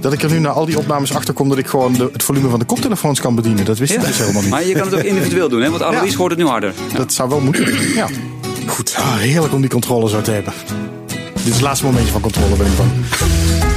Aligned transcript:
Dat 0.00 0.12
ik 0.12 0.22
er 0.22 0.30
nu 0.30 0.38
na 0.38 0.48
al 0.48 0.66
die 0.66 0.78
opnames 0.78 1.14
achter 1.14 1.34
kom 1.34 1.48
dat 1.48 1.58
ik 1.58 1.66
gewoon 1.66 1.92
de, 1.92 2.08
het 2.12 2.22
volume 2.22 2.48
van 2.48 2.58
de 2.58 2.64
koptelefoons 2.64 3.20
kan 3.20 3.34
bedienen. 3.34 3.64
Dat 3.64 3.78
wist 3.78 3.92
ik 3.92 4.00
dus 4.00 4.18
helemaal 4.18 4.42
niet. 4.42 4.50
Maar 4.50 4.66
je 4.66 4.74
kan 4.74 4.86
het 4.86 4.94
ook 4.94 5.02
individueel 5.12 5.48
doen, 5.48 5.60
hè? 5.60 5.70
want 5.70 5.82
Annelies 5.82 6.14
hoort 6.14 6.30
het 6.30 6.40
nu 6.40 6.46
harder. 6.46 6.74
Dat 6.94 7.12
zou 7.12 7.28
wel 7.28 7.40
moeten. 7.40 7.94
Ja. 7.94 8.08
Goed, 8.66 8.94
ah, 8.96 9.16
heerlijk 9.16 9.52
om 9.52 9.60
die 9.60 9.70
controle 9.70 10.08
zo 10.08 10.20
te 10.20 10.30
hebben. 10.30 10.52
Dit 11.34 11.46
is 11.46 11.52
het 11.52 11.60
laatste 11.60 11.84
momentje 11.84 12.12
van 12.12 12.20
controle, 12.20 12.56
ben 12.56 12.66
ik 12.66 12.72
van. 12.72 13.67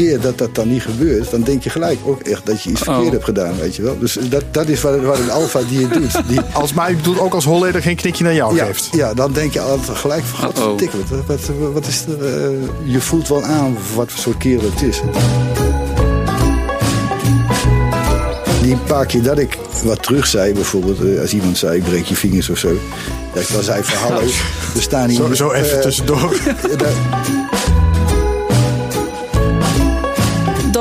Keer 0.00 0.20
dat 0.20 0.38
dat 0.38 0.54
dan 0.54 0.68
niet 0.68 0.82
gebeurt, 0.82 1.30
dan 1.30 1.42
denk 1.42 1.62
je 1.62 1.70
gelijk 1.70 1.98
ook 2.04 2.20
echt 2.20 2.46
dat 2.46 2.62
je 2.62 2.70
iets 2.70 2.80
verkeerd 2.80 3.06
Oh. 3.06 3.12
hebt 3.12 3.24
gedaan, 3.24 3.56
weet 3.60 3.76
je 3.76 3.82
wel. 3.82 3.98
Dus 3.98 4.18
dat, 4.28 4.42
dat 4.50 4.68
is 4.68 4.80
wat, 4.80 5.00
wat 5.00 5.18
een 5.18 5.30
alfa 5.30 5.60
die 5.68 5.86
het 5.86 5.92
doet. 5.92 6.28
Die, 6.28 6.40
Als 6.62 6.72
mij 6.72 6.96
bedoelt 6.96 7.18
ook 7.18 7.34
als 7.34 7.44
Holleder 7.44 7.82
geen 7.82 7.96
knikje 7.96 8.24
naar 8.24 8.34
jou 8.34 8.54
ja, 8.54 8.64
geeft. 8.64 8.88
ja, 8.92 9.14
dan 9.14 9.32
denk 9.32 9.52
je 9.52 9.60
altijd 9.60 9.98
gelijk 9.98 10.22
van, 10.24 10.44
godverdikke, 10.44 10.96
wat, 11.26 11.26
wat, 11.26 11.40
wat 11.72 11.86
is 11.86 12.04
er, 12.06 12.24
eh, 12.24 12.50
je 12.84 13.00
voelt 13.00 13.28
wel 13.28 13.42
aan 13.42 13.76
wat 13.94 14.10
voor 14.10 14.20
soort 14.20 14.36
kerel 14.36 14.70
het 14.70 14.82
is. 14.82 15.00
Die 18.62 18.76
paar 18.76 19.06
keer 19.06 19.22
dat 19.22 19.38
ik 19.38 19.58
wat 19.84 20.02
terug 20.02 20.26
zei, 20.26 20.52
bijvoorbeeld 20.52 21.00
eh, 21.00 21.20
als 21.20 21.32
iemand 21.32 21.58
zei, 21.58 21.76
ik 21.76 21.84
breek 21.84 22.04
je 22.04 22.16
vingers 22.16 22.50
of 22.50 22.58
zo. 22.58 22.78
Dat 23.34 23.42
ik 23.42 23.52
dan 23.52 23.62
zei 23.62 23.82
van, 23.82 23.98
hallo, 23.98 24.26
we 24.74 24.80
staan 24.80 25.08
hier... 25.08 25.18
Zo, 25.18 25.34
zo 25.34 25.52
even 25.52 25.76
eh, 25.76 25.82
tussendoor. 25.82 26.34
ja, 26.78 27.49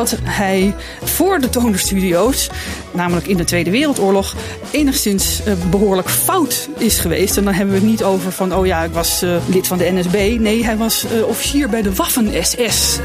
dat- 0.09 0.19
hij 0.23 0.73
voor 1.03 1.39
de 1.39 1.49
tonerstudio's, 1.49 2.49
namelijk 2.91 3.27
in 3.27 3.37
de 3.37 3.43
Tweede 3.43 3.69
Wereldoorlog, 3.71 4.35
enigszins 4.71 5.43
eh, 5.43 5.53
behoorlijk 5.69 6.09
fout 6.09 6.69
is 6.77 6.99
geweest. 6.99 7.37
En 7.37 7.43
dan 7.43 7.53
hebben 7.53 7.73
we 7.73 7.79
het 7.79 7.89
niet 7.89 8.03
over 8.03 8.31
van, 8.31 8.55
oh 8.55 8.65
ja, 8.65 8.83
ik 8.83 8.91
was 8.93 9.21
eh, 9.21 9.35
lid 9.45 9.67
van 9.67 9.77
de 9.77 9.91
NSB. 9.91 10.37
Nee, 10.39 10.65
hij 10.65 10.77
was 10.77 11.05
eh, 11.05 11.27
officier 11.27 11.69
bij 11.69 11.81
de 11.81 11.93
Waffen-SS. 11.93 12.99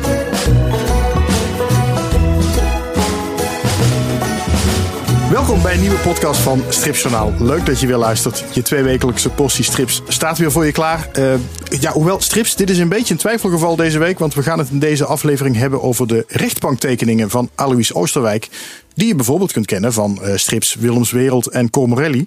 Welkom 5.35 5.63
bij 5.63 5.75
een 5.75 5.81
nieuwe 5.81 5.99
podcast 5.99 6.41
van 6.41 6.63
Stripjournaal. 6.69 7.33
Leuk 7.39 7.67
dat 7.67 7.81
je 7.81 7.87
weer 7.87 7.97
luistert. 7.97 8.45
Je 8.53 8.63
tweewekelijkse 8.63 9.31
portie 9.31 9.65
strips 9.65 10.03
staat 10.09 10.39
weer 10.39 10.53
voor 10.53 10.65
je 10.67 10.73
klaar. 10.73 11.09
Eh, 11.13 11.35
ja, 11.81 11.93
hoewel 11.93 12.21
strips, 12.21 12.57
dit 12.57 12.71
is 12.71 12.79
een 12.79 12.89
beetje 12.89 13.15
een 13.15 13.21
twijfelgeval 13.21 13.77
deze 13.77 13.99
week. 13.99 14.19
Want 14.19 14.35
we 14.35 14.43
gaan 14.43 14.59
het 14.59 14.71
in 14.71 14.79
deze 14.79 15.05
aflevering 15.05 15.57
hebben 15.57 15.83
over 15.83 16.07
de 16.07 16.25
rechtbanktekeningen 16.29 17.31
van 17.31 17.51
Alois 17.55 17.95
Oosterwijk. 17.95 18.49
Die 18.95 19.07
je 19.07 19.15
bijvoorbeeld 19.15 19.53
kunt 19.53 19.67
kennen 19.67 19.93
van 19.93 20.23
eh, 20.23 20.37
strips 20.37 20.75
Willems 20.75 21.11
Wereld 21.11 21.47
en 21.47 21.71
Cormorelli. 21.71 22.27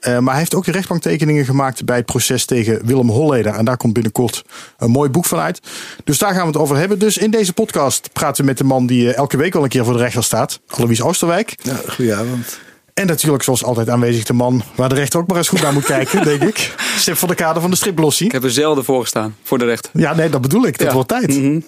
Eh, 0.00 0.18
maar 0.18 0.30
hij 0.30 0.38
heeft 0.38 0.54
ook 0.54 0.64
de 0.64 0.72
rechtbanktekeningen 0.72 1.44
gemaakt 1.44 1.84
bij 1.84 1.96
het 1.96 2.06
proces 2.06 2.44
tegen 2.44 2.86
Willem 2.86 3.08
Holleder. 3.10 3.54
En 3.54 3.64
daar 3.64 3.76
komt 3.76 3.92
binnenkort 3.92 4.44
een 4.78 4.90
mooi 4.90 5.10
boek 5.10 5.24
van 5.24 5.38
uit. 5.38 5.60
Dus 6.04 6.18
daar 6.18 6.30
gaan 6.32 6.40
we 6.40 6.46
het 6.46 6.56
over 6.56 6.76
hebben. 6.76 6.98
Dus 6.98 7.16
in 7.18 7.30
deze 7.30 7.52
podcast 7.52 8.08
praten 8.12 8.40
we 8.40 8.48
met 8.48 8.58
de 8.58 8.64
man 8.64 8.86
die 8.86 9.08
eh, 9.10 9.16
elke 9.16 9.36
week 9.36 9.52
wel 9.52 9.62
een 9.62 9.68
keer 9.68 9.84
voor 9.84 9.92
de 9.92 9.98
rechter 9.98 10.24
staat. 10.24 10.60
Alois 10.68 11.02
Oosterwijk. 11.02 11.54
ja, 11.62 11.80
goedenavond. 11.88 12.58
En 12.94 13.06
natuurlijk 13.06 13.42
zoals 13.44 13.64
altijd 13.64 13.88
aanwezig 13.88 14.24
de 14.24 14.32
man 14.32 14.62
waar 14.74 14.88
de 14.88 14.94
rechter 14.94 15.20
ook 15.20 15.26
maar 15.28 15.36
eens 15.36 15.48
goed 15.48 15.62
naar 15.62 15.72
moet 15.72 15.84
kijken, 15.96 16.24
denk 16.24 16.42
ik. 16.42 16.74
Stip 16.96 17.16
van 17.16 17.28
de 17.28 17.34
kader 17.34 17.60
van 17.62 17.70
de 17.70 17.76
striplossie. 17.76 18.26
Ik 18.26 18.32
heb 18.32 18.44
er 18.44 18.50
zelden 18.50 18.84
voor 18.84 19.00
gestaan, 19.00 19.36
voor 19.42 19.58
de 19.58 19.64
recht. 19.64 19.90
Ja, 19.92 20.14
nee, 20.14 20.28
dat 20.30 20.40
bedoel 20.40 20.66
ik. 20.66 20.78
Dat 20.78 20.86
Ja. 20.86 20.92
wordt 20.92 21.08
tijd. 21.08 21.28
Mhm. 21.36 21.60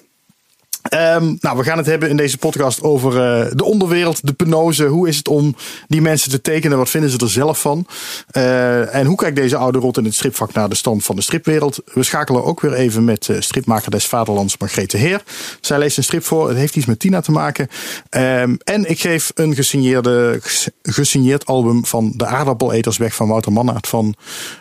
Ehm, 0.81 1.35
nou, 1.39 1.57
we 1.57 1.63
gaan 1.63 1.77
het 1.77 1.85
hebben 1.85 2.09
in 2.09 2.17
deze 2.17 2.37
podcast 2.37 2.81
over 2.81 3.11
eh, 3.11 3.51
de 3.53 3.63
onderwereld, 3.63 4.27
de 4.27 4.33
penose. 4.33 4.85
Hoe 4.85 5.07
is 5.07 5.17
het 5.17 5.27
om 5.27 5.55
die 5.87 6.01
mensen 6.01 6.31
te 6.31 6.41
tekenen? 6.41 6.77
Wat 6.77 6.89
vinden 6.89 7.09
ze 7.09 7.17
er 7.17 7.29
zelf 7.29 7.61
van? 7.61 7.85
Eh, 8.27 8.95
en 8.95 9.05
hoe 9.05 9.15
kijkt 9.15 9.35
deze 9.35 9.57
oude 9.57 9.79
rot 9.79 9.97
in 9.97 10.05
het 10.05 10.13
stripvak 10.13 10.53
naar 10.53 10.69
de 10.69 10.75
stand 10.75 11.03
van 11.03 11.15
de 11.15 11.21
stripwereld? 11.21 11.79
We 11.93 12.03
schakelen 12.03 12.43
ook 12.43 12.61
weer 12.61 12.73
even 12.73 13.03
met 13.03 13.29
eh, 13.29 13.39
stripmaker 13.39 13.91
des 13.91 14.07
Vaderlands, 14.07 14.57
Margrethe 14.57 14.97
Heer. 14.97 15.23
Zij 15.61 15.77
leest 15.77 15.97
een 15.97 16.03
strip 16.03 16.23
voor. 16.23 16.47
Het 16.47 16.57
heeft 16.57 16.75
iets 16.75 16.85
met 16.85 16.99
Tina 16.99 17.21
te 17.21 17.31
maken. 17.31 17.67
Ehm, 18.09 18.55
en 18.63 18.89
ik 18.89 18.99
geef 18.99 19.31
een 19.33 19.55
gesigneerde, 19.55 20.39
gesigneerd 20.81 21.45
album 21.45 21.85
van 21.85 22.13
de 22.15 22.25
aardappeleters 22.25 22.97
weg 22.97 23.15
van 23.15 23.27
Wouter 23.27 23.51
Mannaert 23.51 23.87
van 23.87 24.15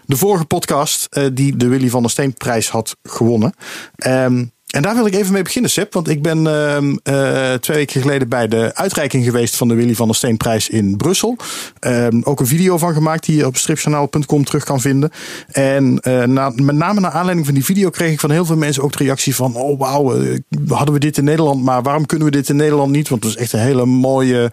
de 0.04 0.16
vorige 0.16 0.44
podcast, 0.44 1.08
die 1.32 1.56
de 1.56 1.68
Willy 1.68 1.88
van 1.88 2.02
der 2.02 2.10
Steenprijs 2.10 2.68
had 2.68 2.96
gewonnen. 3.02 3.54
Ehm, 3.96 4.44
en 4.70 4.82
daar 4.82 4.94
wil 4.94 5.06
ik 5.06 5.14
even 5.14 5.32
mee 5.32 5.42
beginnen, 5.42 5.70
Seb. 5.70 5.92
Want 5.92 6.08
ik 6.08 6.22
ben 6.22 6.46
ehm, 6.46 6.96
eh, 7.02 7.52
twee 7.52 7.76
weken 7.76 8.00
geleden 8.00 8.28
bij 8.28 8.48
de 8.48 8.70
uitreiking 8.74 9.24
geweest 9.24 9.56
van 9.56 9.68
de 9.68 9.74
Willy 9.74 9.94
van 9.94 10.06
der 10.06 10.16
Steenprijs 10.16 10.68
in 10.68 10.96
Brussel. 10.96 11.36
Ehm, 11.78 12.20
ook 12.22 12.40
een 12.40 12.46
video 12.46 12.78
van 12.78 12.92
gemaakt 12.92 13.24
die 13.24 13.36
je 13.36 13.46
op 13.46 13.56
stripjournaal.com 13.56 14.44
terug 14.44 14.64
kan 14.64 14.80
vinden. 14.80 15.10
En 15.52 15.98
eh, 16.00 16.22
na, 16.22 16.52
met 16.54 16.76
name 16.76 17.00
naar 17.00 17.10
aanleiding 17.10 17.46
van 17.46 17.54
die 17.54 17.64
video 17.64 17.90
kreeg 17.90 18.12
ik 18.12 18.20
van 18.20 18.30
heel 18.30 18.44
veel 18.44 18.56
mensen 18.56 18.82
ook 18.82 18.92
de 18.92 19.04
reactie 19.04 19.34
van... 19.34 19.54
Oh 19.54 19.78
wauw, 19.78 20.14
eh, 20.14 20.38
hadden 20.68 20.94
we 20.94 21.00
dit 21.00 21.18
in 21.18 21.24
Nederland, 21.24 21.62
maar 21.64 21.82
waarom 21.82 22.06
kunnen 22.06 22.26
we 22.26 22.32
dit 22.32 22.48
in 22.48 22.56
Nederland 22.56 22.92
niet? 22.92 23.08
Want 23.08 23.24
het 23.24 23.32
is 23.32 23.40
echt 23.40 23.52
een 23.52 23.58
hele 23.58 23.86
mooie, 23.86 24.50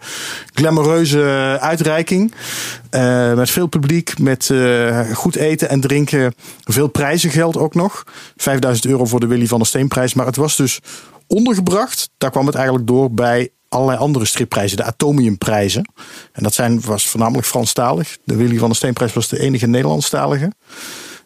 glamoureuze 0.54 1.56
uitreiking. 1.60 2.32
Met 3.34 3.50
veel 3.50 3.66
publiek, 3.66 4.18
met 4.18 4.52
goed 5.12 5.36
eten 5.36 5.68
en 5.68 5.80
drinken. 5.80 6.34
Veel 6.64 6.88
prijzengeld 6.88 7.56
ook 7.56 7.74
nog. 7.74 8.04
5000 8.36 8.86
euro 8.86 9.04
voor 9.04 9.20
de 9.20 9.26
Willy 9.26 9.46
van 9.46 9.58
der 9.58 9.66
Steenprijs. 9.66 10.07
Maar 10.14 10.26
het 10.26 10.36
was 10.36 10.56
dus 10.56 10.78
ondergebracht. 11.26 12.10
Daar 12.18 12.30
kwam 12.30 12.46
het 12.46 12.54
eigenlijk 12.54 12.86
door 12.86 13.12
bij 13.12 13.50
allerlei 13.68 13.98
andere 13.98 14.24
stripprijzen. 14.24 14.76
De 14.76 14.84
Atomiumprijzen. 14.84 15.90
En 16.32 16.42
dat 16.42 16.54
zijn, 16.54 16.80
was 16.80 17.08
voornamelijk 17.08 17.46
Franstalig. 17.46 18.16
De 18.24 18.36
Willy 18.36 18.58
van 18.58 18.68
der 18.68 18.76
Steenprijs 18.76 19.12
was 19.12 19.28
de 19.28 19.40
enige 19.40 19.66
Nederlandstalige. 19.66 20.52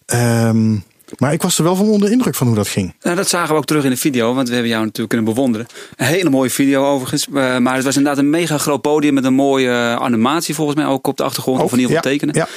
Ehm, 0.06 0.72
maar 1.18 1.32
ik 1.32 1.42
was 1.42 1.58
er 1.58 1.64
wel 1.64 1.76
van 1.76 1.88
onder 1.88 2.08
de 2.08 2.14
indruk 2.14 2.34
van 2.34 2.46
hoe 2.46 2.56
dat 2.56 2.68
ging. 2.68 2.94
Nou, 3.00 3.16
dat 3.16 3.28
zagen 3.28 3.48
we 3.48 3.54
ook 3.54 3.64
terug 3.64 3.84
in 3.84 3.90
de 3.90 3.96
video, 3.96 4.34
want 4.34 4.46
we 4.48 4.52
hebben 4.54 4.70
jou 4.72 4.84
natuurlijk 4.84 5.08
kunnen 5.14 5.34
bewonderen. 5.34 5.66
Een 5.96 6.06
hele 6.06 6.30
mooie 6.30 6.50
video 6.50 6.86
overigens. 6.86 7.26
eh, 7.26 7.58
maar 7.58 7.74
het 7.74 7.84
was 7.84 7.96
inderdaad 7.96 8.22
een 8.22 8.30
mega 8.30 8.58
groot 8.58 8.80
podium 8.80 9.14
met 9.14 9.24
een 9.24 9.34
mooie 9.34 9.68
eh, 9.68 9.94
animatie 9.94 10.54
volgens 10.54 10.76
mij 10.76 10.86
ook 10.86 11.06
op 11.06 11.16
de 11.16 11.22
achtergrond. 11.22 11.60
of 11.60 11.72
in 11.72 11.78
ieder 11.78 11.96
geval 11.96 12.10
ja, 12.10 12.18
tekenen. 12.18 12.34
Ja. 12.34 12.48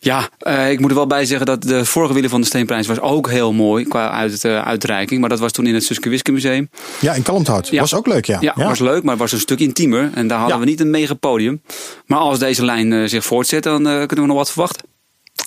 Ja, 0.00 0.28
eh, 0.38 0.70
ik 0.70 0.80
moet 0.80 0.90
er 0.90 0.96
wel 0.96 1.06
bij 1.06 1.24
zeggen 1.24 1.46
dat 1.46 1.62
de 1.62 1.84
vorige 1.84 2.14
Willy 2.14 2.28
van 2.28 2.38
der 2.40 2.48
Steenprijs 2.48 2.86
was 2.86 3.00
ook 3.00 3.30
heel 3.30 3.52
mooi 3.52 3.84
qua 3.84 4.10
uit, 4.10 4.44
eh, 4.44 4.62
uitreiking. 4.66 5.20
Maar 5.20 5.28
dat 5.28 5.38
was 5.38 5.52
toen 5.52 5.66
in 5.66 5.74
het 5.74 5.84
Suske 5.84 6.32
Museum. 6.32 6.70
ja, 7.00 7.12
in 7.14 7.22
Kalmthout. 7.22 7.68
Ja. 7.68 7.80
Was 7.80 7.94
ook 7.94 8.06
leuk, 8.06 8.24
ja. 8.24 8.38
Ja, 8.40 8.52
was 8.56 8.78
leuk, 8.78 9.02
maar 9.02 9.10
het 9.12 9.20
was 9.22 9.32
een 9.32 9.40
stuk 9.40 9.58
intiemer. 9.58 10.10
En 10.14 10.28
daar 10.28 10.38
hadden 10.38 10.58
we 10.60 10.64
niet 10.64 10.80
een 10.80 10.90
mega 10.90 11.14
podium. 11.14 11.62
Maar 12.06 12.18
als 12.18 12.38
deze 12.38 12.64
lijn 12.64 12.92
eh, 12.92 13.08
zich 13.08 13.24
voortzet, 13.24 13.62
dan 13.62 13.82
kunnen 13.82 14.20
we 14.20 14.26
nog 14.26 14.36
wat 14.36 14.50
verwachten. 14.50 14.86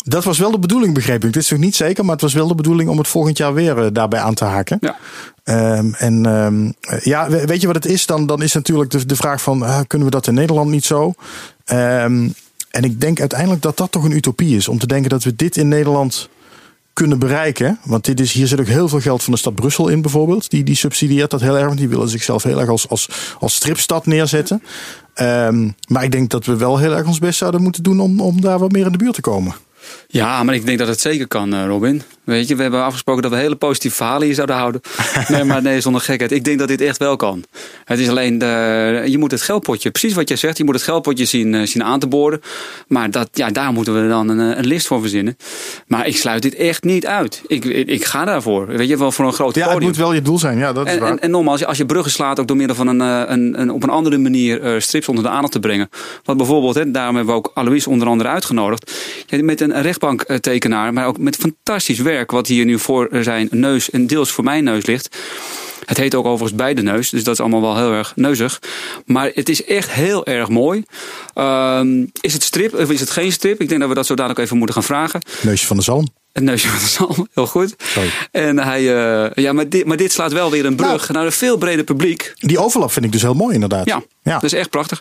Dat 0.03 0.23
was 0.23 0.38
wel 0.40 0.51
de 0.51 0.59
bedoeling, 0.59 0.94
begreep 0.94 1.23
ik. 1.23 1.34
Dit 1.34 1.44
is 1.44 1.50
nog 1.50 1.59
niet 1.59 1.75
zeker, 1.75 2.03
maar 2.03 2.13
het 2.13 2.22
was 2.22 2.34
wel 2.34 2.47
de 2.47 2.56
bedoeling 2.56 2.90
om 2.90 2.97
het 2.97 3.07
volgend 3.07 3.38
jaar 3.38 3.53
weer 3.53 3.94
daarbij 3.94 4.19
aan 4.19 4.34
te 4.34 4.45
haken. 4.45 4.78
Ja. 4.81 4.97
Ehm, 5.44 5.94
en 5.94 6.25
ehm, 6.25 6.72
eh, 6.81 7.01
ja, 7.06 7.29
we- 7.29 7.45
weet 7.45 7.61
je 7.61 7.67
wat 7.67 7.75
het 7.75 7.85
is? 7.85 8.06
Dan, 8.06 8.25
dan 8.25 8.41
is 8.41 8.53
natuurlijk 8.53 8.90
de, 8.91 9.06
de 9.06 9.16
vraag 9.16 9.41
van, 9.41 9.85
kunnen 9.88 10.07
we 10.07 10.13
dat 10.13 10.28
in 10.28 10.34
Nederland 10.34 10.69
niet 10.69 10.85
zo? 10.85 11.13
Ehm, 11.66 12.28
en 12.71 12.83
ik 12.83 13.01
denk 13.01 13.19
uiteindelijk 13.19 13.61
dat 13.61 13.77
dat 13.77 13.91
toch 13.91 14.03
een 14.03 14.15
utopie 14.15 14.55
is. 14.55 14.67
Om 14.67 14.79
te 14.79 14.87
denken 14.87 15.09
dat 15.09 15.23
we 15.23 15.35
dit 15.35 15.57
in 15.57 15.67
Nederland 15.67 16.29
kunnen 16.93 17.19
bereiken. 17.19 17.79
Want 17.83 18.05
dit 18.05 18.19
is, 18.19 18.31
hier 18.31 18.47
zit 18.47 18.59
ook 18.59 18.67
heel 18.67 18.89
veel 18.89 18.99
geld 18.99 19.23
van 19.23 19.33
de 19.33 19.39
stad 19.39 19.55
Brussel 19.55 19.87
in 19.87 20.01
bijvoorbeeld. 20.01 20.49
Die, 20.49 20.63
die 20.63 20.75
subsidieert 20.75 21.31
dat 21.31 21.41
heel 21.41 21.57
erg. 21.57 21.65
Want 21.65 21.77
die 21.77 21.89
willen 21.89 22.09
zichzelf 22.09 22.43
heel 22.43 22.59
erg 22.59 22.69
als, 22.69 22.89
als, 22.89 23.09
als 23.39 23.55
stripstad 23.55 24.05
neerzetten. 24.05 24.63
Ehm, 25.13 25.69
maar 25.87 26.03
ik 26.03 26.11
denk 26.11 26.29
dat 26.29 26.45
we 26.45 26.55
wel 26.55 26.77
heel 26.77 26.95
erg 26.95 27.07
ons 27.07 27.19
best 27.19 27.37
zouden 27.37 27.61
moeten 27.61 27.83
doen 27.83 27.99
om, 27.99 28.19
om 28.19 28.41
daar 28.41 28.59
wat 28.59 28.71
meer 28.71 28.85
in 28.85 28.91
de 28.91 28.97
buurt 28.97 29.13
te 29.13 29.21
komen. 29.21 29.53
Ja, 30.07 30.43
maar 30.43 30.55
ik 30.55 30.65
denk 30.65 30.77
dat 30.77 30.87
het 30.87 31.01
zeker 31.01 31.27
kan, 31.27 31.53
eh, 31.53 31.65
Robin. 31.65 32.01
Weet 32.31 32.47
je, 32.47 32.55
we 32.55 32.61
hebben 32.61 32.83
afgesproken 32.83 33.21
dat 33.21 33.31
we 33.31 33.37
hele 33.37 33.55
positieve 33.55 33.95
verhalen 33.95 34.25
hier 34.25 34.35
zouden 34.35 34.55
houden. 34.55 34.81
Nee, 35.27 35.43
maar 35.43 35.61
nee, 35.61 35.81
zonder 35.81 36.01
gekheid. 36.01 36.31
Ik 36.31 36.43
denk 36.43 36.59
dat 36.59 36.67
dit 36.67 36.81
echt 36.81 36.97
wel 36.97 37.15
kan. 37.15 37.43
Het 37.85 37.99
is 37.99 38.09
alleen, 38.09 38.37
de, 38.37 39.03
je 39.05 39.17
moet 39.17 39.31
het 39.31 39.41
geldpotje, 39.41 39.91
precies 39.91 40.13
wat 40.13 40.27
jij 40.27 40.37
zegt, 40.37 40.57
je 40.57 40.63
moet 40.63 40.73
het 40.73 40.83
geldpotje 40.83 41.25
zien, 41.25 41.55
eh, 41.55 41.65
zien 41.65 41.83
aan 41.83 41.99
te 41.99 42.07
boren. 42.07 42.41
Maar 42.87 43.11
dat, 43.11 43.29
ja, 43.33 43.49
daar 43.49 43.73
moeten 43.73 44.01
we 44.01 44.07
dan 44.09 44.29
een, 44.29 44.51
eh, 44.51 44.57
een 44.57 44.67
list 44.67 44.87
voor 44.87 45.01
verzinnen. 45.01 45.37
Maar 45.87 46.07
ik 46.07 46.17
sluit 46.17 46.41
dit 46.41 46.55
echt 46.55 46.83
niet 46.83 47.05
uit. 47.05 47.41
Ik, 47.47 47.65
ik, 47.65 48.05
ga 48.05 48.25
daarvoor. 48.25 48.67
Weet 48.67 48.89
je, 48.89 48.97
wel 48.97 49.11
voor 49.11 49.25
een 49.25 49.33
groot 49.33 49.55
Ja, 49.55 49.61
het 49.61 49.71
podium. 49.71 49.87
moet 49.87 49.97
wel 49.97 50.13
je 50.13 50.21
doel 50.21 50.39
zijn. 50.39 50.57
Ja, 50.57 50.73
dat 50.73 50.87
is 50.87 50.93
En, 50.93 50.99
waar. 50.99 51.11
en, 51.11 51.19
en 51.19 51.31
nogmaals, 51.31 51.66
als 51.66 51.77
je 51.77 51.85
bruggen 51.85 52.11
slaat 52.11 52.39
ook 52.39 52.47
door 52.47 52.57
middel 52.57 52.75
van 52.75 52.87
een, 52.87 53.01
eh, 53.01 53.22
een, 53.25 53.61
een 53.61 53.72
op 53.72 53.84
een 53.84 53.89
andere 53.89 54.17
manier 54.17 54.61
eh, 54.61 54.79
strips 54.79 55.07
onder 55.07 55.23
de 55.23 55.29
aandacht 55.29 55.51
te 55.53 55.59
brengen. 55.59 55.89
Want 56.23 56.37
bijvoorbeeld, 56.37 56.75
hè, 56.75 56.91
daarom 56.91 57.16
hebben 57.16 57.34
we 57.34 57.39
ook 57.39 57.51
Alois 57.53 57.87
onder 57.87 58.07
andere 58.07 58.29
uitgenodigd. 58.29 58.91
Ja, 59.27 59.43
met 59.43 59.61
een 59.61 59.81
rechtbanktekenaar, 59.81 60.93
maar 60.93 61.05
ook 61.05 61.17
met 61.17 61.35
fantastisch 61.35 61.99
werk 61.99 62.21
wat 62.29 62.47
hier 62.47 62.66
nu 62.66 62.79
voor 62.79 63.09
zijn 63.22 63.47
neus 63.52 63.90
en 63.90 64.08
deels 64.08 64.32
voor 64.32 64.44
mijn 64.44 64.64
neus 64.64 64.85
ligt. 64.85 65.18
Het 65.85 65.97
heet 65.97 66.16
ook 66.16 66.26
overigens 66.26 66.56
bij 66.56 66.73
de 66.73 66.82
neus, 66.82 67.09
dus 67.09 67.23
dat 67.23 67.34
is 67.34 67.40
allemaal 67.40 67.62
wel 67.62 67.78
heel 67.78 67.91
erg 67.91 68.14
neuzig. 68.16 68.59
Maar 69.06 69.32
het 69.34 69.50
is 69.50 69.64
echt 69.64 69.91
heel 69.91 70.26
erg 70.26 70.50
mooi. 70.50 70.84
Ehm, 71.34 72.06
is 72.22 72.34
het 72.34 72.44
strip 72.44 72.73
of 72.73 72.90
is 72.91 73.00
het 73.00 73.09
geen 73.09 73.32
strip? 73.32 73.62
Ik 73.62 73.68
denk 73.70 73.79
dat 73.79 73.90
we 73.90 73.96
dat 73.96 74.06
zo 74.06 74.16
dadelijk 74.16 74.40
even 74.40 74.58
moeten 74.58 74.76
gaan 74.76 74.84
vragen. 74.84 75.22
Neusje 75.41 75.68
van 75.68 75.78
de 75.78 75.84
zalm. 75.84 76.08
Het 76.32 76.44
neusje 76.44 76.68
van 76.68 76.79
de 76.79 76.85
zalm, 76.85 77.28
heel 77.34 77.47
goed. 77.47 77.76
Sorry. 77.78 78.09
En 78.32 78.58
hij, 78.58 78.79
eh, 78.79 79.44
ja, 79.44 79.53
maar 79.53 79.70
dit, 79.70 79.85
maar 79.85 79.97
dit 79.97 80.12
slaat 80.12 80.32
wel 80.32 80.52
weer 80.52 80.66
een 80.66 80.76
brug 80.76 81.09
naar 81.09 81.26
een 81.26 81.32
veel 81.32 81.58
breder 81.58 81.84
publiek. 81.84 82.34
Die 82.35 82.59
overlap 82.59 82.91
vind 82.91 83.06
ik 83.06 83.12
dus 83.12 83.22
heel 83.22 83.34
mooi 83.34 83.53
inderdaad. 83.53 83.85
Ja, 83.85 84.03
ja. 84.23 84.34
dat 84.34 84.44
is 84.44 84.53
echt 84.53 84.70
prachtig. 84.70 85.00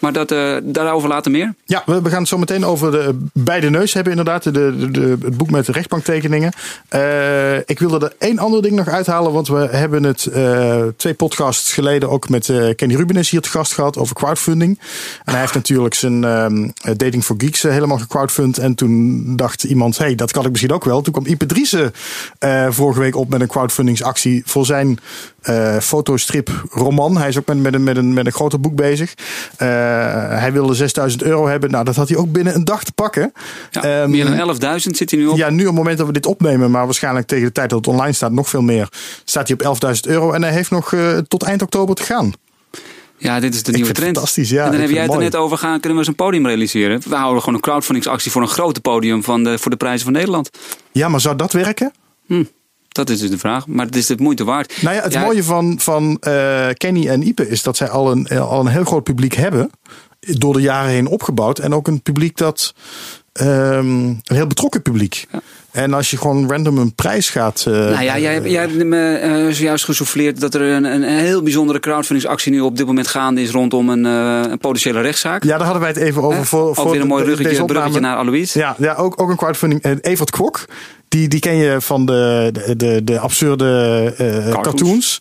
Maar 0.00 0.12
dat, 0.12 0.32
uh, 0.32 0.56
daarover 0.62 1.08
later 1.08 1.30
meer. 1.30 1.54
Ja, 1.64 1.82
we, 1.86 2.10
gaan 2.10 2.18
het 2.18 2.28
zo 2.28 2.38
meteen 2.38 2.64
over 2.64 2.90
de 2.90 3.18
beide 3.32 3.70
neus 3.70 3.92
hebben 3.92 4.12
inderdaad. 4.12 4.42
De, 4.42 4.90
de, 4.90 5.16
het 5.22 5.36
boek 5.36 5.50
met 5.50 5.66
de 5.66 5.72
rechtbanktekeningen. 5.72 6.52
Uh, 6.94 7.56
ik 7.56 7.78
wilde 7.78 8.06
er 8.06 8.14
één 8.18 8.38
ander 8.38 8.62
ding 8.62 8.76
nog 8.76 8.88
uithalen. 8.88 9.32
Want 9.32 9.48
we 9.48 9.68
hebben 9.70 10.02
het 10.02 10.28
uh, 10.34 10.82
twee 10.96 11.14
podcasts 11.14 11.72
geleden 11.72 12.10
ook 12.10 12.28
met 12.28 12.52
Kenny 12.76 12.94
Rubinus 12.94 13.30
hier 13.30 13.40
te 13.40 13.48
gast 13.48 13.72
gehad 13.72 13.98
over 13.98 14.14
crowdfunding. 14.14 14.78
En 15.24 15.32
hij 15.32 15.40
heeft 15.40 15.54
natuurlijk 15.54 15.94
zijn 15.94 16.24
um, 16.24 16.72
Dating 16.96 17.24
for 17.24 17.36
Geeks 17.38 17.62
helemaal 17.62 17.98
gecrowdfund. 17.98 18.58
En 18.58 18.74
toen 18.74 19.22
dacht 19.36 19.64
iemand, 19.64 19.98
hey, 19.98 20.14
dat 20.14 20.32
kan 20.32 20.44
ik 20.44 20.50
misschien 20.50 20.72
ook 20.72 20.84
wel. 20.84 21.00
Toen 21.00 21.12
kwam 21.12 21.26
Ipe 21.26 21.46
Driessen 21.46 21.92
vorige 22.68 23.00
week 23.00 23.16
op 23.16 23.28
met 23.28 23.40
een 23.40 23.48
crowdfundingsactie 23.48 24.42
voor 24.46 24.66
zijn 24.66 24.98
fotostrip 25.80 26.50
roman. 26.70 27.16
Hij 27.16 27.28
is 27.28 27.38
ook 27.38 27.46
met, 27.46 27.58
met, 27.62 27.74
een, 27.74 27.82
met, 27.84 27.96
een, 27.96 28.12
met 28.12 28.26
een 28.26 28.32
groter 28.32 28.60
boek 28.60 28.74
bezig. 28.74 29.14
Hij 30.38 30.52
wilde 30.52 30.74
6000 30.74 31.22
euro 31.22 31.46
hebben. 31.46 31.70
Nou, 31.70 31.84
dat 31.84 31.96
had 31.96 32.08
hij 32.08 32.18
ook 32.18 32.32
binnen 32.32 32.54
een 32.54 32.64
dag 32.64 32.84
te 32.84 32.92
pakken. 32.92 33.32
Ja, 33.70 34.02
um, 34.02 34.10
meer 34.10 34.24
dan 34.24 34.56
11.000 34.56 34.76
zit 34.76 35.10
hij 35.10 35.20
nu 35.20 35.26
op. 35.26 35.36
Ja, 35.36 35.50
nu 35.50 35.60
op 35.60 35.66
het 35.66 35.76
moment 35.76 35.98
dat 35.98 36.06
we 36.06 36.12
dit 36.12 36.26
opnemen, 36.26 36.70
maar 36.70 36.84
waarschijnlijk 36.84 37.26
tegen 37.26 37.44
de 37.44 37.52
tijd 37.52 37.70
dat 37.70 37.78
het 37.78 37.88
online 37.88 38.12
staat, 38.12 38.32
nog 38.32 38.48
veel 38.48 38.62
meer, 38.62 38.88
staat 39.24 39.48
hij 39.48 39.56
op 39.60 39.82
11.000 39.84 40.00
euro. 40.00 40.32
En 40.32 40.42
hij 40.42 40.52
heeft 40.52 40.70
nog 40.70 40.92
uh, 40.92 41.18
tot 41.18 41.42
eind 41.42 41.62
oktober 41.62 41.94
te 41.94 42.02
gaan. 42.02 42.32
Ja, 43.16 43.40
dit 43.40 43.54
is 43.54 43.62
de 43.62 43.72
nieuwe 43.72 43.92
trend. 43.92 44.16
Fantastisch, 44.16 44.50
ja. 44.50 44.64
En 44.64 44.70
dan 44.70 44.80
heb 44.80 44.90
jij 44.90 45.02
het 45.02 45.12
er 45.12 45.18
net 45.18 45.36
over 45.36 45.58
gaan, 45.58 45.80
kunnen 45.80 45.92
we 45.92 45.98
eens 45.98 46.08
een 46.08 46.24
podium 46.24 46.46
realiseren. 46.46 47.00
We 47.08 47.14
houden 47.14 47.40
gewoon 47.40 47.54
een 47.54 47.60
crowdfundingsactie 47.60 48.30
voor 48.30 48.42
een 48.42 48.48
grote 48.48 48.80
podium 48.80 49.24
van 49.24 49.44
de, 49.44 49.58
voor 49.58 49.70
de 49.70 49.76
prijzen 49.76 50.04
van 50.04 50.12
Nederland. 50.12 50.50
Ja, 50.92 51.08
maar 51.08 51.20
zou 51.20 51.36
dat 51.36 51.52
werken? 51.52 51.92
Hm. 52.26 52.44
Dat 52.92 53.10
is 53.10 53.18
dus 53.18 53.30
de 53.30 53.38
vraag. 53.38 53.66
Maar 53.66 53.86
het 53.86 53.96
is 53.96 54.08
het 54.08 54.20
moeite 54.20 54.44
waard. 54.44 54.82
Nou 54.82 54.94
ja, 54.94 55.02
het 55.02 55.12
ja, 55.12 55.20
mooie 55.20 55.44
van, 55.44 55.78
van 55.80 56.20
uh, 56.28 56.66
Kenny 56.72 57.08
en 57.08 57.26
Ipe 57.26 57.48
is 57.48 57.62
dat 57.62 57.76
zij 57.76 57.88
al 57.88 58.10
een, 58.10 58.28
al 58.28 58.60
een 58.60 58.66
heel 58.66 58.84
groot 58.84 59.04
publiek 59.04 59.34
hebben. 59.34 59.70
Door 60.20 60.52
de 60.52 60.60
jaren 60.60 60.90
heen 60.90 61.06
opgebouwd. 61.06 61.58
En 61.58 61.74
ook 61.74 61.88
een 61.88 62.02
publiek 62.02 62.36
dat. 62.36 62.74
Um, 63.40 63.46
een 63.46 64.22
heel 64.24 64.46
betrokken 64.46 64.82
publiek. 64.82 65.26
Ja. 65.32 65.40
En 65.70 65.94
als 65.94 66.10
je 66.10 66.16
gewoon 66.16 66.50
random 66.50 66.78
een 66.78 66.94
prijs 66.94 67.30
gaat. 67.30 67.64
Uh, 67.68 67.74
nou 67.74 68.02
ja, 68.02 68.18
jij, 68.18 68.40
jij 68.42 68.60
hebt 68.60 68.84
me 68.84 69.20
uh, 69.24 69.54
zojuist 69.54 69.84
gesouffleerd 69.84 70.40
dat 70.40 70.54
er 70.54 70.60
een, 70.60 70.84
een 70.84 71.02
heel 71.02 71.42
bijzondere 71.42 71.80
crowdfundingsactie 71.80 72.52
nu 72.52 72.60
op 72.60 72.76
dit 72.76 72.86
moment 72.86 73.06
gaande 73.06 73.42
is 73.42 73.50
rondom 73.50 73.88
een, 73.88 74.04
uh, 74.04 74.50
een 74.50 74.58
potentiële 74.58 75.00
rechtszaak. 75.00 75.44
Ja, 75.44 75.56
daar 75.56 75.64
hadden 75.64 75.80
wij 75.80 75.90
het 75.90 75.98
even 75.98 76.22
over. 76.22 76.46
Voor, 76.46 76.68
ook 76.68 76.74
voor 76.74 76.90
weer 76.90 77.00
een 77.00 77.06
mooi 77.06 77.24
ruggetje, 77.24 77.64
bruggetje 77.64 78.00
naar 78.00 78.16
Alois. 78.16 78.52
Ja, 78.52 78.74
ja 78.78 78.94
ook, 78.94 79.20
ook 79.20 79.30
een 79.30 79.36
crowdfunding. 79.36 80.00
Evert 80.00 80.30
Kwok. 80.30 80.64
Die, 81.10 81.28
die 81.28 81.40
ken 81.40 81.56
je 81.56 81.80
van 81.80 82.06
de, 82.06 82.50
de, 82.52 82.76
de, 82.76 83.04
de 83.04 83.18
absurde 83.18 84.14
cartoons. 84.16 84.62
cartoons. 84.62 85.18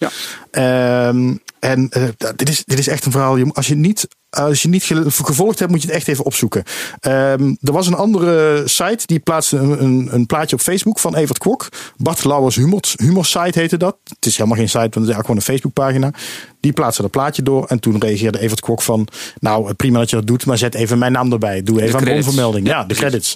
Ja. 0.52 1.08
Um, 1.08 1.42
en 1.60 1.90
uh, 1.98 2.04
dit, 2.36 2.50
is, 2.50 2.64
dit 2.66 2.80
is 2.80 2.88
echt 2.88 3.06
een 3.06 3.12
verhaal. 3.12 3.52
Als 3.54 3.68
je 3.68 3.76
niet, 3.76 4.08
als 4.30 4.62
je 4.62 4.68
niet 4.70 4.84
gevolgd 5.08 5.60
hebt, 5.60 5.72
moet 5.72 5.82
je 5.82 5.88
het 5.88 5.96
echt 5.96 6.08
even 6.08 6.26
opzoeken. 6.26 6.64
Um, 7.02 7.58
er 7.62 7.72
was 7.72 7.88
een 7.88 7.94
andere 7.94 8.62
site 8.66 9.06
die 9.06 9.20
plaatste 9.20 9.58
een, 9.58 9.84
een, 9.84 10.10
een, 10.12 10.26
plaatje 10.26 10.56
op 10.56 10.62
Facebook 10.62 11.00
van 11.00 11.16
Evert 11.16 11.38
Kwok. 11.38 11.68
Bart 11.98 12.24
Lauwers 12.24 12.56
humor, 12.56 12.82
humor 12.96 13.26
site 13.26 13.60
heette 13.60 13.78
dat. 13.78 13.98
Het 14.04 14.26
is 14.26 14.38
helemaal 14.38 14.58
geen 14.58 14.70
site, 14.70 14.80
want 14.80 14.94
het 14.94 15.08
is 15.08 15.16
eigenlijk 15.16 15.26
gewoon 15.26 15.38
een 15.38 15.74
Facebookpagina. 15.74 16.12
Die 16.60 16.74
plaatste 16.74 17.02
dat 17.02 17.12
plaatje 17.12 17.44
door. 17.44 17.66
En 17.66 17.80
toen 17.80 18.00
reageerde 18.00 18.40
Evert 18.40 18.60
Kwok 18.60 18.82
van. 18.82 19.08
Nou, 19.40 19.74
prima 19.74 20.00
dat 20.00 20.10
je 20.10 20.16
dat 20.16 20.28
doet, 20.28 20.46
maar 20.46 20.58
zet 20.58 20.76
even 20.76 20.98
mijn 20.98 21.12
naam 21.12 21.32
erbij. 21.32 21.64
Doe 21.64 21.82
even 21.82 22.00
een 22.00 22.06
bronvermelding. 22.06 22.68
Ja, 22.68 22.80
ja 22.80 22.86
de 22.86 22.96
credits. 22.96 23.36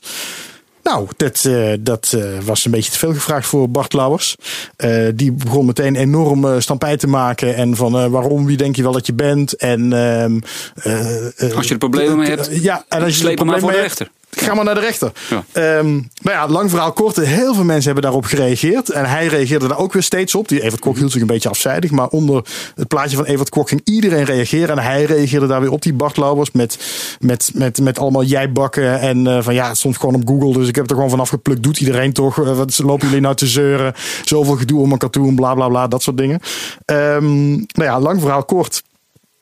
Nou, 0.84 1.08
dat, 1.18 1.44
uh, 1.48 1.74
dat 1.80 2.12
uh, 2.16 2.40
was 2.46 2.66
een 2.66 2.72
beetje 2.72 2.92
te 2.92 2.98
veel 2.98 3.14
gevraagd 3.14 3.48
voor 3.48 3.70
Bart 3.70 3.94
Lauwers. 3.94 4.36
Uh, 4.78 5.08
die 5.16 5.32
begon 5.32 5.66
meteen 5.66 5.96
enorm 5.96 6.62
stampij 6.62 6.98
te 6.98 7.08
maken. 7.08 7.56
En 7.56 7.76
van 7.76 8.12
waarom, 8.12 8.46
wie 8.46 8.58
denk 8.58 8.76
je 8.76 8.84
wel 8.84 8.92
dat 8.92 9.06
je 9.06 9.14
bent? 9.14 9.56
En, 9.56 9.94
ehm, 9.94 10.40
als 11.56 11.68
je 11.68 11.74
er 11.74 11.78
problemen 11.78 12.18
mee 12.18 12.30
hebt, 12.30 12.50
ja, 12.62 12.86
en 12.88 13.04
als 13.04 13.14
je 13.14 13.20
sleep 13.20 13.38
hem 13.38 13.48
maar 13.48 13.60
voor 13.60 13.72
de 13.72 13.82
rechter. 13.82 14.10
Ga 14.36 14.54
maar 14.54 14.66
naar 14.66 14.76
de 14.76 14.82
rechter. 14.82 15.12
Ja. 15.30 15.78
Um, 15.78 16.10
nou 16.22 16.38
ja, 16.38 16.48
lang 16.48 16.70
verhaal 16.70 16.94
kort. 16.94 17.16
Heel 17.16 17.54
veel 17.54 17.64
mensen 17.64 17.86
hebben 17.86 18.04
daarop 18.04 18.26
gereageerd. 18.26 18.90
En 18.90 19.06
hij 19.06 19.28
reageerde 19.28 19.68
daar 19.68 19.78
ook 19.78 19.94
weer 19.94 20.04
steeds 20.04 20.36
op. 20.36 20.48
Die 20.48 20.62
Evert 20.62 20.82
Kok 20.82 20.98
hield 20.98 21.12
zich 21.12 21.22
een 21.22 21.28
beetje 21.28 21.50
afzijdig. 21.50 21.92
Maar 21.92 22.08
onder 22.08 22.46
het 22.76 22.88
plaatje 22.88 23.16
van 23.16 23.26
Evert 23.26 23.50
Kok 23.50 23.70
ging 23.70 23.82
iedereen 23.84 24.24
reageren. 24.24 24.78
En 24.78 24.84
hij 24.84 25.04
reageerde 25.04 25.48
daar 25.48 25.62
weer 25.62 25.72
op 25.72 25.82
die 25.82 25.94
Bart 25.94 26.18
Lauwers. 26.18 26.52
Met, 26.52 26.78
met, 27.20 27.52
met, 27.54 27.82
met 27.82 28.00
allemaal 28.00 28.24
jijbakken. 28.24 29.00
En 29.00 29.26
uh, 29.26 29.38
van 29.42 29.54
ja, 29.54 29.68
het 29.68 29.78
stond 29.78 29.98
gewoon 29.98 30.16
op 30.16 30.28
Google. 30.28 30.54
Dus 30.54 30.68
ik 30.68 30.76
heb 30.76 30.90
er 30.90 30.96
gewoon 30.96 31.10
vanaf 31.10 31.30
geplukt. 31.30 31.64
Doet 31.64 31.80
iedereen 31.80 32.14
toch? 32.14 32.38
Uh, 32.38 32.58
wat 32.58 32.80
lopen 32.84 33.08
jullie 33.08 33.22
nou 33.22 33.36
te 33.36 33.48
zeuren? 33.48 33.94
Zoveel 34.24 34.56
gedoe 34.56 34.80
om 34.80 34.92
een 34.92 34.98
cartoon. 34.98 35.36
Bla 35.36 35.54
bla 35.54 35.68
bla. 35.68 35.88
Dat 35.88 36.04
soort 36.04 36.18
dingen. 36.18 36.40
Um, 36.86 37.52
nou 37.56 37.90
ja, 37.90 38.00
lang 38.00 38.22
verhaal 38.22 38.44
kort 38.44 38.84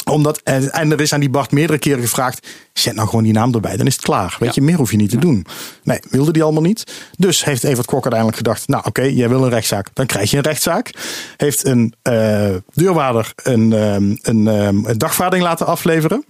omdat, 0.06 0.42
en, 0.44 0.72
en 0.72 0.92
er 0.92 1.02
is 1.02 1.14
aan 1.14 1.20
die 1.20 1.30
Bart 1.30 1.52
meerdere 1.52 1.80
keren 1.80 2.02
gevraagd: 2.02 2.48
zet 2.74 2.96
nou 2.96 3.08
gewoon 3.08 3.24
die 3.24 3.34
naam 3.34 3.54
erbij, 3.54 3.78
dan 3.78 3.88
is 3.88 3.94
het 3.94 4.02
klaar. 4.02 4.36
Weet 4.40 4.56
je, 4.56 4.62
meer 4.62 4.76
hoef 4.76 4.92
je 4.92 4.98
niet 4.98 5.10
te 5.10 5.18
doen. 5.18 5.46
Nee, 5.84 6.00
wilde 6.10 6.32
die 6.32 6.44
allemaal 6.44 6.62
niet. 6.62 6.84
Dus 7.18 7.44
heeft 7.44 7.64
Evert 7.64 7.86
Kok 7.86 8.02
uiteindelijk 8.02 8.38
gedacht: 8.38 8.68
nou 8.68 8.80
oké, 8.80 8.90
okay, 8.90 9.14
jij 9.14 9.30
wil 9.30 9.44
een 9.44 9.50
rechtszaak, 9.50 9.88
dan 9.94 10.06
krijg 10.06 10.32
je 10.32 10.38
een 10.38 10.44
rechtszaak. 10.44 10.92
Heeft 11.38 11.66
een 11.66 11.94
uh, 12.04 12.56
deurwaarder 12.74 13.34
een, 13.36 13.72
um, 13.72 14.18
een, 14.22 14.48
um, 14.48 14.86
een 14.86 14.98
dagvaarding 14.98 15.44
laten 15.44 15.66
afleveren. 15.66 16.26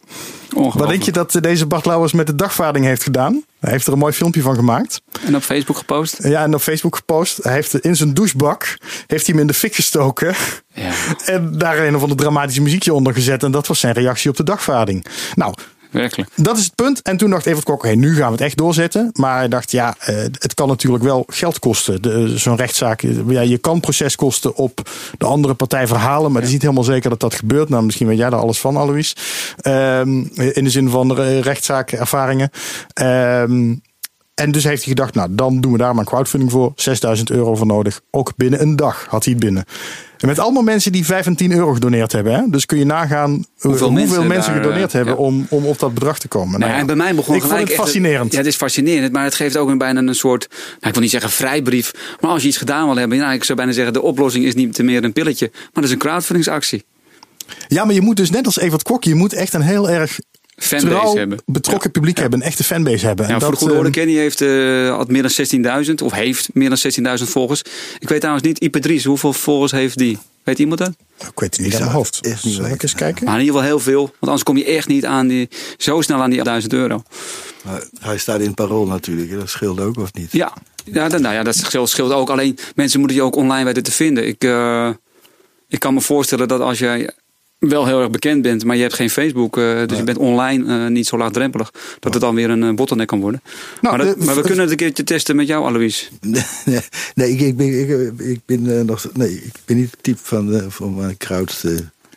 Wat 0.55 0.87
denk 0.87 1.03
je 1.03 1.11
dat 1.11 1.37
deze 1.41 1.65
Bart 1.65 1.85
Lauwers 1.85 2.13
met 2.13 2.27
de 2.27 2.35
dagvaarding 2.35 2.85
heeft 2.85 3.03
gedaan? 3.03 3.43
Hij 3.61 3.71
heeft 3.71 3.87
er 3.87 3.93
een 3.93 3.99
mooi 3.99 4.13
filmpje 4.13 4.41
van 4.41 4.55
gemaakt. 4.55 5.01
En 5.25 5.35
op 5.35 5.41
Facebook 5.41 5.77
gepost? 5.77 6.23
Ja, 6.23 6.43
en 6.43 6.53
op 6.53 6.61
Facebook 6.61 6.95
gepost. 6.95 7.43
Hij 7.43 7.53
heeft 7.53 7.79
in 7.79 7.95
zijn 7.95 8.13
douchebak 8.13 8.77
heeft 9.07 9.25
hij 9.25 9.35
hem 9.35 9.39
in 9.39 9.47
de 9.47 9.53
fik 9.53 9.75
gestoken. 9.75 10.35
Ja. 10.73 10.91
En 11.25 11.57
daar 11.57 11.79
een 11.79 11.95
of 11.95 12.01
ander 12.01 12.17
dramatische 12.17 12.61
muziekje 12.61 12.93
onder 12.93 13.13
gezet. 13.13 13.43
En 13.43 13.51
dat 13.51 13.67
was 13.67 13.79
zijn 13.79 13.93
reactie 13.93 14.29
op 14.29 14.35
de 14.37 14.43
dagvaarding. 14.43 15.05
Nou, 15.35 15.53
Werkelijk. 15.91 16.29
Dat 16.35 16.57
is 16.57 16.63
het 16.63 16.75
punt. 16.75 17.01
En 17.01 17.17
toen 17.17 17.29
dacht 17.29 17.45
Evert 17.45 17.65
Kok, 17.65 17.83
hey, 17.83 17.95
nu 17.95 18.15
gaan 18.15 18.25
we 18.25 18.31
het 18.31 18.41
echt 18.41 18.57
doorzetten. 18.57 19.09
Maar 19.13 19.37
hij 19.37 19.47
dacht, 19.47 19.71
ja, 19.71 19.95
het 19.99 20.53
kan 20.53 20.67
natuurlijk 20.67 21.03
wel 21.03 21.23
geld 21.27 21.59
kosten. 21.59 22.39
Zo'n 22.39 22.55
rechtszaak, 22.55 23.01
ja, 23.27 23.41
je 23.41 23.57
kan 23.57 23.79
proceskosten 23.79 24.55
op 24.55 24.89
de 25.17 25.25
andere 25.25 25.53
partij 25.53 25.87
verhalen. 25.87 26.31
Maar 26.31 26.39
het 26.41 26.47
is 26.47 26.53
niet 26.53 26.61
helemaal 26.61 26.83
zeker 26.83 27.09
dat 27.09 27.19
dat 27.19 27.33
gebeurt. 27.33 27.69
Nou, 27.69 27.83
misschien 27.83 28.07
weet 28.07 28.17
jij 28.17 28.29
daar 28.29 28.39
alles 28.39 28.59
van, 28.59 28.77
Alois. 28.77 29.15
Um, 29.67 30.31
in 30.33 30.63
de 30.63 30.69
zin 30.69 30.89
van 30.89 31.07
de 31.07 31.39
rechtszaakervaringen. 31.41 32.49
Um, 33.01 33.81
en 34.41 34.51
dus 34.51 34.63
heeft 34.63 34.83
hij 34.83 34.93
gedacht, 34.93 35.13
nou, 35.13 35.27
dan 35.31 35.61
doen 35.61 35.71
we 35.71 35.77
daar 35.77 35.89
maar 35.89 36.03
een 36.03 36.09
crowdfunding 36.09 36.51
voor. 36.51 36.71
6000 36.75 37.29
euro 37.29 37.55
voor 37.55 37.65
nodig. 37.65 38.01
Ook 38.11 38.33
binnen 38.35 38.61
een 38.61 38.75
dag 38.75 39.05
had 39.09 39.23
hij 39.23 39.33
het 39.33 39.43
binnen. 39.43 39.65
En 40.17 40.27
met 40.27 40.39
allemaal 40.39 40.63
mensen 40.63 40.91
die 40.91 41.05
5 41.05 41.25
en 41.25 41.35
10 41.35 41.51
euro 41.51 41.73
gedoneerd 41.73 42.11
hebben. 42.11 42.33
Hè? 42.33 42.41
Dus 42.49 42.65
kun 42.65 42.77
je 42.77 42.85
nagaan 42.85 43.31
hoeveel, 43.31 43.69
hoeveel 43.69 43.91
mensen, 43.91 44.27
mensen 44.27 44.53
daar, 44.53 44.61
gedoneerd 44.61 44.93
hebben 44.93 45.13
ja. 45.13 45.19
om, 45.19 45.45
om 45.49 45.65
op 45.65 45.79
dat 45.79 45.93
bedrag 45.93 46.19
te 46.19 46.27
komen. 46.27 46.59
Nou, 46.59 46.71
ja, 46.71 46.85
bij 46.85 46.95
mij 46.95 47.15
begon 47.15 47.35
ik 47.35 47.41
gelijk 47.41 47.59
vond 47.59 47.69
het 47.69 47.79
fascinerend. 47.79 48.31
ja, 48.31 48.37
het 48.37 48.47
is 48.47 48.55
fascinerend. 48.55 49.11
Maar 49.11 49.23
het 49.23 49.35
geeft 49.35 49.57
ook 49.57 49.69
een, 49.69 49.77
bijna 49.77 49.99
een 50.01 50.15
soort, 50.15 50.47
nou, 50.49 50.87
ik 50.87 50.93
wil 50.93 51.01
niet 51.01 51.11
zeggen 51.11 51.29
vrijbrief. 51.29 51.91
Maar 52.19 52.31
als 52.31 52.41
je 52.41 52.47
iets 52.47 52.57
gedaan 52.57 52.85
wil 52.85 52.95
hebben. 52.95 53.17
Nou, 53.17 53.33
ik 53.33 53.43
zou 53.43 53.57
bijna 53.57 53.73
zeggen, 53.73 53.93
de 53.93 54.01
oplossing 54.01 54.45
is 54.45 54.55
niet 54.55 54.77
meer 54.77 55.03
een 55.03 55.13
pilletje. 55.13 55.49
Maar 55.51 55.69
dat 55.73 55.83
is 55.83 55.91
een 55.91 55.97
crowdfundingsactie. 55.97 56.83
Ja, 57.67 57.85
maar 57.85 57.93
je 57.93 58.01
moet 58.01 58.17
dus 58.17 58.29
net 58.29 58.45
als 58.45 58.59
Evert 58.59 58.83
Kok, 58.83 59.03
je 59.03 59.15
moet 59.15 59.33
echt 59.33 59.53
een 59.53 59.61
heel 59.61 59.89
erg 59.89 60.19
fanbase 60.63 61.17
hebben. 61.17 61.39
betrokken 61.45 61.85
ja. 61.85 61.91
publiek 61.91 62.15
ja. 62.15 62.21
hebben, 62.21 62.39
een 62.39 62.45
echte 62.45 62.63
fanbase 62.63 63.05
hebben. 63.05 63.27
Ja, 63.27 63.33
en 63.33 63.39
voor 63.41 63.49
dat, 63.49 63.59
de 63.59 63.65
goede 63.65 63.77
orde, 63.77 63.89
uh, 63.89 63.95
Kenny 63.95 64.15
heeft 64.15 64.41
uh, 64.41 64.95
had 64.95 65.07
meer 65.07 65.21
dan 65.21 65.85
16.000, 65.87 65.93
of 66.03 66.11
heeft 66.11 66.49
meer 66.53 66.69
dan 66.69 67.17
16.000 67.19 67.23
volgers. 67.23 67.61
Ik 67.99 68.09
weet 68.09 68.19
trouwens 68.19 68.47
niet, 68.47 68.69
IP3, 68.69 69.03
hoeveel 69.03 69.33
volgers 69.33 69.71
heeft 69.71 69.97
die? 69.97 70.17
Weet 70.43 70.59
iemand 70.59 70.79
dat? 70.79 70.89
Ik 71.17 71.39
weet 71.39 71.57
het 71.57 71.65
niet 71.65 71.73
aan 71.73 71.79
mijn 71.79 71.91
hoofd. 71.91 72.19
Zal 72.39 72.65
ik 72.65 72.83
eens 72.83 72.93
kijken? 72.93 73.25
Maar 73.25 73.33
in 73.33 73.39
ieder 73.39 73.55
geval 73.55 73.69
heel 73.69 73.79
veel. 73.79 74.01
Want 74.01 74.17
anders 74.19 74.43
kom 74.43 74.57
je 74.57 74.65
echt 74.65 74.87
niet 74.87 75.05
aan 75.05 75.27
die, 75.27 75.49
zo 75.77 76.01
snel 76.01 76.21
aan 76.21 76.29
die 76.29 76.43
1000 76.43 76.73
euro. 76.73 77.03
Maar 77.63 77.83
hij 77.99 78.17
staat 78.17 78.39
in 78.39 78.45
het 78.45 78.55
parool 78.55 78.85
natuurlijk. 78.85 79.31
Dat 79.31 79.49
scheelt 79.49 79.79
ook, 79.79 79.97
of 79.97 80.13
niet? 80.13 80.31
Ja, 80.31 80.53
ja, 80.83 81.09
dat, 81.09 81.21
nou 81.21 81.33
ja 81.33 81.43
dat 81.43 81.55
scheelt, 81.55 81.89
scheelt 81.89 82.11
ook. 82.11 82.29
Alleen 82.29 82.57
mensen 82.75 82.99
moeten 82.99 83.17
je 83.17 83.23
ook 83.23 83.35
online 83.35 83.65
weten 83.65 83.83
te 83.83 83.91
vinden. 83.91 84.27
Ik, 84.27 84.43
uh, 84.43 84.89
ik 85.67 85.79
kan 85.79 85.93
me 85.93 86.01
voorstellen 86.01 86.47
dat 86.47 86.61
als 86.61 86.79
jij 86.79 87.11
wel 87.69 87.85
heel 87.85 87.99
erg 87.99 88.09
bekend 88.09 88.41
bent, 88.41 88.65
maar 88.65 88.75
je 88.75 88.81
hebt 88.81 88.93
geen 88.93 89.09
Facebook, 89.09 89.57
uh, 89.57 89.77
dus 89.77 89.85
ja. 89.89 89.97
je 89.97 90.03
bent 90.03 90.17
online 90.17 90.83
uh, 90.83 90.87
niet 90.87 91.07
zo 91.07 91.17
laagdrempelig, 91.17 91.71
dat 91.99 92.13
het 92.13 92.21
dan 92.21 92.35
weer 92.35 92.49
een 92.49 92.63
uh, 92.63 92.73
bottleneck 92.73 93.07
kan 93.07 93.19
worden. 93.19 93.41
Nou, 93.81 93.97
maar, 93.97 94.05
dat, 94.05 94.19
de, 94.19 94.25
maar, 94.25 94.35
we 94.35 94.41
kunnen 94.41 94.59
het 94.59 94.71
een 94.71 94.77
keertje 94.77 95.03
testen 95.03 95.35
met 95.35 95.47
jou, 95.47 95.65
Alois. 95.65 96.09
Nee, 96.65 96.79
nee 97.15 97.31
ik, 97.31 97.39
ik, 97.39 97.57
ben, 97.57 97.79
ik, 97.79 98.19
ik 98.19 98.39
ben 98.45 98.85
nog, 98.85 99.07
nee, 99.13 99.33
ik 99.33 99.53
ben 99.65 99.77
niet 99.77 99.91
het 99.91 100.03
type 100.03 100.19
van, 100.23 100.71
van 100.71 101.15
crowd. 101.17 101.63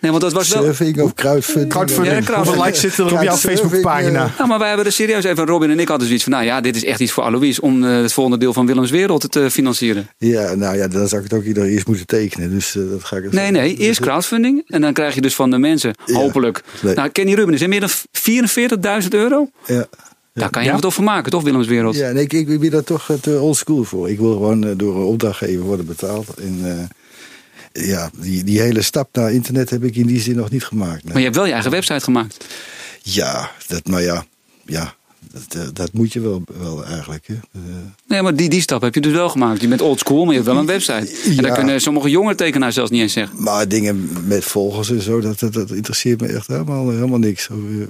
Nee, 0.04 0.12
want 0.12 0.24
dat 0.24 0.32
was 0.32 0.48
wel... 0.48 0.62
Surfing 0.62 1.00
of 1.00 1.14
crowdfunding. 1.14 1.72
Crowdfunding. 1.72 2.16
Ja, 2.16 2.22
crowdfunding. 2.22 2.64
likes 2.64 2.80
zitten 2.80 3.06
er 3.06 3.12
op 3.12 3.22
jouw 3.22 3.36
Facebookpagina. 3.36 4.30
Ja, 4.38 4.46
maar 4.46 4.58
wij 4.58 4.68
hebben 4.68 4.86
er 4.86 4.92
serieus 4.92 5.24
even, 5.24 5.46
Robin 5.46 5.70
en 5.70 5.80
ik 5.80 5.88
hadden 5.88 6.06
zoiets 6.06 6.24
van, 6.24 6.32
nou 6.32 6.44
ja, 6.44 6.60
dit 6.60 6.76
is 6.76 6.84
echt 6.84 7.00
iets 7.00 7.12
voor 7.12 7.22
Alois 7.22 7.60
om 7.60 7.82
uh, 7.82 8.02
het 8.02 8.12
volgende 8.12 8.38
deel 8.38 8.52
van 8.52 8.66
Willems 8.66 8.90
Wereld 8.90 9.32
te 9.32 9.50
financieren. 9.50 10.08
Ja, 10.18 10.54
nou 10.54 10.76
ja, 10.76 10.88
dan 10.88 11.08
zou 11.08 11.22
ik 11.22 11.30
het 11.30 11.38
ook 11.38 11.44
iedereen 11.44 11.70
eerst 11.70 11.86
moeten 11.86 12.06
tekenen. 12.06 12.50
Dus 12.50 12.74
uh, 12.74 12.90
dat 12.90 13.04
ga 13.04 13.16
ik... 13.16 13.32
Nee, 13.32 13.50
nee, 13.50 13.76
eerst 13.76 14.00
crowdfunding 14.00 14.62
en 14.66 14.80
dan 14.80 14.92
krijg 14.92 15.14
je 15.14 15.20
dus 15.20 15.34
van 15.34 15.50
de 15.50 15.58
mensen, 15.58 15.94
ja, 16.06 16.14
hopelijk. 16.14 16.62
Nee. 16.80 16.94
Nou, 16.94 17.08
Kenny 17.08 17.34
Ruben 17.34 17.54
is 17.54 17.62
in 17.62 17.68
meer 17.68 17.80
dan 17.80 19.02
44.000 19.02 19.08
euro. 19.08 19.50
Ja. 19.66 19.86
Daar 20.32 20.50
kan 20.50 20.62
je 20.62 20.68
ja. 20.68 20.74
wat 20.74 20.84
over 20.84 21.02
maken, 21.02 21.30
toch, 21.30 21.42
Willems 21.42 21.66
Wereld? 21.66 21.96
Ja, 21.96 22.10
nee, 22.10 22.22
ik, 22.22 22.32
ik 22.32 22.60
ben 22.60 22.70
daar 22.70 22.84
toch 22.84 23.10
te 23.20 23.38
oldschool 23.38 23.84
voor. 23.84 24.10
Ik 24.10 24.18
wil 24.18 24.32
gewoon 24.32 24.64
uh, 24.64 24.70
door 24.76 24.96
een 24.96 25.02
opdrachtgever 25.02 25.64
worden 25.64 25.86
betaald. 25.86 26.28
En, 26.34 26.88
ja, 27.82 28.10
die, 28.16 28.44
die 28.44 28.60
hele 28.60 28.82
stap 28.82 29.08
naar 29.12 29.32
internet 29.32 29.70
heb 29.70 29.84
ik 29.84 29.96
in 29.96 30.06
die 30.06 30.20
zin 30.20 30.36
nog 30.36 30.50
niet 30.50 30.64
gemaakt. 30.64 31.02
Nee. 31.04 31.12
Maar 31.12 31.18
je 31.18 31.24
hebt 31.24 31.36
wel 31.36 31.46
je 31.46 31.52
eigen 31.52 31.70
website 31.70 32.00
gemaakt. 32.00 32.44
Ja, 33.02 33.50
dat, 33.66 33.86
maar 33.86 34.02
ja, 34.02 34.24
ja 34.64 34.94
dat, 35.32 35.62
eh, 35.62 35.68
dat 35.72 35.92
moet 35.92 36.12
je 36.12 36.20
wel, 36.20 36.42
wel 36.58 36.84
eigenlijk. 36.84 37.26
Hè. 37.26 37.34
Eh, 37.34 37.60
Nee, 38.06 38.22
maar 38.22 38.36
die, 38.36 38.48
die 38.48 38.60
stap 38.60 38.82
heb 38.82 38.94
je 38.94 39.00
dus 39.00 39.12
wel 39.12 39.28
gemaakt. 39.28 39.60
Je 39.60 39.68
bent 39.68 39.80
old 39.80 39.98
school, 39.98 40.24
maar 40.24 40.34
je 40.34 40.40
hebt 40.40 40.52
wel 40.52 40.60
een 40.60 40.66
website. 40.66 41.30
En 41.36 41.36
daar 41.36 41.54
kunnen 41.56 41.80
sommige 41.80 42.10
jongere 42.10 42.34
tekenaars 42.34 42.74
zelfs 42.74 42.90
niet 42.90 43.00
eens 43.00 43.12
zeggen. 43.12 43.42
maar 43.42 43.68
dingen 43.68 44.08
met 44.26 44.44
volgers 44.44 44.90
en 44.90 45.02
zo, 45.02 45.20
dat, 45.20 45.38
dat, 45.38 45.52
dat 45.52 45.70
interesseert 45.70 46.20
me 46.20 46.26
echt 46.26 46.46
helemaal, 46.46 46.90
helemaal 46.90 47.18
niks. 47.18 47.48
Eh, 47.48 47.56
eh, 47.56 47.88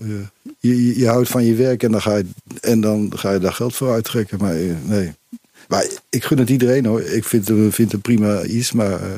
Je, 0.58 0.86
je, 0.86 0.98
je 0.98 1.08
houdt 1.08 1.28
van 1.28 1.44
je 1.44 1.54
werk 1.54 1.82
en 1.82 1.90
dan, 1.90 2.02
ga 2.02 2.16
je, 2.16 2.26
en 2.60 2.80
dan 2.80 3.12
ga 3.16 3.32
je 3.32 3.38
daar 3.38 3.52
geld 3.52 3.74
voor 3.74 3.92
uittrekken. 3.92 4.38
Maar 4.38 4.54
eh, 4.54 4.74
nee. 4.82 5.12
Maar 5.68 5.86
ik 6.10 6.24
gun 6.24 6.38
het 6.38 6.50
iedereen 6.50 6.84
hoor. 6.84 7.02
Ik 7.02 7.24
vind 7.24 7.48
het, 7.48 7.74
vind 7.74 7.92
het 7.92 8.02
prima 8.02 8.42
iets, 8.42 8.72
maar 8.72 8.92
eh, 8.92 9.08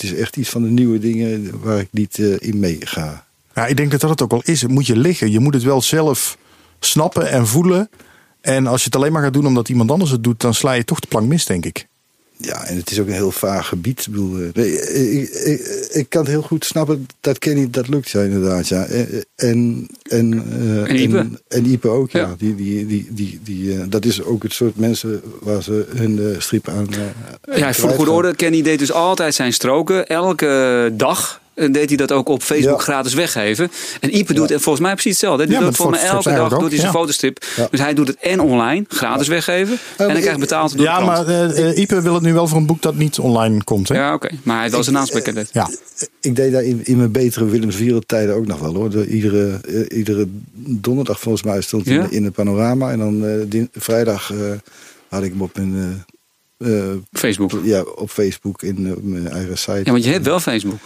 het 0.00 0.12
is 0.12 0.18
echt 0.18 0.36
iets 0.36 0.48
van 0.48 0.62
de 0.62 0.68
nieuwe 0.68 0.98
dingen 0.98 1.60
waar 1.60 1.78
ik 1.78 1.88
niet 1.90 2.18
eh, 2.18 2.36
in 2.38 2.58
meega. 2.58 3.24
Ja, 3.54 3.66
ik 3.66 3.76
denk 3.76 3.90
dat 3.90 4.00
dat 4.00 4.10
het 4.10 4.22
ook 4.22 4.30
wel 4.30 4.42
is. 4.44 4.62
Het 4.62 4.70
moet 4.70 4.86
je 4.86 4.96
liggen. 4.96 5.30
Je 5.30 5.40
moet 5.40 5.54
het 5.54 5.62
wel 5.62 5.82
zelf 5.82 6.38
snappen 6.80 7.30
en 7.30 7.46
voelen. 7.46 7.90
En 8.40 8.66
als 8.66 8.80
je 8.80 8.84
het 8.84 8.96
alleen 8.96 9.12
maar 9.12 9.22
gaat 9.22 9.32
doen 9.32 9.46
omdat 9.46 9.68
iemand 9.68 9.90
anders 9.90 10.10
het 10.10 10.24
doet, 10.24 10.40
dan 10.40 10.54
sla 10.54 10.72
je 10.72 10.84
toch 10.84 11.00
de 11.00 11.06
plank 11.06 11.26
mis, 11.26 11.44
denk 11.44 11.66
ik. 11.66 11.86
Ja, 12.42 12.64
en 12.66 12.76
het 12.76 12.90
is 12.90 13.00
ook 13.00 13.06
een 13.06 13.12
heel 13.12 13.30
vaag 13.30 13.68
gebied. 13.68 14.00
Ik, 14.00 14.06
bedoel, 14.12 14.38
eh, 14.38 14.48
nee, 14.52 14.72
ik, 15.20 15.28
ik, 15.30 15.60
ik 15.92 16.08
kan 16.08 16.20
het 16.22 16.30
heel 16.30 16.42
goed 16.42 16.64
snappen 16.64 17.06
dat 17.20 17.38
Kenny 17.38 17.70
dat 17.70 17.88
lukt, 17.88 18.10
ja, 18.10 18.20
inderdaad. 18.22 18.68
Ja. 18.68 18.84
En, 18.84 19.08
en, 19.36 19.88
en, 20.08 20.44
eh, 20.60 20.88
En 20.90 20.96
Ipe. 21.02 21.18
En, 21.18 21.38
en 21.48 21.64
Ipe 21.66 21.88
ook, 21.88 22.10
ja. 22.10 22.20
Ja. 22.20 22.34
Die, 22.38 22.54
die, 22.54 22.86
die, 22.86 23.06
die, 23.10 23.40
die, 23.42 23.74
eh, 23.74 23.80
dat 23.88 24.04
is 24.04 24.22
ook 24.22 24.42
het 24.42 24.52
soort 24.52 24.76
mensen 24.76 25.22
waar 25.40 25.62
ze 25.62 25.86
hun 25.96 26.18
eh, 26.18 26.40
strip 26.40 26.68
aan. 26.68 26.86
eh, 27.42 27.58
Ja, 27.58 27.72
voor 27.74 27.88
de 27.88 27.94
goede 27.94 28.10
orde, 28.10 28.34
Kenny 28.36 28.62
deed 28.62 28.78
dus 28.78 28.92
altijd 28.92 29.34
zijn 29.34 29.52
stroken. 29.52 30.06
Elke 30.06 30.90
dag 30.96 31.40
eh, 31.49 31.49
deed 31.68 31.88
hij 31.88 31.96
dat 31.96 32.12
ook 32.12 32.28
op 32.28 32.42
Facebook 32.42 32.76
Ja. 32.78 32.82
gratis 32.84 33.14
weggeven. 33.14 33.70
En 34.00 34.16
Ipe 34.16 34.34
doet 34.34 34.48
Ja. 34.48 34.58
volgens 34.58 34.84
mij 34.84 34.92
precies 34.92 35.10
hetzelfde. 35.10 35.42
Hij 35.44 35.52
Ja, 35.52 35.58
doet 35.58 35.68
ook 35.68 35.74
volgens 35.76 36.00
mij 36.02 36.10
elke 36.10 36.30
dag 36.34 36.58
doet 36.58 36.70
hij 36.70 36.78
zijn 36.80 36.92
fotostrip. 36.92 37.44
Ja. 37.56 37.68
Dus 37.70 37.80
hij 37.80 37.94
doet 37.94 38.08
het 38.08 38.16
en 38.20 38.40
online, 38.40 38.84
gratis 38.88 39.28
weggeven. 39.28 39.78
en 39.96 40.06
hij 40.06 40.14
ik- 40.16 40.20
krijgt 40.22 40.40
betaald 40.40 40.76
door 40.76 40.86
Ja, 40.86 41.00
maar 41.00 41.26
eh, 41.28 41.68
eh, 41.70 41.78
Ipe 41.78 42.00
wil 42.02 42.14
het 42.14 42.22
nu 42.22 42.32
wel 42.32 42.46
voor 42.48 42.58
een 42.58 42.66
boek 42.66 42.82
dat 42.82 42.94
niet 42.94 43.18
online 43.18 43.64
komt. 43.64 43.88
Hè? 43.88 43.94
Ja, 43.94 44.14
oké. 44.14 44.28
Maar 44.42 44.52
hij 44.54 44.60
heeft 44.62 44.74
wel 44.74 44.82
zijn 44.84 44.96
naamsbekendheid. 44.96 45.48
Ja. 45.52 45.68
Ik 46.20 46.36
deed 46.36 46.52
daar 46.52 46.64
in, 46.64 46.80
in 46.84 46.96
mijn 46.96 47.12
betere 47.12 47.44
Willems 47.44 47.76
tijden 48.06 48.34
ook 48.34 48.46
nog 48.46 48.58
wel 48.58 48.74
hoor. 48.74 48.90
De, 48.90 49.06
iedere, 49.08 49.60
eh, 49.68 49.98
iedere 49.98 50.26
donderdag 50.54 51.20
volgens 51.20 51.42
mij 51.44 51.60
stond 51.60 51.86
hij 51.86 51.94
Ja? 51.94 52.02
in, 52.02 52.10
in 52.10 52.24
het 52.24 52.32
panorama. 52.34 52.90
En 52.90 52.98
dan 52.98 53.24
eh, 53.50 53.62
vrijdag 53.72 54.32
eh, 54.32 54.38
had 55.08 55.22
ik 55.22 55.30
hem 55.30 55.42
op 55.42 55.56
mijn, 55.56 56.04
eh, 56.58 56.90
eh, 56.90 56.96
Facebook. 57.12 57.50
ja, 57.62 57.82
op 57.82 58.10
Facebook 58.10 58.62
in 58.62 58.86
eh, 58.86 58.92
op 58.92 59.02
mijn 59.02 59.28
eigen 59.28 59.58
site. 59.58 59.80
Ja, 59.84 59.92
want 59.92 60.04
je 60.04 60.10
hebt 60.10 60.24
wel 60.26 60.40
Facebook. 60.40 60.78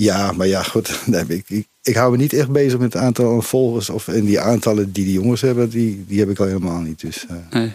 Ja, 0.00 0.32
maar 0.32 0.46
ja, 0.46 0.62
goed. 0.62 1.00
Nee, 1.06 1.24
ik, 1.28 1.44
ik, 1.48 1.66
ik 1.82 1.94
hou 1.94 2.10
me 2.10 2.16
niet 2.16 2.32
echt 2.32 2.50
bezig 2.50 2.78
met 2.78 2.92
het 2.92 3.02
aantal 3.02 3.42
volgers. 3.42 3.90
Of, 3.90 4.08
en 4.08 4.24
die 4.24 4.40
aantallen 4.40 4.92
die 4.92 5.04
die 5.04 5.12
jongens 5.14 5.40
hebben, 5.40 5.68
die, 5.70 6.04
die 6.08 6.18
heb 6.18 6.30
ik 6.30 6.38
al 6.38 6.46
helemaal 6.46 6.80
niet. 6.80 7.00
Dus 7.00 7.26
eh, 7.28 7.36
Nee. 7.50 7.72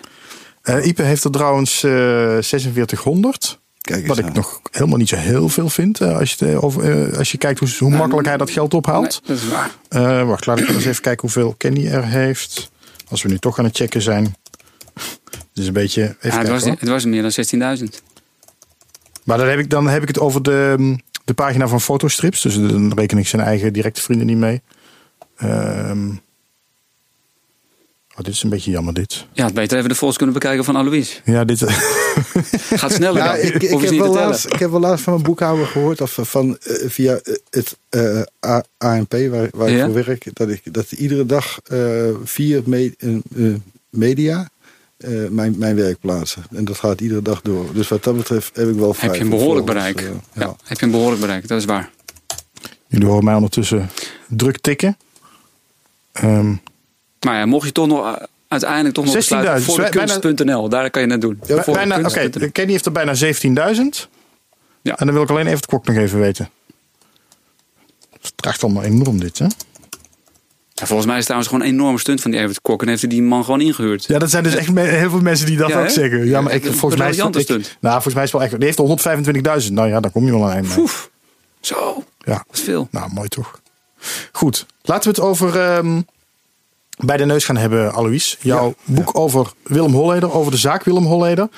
Eh, 0.61 0.85
Ipe 0.85 1.01
heeft 1.03 1.23
er 1.23 1.31
trouwens 1.31 1.83
eh 1.83 2.37
4600. 2.41 3.59
kijk 3.81 3.99
eens 3.99 4.07
Wat 4.07 4.17
ik 4.17 4.25
aan. 4.25 4.33
nog 4.33 4.61
helemaal 4.71 4.97
niet 4.97 5.09
zo 5.09 5.15
heel 5.15 5.49
veel 5.49 5.69
vind. 5.69 5.99
eh, 6.01 6.17
als, 6.17 6.33
je, 6.33 6.61
over, 6.61 7.09
eh, 7.11 7.17
als 7.17 7.31
je 7.31 7.37
kijkt 7.37 7.59
hoe, 7.59 7.69
hoe 7.79 7.89
makkelijk 7.89 8.27
hij 8.27 8.37
dat 8.37 8.49
geld 8.51 8.73
ophaalt. 8.73 9.21
Nee, 9.27 9.37
dat 9.37 9.45
is 9.45 9.51
waar. 9.51 9.71
Eh, 9.89 10.27
wacht, 10.27 10.45
laat 10.45 10.59
ik 10.59 10.69
eens 10.69 10.85
even 10.85 11.01
kijken 11.01 11.21
hoeveel 11.21 11.53
Kenny 11.57 11.87
er 11.87 12.05
heeft. 12.07 12.71
Als 13.09 13.21
we 13.21 13.29
nu 13.29 13.37
toch 13.37 13.59
aan 13.59 13.65
het 13.65 13.75
checken 13.77 14.01
zijn. 14.01 14.35
Het 14.93 15.61
is 15.61 15.67
een 15.67 15.73
beetje. 15.73 16.01
Even 16.01 16.15
Ja, 16.21 16.27
het, 16.27 16.33
kijken, 16.33 16.51
was, 16.51 16.63
hoor. 16.63 16.75
het 16.79 16.89
was 16.89 17.05
meer 17.05 17.21
dan 17.21 17.77
16.000. 17.79 18.01
Maar 19.23 19.37
dan 19.37 19.47
heb, 19.47 19.59
ik, 19.59 19.69
dan 19.69 19.87
heb 19.87 20.01
ik 20.01 20.07
het 20.07 20.19
over 20.19 20.43
de, 20.43 20.75
mm, 20.77 21.01
de 21.23 21.33
pagina 21.33 21.67
van 21.67 21.81
fotostrips. 21.81 22.41
Dus 22.41 22.55
dan 22.55 22.93
reken 22.95 23.17
ik 23.17 23.27
zijn 23.27 23.41
eigen 23.41 23.73
directe 23.73 24.01
vrienden 24.01 24.27
niet 24.27 24.37
mee. 24.37 24.61
Ehm 25.37 26.09
oh, 28.15 28.17
dit 28.23 28.27
is 28.33 28.43
een 28.43 28.49
beetje 28.49 28.71
jammer, 28.71 28.93
dit. 28.93 29.25
Ja, 29.33 29.43
had 29.43 29.53
beter 29.53 29.77
even 29.77 29.89
de 29.89 29.95
volks 29.95 30.17
kunnen 30.17 30.33
bekijken 30.33 30.63
van 30.63 30.75
Alois. 30.75 31.21
Ja, 31.25 31.43
dit. 31.45 31.63
Gaat 32.81 32.91
sneller 32.91 33.23
Ja, 33.23 33.27
dan. 33.35 33.41
ik, 33.45 33.53
ik, 33.63 33.69
heb 33.81 33.89
wel 33.97 34.13
laatst, 34.13 34.45
ik 34.45 34.59
heb 34.59 34.71
wel 34.71 34.79
laatst 34.79 35.03
van 35.03 35.13
een 35.13 35.21
boekhouder 35.21 35.65
gehoord, 35.67 36.01
of 36.01 36.17
van, 36.21 36.57
eh, 36.57 36.89
via 36.89 37.13
eh, 37.15 37.33
het 37.49 37.77
eh, 37.89 38.21
A- 38.45 38.63
ANP, 38.77 39.11
waar, 39.29 39.47
waar 39.51 39.69
Ja? 39.69 39.77
ik 39.85 39.91
voor 39.93 40.03
werk, 40.05 40.25
dat, 40.33 40.49
ik, 40.49 40.73
dat 40.73 40.91
iedere 40.91 41.25
dag 41.25 41.59
eh, 41.63 41.79
vier 42.23 42.61
me- 42.65 42.93
eh, 42.97 43.15
eh, 43.47 43.55
media 43.89 44.49
eh, 45.03 45.29
mijn, 45.29 45.57
mijn 45.57 45.75
werk 45.75 45.99
plaatsen. 45.99 46.43
En 46.55 46.65
dat 46.65 46.77
gaat 46.77 47.01
iedere 47.01 47.21
dag 47.21 47.41
door. 47.41 47.73
Dus 47.73 47.87
wat 47.87 48.03
dat 48.03 48.17
betreft 48.17 48.55
heb 48.55 48.69
ik 48.69 48.75
wel 48.75 48.95
Heb 48.97 49.15
je 49.15 49.21
een 49.21 49.29
behoorlijk 49.29 49.65
bereik. 49.65 50.01
eh, 50.01 50.07
ja. 50.07 50.11
ja. 50.33 50.55
heb 50.63 50.79
je 50.79 50.85
een 50.85 50.91
behoorlijk 50.91 51.21
bereik, 51.21 51.47
dat 51.47 51.59
is 51.59 51.65
waar. 51.65 51.89
Jullie 52.87 53.07
horen 53.07 53.23
mij 53.23 53.33
ondertussen 53.35 53.89
druk 54.27 54.57
tikken. 54.59 54.97
Ehm, 56.11 56.53
Maar 57.19 57.35
ja, 57.37 57.45
mocht 57.45 57.65
je 57.65 57.71
toch 57.71 57.87
nog 57.87 58.05
uh, 58.05 58.13
uiteindelijk 58.47 58.93
toch 58.95 59.05
nog 59.05 59.13
16.000, 59.13 59.17
besluiten 59.19 59.63
voor 59.63 59.77
de 59.83 59.89
kunst.nl, 59.89 60.69
daar 60.69 60.89
kan 60.89 61.01
je 61.01 61.11
het 61.11 61.21
doen. 61.21 61.39
Ja, 61.45 61.63
bijna, 61.65 61.99
Oké, 61.99 62.09
kunst.nl. 62.09 62.51
Kenny 62.51 62.71
heeft 62.71 62.85
er 62.85 62.91
bijna 62.91 63.13
17.000. 63.15 64.09
Ja. 64.81 64.97
En 64.97 65.05
dan 65.05 65.13
wil 65.13 65.23
ik 65.23 65.29
alleen 65.29 65.47
even 65.47 65.61
de 65.61 65.67
kwok 65.67 65.85
nog 65.85 65.95
even 65.95 66.19
weten. 66.19 66.49
Het 68.21 68.33
draagt 68.35 68.63
allemaal 68.63 68.83
enorm 68.83 69.19
dit, 69.19 69.39
hè? 69.39 69.47
Ja, 70.73 70.85
volgens 70.85 71.07
mij 71.07 71.17
is 71.17 71.27
het 71.27 71.33
trouwens 71.33 71.51
gewoon 71.53 71.67
een 71.67 71.73
enorme 71.73 71.99
stunt 71.99 72.21
van 72.21 72.31
die 72.31 72.39
Evert 72.39 72.61
Kok. 72.61 72.81
En 72.81 72.87
heeft 72.87 73.01
hij 73.01 73.09
die 73.09 73.21
man 73.21 73.43
gewoon 73.43 73.61
ingehuurd. 73.61 74.05
Ja, 74.05 74.19
dat 74.19 74.29
zijn 74.29 74.43
dus 74.43 74.55
echt 74.55 74.71
me- 74.71 74.81
heel 74.81 75.09
veel 75.09 75.21
mensen 75.21 75.45
die 75.45 75.57
dat 75.57 75.69
Ja, 75.69 75.81
ook 75.81 75.89
zeggen. 75.89 76.25
Ja, 76.27 76.41
maar 76.41 76.53
ik, 76.53 76.65
volgens 76.65 76.95
mij 77.01 77.09
is 77.09 77.17
het, 77.17 77.35
ik, 77.35 77.41
stunt. 77.41 77.77
nou, 77.79 77.93
volgens 77.93 78.13
mij 78.13 78.23
is 78.23 78.31
het 78.31 78.39
wel 78.41 78.49
echt. 78.49 78.57
Die 78.59 78.65
heeft 78.65 79.07
er 79.07 79.61
125.000. 79.67 79.71
Nou 79.73 79.87
ja, 79.87 79.99
daar 79.99 80.11
kom 80.11 80.25
je 80.25 80.31
wel 80.31 80.43
aan 80.43 80.49
een 80.49 80.55
eind. 80.55 80.75
Poef. 80.75 81.09
Zo, 81.61 82.03
Ja, 82.19 82.33
dat 82.47 82.57
is 82.57 82.61
veel. 82.61 82.87
nou 82.91 83.13
mooi 83.13 83.27
toch. 83.27 83.59
Goed, 84.31 84.65
laten 84.81 85.03
we 85.03 85.09
het 85.21 85.29
over 85.29 85.59
ehm, 85.59 86.01
bij 86.97 87.17
de 87.17 87.25
neus 87.25 87.45
gaan 87.45 87.57
hebben, 87.57 87.93
Alois. 87.93 88.37
Jouw 88.41 88.67
Ja, 88.85 88.93
boek 88.93 89.17
over 89.19 89.51
Willem 89.63 89.93
Holleder, 89.93 90.33
over 90.33 90.51
de 90.51 90.57
zaak 90.57 90.83
Willem 90.83 91.05
Holleder. 91.05 91.49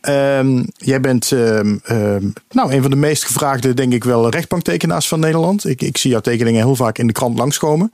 Ehm, 0.00 0.62
jij 0.76 1.00
bent 1.00 1.32
ehm, 1.32 1.76
nou, 2.50 2.72
een 2.72 2.82
van 2.82 2.90
de 2.90 2.96
meest 2.96 3.24
gevraagde, 3.24 3.74
denk 3.74 3.92
ik 3.92 4.04
wel, 4.04 4.28
rechtbanktekenaars 4.30 5.08
van 5.08 5.20
Nederland. 5.20 5.66
Ik, 5.66 5.82
ik 5.82 5.98
zie 5.98 6.10
jouw 6.10 6.20
tekeningen 6.20 6.64
heel 6.64 6.76
vaak 6.76 6.98
in 6.98 7.06
de 7.06 7.12
krant 7.12 7.38
langskomen. 7.38 7.92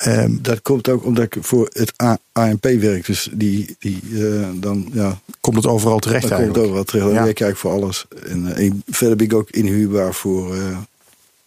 Ehm, 0.00 0.36
Dat 0.40 0.62
komt 0.62 0.88
ook 0.88 1.04
omdat 1.04 1.24
ik 1.24 1.36
voor 1.40 1.68
het 1.72 1.92
ANP 2.32 2.62
werk. 2.64 3.06
Dus 3.06 3.28
die, 3.32 3.76
die 3.78 4.00
eh, 4.12 4.48
dan, 4.54 4.88
ja, 4.92 5.20
komt 5.40 5.56
het 5.56 5.66
overal 5.66 5.98
terecht 5.98 6.28
dan 6.28 6.30
komt 6.38 6.40
het 6.56 6.56
eigenlijk? 6.56 6.66
overal 6.66 6.84
terecht. 6.84 7.06
Dan 7.06 7.14
Ja. 7.16 7.22
werk 7.24 7.38
ik 7.38 7.44
eigenlijk 7.44 7.58
voor 7.76 7.84
alles. 7.84 8.06
En, 8.28 8.54
eh, 8.54 8.66
en 8.66 8.82
verder 8.88 9.16
ben 9.16 9.26
ik 9.26 9.34
ook 9.34 9.50
inhuurbaar 9.50 10.14
voor, 10.14 10.56
eh, 10.56 10.78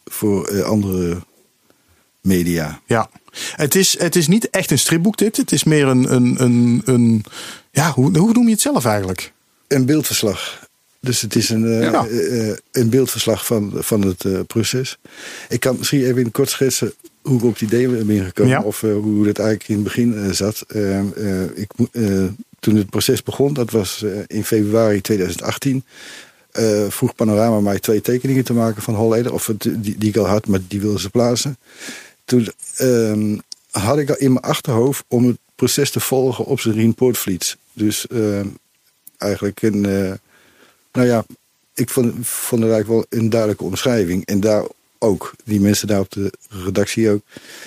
voor 0.05 0.63
andere 0.63 1.17
media. 2.21 2.81
Ja, 2.85 3.09
het 3.55 3.75
is, 3.75 3.99
het 3.99 4.15
is 4.15 4.27
niet 4.27 4.49
echt 4.49 4.71
een 4.71 4.79
stripboek 4.79 5.17
dit. 5.17 5.37
Het 5.37 5.51
is 5.51 5.63
meer 5.63 5.87
een, 5.87 6.13
een, 6.13 6.43
een, 6.43 6.81
een 6.85 7.23
ja, 7.71 7.91
hoe, 7.91 8.17
hoe 8.17 8.33
noem 8.33 8.45
je 8.45 8.51
het 8.51 8.61
zelf 8.61 8.85
eigenlijk? 8.85 9.31
Een 9.67 9.85
beeldverslag. 9.85 10.67
Dus 10.99 11.21
het 11.21 11.35
is 11.35 11.49
een, 11.49 11.67
Ja. 11.81 12.07
een 12.71 12.89
beeldverslag 12.89 13.45
van, 13.45 13.71
van 13.75 14.01
het 14.01 14.47
proces. 14.47 14.97
Ik 15.49 15.59
kan 15.59 15.75
misschien 15.77 16.03
even 16.05 16.21
in 16.21 16.31
kort 16.31 16.49
schetsen 16.49 16.93
hoe 17.23 17.37
ik 17.37 17.43
op 17.43 17.51
het 17.53 17.61
idee 17.61 17.87
ben 17.87 18.25
gekomen. 18.25 18.51
Ja. 18.51 18.61
Of 18.61 18.83
eh, 18.83 18.93
hoe 18.93 19.27
het 19.27 19.39
eigenlijk 19.39 19.69
in 19.69 19.75
het 19.75 19.83
begin 19.83 20.17
eh, 20.17 20.31
zat. 20.31 20.63
Eh, 20.67 20.99
eh, 20.99 21.49
ik, 21.53 21.71
toen 22.59 22.75
het 22.75 22.89
proces 22.89 23.23
begon, 23.23 23.53
dat 23.53 23.71
was 23.71 24.05
in 24.27 24.43
februari 24.43 25.01
2018. 25.01 25.83
eh, 26.51 26.85
vroeg 26.89 27.15
Panorama 27.15 27.59
mij 27.59 27.79
twee 27.79 28.01
tekeningen 28.01 28.43
te 28.43 28.53
maken 28.53 28.81
van 28.81 28.95
Holleder. 28.95 29.33
Of 29.33 29.47
het, 29.47 29.61
die, 29.61 29.97
die 29.97 30.09
ik 30.09 30.17
al 30.17 30.27
had, 30.27 30.47
maar 30.47 30.59
die 30.67 30.81
wilden 30.81 30.99
ze 30.99 31.09
plaatsen. 31.09 31.57
Toen 32.25 32.47
ehm, 32.77 33.37
had 33.71 33.97
ik 33.97 34.09
al 34.09 34.17
in 34.17 34.33
mijn 34.33 34.45
achterhoofd 34.45 35.03
om 35.07 35.27
het 35.27 35.37
proces 35.55 35.91
te 35.91 35.99
volgen 35.99 36.45
op 36.45 36.59
zijn 36.59 36.93
Poortvliet. 36.93 37.57
Dus 37.73 38.07
ehm, 38.07 38.47
eigenlijk 39.17 39.61
een... 39.61 39.81
nou 40.91 41.07
ja, 41.07 41.25
ik 41.73 41.89
vond, 41.89 42.13
vond 42.27 42.61
het 42.63 42.71
eigenlijk 42.71 42.87
wel 43.09 43.19
een 43.19 43.29
duidelijke 43.29 43.63
omschrijving. 43.63 44.25
En 44.25 44.39
daar 44.39 44.63
ook, 45.03 45.33
die 45.45 45.61
mensen 45.61 45.87
daar 45.87 45.99
op 45.99 46.11
de 46.11 46.33
redactie 46.63 47.09
ook. 47.09 47.21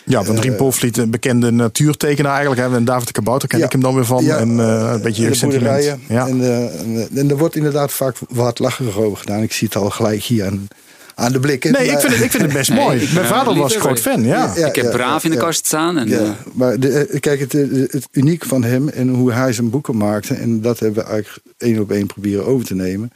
Ja, 0.04 0.24
van 0.24 0.38
Rien 0.38 0.52
Eh, 0.52 0.58
Polvliet, 0.58 0.96
een 0.96 1.10
bekende 1.10 1.50
natuurtekenaar 1.50 2.32
eigenlijk. 2.32 2.60
Hè? 2.68 2.76
En 2.76 2.84
David 2.84 3.06
de 3.06 3.12
Kabouter 3.12 3.48
ken 3.48 3.58
Ja. 3.58 3.64
ik 3.64 3.72
hem 3.72 3.80
dan 3.80 3.94
weer 3.94 4.04
van. 4.04 4.24
Ja, 4.24 4.36
en 4.38 4.60
eh, 4.60 4.90
een 4.94 5.02
beetje 5.02 5.24
en 5.24 5.30
de 5.30 5.36
sentiment. 5.36 5.64
boerderijen. 5.72 6.00
Ja. 6.08 6.26
En, 6.26 6.40
eh, 6.42 6.80
en, 6.80 7.08
eh, 7.12 7.20
en 7.20 7.30
er 7.30 7.38
wordt 7.38 7.56
inderdaad 7.56 7.92
vaak 7.92 8.16
wat 8.28 8.58
lacherig 8.58 8.96
over 8.98 9.18
gedaan. 9.18 9.42
Ik 9.42 9.52
zie 9.52 9.66
het 9.66 9.76
al 9.76 9.90
gelijk 9.90 10.22
hier 10.22 10.44
aan, 10.46 10.68
aan 11.14 11.32
de 11.32 11.40
blikken. 11.40 11.72
Nee, 11.72 11.86
ik 11.90 11.98
vind 11.98 12.12
het, 12.12 12.22
ik 12.22 12.30
vind 12.30 12.42
het 12.42 12.52
best 12.52 12.70
Nee, 12.70 12.78
mooi. 12.84 12.96
ik 13.00 13.12
Mijn 13.12 13.14
ben 13.14 13.36
vader 13.36 13.52
een 13.52 13.58
was 13.58 13.76
groot 13.76 14.00
fan, 14.00 14.22
ja. 14.24 14.52
Ja. 14.56 14.66
ik 14.66 14.74
heb 14.74 14.90
Braaf 14.90 15.24
in 15.24 15.30
de 15.30 15.36
ja. 15.36 15.42
kast 15.42 15.66
staan. 15.66 15.98
En, 15.98 16.12
eh, 16.12 16.20
Ja, 16.20 16.36
maar 16.52 16.80
de, 16.80 16.88
eh, 16.88 17.20
kijk, 17.20 17.40
het, 17.40 17.54
eh, 17.54 17.62
het 17.70 18.08
uniek 18.12 18.44
van 18.44 18.64
hem 18.64 18.88
en 18.88 19.08
hoe 19.08 19.32
hij 19.32 19.52
zijn 19.52 19.70
boeken 19.70 19.96
maakte, 19.96 20.34
en 20.34 20.60
dat 20.60 20.78
hebben 20.78 21.04
we 21.04 21.10
eigenlijk 21.10 21.46
één 21.58 21.80
op 21.80 21.90
één 21.90 22.06
proberen 22.06 22.46
over 22.46 22.66
te 22.66 22.74
nemen. 22.74 23.10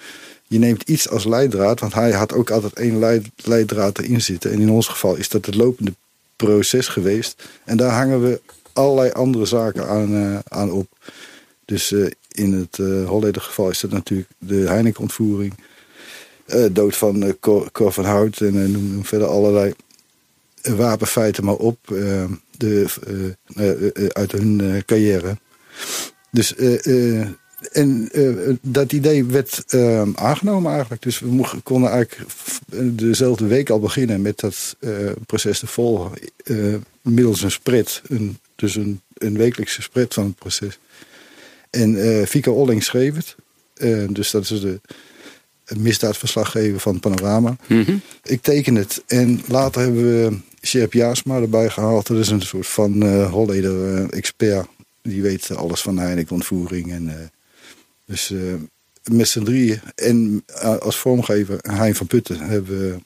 Je 0.51 0.59
neemt 0.59 0.83
iets 0.83 1.09
als 1.09 1.25
leidraad, 1.25 1.81
want 1.81 1.95
hij 1.95 2.13
had 2.13 2.33
ook 2.33 2.51
altijd 2.51 2.73
één 2.73 2.99
leid, 2.99 3.27
leidraad 3.37 3.99
erin 3.99 4.21
zitten. 4.21 4.53
En 4.53 4.61
in 4.61 4.71
ons 4.71 4.89
geval 4.89 5.17
is 5.17 5.29
dat 5.29 5.47
het 5.47 5.55
lopende 5.55 5.95
proces 6.37 6.89
geweest. 6.89 7.49
En 7.65 7.77
daar 7.77 7.91
hangen 7.91 8.23
we 8.23 8.41
allerlei 8.73 9.11
andere 9.11 9.45
zaken 9.45 9.89
aan, 9.89 10.15
eh, 10.15 10.39
aan 10.49 10.71
op. 10.71 10.87
Dus 11.65 11.93
eh, 11.93 12.07
in 12.29 12.53
het 12.53 12.79
uh, 12.79 13.33
geval 13.33 13.71
is 13.71 13.81
dat 13.81 13.91
natuurlijk 13.91 14.29
de 14.39 14.55
Heineken-ontvoering. 14.55 15.55
dood 16.73 16.97
van 16.97 17.37
Cor, 17.41 17.71
Cor 17.73 17.93
van 17.93 18.05
Hout 18.05 18.41
en 18.41 18.71
noem, 18.71 19.05
verder 19.05 19.29
allerlei 19.29 19.75
wapenfeiten 20.63 21.45
maar 21.45 21.55
op 21.55 21.79
de, 22.57 22.87
uit 24.13 24.33
hun 24.33 24.83
carrière. 24.87 25.37
Dus 26.31 26.55
en 27.73 28.09
dat 28.63 28.93
idee 28.93 29.25
werd 29.25 29.65
aangenomen 30.15 30.73
eigenlijk. 30.73 31.03
Dus 31.03 31.19
we 31.19 31.27
mochten, 31.27 31.63
konden 31.63 31.91
eigenlijk 31.91 32.31
dezelfde 32.97 33.47
week 33.47 33.71
al 33.71 33.81
beginnen 33.81 34.23
met 34.23 34.39
dat 34.39 34.77
proces 35.27 35.59
te 35.59 35.67
volgen. 35.67 36.13
middels 37.03 37.43
een 37.43 37.51
spread. 37.51 38.03
Een, 38.09 38.39
dus 38.57 38.75
een, 38.75 39.01
een 39.15 39.37
wekelijkse 39.37 39.83
spread 39.83 40.15
van 40.15 40.25
het 40.25 40.39
proces. 40.39 40.79
En 41.71 41.95
uh, 41.95 42.27
Fika 42.27 42.51
Olling 42.51 42.83
schreef 42.83 43.15
het. 43.15 43.37
dus 44.13 44.31
dat 44.31 44.51
is 44.51 44.61
de 44.61 44.81
misdaadverslaggever 45.77 46.81
van 46.81 47.01
Panorama. 47.01 47.57
Mm 47.67 48.01
Ik 48.23 48.43
teken 48.43 48.75
het. 48.75 49.03
En 49.07 49.43
later 49.47 49.83
hebben 49.83 50.03
we 50.03 50.39
Sjerp 50.63 50.93
Jaasma 50.93 51.41
erbij 51.41 51.71
gehaald. 51.71 52.07
Dat 52.07 52.19
is 52.19 52.29
een 52.29 52.43
soort 52.43 52.67
van 52.67 53.23
Holleder-expert. 53.23 54.67
Die 55.03 55.23
weet 55.23 55.57
alles 55.57 55.81
van 55.81 55.99
Heineken-ontvoering. 55.99 56.93
En, 56.93 57.05
uh, 57.05 57.15
dus 58.11 58.31
uh, 58.31 58.55
met 59.11 59.29
z'n 59.29 59.43
drieën 59.43 59.81
en 59.95 60.45
als 60.81 60.97
vormgever 60.97 61.59
Hein 61.63 61.95
van 61.95 62.07
Putten 62.07 62.41
hebben 62.41 62.79
we, 62.79 62.99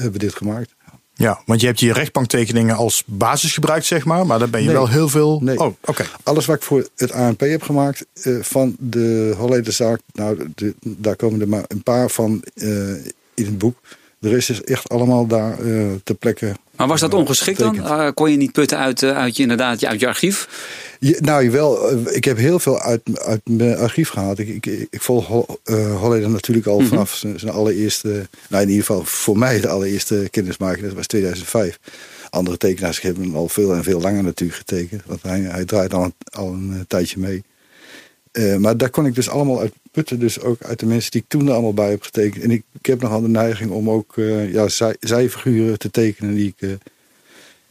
hebben 0.00 0.20
dit 0.20 0.34
gemaakt. 0.34 0.74
Ja, 1.16 1.42
want 1.46 1.60
je 1.60 1.66
hebt 1.66 1.80
je 1.80 1.92
rechtbanktekeningen 1.92 2.76
als 2.76 3.02
basis 3.06 3.52
gebruikt, 3.54 3.84
zeg 3.84 4.04
maar. 4.04 4.26
Maar 4.26 4.38
daar 4.38 4.50
ben 4.50 4.62
je 4.62 4.72
wel 4.72 4.88
heel 4.88 5.08
veel... 5.08 5.40
Nee. 5.42 5.58
Oh, 5.58 5.74
oké. 5.84 6.04
Alles 6.22 6.46
wat 6.46 6.56
ik 6.56 6.62
voor 6.62 6.88
het 6.96 7.12
ANP 7.12 7.40
heb 7.40 7.62
gemaakt 7.62 8.06
uh, 8.22 8.42
van 8.42 8.76
de 8.78 9.34
Hollederzaak... 9.36 10.00
Nou, 10.12 10.48
de, 10.54 10.74
daar 10.80 11.16
komen 11.16 11.40
er 11.40 11.48
maar 11.48 11.64
een 11.68 11.82
paar 11.82 12.10
van 12.10 12.44
uh, 12.54 12.94
in 13.34 13.44
het 13.44 13.58
boek. 13.58 13.78
De 14.18 14.28
rest 14.28 14.50
is 14.50 14.62
echt 14.62 14.88
allemaal 14.88 15.26
daar 15.26 15.60
uh, 15.60 15.92
ter 16.04 16.14
plekke 16.14 16.54
maar 16.76 16.86
was 16.86 17.00
dat 17.00 17.14
ongeschikt 17.14 17.58
dan? 17.58 17.76
Uh, 17.76 18.08
kon 18.14 18.30
je 18.30 18.36
niet 18.36 18.52
putten 18.52 18.78
uit, 18.78 19.02
uh, 19.02 19.16
uit, 19.16 19.36
je, 19.36 19.42
inderdaad, 19.42 19.84
uit 19.84 20.00
je 20.00 20.06
archief? 20.06 20.48
Ja, 21.00 21.16
nou, 21.20 21.50
wel. 21.50 21.98
Ik 22.08 22.24
heb 22.24 22.36
heel 22.36 22.58
veel 22.58 22.80
uit, 22.80 23.00
uit 23.14 23.40
mijn 23.44 23.76
archief 23.76 24.08
gehaald. 24.08 24.38
Ik, 24.38 24.48
ik, 24.48 24.66
ik 24.90 25.02
volg 25.02 25.46
uh, 25.64 26.00
Holleder 26.00 26.30
natuurlijk 26.30 26.66
al 26.66 26.74
mm 26.74 26.80
-hmm. 26.80 26.88
vanaf 26.88 27.14
zijn, 27.14 27.38
zijn, 27.38 27.52
allereerste... 27.52 28.28
Nou, 28.48 28.62
in 28.62 28.68
ieder 28.68 28.84
geval 28.84 29.04
voor 29.04 29.38
mij 29.38 29.60
de 29.60 29.68
allereerste 29.68 30.28
kennismaking. 30.30 30.86
Dat 30.86 30.94
was 30.94 31.06
2005. 31.06 31.78
Andere 32.30 32.56
tekenaars 32.56 33.00
hebben 33.00 33.22
hem 33.22 33.36
al 33.36 33.48
veel 33.48 33.74
en 33.74 33.82
veel 33.82 34.00
langer 34.00 34.22
natuurlijk 34.22 34.58
getekend. 34.58 35.02
Want 35.06 35.22
hij, 35.22 35.40
hij 35.40 35.64
draait 35.64 35.94
al 35.94 36.04
een, 36.04 36.14
al 36.30 36.52
een 36.52 36.84
tijdje 36.88 37.20
mee. 37.20 37.42
Uh, 38.32 38.56
maar 38.56 38.76
daar 38.76 38.90
kon 38.90 39.06
ik 39.06 39.14
dus 39.14 39.28
allemaal 39.28 39.60
uit 39.60 39.72
putten. 39.94 40.18
Dus 40.18 40.40
ook 40.40 40.62
uit 40.62 40.78
de 40.78 40.86
mensen 40.86 41.10
die 41.10 41.20
ik 41.20 41.28
toen 41.28 41.46
er 41.46 41.52
allemaal 41.52 41.74
bij 41.74 41.90
heb 41.90 42.02
getekend. 42.02 42.42
En 42.42 42.50
ik, 42.50 42.62
heb 42.82 43.00
nogal 43.00 43.20
de 43.20 43.28
neiging 43.28 43.70
om 43.70 43.90
ook 43.90 44.16
uh, 44.16 44.52
ja, 44.52 44.68
zij, 44.68 44.96
zijfiguren 45.00 45.78
te 45.78 45.90
tekenen 45.90 46.34
die 46.34 46.54
ik, 46.56 46.68
uh, 46.68 46.74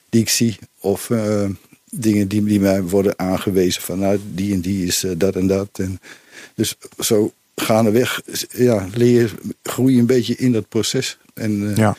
die 0.10 0.22
ik 0.22 0.30
zie. 0.30 0.58
Of 0.80 1.12
dingen 1.92 2.27
die, 2.27 2.60
mij 2.60 2.84
worden 2.84 3.20
aangewezen 3.20 3.82
van 3.82 4.00
nou, 4.00 4.20
die 4.34 4.53
en 4.53 4.62
die 4.62 4.86
is 4.86 5.06
dat 5.18 5.36
en 5.36 5.48
dat. 5.48 5.70
En 5.74 6.00
dus 6.56 6.75
zo 7.00 7.34
gaandeweg 7.56 8.22
ja, 8.50 8.88
leer 8.94 9.34
groei 9.63 10.00
een 10.00 10.06
beetje 10.06 10.36
in 10.36 10.51
dat 10.51 10.70
proces. 10.70 11.18
En 11.34 11.75
ja. 11.75 11.96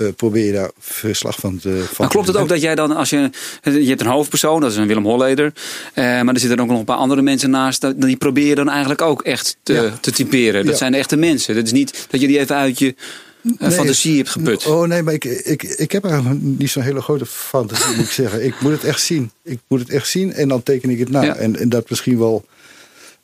Uh, 0.00 0.08
probeer 0.16 0.46
je 0.46 0.52
daar 0.52 0.70
verslag 0.78 1.36
van 1.38 1.58
te 1.58 1.68
van 1.68 1.94
Maar 1.98 2.08
klopt 2.08 2.26
het 2.26 2.36
ook 2.36 2.48
dat 2.48 2.60
jij 2.60 2.74
dan, 2.74 2.96
als 2.96 3.10
je. 3.10 3.30
Je 3.62 3.88
hebt 3.88 4.00
een 4.00 4.06
hoofdpersoon, 4.06 4.60
dat 4.60 4.70
is 4.70 4.76
een 4.76 4.86
Willem 4.86 5.04
Holleder. 5.04 5.52
Uh, 5.94 6.04
maar 6.04 6.34
er 6.34 6.40
zitten 6.40 6.60
ook 6.60 6.68
nog 6.68 6.78
een 6.78 6.84
paar 6.84 6.96
andere 6.96 7.22
mensen 7.22 7.50
naast. 7.50 8.00
Die 8.00 8.16
probeer 8.16 8.46
je 8.46 8.54
dan 8.54 8.68
eigenlijk 8.68 9.02
ook 9.02 9.22
echt 9.22 9.56
te, 9.62 9.72
ja. 9.72 9.98
te 10.00 10.10
typeren. 10.10 10.62
Dat 10.64 10.72
ja. 10.72 10.78
zijn 10.78 10.92
de 10.92 10.98
echte 10.98 11.16
mensen. 11.16 11.54
Dat 11.54 11.64
is 11.64 11.72
niet 11.72 12.06
dat 12.10 12.20
je 12.20 12.26
die 12.26 12.38
even 12.38 12.56
uit 12.56 12.78
je. 12.78 12.94
Nee, 13.42 13.70
fantasie 13.70 14.16
hebt 14.16 14.28
geput. 14.28 14.66
Oh 14.66 14.86
nee, 14.86 15.02
maar 15.02 15.14
ik, 15.14 15.24
ik, 15.24 15.62
ik 15.62 15.92
heb 15.92 16.04
eigenlijk 16.04 16.42
niet 16.42 16.70
zo'n 16.70 16.82
hele 16.82 17.00
grote 17.00 17.26
fantasie, 17.26 17.96
moet 17.96 18.04
ik 18.04 18.10
zeggen. 18.10 18.44
Ik 18.44 18.60
moet 18.60 18.72
het 18.72 18.84
echt 18.84 19.00
zien. 19.00 19.30
Ik 19.44 19.58
moet 19.68 19.80
het 19.80 19.90
echt 19.90 20.08
zien 20.08 20.32
en 20.32 20.48
dan 20.48 20.62
teken 20.62 20.90
ik 20.90 20.98
het 20.98 21.10
na. 21.10 21.36
En, 21.36 21.56
en 21.58 21.68
dat 21.68 21.90
misschien 21.90 22.18
wel 22.18 22.44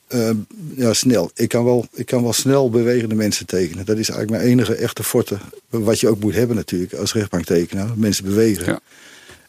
uh, 0.08 0.30
ja, 0.75 0.92
snel. 0.92 1.30
Ik 1.34 1.48
kan, 1.48 1.64
wel, 1.64 1.86
ik 1.92 2.06
kan 2.06 2.22
wel 2.22 2.32
snel 2.32 2.70
bewegende 2.70 3.14
mensen 3.14 3.46
tekenen. 3.46 3.84
Dat 3.84 3.98
is 3.98 4.08
eigenlijk 4.08 4.42
mijn 4.42 4.52
enige 4.52 4.75
echte 4.75 5.02
forte. 5.02 5.38
Wat 5.68 6.00
je 6.00 6.08
ook 6.08 6.20
moet 6.20 6.34
hebben 6.34 6.56
natuurlijk 6.56 6.94
als 6.94 7.12
rechtbanktekenaar. 7.12 7.88
Mensen 7.94 8.25
bewegen. 8.25 8.66
Ja. 8.66 8.80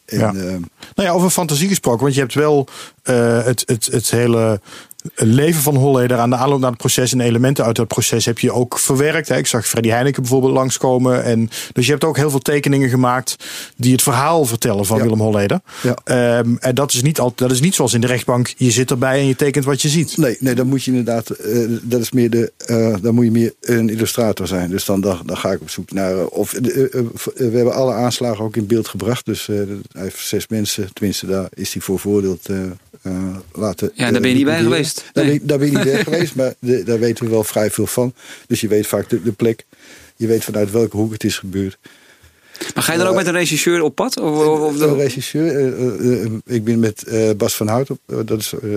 En, 0.04 0.18
ja. 0.18 0.32
Uh, 0.32 0.42
nou 0.94 1.08
ja, 1.08 1.10
over 1.10 1.30
fantasie 1.30 1.68
gesproken. 1.68 2.02
Want 2.02 2.14
je 2.14 2.20
hebt 2.20 2.34
wel 2.34 2.68
uh, 3.04 3.44
het, 3.44 3.62
het, 3.66 3.86
het 3.86 4.10
hele 4.10 4.60
leven 5.14 5.62
van 5.62 5.76
Holleder 5.76 6.18
aan 6.18 6.30
de 6.30 6.36
aanloop 6.36 6.60
naar 6.60 6.68
het 6.70 6.78
proces 6.78 7.12
en 7.12 7.20
elementen 7.20 7.64
uit 7.64 7.76
dat 7.76 7.86
proces 7.88 8.24
heb 8.24 8.38
je 8.38 8.52
ook 8.52 8.78
verwerkt. 8.78 9.28
Hè? 9.28 9.36
Ik 9.36 9.46
zag 9.46 9.66
Freddy 9.66 9.88
Heineken 9.88 10.22
bijvoorbeeld 10.22 10.52
langskomen. 10.52 11.24
En, 11.24 11.50
dus 11.72 11.84
je 11.86 11.90
hebt 11.92 12.04
ook 12.04 12.16
heel 12.16 12.30
veel 12.30 12.38
tekeningen 12.38 12.88
gemaakt 12.88 13.36
die 13.76 13.92
het 13.92 14.02
verhaal 14.02 14.44
vertellen 14.44 14.86
van 14.86 14.96
Ja. 14.96 15.02
Willem 15.02 15.20
Holleder. 15.20 15.60
Ja. 15.82 15.96
Ehm, 16.04 16.56
en 16.60 16.74
dat 16.74 16.92
is, 16.92 17.02
niet 17.02 17.20
al, 17.20 17.32
dat 17.34 17.50
is 17.50 17.60
niet 17.60 17.74
zoals 17.74 17.94
in 17.94 18.00
de 18.00 18.06
rechtbank. 18.06 18.54
Je 18.56 18.70
zit 18.70 18.90
erbij 18.90 19.18
en 19.18 19.26
je 19.26 19.36
tekent 19.36 19.64
wat 19.64 19.82
je 19.82 19.88
ziet. 19.88 20.16
Nee, 20.16 20.36
nee, 20.40 20.54
dan 20.54 20.66
moet 20.66 20.84
je 20.84 20.90
inderdaad. 20.90 21.30
eh, 21.30 21.58
dat 21.82 22.00
is 22.00 22.12
meer 22.12 22.30
de. 22.30 22.52
eh, 22.56 22.94
dan 23.02 23.14
moet 23.14 23.24
je 23.24 23.30
meer 23.30 23.54
een 23.60 23.88
illustrator 23.90 24.46
zijn. 24.46 24.70
Dus 24.70 24.84
dan, 24.84 25.00
dan, 25.00 25.18
dan 25.24 25.36
ga 25.36 25.52
ik 25.52 25.60
op 25.60 25.70
zoek 25.70 25.92
naar. 25.92 26.18
eh, 26.18 26.26
of, 26.30 26.52
we 26.52 27.50
hebben 27.52 27.74
alle 27.74 27.92
aanslagen 27.92 28.44
ook 28.44 28.56
in 28.56 28.66
beeld 28.66 28.88
gebracht. 28.88 29.26
Dus 29.26 29.48
eh, 29.48 29.56
hij 29.92 30.02
heeft 30.02 30.26
zes 30.26 30.48
mensen. 30.48 30.88
Tenminste, 30.92 31.26
daar 31.26 31.48
is 31.54 31.72
hij 31.72 31.82
voor 31.82 31.98
veroordeeld. 31.98 32.46
eh, 32.48 32.56
eh, 33.02 33.12
laten. 33.52 33.90
Ja, 33.94 34.10
daar 34.10 34.20
ben 34.20 34.30
je 34.30 34.36
niet 34.36 34.44
bij 34.44 34.54
liquideren. 34.62 34.70
Geweest. 35.00 35.14
Daar, 35.14 35.24
Nee. 35.24 35.38
ben, 35.38 35.46
daar 35.48 35.58
ben 35.58 35.70
je 35.70 35.76
niet 35.76 35.84
bij 35.92 36.02
geweest, 36.04 36.34
maar 36.34 36.54
de- 36.58 36.82
daar 36.82 36.98
weten 36.98 37.24
we 37.24 37.30
wel 37.30 37.44
vrij 37.44 37.70
veel 37.70 37.86
van. 37.86 38.12
Dus 38.46 38.60
je 38.60 38.68
weet 38.68 38.86
vaak 38.86 39.08
de, 39.08 39.22
de 39.22 39.32
plek. 39.32 39.64
Je 40.16 40.26
weet 40.26 40.44
vanuit 40.44 40.70
welke 40.70 40.96
hoek 40.96 41.12
het 41.12 41.24
is 41.24 41.38
gebeurd. 41.38 41.78
Maar 42.74 42.82
ga 42.82 42.92
je 42.92 42.98
dan 42.98 43.06
ook 43.06 43.14
met 43.14 43.26
een 43.26 43.32
regisseur 43.32 43.82
op 43.82 43.94
pad? 43.94 44.20
Of, 44.20 44.58
of, 44.60 44.76
de 44.76 44.94
regisseur, 44.94 45.46
eh, 45.56 45.66
eh, 45.66 46.24
eh, 46.24 46.30
ik 46.46 46.64
ben 46.64 46.78
met 46.78 47.02
eh, 47.04 47.30
Bas 47.36 47.54
van 47.56 47.68
Hout 47.68 47.90
op. 47.90 47.98
eh, 48.06 48.18
dat 48.24 48.38
is 48.40 48.52
eh, 48.52 48.70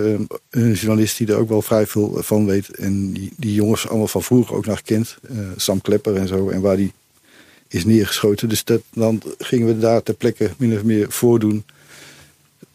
een 0.50 0.72
journalist 0.72 1.16
die 1.18 1.26
er 1.26 1.36
ook 1.36 1.48
wel 1.48 1.62
vrij 1.62 1.86
veel 1.86 2.16
van 2.20 2.46
weet. 2.46 2.68
En 2.76 3.12
die, 3.12 3.32
die 3.36 3.54
jongens 3.54 3.88
allemaal 3.88 4.08
van 4.08 4.22
vroeger 4.22 4.56
ook 4.56 4.66
nog 4.66 4.82
kent. 4.82 5.16
Eh, 5.30 5.36
Sam 5.56 5.80
Klepper 5.80 6.16
en 6.16 6.28
zo. 6.28 6.48
En 6.50 6.60
waar 6.60 6.76
die 6.76 6.92
is 7.68 7.84
neergeschoten. 7.84 8.48
Dus 8.48 8.64
dat, 8.64 8.80
dan 8.94 9.22
gingen 9.38 9.66
we 9.66 9.78
daar 9.78 10.02
ter 10.02 10.14
plekke 10.14 10.50
min 10.56 10.74
of 10.76 10.82
meer 10.82 11.06
voordoen. 11.12 11.64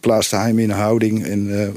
Plaatste 0.00 0.36
hij 0.36 0.46
hem 0.46 0.58
in 0.58 0.70
een 0.70 0.76
houding. 0.76 1.24
En 1.26 1.60
eh, 1.62 1.68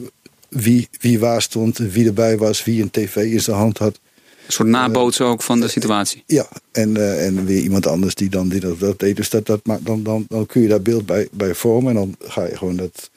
wie, 0.51 0.89
wie 0.99 1.19
waar 1.19 1.41
stond, 1.41 1.77
wie 1.77 2.07
erbij 2.07 2.37
was, 2.37 2.63
wie 2.63 2.81
een 2.81 2.91
tv 2.91 3.15
in 3.15 3.41
zijn 3.41 3.57
hand 3.57 3.77
had. 3.77 3.99
een 4.45 4.53
soort 4.53 4.69
nabootsen 4.69 5.25
ook 5.25 5.41
van 5.41 5.59
de 5.59 5.67
situatie? 5.67 6.23
Ja, 6.25 6.47
en, 6.71 6.97
eh, 6.97 7.25
en 7.25 7.45
weer 7.45 7.61
iemand 7.61 7.87
anders 7.87 8.15
die 8.15 8.29
dan 8.29 8.49
dit 8.49 8.71
of 8.71 8.77
dat 8.77 8.99
deed. 8.99 9.15
Dus 9.15 9.29
dat, 9.29 9.45
dat, 9.45 9.65
maar 9.65 9.79
dan, 9.81 10.03
dan, 10.03 10.25
dan 10.27 10.45
kun 10.45 10.61
je 10.61 10.67
daar 10.67 10.81
beeld 10.81 11.05
bij, 11.05 11.27
bij 11.31 11.55
vormen 11.55 11.89
en 11.89 11.97
dan 11.97 12.15
ga 12.29 12.45
je 12.45 12.57
gewoon 12.57 12.75
dat 12.75 13.09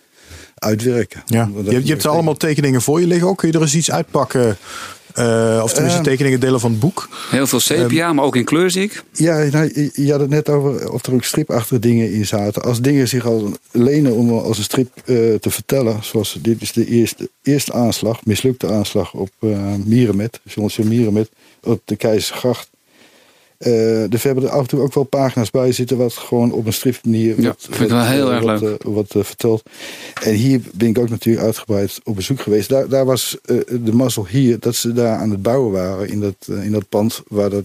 uitwerken. 0.55 1.23
Ja. 1.27 1.51
Je, 1.65 1.85
je 1.85 1.91
hebt 1.91 2.05
er 2.05 2.11
allemaal 2.11 2.37
tekeningen 2.37 2.83
voor 2.83 3.01
je 3.01 3.07
liggen 3.07 3.29
ook. 3.29 3.39
Kun 3.39 3.49
je 3.49 3.55
er 3.55 3.63
eens 3.63 3.75
iets 3.75 3.91
uitpakken? 3.91 4.57
Eh, 5.15 5.61
of 5.63 5.73
tenminste 5.73 5.99
Ehm. 6.01 6.09
tekeningen 6.09 6.41
delen 6.41 6.61
van 6.61 6.71
het 6.71 6.81
boek. 6.81 7.09
Heel 7.31 7.47
veel 7.47 7.61
sepia, 7.61 8.13
maar 8.13 8.25
ook 8.25 8.37
in 8.37 8.45
kleur 8.45 8.71
zie 8.71 8.83
ik. 8.83 9.03
Ja, 9.13 9.37
nou, 9.51 9.91
je- 9.95 10.11
had 10.11 10.21
het 10.21 10.31
net 10.31 10.49
over 10.49 10.91
of 10.93 11.07
er 11.07 11.13
ook 11.15 11.25
stripachtige 11.25 11.79
dingen 11.79 12.13
in 12.13 12.27
zaten. 12.27 12.63
Als 12.63 12.81
dingen 12.81 13.09
zich 13.09 13.27
al 13.27 13.53
lenen 13.71 14.13
om 14.15 14.31
als 14.33 14.59
een 14.59 14.65
strip 14.65 14.89
eh, 14.97 15.15
te 15.35 15.51
vertellen. 15.51 15.99
Zoals 16.03 16.39
dit 16.43 16.63
is 16.63 16.73
de 16.73 16.87
eerste, 16.87 17.29
eerste 17.43 17.73
aanslag, 17.73 18.25
mislukte 18.25 18.69
aanslag 18.69 19.13
op 19.13 19.31
uh, 19.41 19.59
Mierenmet. 19.85 20.41
Johnson 20.45 20.89
Mierenmet 20.89 21.29
op 21.63 21.81
de 21.85 21.97
Keizersgracht. 21.97 22.69
Eh 23.65 24.05
dus 24.09 24.23
we 24.23 24.29
hebben 24.29 24.45
er 24.45 24.51
af 24.51 24.61
en 24.61 24.67
toe 24.67 24.81
ook 24.81 24.95
wel 24.95 25.05
pagina's 25.05 25.51
bij 25.51 25.73
zitten 25.73 25.97
wat 25.97 26.13
gewoon 26.13 26.53
op 26.53 26.67
een 26.67 26.73
stripmanier 26.73 27.41
Ja, 27.41 27.47
wat, 27.49 27.67
vind 27.71 27.81
ik 27.81 27.89
wel 27.89 28.05
heel 28.05 28.29
eh, 28.31 28.35
erg 28.37 28.45
wat, 28.45 28.61
leuk. 28.61 28.79
eh, 28.83 28.93
wat 28.95 29.07
vertelt. 29.27 29.63
En 30.23 30.35
hier 30.35 30.61
ben 30.75 30.89
ik 30.89 30.99
ook 30.99 31.09
natuurlijk 31.09 31.45
uitgebreid 31.45 32.01
op 32.05 32.15
bezoek 32.17 32.41
geweest. 32.41 32.69
Daar, 32.69 32.89
daar 32.89 33.05
was 33.05 33.37
eh, 33.45 33.57
de 33.81 33.93
mazzel 33.93 34.27
hier 34.27 34.59
dat 34.61 34.75
ze 34.75 34.93
daar 34.93 35.17
aan 35.19 35.31
het 35.31 35.43
bouwen 35.43 35.73
waren 35.73 36.09
in 36.09 36.21
dat, 36.21 36.35
in 36.63 36.73
dat 36.73 36.89
pand 36.89 37.23
waar 37.29 37.51
dat, 37.51 37.65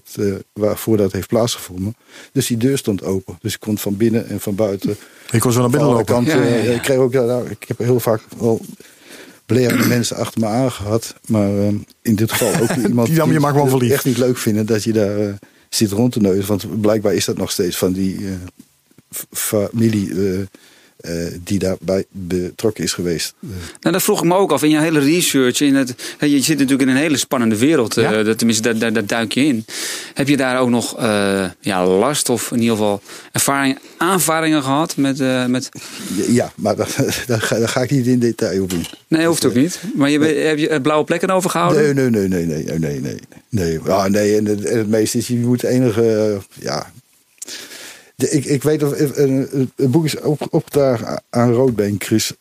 waarvoor 0.53 0.97
dat 0.97 1.11
heeft 1.11 1.27
plaatsgevonden. 1.27 1.95
Dus 2.31 2.47
die 2.47 2.57
deur 2.57 2.77
stond 2.77 3.03
open. 3.03 3.37
Dus 3.41 3.53
ik 3.53 3.59
kon 3.59 3.77
van 3.77 3.97
binnen 3.97 4.27
en 4.29 4.39
van 4.39 4.55
buiten. 4.55 4.95
Ik 5.31 5.39
kon 5.39 5.51
zo 5.51 5.59
naar 5.59 5.69
binnen 5.69 5.89
lopen. 5.89 6.05
kanten. 6.05 6.37
Ja, 6.39 6.43
ja, 6.45 6.55
ja. 6.55 6.59
eh, 6.61 6.75
Ik 6.75 6.81
kreeg 6.81 6.97
ook, 6.97 7.13
nou, 7.13 7.49
ik 7.49 7.63
heb 7.67 7.77
heel 7.77 7.99
vaak 7.99 8.21
wel 8.37 8.61
belerende 9.45 9.87
mensen 9.95 10.15
achter 10.15 10.41
me 10.41 10.47
aangehad. 10.47 11.15
Maar 11.27 11.49
in 12.01 12.15
dit 12.15 12.31
geval 12.31 12.61
ook 12.61 12.69
iemand 12.87 13.07
Die 13.07 13.15
je 13.15 13.21
gewoon 13.21 13.59
het 13.61 13.69
verliefd. 13.69 13.93
echt 13.93 14.05
niet 14.05 14.17
leuk 14.17 14.37
vinden 14.37 14.65
dat 14.65 14.83
je 14.83 14.93
daar 14.93 15.37
zit 15.69 15.91
rond 15.91 16.11
te 16.11 16.19
neuzen. 16.19 16.47
Want 16.47 16.81
blijkbaar 16.81 17.13
is 17.13 17.25
dat 17.25 17.37
nog 17.37 17.51
steeds 17.51 17.77
van 17.77 17.91
die 17.91 18.27
eh, 18.27 18.33
familie 19.31 20.09
eh, 20.09 20.45
die 21.43 21.59
daarbij 21.59 22.05
betrokken 22.11 22.83
is 22.83 22.93
geweest. 22.93 23.33
Eh, 23.43 23.49
Nou, 23.79 23.93
dat 23.93 24.03
vroeg 24.03 24.19
ik 24.21 24.25
me 24.27 24.35
ook 24.35 24.51
af 24.51 24.63
in 24.63 24.69
je 24.69 24.79
hele 24.79 24.99
research. 24.99 25.61
In 25.61 25.75
het, 25.75 25.95
je 26.19 26.39
zit 26.41 26.57
natuurlijk 26.57 26.89
in 26.89 26.95
een 26.95 27.01
hele 27.01 27.17
spannende 27.17 27.57
wereld. 27.57 27.97
eh, 27.97 28.03
Ja. 28.11 28.23
dat, 28.23 28.37
tenminste, 28.37 28.63
daar, 28.63 28.79
daar, 28.79 28.93
daar 28.93 29.05
duik 29.05 29.33
je 29.33 29.45
in. 29.45 29.65
Heb 30.13 30.27
je 30.27 30.37
daar 30.37 30.59
ook 30.59 30.69
nog 30.69 30.97
eh, 30.99 31.45
ja, 31.59 31.85
last 31.87 32.29
of 32.29 32.51
in 32.51 32.59
ieder 32.59 32.75
geval 32.75 33.01
ervaring, 33.31 33.77
aanvaringen 33.97 34.63
gehad 34.63 34.95
met. 34.97 35.19
eh, 35.19 35.45
met 35.45 35.69
ja, 36.27 36.51
maar 36.55 36.75
daar, 37.27 37.41
ga, 37.41 37.59
daar 37.59 37.69
ga 37.69 37.81
ik 37.81 37.91
niet 37.91 38.07
in 38.07 38.19
detail 38.19 38.63
op 38.63 38.71
in. 38.73 38.85
nee, 39.07 39.25
hoeft 39.27 39.45
ook 39.45 39.53
niet. 39.55 39.79
Maar 39.95 40.09
je, 40.09 40.19
heb 40.19 40.57
je 40.57 40.69
eh, 40.69 40.81
blauwe 40.81 41.03
plekken 41.05 41.29
overgehouden? 41.29 41.95
Nee, 41.95 42.09
nee, 42.09 42.27
nee, 42.27 42.45
nee, 42.45 42.63
nee, 42.63 42.79
nee, 42.79 42.99
nee, 42.99 42.99
nee. 42.99 43.19
Nee, 43.49 43.79
ah, 43.79 44.05
nee 44.05 44.37
en, 44.37 44.45
het, 44.45 44.65
en 44.65 44.77
het 44.77 44.87
meeste 44.89 45.17
is, 45.17 45.27
je 45.27 45.35
moet 45.35 45.63
enige, 45.63 46.03
eh, 46.57 46.63
ja... 46.63 46.91
Ik, 48.19 48.45
ik 48.45 48.63
weet 48.63 48.79
dat 48.79 48.93
eh, 48.93 49.43
het 49.75 49.91
boek 49.91 50.05
is 50.05 50.19
op, 50.19 50.47
opgedragen 50.49 51.23
aan 51.29 51.51
Roodbeen, 51.51 51.95
Chris 51.99 52.33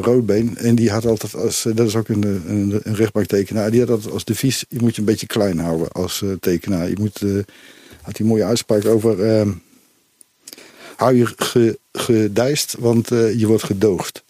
Roodbeen. 0.00 0.56
En 0.56 0.74
die 0.74 0.90
had 0.90 1.06
altijd 1.06 1.34
als, 1.34 1.66
dat 1.74 1.86
is 1.86 1.96
ook 1.96 2.08
een, 2.08 2.22
een, 2.22 2.80
een 2.82 2.94
rechtbanktekenaar, 2.94 3.70
die 3.70 3.80
had 3.80 3.90
altijd 3.90 4.12
als 4.12 4.24
devies, 4.24 4.64
je 4.68 4.80
moet 4.80 4.94
je 4.94 5.00
een 5.00 5.06
beetje 5.06 5.26
klein 5.26 5.58
houden 5.58 5.92
als 5.92 6.24
tekenaar. 6.40 6.88
Je 6.88 6.96
moet, 6.98 7.20
had 8.02 8.16
die 8.16 8.26
mooie 8.26 8.44
uitspraak 8.44 8.84
over, 8.84 9.18
uh, 9.18 9.52
hou 10.96 11.16
je 11.16 11.26
ge, 11.36 11.78
gedijst, 11.92 12.76
want 12.78 13.08
je 13.08 13.44
wordt 13.46 13.64
gedoogd. 13.64 14.22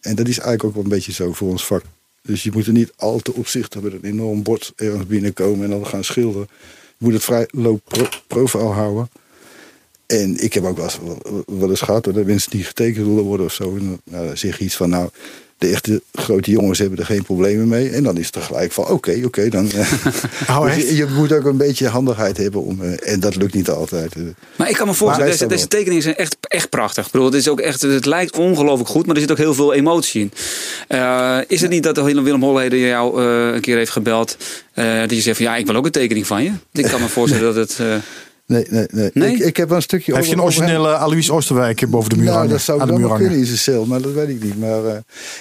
En 0.00 0.14
dat 0.14 0.28
is 0.28 0.38
eigenlijk 0.38 0.64
ook 0.64 0.74
wel 0.74 0.82
een 0.82 0.88
beetje 0.88 1.12
zo 1.12 1.32
voor 1.32 1.48
ons 1.48 1.66
vak. 1.66 1.82
Dus 2.22 2.42
je 2.42 2.50
moet 2.52 2.66
er 2.66 2.72
niet 2.72 2.92
al 2.96 3.18
te 3.18 3.34
opzicht 3.34 3.74
hebben, 3.74 3.92
een 3.92 4.04
enorm 4.04 4.42
bord 4.42 4.72
ergens 4.76 5.06
binnenkomen 5.06 5.64
en 5.64 5.70
dan 5.70 5.86
gaan 5.86 6.04
schilderen. 6.04 6.48
Je 6.98 7.04
moet 7.04 7.12
het 7.12 7.24
vrij 7.24 7.48
low 7.50 7.78
pro 7.84 8.06
profiel 8.26 8.72
houden. 8.72 9.08
En 10.06 10.42
ik 10.42 10.54
heb 10.54 10.64
ook 10.64 10.76
wel 10.76 10.84
eens, 10.84 10.98
wel 11.46 11.70
eens 11.70 11.80
gehad 11.80 12.04
dat 12.04 12.14
mensen 12.14 12.50
die 12.50 12.64
getekend 12.64 13.06
willen 13.06 13.22
worden 13.22 13.46
of 13.46 13.52
zo. 13.52 13.76
En 13.76 14.00
nou, 14.04 14.26
dan 14.26 14.36
zeg 14.36 14.58
je 14.58 14.64
iets 14.64 14.76
van, 14.76 14.90
nou, 14.90 15.08
de 15.58 15.68
echte 15.68 16.02
grote 16.12 16.50
jongens 16.50 16.78
hebben 16.78 16.98
er 16.98 17.04
geen 17.04 17.22
problemen 17.22 17.68
mee. 17.68 17.90
En 17.90 18.02
dan 18.02 18.16
is 18.16 18.24
het 18.24 18.32
tegelijk 18.32 18.72
van, 18.72 18.88
oké, 18.88 19.20
oké, 19.24 19.48
dan... 19.48 19.70
Oh, 20.48 20.64
dus 20.74 20.76
je, 20.76 20.96
je, 20.96 21.06
moet 21.06 21.32
ook 21.32 21.44
een 21.44 21.56
beetje 21.56 21.88
handigheid 21.88 22.36
hebben. 22.36 22.62
Om, 22.62 22.82
uh, 22.82 23.12
en 23.12 23.20
dat 23.20 23.36
lukt 23.36 23.54
niet 23.54 23.70
altijd. 23.70 24.14
Maar 24.56 24.68
ik 24.68 24.76
kan 24.76 24.86
me 24.86 24.94
voorstellen, 24.94 25.30
deze, 25.30 25.46
deze 25.46 25.68
tekeningen 25.68 26.02
zijn 26.02 26.16
echt, 26.16 26.36
echt 26.40 26.68
prachtig. 26.68 27.06
Ik 27.06 27.12
bedoel, 27.12 27.26
het, 27.26 27.36
is 27.36 27.48
ook 27.48 27.60
echt, 27.60 27.82
het 27.82 28.06
lijkt 28.06 28.36
ongelooflijk 28.36 28.88
goed, 28.88 29.06
maar 29.06 29.14
er 29.14 29.20
zit 29.20 29.30
ook 29.30 29.36
heel 29.36 29.54
veel 29.54 29.74
emotie 29.74 30.20
in. 30.20 30.32
Uh, 30.88 31.38
is 31.46 31.60
het 31.60 31.70
niet 31.70 31.82
dat 31.82 32.02
Willem 32.02 32.42
Holleder 32.42 32.78
jou 32.78 33.22
uh, 33.22 33.54
een 33.54 33.60
keer 33.60 33.76
heeft 33.76 33.90
gebeld... 33.90 34.36
dat 34.74 35.10
je 35.10 35.20
zegt 35.20 35.36
van, 35.36 35.46
ja, 35.46 35.56
ik 35.56 35.66
wil 35.66 35.76
ook 35.76 35.84
een 35.84 35.90
tekening 35.90 36.26
van 36.26 36.42
je? 36.42 36.50
Ik 36.72 36.84
kan 36.84 37.00
me 37.00 37.08
voorstellen 37.08 37.54
dat 37.54 37.68
het... 37.68 38.02
Nee, 38.46 38.66
nee, 38.70 38.86
nee. 38.90 39.10
Nee? 39.14 39.34
Ik, 39.34 39.38
ik 39.38 39.56
heb 39.56 39.68
wel 39.68 39.76
een 39.76 39.82
stukje. 39.82 40.14
Heb 40.14 40.24
je 40.24 40.32
een 40.32 40.42
originele 40.42 40.96
Alois 40.96 41.30
Oosterwijk 41.30 41.88
boven 41.90 42.10
de 42.10 42.16
muur 42.16 42.24
nou, 42.24 42.36
hangen? 42.36 42.52
dat 42.52 42.60
zou 42.60 42.80
aan 42.80 42.86
de 42.86 42.92
dan 42.92 43.00
muur 43.00 43.10
nog 43.10 43.18
kunnen 43.18 43.38
in 43.38 43.44
zijn 43.46 43.58
cel, 43.58 43.86
maar 43.86 44.02
dat 44.02 44.12
weet 44.12 44.28
ik 44.28 44.42
niet. 44.42 44.58
Maar 44.58 44.84
uh, 44.84 44.92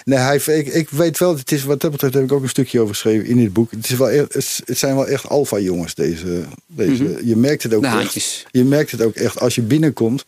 nee, 0.03 0.19
hij, 0.19 0.35
ik, 0.45 0.67
ik 0.67 0.89
weet 0.89 1.17
wel, 1.19 1.37
het 1.37 1.51
is, 1.51 1.63
wat 1.63 1.79
dat 1.81 1.91
betreft 1.91 2.13
heb 2.13 2.23
ik 2.23 2.31
ook 2.31 2.41
een 2.43 2.49
stukje 2.49 2.79
over 2.79 2.93
geschreven 2.93 3.25
in 3.25 3.37
dit 3.37 3.53
boek. 3.53 3.71
Het, 3.71 3.89
is 3.89 3.97
wel 3.97 4.09
echt, 4.09 4.33
het 4.65 4.77
zijn 4.77 4.95
wel 4.95 5.07
echt 5.07 5.29
alfa 5.29 5.59
jongens, 5.59 5.95
deze. 5.95 6.43
deze. 6.67 7.03
Mhm. 7.03 7.27
Je 7.27 7.35
merkt 7.35 7.63
het 7.63 7.73
ook 7.73 7.81
De 7.81 7.87
echt. 7.87 8.45
Je 8.51 8.63
merkt 8.63 8.91
het 8.91 9.01
ook 9.01 9.15
echt 9.15 9.39
als 9.39 9.55
je 9.55 9.61
binnenkomt. 9.61 10.25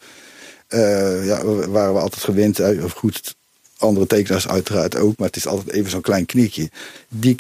eh, 0.68 1.26
ja, 1.26 1.46
we- 1.46 1.70
waren 1.70 1.94
we 1.94 2.00
altijd 2.00 2.24
gewend, 2.24 2.60
eh, 2.60 2.84
of 2.84 2.92
goed, 2.92 3.36
andere 3.78 4.08
tekenaars 4.08 4.48
uiteraard 4.48 4.96
ook, 4.98 5.18
maar 5.18 5.28
het 5.28 5.36
is 5.38 5.48
altijd 5.48 5.72
even 5.76 5.90
zo'n 5.92 6.02
klein 6.02 6.26
knikje. 6.26 6.70
Die, 7.10 7.36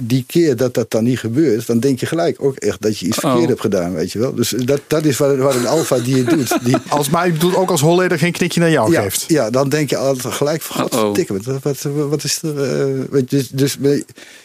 die 0.00 0.24
keer 0.26 0.56
dat 0.56 0.74
dat 0.74 0.90
dan 0.90 1.04
niet 1.04 1.18
gebeurt, 1.18 1.66
dan 1.66 1.80
denk 1.80 2.00
je 2.00 2.06
gelijk 2.06 2.42
ook 2.42 2.56
echt 2.56 2.82
dat 2.82 2.98
je 2.98 3.06
iets 3.06 3.16
Oh. 3.16 3.22
verkeerd 3.24 3.48
hebt 3.48 3.60
gedaan, 3.60 3.94
weet 3.94 4.12
je 4.12 4.18
wel. 4.18 4.34
Dus 4.34 4.50
dat, 4.50 4.80
dat 4.86 5.04
is 5.04 5.16
wat, 5.16 5.36
wat 5.36 5.54
een 5.54 5.66
alfa 5.66 5.98
die 5.98 6.16
het 6.16 6.30
doet. 6.30 6.64
Die, 6.64 6.76
Als, 6.88 7.08
ik 7.08 7.32
bedoel 7.32 7.56
ook 7.56 7.70
als 7.70 7.80
Holleder 7.80 8.18
geen 8.18 8.32
knikje 8.32 8.60
naar 8.60 8.70
jou 8.70 8.92
ja, 8.92 9.02
geeft. 9.02 9.24
ja, 9.28 9.50
dan 9.50 9.68
denk 9.68 9.90
je 9.90 9.96
altijd 9.96 10.34
gelijk 10.34 10.62
van, 10.62 10.80
godverdikke, 10.82 11.38
wat, 11.42 11.62
wat, 11.62 11.82
wat 11.82 12.24
is 12.24 12.42
er... 12.42 12.62
eh, 12.62 13.04
weet 13.10 13.30
je, 13.30 13.36
dus 13.36 13.48
dus 13.48 13.76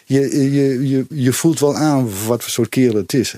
je, 0.05 0.51
je, 0.51 0.87
je, 0.89 1.05
je 1.09 1.33
voelt 1.33 1.59
wel 1.59 1.75
aan 1.75 2.09
wat 2.27 2.41
voor 2.41 2.51
soort 2.51 2.69
kerel 2.69 2.95
het 2.95 3.13
is. 3.13 3.35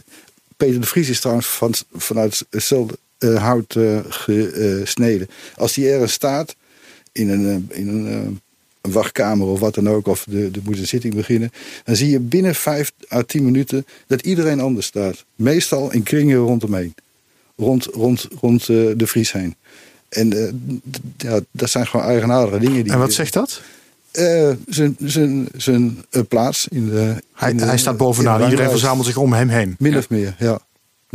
Peter 0.58 0.82
de 0.82 0.88
Vries 0.88 1.10
is 1.10 1.20
trouwens 1.20 1.48
van, 1.48 1.74
vanuit 1.96 2.46
hetzelfde 2.50 2.98
eh, 3.18 3.44
hout 3.44 3.76
eh, 3.76 3.98
gesneden. 4.10 5.28
Als 5.56 5.76
hij 5.76 5.94
ergens 5.94 6.14
staat, 6.14 6.56
in 7.12 7.30
een, 7.30 7.70
in 7.72 7.88
een, 7.88 8.42
een 8.86 8.92
wachtkamer 8.92 9.48
of 9.48 9.60
wat 9.60 9.76
dan 9.76 9.90
ook, 9.90 10.08
of 10.08 10.26
de, 10.30 10.52
de 10.52 10.60
moet 10.64 10.78
een 10.78 10.88
zitting 10.88 11.14
beginnen, 11.16 11.52
dan 11.84 11.96
zie 11.96 12.10
je 12.10 12.20
binnen 12.20 12.56
vijf 12.56 12.92
à 13.12 13.22
tien 13.22 13.46
minuten 13.46 13.86
dat 14.08 14.22
iedereen 14.22 14.60
anders 14.60 14.86
staat. 14.86 15.26
Meestal 15.36 15.92
in 15.92 16.04
kringen 16.04 16.38
rondomheen. 16.38 16.94
Rond, 17.58 17.86
rond, 17.86 18.28
rond 18.40 18.62
eh, 18.62 18.68
de 18.96 19.08
Vries 19.08 19.32
heen. 19.32 19.56
En 20.10 20.34
eh, 20.34 20.54
ja, 21.18 21.40
dat 21.52 21.70
zijn 21.70 21.88
gewoon 21.88 22.06
eigenaardige 22.06 22.60
dingen. 22.60 22.84
Die 22.84 22.94
En 22.94 23.00
wat 23.00 23.14
zegt 23.14 23.34
dat? 23.34 23.62
Eh, 24.12 24.52
zijn, 24.68 24.96
zijn, 25.00 25.48
zijn 25.58 26.06
plaats 26.28 26.68
in 26.68 26.90
de. 26.90 27.16
Hij, 27.34 27.50
in 27.52 27.58
de- 27.58 27.64
hij 27.66 27.78
staat 27.78 27.98
bovenaan. 27.98 28.40
de 28.40 28.46
Iedereen 28.50 28.70
verzamelt 28.70 29.06
zich 29.06 29.18
om 29.18 29.34
hem 29.34 29.50
heen. 29.50 29.76
Min 29.80 29.98
of 29.98 30.10
meer, 30.10 30.36
ja. 30.40 30.60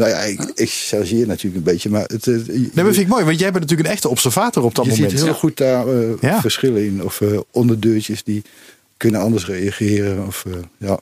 Nou 0.00 0.12
ja, 0.12 0.18
ik, 0.18 0.40
ik 0.54 0.70
chargeer 0.70 1.26
natuurlijk 1.26 1.56
een 1.56 1.72
beetje, 1.72 1.90
maar 1.90 2.02
het, 2.06 2.26
eh, 2.26 2.34
je, 2.46 2.52
Nee, 2.52 2.70
maar 2.74 2.84
vind 2.84 2.96
ik 2.96 3.08
mooi, 3.08 3.24
want 3.24 3.38
jij 3.38 3.48
bent 3.50 3.60
natuurlijk 3.62 3.88
een 3.88 3.94
echte 3.94 4.08
observator 4.08 4.62
op 4.64 4.74
dat 4.74 4.84
je 4.84 4.90
moment. 4.90 5.10
ziet 5.10 5.22
heel 5.22 5.34
goed 5.34 5.56
daar 5.56 5.88
eh, 5.88 6.08
Ja. 6.20 6.40
verschillen 6.40 6.84
in. 6.84 7.04
Of 7.04 7.20
eh, 7.20 7.38
onderdeurtjes 7.50 8.22
die 8.24 8.42
kunnen 8.96 9.20
anders 9.20 9.46
reageren. 9.46 10.26
Of, 10.26 10.44
eh, 10.46 10.52
ja, 10.78 10.98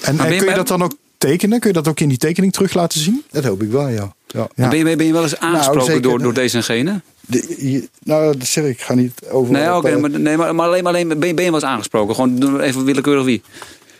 En, 0.00 0.14
je 0.16 0.36
kun 0.38 0.48
je 0.48 0.54
dat 0.54 0.68
dan 0.68 0.82
ook 0.82 0.92
tekenen? 1.18 1.58
Kun 1.60 1.68
je 1.68 1.74
dat 1.74 1.88
ook 1.88 2.00
in 2.00 2.08
die 2.08 2.18
tekening 2.18 2.52
terug 2.52 2.74
laten 2.74 3.00
zien? 3.00 3.22
dat 3.30 3.44
hoop 3.44 3.62
ik 3.62 3.70
wel, 3.70 3.88
ja. 3.88 4.14
ja. 4.26 4.48
Ja. 4.54 4.68
Ben, 4.68 4.78
je, 4.88 4.96
ben 4.96 5.06
je 5.06 5.12
wel 5.12 5.22
eens 5.22 5.38
aangesproken 5.38 5.84
zeker. 5.84 6.02
door, 6.02 6.18
door 6.22 6.34
deze 6.34 6.56
en 6.56 6.62
gene? 6.64 7.00
De, 7.20 7.54
je- 7.58 7.88
nou, 8.02 8.36
dat 8.38 8.46
zeg 8.46 8.64
ik, 8.64 8.70
ik 8.70 8.80
ga 8.80 8.94
niet 8.94 9.12
over. 9.30 9.52
Nee, 9.52 9.74
oké, 9.74 9.88
eh, 9.88 9.96
maar, 9.96 10.10
nee, 10.10 10.36
maar, 10.36 10.54
maar 10.54 10.66
alleen, 10.66 10.82
maar 10.82 10.92
alleen 10.92 11.08
ben, 11.08 11.28
je, 11.28 11.34
ben 11.34 11.44
je 11.44 11.50
wel 11.50 11.60
eens 11.60 11.68
aangesproken? 11.68 12.14
Gewoon 12.14 12.60
even 12.60 12.84
willekeurig 12.84 13.24
wie? 13.24 13.42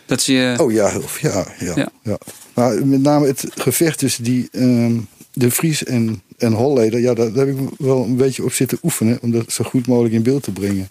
Dat 0.05 0.21
ze 0.21 0.33
je... 0.33 0.53
Oh 0.57 0.71
ja, 0.71 0.87
heel- 0.89 1.03
ja, 1.21 1.45
ja, 1.59 1.73
Ja. 1.75 1.89
ja. 2.01 2.17
Maar 2.57 2.87
met 2.87 3.01
name 3.01 3.27
het 3.27 3.45
gevecht 3.55 3.97
tussen 3.97 4.23
die, 4.23 4.49
ehm, 4.51 4.97
de 5.33 5.51
Vries 5.51 5.83
en, 5.83 6.21
en 6.37 6.53
Holleder, 6.53 6.99
ja, 6.99 7.13
daar, 7.13 7.31
heb 7.31 7.47
ik 7.47 7.57
wel 7.77 8.03
een 8.03 8.15
beetje 8.15 8.43
op 8.43 8.51
zitten 8.51 8.77
oefenen 8.83 9.17
om 9.21 9.31
dat 9.31 9.51
zo 9.51 9.63
goed 9.63 9.87
mogelijk 9.87 10.13
in 10.13 10.23
beeld 10.23 10.43
te 10.43 10.51
brengen. 10.51 10.89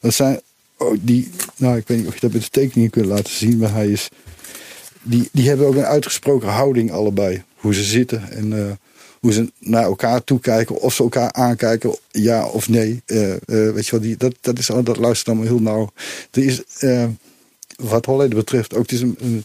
Dat 0.00 0.14
zijn 0.14 0.40
oh, 0.76 0.96
die, 1.00 1.30
nou 1.56 1.76
ik 1.76 1.88
weet 1.88 1.98
niet 1.98 2.06
of 2.06 2.14
je 2.14 2.20
dat 2.20 2.32
met 2.32 2.42
de 2.42 2.48
tekeningen 2.50 2.90
kunt 2.90 3.06
laten 3.06 3.32
zien, 3.32 3.58
maar 3.58 3.72
hij 3.72 3.88
is, 3.88 4.08
die, 5.02 5.28
die 5.32 5.48
hebben 5.48 5.66
ook 5.66 5.74
een 5.74 5.84
uitgesproken 5.84 6.48
houding 6.48 6.92
allebei. 6.92 7.42
Hoe 7.56 7.74
ze 7.74 7.82
zitten 7.82 8.32
en 8.32 8.58
eh, 8.58 8.72
hoe 9.20 9.32
ze 9.32 9.52
naar 9.58 9.84
elkaar 9.84 10.24
toekijken, 10.24 10.80
of 10.80 10.94
ze 10.94 11.02
elkaar 11.02 11.32
aankijken, 11.32 11.96
ja 12.10 12.46
of 12.46 12.68
nee. 12.68 13.02
Eh, 13.06 13.32
eh, 13.32 13.38
weet 13.46 13.86
je 13.86 13.90
wel, 13.90 14.00
die, 14.00 14.16
dat, 14.16 14.34
dat, 14.40 14.58
is, 14.58 14.66
dat 14.66 14.96
luistert 14.96 15.28
allemaal 15.28 15.46
heel 15.46 15.60
nauw. 15.60 15.92
Er 16.30 16.44
is, 16.44 16.62
wat 17.76 18.06
Holleder 18.06 18.36
betreft, 18.36 18.74
ook 18.74 18.82
het 18.82 18.92
is 18.92 19.00
een, 19.00 19.16
een, 19.20 19.44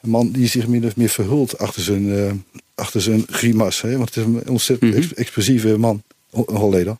een 0.00 0.10
man 0.10 0.30
die 0.30 0.46
zich 0.48 0.66
min 0.66 0.84
of 0.86 0.96
meer 0.96 1.08
verhult 1.08 1.58
achter 1.58 1.82
zijn, 1.82 2.16
eh, 2.16 2.32
achter 2.74 3.00
zijn 3.02 3.24
grimas. 3.30 3.80
Hè? 3.80 3.96
Want 3.96 4.14
het 4.14 4.16
is 4.16 4.24
een 4.24 4.48
ontzettend 4.48 4.90
Mhm. 4.94 5.02
ex- 5.02 5.14
explosieve 5.14 5.78
man, 5.78 6.02
Ho- 6.30 6.44
Holleder. 6.54 6.96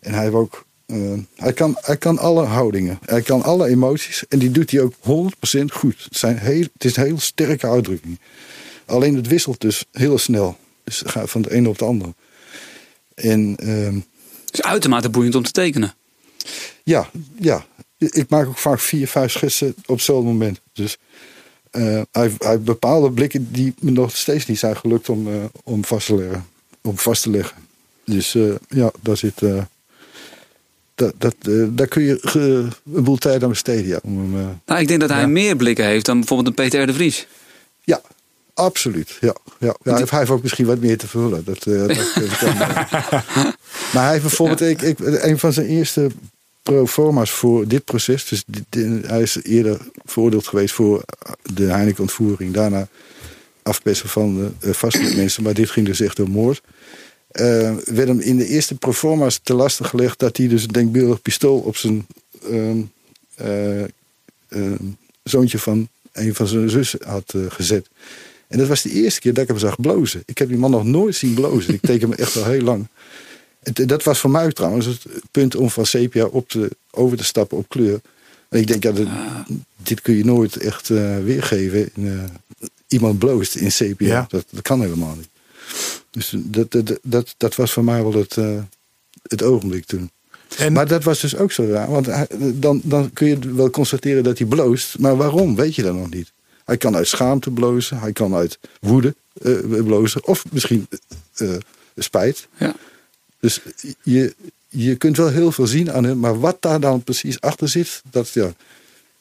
En 0.00 0.12
hij 0.14 0.22
heeft 0.22 0.34
ook. 0.34 0.64
eh, 0.86 0.96
hij, 1.34 1.52
kan, 1.52 1.76
hij 1.80 1.96
kan 1.96 2.18
alle 2.18 2.44
houdingen. 2.44 2.98
Hij 3.04 3.22
kan 3.22 3.42
alle 3.42 3.66
emoties. 3.68 4.24
En 4.28 4.38
die 4.38 4.50
doet 4.50 4.70
hij 4.70 4.80
ook 4.80 4.94
100% 5.00 5.72
goed. 5.72 6.04
Het, 6.04 6.16
zijn 6.16 6.38
heel, 6.38 6.62
het 6.72 6.84
is 6.84 6.96
een 6.96 7.04
heel 7.04 7.18
sterke 7.20 7.66
uitdrukking. 7.66 8.18
Alleen 8.84 9.16
het 9.16 9.26
wisselt 9.26 9.60
dus 9.60 9.84
heel 9.92 10.18
snel. 10.18 10.56
Dus 10.84 10.98
het 10.98 11.10
gaat 11.10 11.30
van 11.30 11.42
de 11.42 11.52
ene 11.52 11.68
op 11.68 11.78
de 11.78 11.84
andere. 11.84 12.14
En 13.14 13.56
ehm, 13.56 13.94
Het 14.44 14.54
is 14.54 14.62
uitermate 14.62 15.08
boeiend 15.08 15.34
om 15.34 15.42
te 15.42 15.50
tekenen. 15.50 15.94
ja, 16.84 17.10
ja. 17.40 17.66
Ik 17.98 18.28
maak 18.28 18.46
ook 18.46 18.58
vaak 18.58 18.80
vier, 18.80 19.08
vijf 19.08 19.32
schetsen 19.32 19.74
op 19.86 20.00
zo'n 20.00 20.24
moment. 20.24 20.60
Dus 20.72 20.96
eh, 21.76 22.00
hij, 22.10 22.32
hij 22.38 22.60
bepaalde 22.60 23.10
blikken 23.10 23.52
die 23.52 23.74
me 23.78 23.90
nog 23.90 24.16
steeds 24.16 24.46
niet 24.46 24.58
zijn 24.58 24.76
gelukt 24.76 25.08
om, 25.08 25.28
eh, 25.28 25.34
om, 25.64 25.84
vast, 25.84 26.06
te 26.06 26.16
leggen, 26.16 26.46
om 26.80 26.98
vast 26.98 27.22
te 27.22 27.30
leggen. 27.30 27.56
Dus 28.04 28.34
eh, 28.34 28.54
ja, 28.68 28.90
daar 29.00 29.16
zit. 29.16 29.42
dat, 30.94 31.14
dat, 31.18 31.34
daar 31.68 31.86
kun 31.86 32.02
je 32.02 32.18
een 32.94 33.04
boel 33.04 33.16
tijd 33.16 33.42
aan 33.42 33.48
besteden. 33.48 33.86
Ja, 33.86 33.98
om 34.02 34.18
hem, 34.18 34.60
Nou, 34.66 34.80
ik 34.80 34.88
denk 34.88 35.00
dat 35.00 35.10
hij 35.10 35.20
Ja. 35.20 35.26
meer 35.26 35.56
blikken 35.56 35.84
heeft 35.84 36.06
dan 36.06 36.18
bijvoorbeeld 36.18 36.48
een 36.48 36.64
Peter 36.64 36.86
de 36.86 36.92
Vries. 36.94 37.26
ja 37.84 38.00
absoluut. 38.54 39.18
Ja, 39.20 39.34
ja. 39.58 39.76
ja 39.82 39.92
hij, 40.06 40.18
heeft, 40.18 40.30
ook 40.30 40.42
misschien 40.42 40.66
wat 40.66 40.80
meer 40.80 40.98
te 40.98 41.08
vullen. 41.08 41.44
Dat, 41.44 41.62
dat, 41.62 41.88
dat 42.14 42.38
kan. 42.38 42.56
maar 43.92 44.02
hij 44.02 44.10
heeft 44.10 44.22
bijvoorbeeld. 44.22 44.60
Ik, 44.60 44.82
ik, 44.82 44.98
een 44.98 45.38
van 45.38 45.52
zijn 45.52 45.66
eerste 45.66 46.10
proforma's 46.74 47.30
voor 47.30 47.68
dit 47.68 47.84
proces. 47.84 48.24
Dus 48.24 48.44
hij 49.06 49.22
is 49.22 49.42
eerder 49.42 49.78
veroordeeld 50.04 50.46
geweest 50.46 50.74
voor 50.74 51.04
de 51.54 51.64
Heineken-ontvoering. 51.64 52.54
Daarna 52.54 52.88
afpersen 53.62 54.08
van 54.08 54.54
uh, 54.64 54.72
vaste 54.72 55.14
mensen. 55.16 55.42
Maar 55.42 55.54
dit 55.54 55.70
ging 55.70 55.86
dus 55.86 56.00
echt 56.00 56.20
om 56.20 56.30
moord. 56.30 56.62
Eh, 57.36 57.74
werd 57.84 58.08
hem 58.08 58.20
in 58.20 58.36
de 58.36 58.46
eerste 58.46 58.74
proforma's 58.74 59.40
te 59.42 59.54
lastig 59.54 59.88
gelegd 59.88 60.18
dat 60.18 60.36
hij 60.36 60.48
dus 60.48 60.62
een 60.62 60.72
denkbeeldig 60.72 61.22
pistool 61.22 61.58
op 61.58 61.76
zijn 61.76 62.06
ehm, 62.50 62.78
eh, 63.34 63.82
ehm, 64.48 64.84
zoontje 65.22 65.58
van 65.58 65.88
een 66.12 66.34
van 66.34 66.46
zijn 66.46 66.70
zussen 66.70 67.00
had 67.04 67.32
eh, 67.34 67.40
gezet. 67.48 67.88
En 68.48 68.58
dat 68.58 68.68
was 68.68 68.82
de 68.82 68.90
eerste 68.90 69.20
keer 69.20 69.34
dat 69.34 69.42
ik 69.42 69.48
hem 69.48 69.58
zag 69.58 69.80
blozen. 69.80 70.22
Ik 70.26 70.38
heb 70.38 70.48
die 70.48 70.56
man 70.56 70.70
nog 70.70 70.84
nooit 70.84 71.14
zien 71.14 71.34
blozen. 71.34 71.74
Ik 71.74 71.80
teken 71.80 72.10
hem 72.10 72.18
echt 72.18 72.36
al 72.36 72.44
heel 72.44 72.62
lang. 72.62 72.86
Dat 73.72 74.02
was 74.02 74.18
voor 74.18 74.30
mij 74.30 74.52
trouwens 74.52 74.86
het 74.86 75.04
punt 75.30 75.54
om 75.56 75.70
van 75.70 75.86
sepia 75.86 76.24
op 76.26 76.48
te, 76.48 76.70
over 76.90 77.16
te 77.16 77.24
stappen 77.24 77.58
op 77.58 77.68
kleur. 77.68 78.00
En 78.48 78.60
ik 78.60 78.66
denk, 78.66 78.82
ja, 78.82 78.92
dat- 78.92 79.06
dit 79.76 80.00
kun 80.00 80.14
je 80.16 80.24
nooit 80.24 80.56
echt 80.56 80.90
eh, 80.90 81.18
weergeven. 81.18 81.90
In, 81.94 82.06
eh, 82.60 82.66
iemand 82.88 83.18
bloost 83.18 83.54
in 83.54 83.72
sepia. 83.72 84.06
Ja. 84.08 84.26
Dat, 84.28 84.44
dat 84.50 84.62
kan 84.62 84.80
helemaal 84.80 85.14
niet. 85.16 85.28
Dus 86.10 86.32
dat, 86.36 86.70
dat, 86.70 86.98
dat, 87.02 87.34
dat 87.36 87.54
was 87.54 87.72
voor 87.72 87.84
mij 87.84 88.02
wel 88.02 88.12
het, 88.14 88.36
eh, 88.36 88.58
het 89.22 89.42
ogenblik 89.42 89.84
toen. 89.84 90.10
En, 90.56 90.72
Maar 90.72 90.86
dat 90.88 91.04
was 91.04 91.20
dus 91.20 91.36
ook 91.36 91.52
zo 91.52 91.64
raar. 91.70 91.90
Want 91.90 92.06
hij- 92.06 92.28
dan, 92.54 92.80
dan 92.84 93.12
kun 93.12 93.26
je 93.28 93.38
wel 93.54 93.70
constateren 93.70 94.22
dat 94.24 94.38
hij 94.38 94.46
bloost. 94.46 94.98
Maar 94.98 95.16
waarom, 95.16 95.56
weet 95.56 95.74
je 95.74 95.82
dan 95.82 95.96
nog 95.96 96.10
niet. 96.10 96.32
Hij 96.64 96.76
kan 96.76 96.96
uit 96.96 97.08
schaamte 97.08 97.50
blozen. 97.50 97.98
Hij 97.98 98.12
kan 98.12 98.34
uit 98.34 98.58
woede 98.80 99.14
blozen. 99.68 100.26
Of 100.26 100.44
misschien 100.52 100.88
spijt. 101.96 102.48
Ja. 102.58 102.74
Dus 103.40 103.60
je, 104.02 104.34
je 104.68 104.96
kunt 104.96 105.16
wel 105.16 105.28
heel 105.28 105.52
veel 105.52 105.66
zien 105.66 105.92
aan 105.92 106.04
hem, 106.04 106.18
maar 106.18 106.40
wat 106.40 106.56
daar 106.60 106.80
dan 106.80 107.02
precies 107.02 107.40
achter 107.40 107.68
zit, 107.68 108.02
dat, 108.10 108.28
ja, 108.28 108.52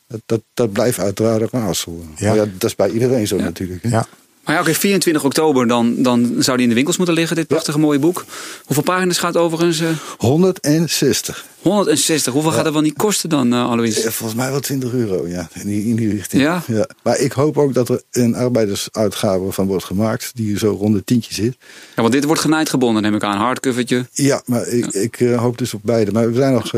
dat, 0.07 0.21
dat, 0.25 0.41
dat 0.53 0.71
blijft 0.71 0.99
uiteraard 0.99 1.41
een 1.41 1.59
raadsel. 1.59 2.05
Ja, 2.15 2.35
dat 2.35 2.63
is 2.63 2.75
bij 2.75 2.89
iedereen 2.89 3.27
zo 3.27 3.37
natuurlijk. 3.37 3.83
hè. 3.83 3.89
Ja. 3.89 4.07
Maar 4.45 4.55
ja, 4.55 4.61
oké, 4.61 4.73
24 4.73 5.23
oktober, 5.23 5.67
dan, 5.67 5.95
dan 5.97 6.35
zou 6.39 6.55
die 6.57 6.63
in 6.63 6.69
de 6.69 6.75
winkels 6.75 6.97
moeten 6.97 7.15
liggen, 7.15 7.35
dit 7.35 7.47
prachtige 7.47 7.79
mooie 7.79 7.99
boek. 7.99 8.25
Hoeveel 8.65 8.83
pagina's 8.83 9.17
gaat 9.17 9.33
het 9.33 9.43
overigens? 9.43 9.79
eh 9.79 9.89
160. 10.17 11.45
160. 11.61 12.33
Hoeveel 12.33 12.51
gaat 12.51 12.63
dat 12.63 12.73
wel 12.73 12.81
niet 12.81 12.97
kosten 12.97 13.29
dan, 13.29 13.53
eh 13.53 13.69
Alois? 13.69 13.99
Volgens 14.03 14.33
mij 14.33 14.51
wel 14.51 14.59
20 14.59 14.93
euro, 14.93 15.27
ja, 15.27 15.49
in 15.53 15.67
die, 15.67 15.85
in 15.85 15.95
die 15.95 16.09
richting. 16.09 16.41
Ja? 16.41 16.63
Maar 17.03 17.19
ik 17.19 17.31
hoop 17.31 17.57
ook 17.57 17.73
dat 17.73 17.89
er 17.89 18.01
een 18.11 18.35
arbeidersuitgave 18.35 19.51
van 19.51 19.67
wordt 19.67 19.83
gemaakt, 19.83 20.31
die 20.33 20.57
zo 20.57 20.69
rond 20.79 20.95
de 20.95 21.03
tientje 21.03 21.33
zit. 21.33 21.55
Ja, 21.95 22.01
want 22.01 22.13
dit 22.13 22.23
wordt 22.23 22.41
genaaid 22.41 22.69
gebonden, 22.69 23.01
neem 23.01 23.15
ik 23.15 23.23
aan. 23.23 23.37
Hardcovertje. 23.37 24.07
Ja, 24.11 24.41
maar 24.45 24.67
ik, 24.67 24.85
ik 24.85 25.19
eh, 25.19 25.39
hoop 25.39 25.57
dus 25.57 25.73
op 25.73 25.81
beide. 25.83 26.11
Maar 26.11 26.29
we 26.31 26.35
zijn 26.35 26.53
nog 26.53 26.73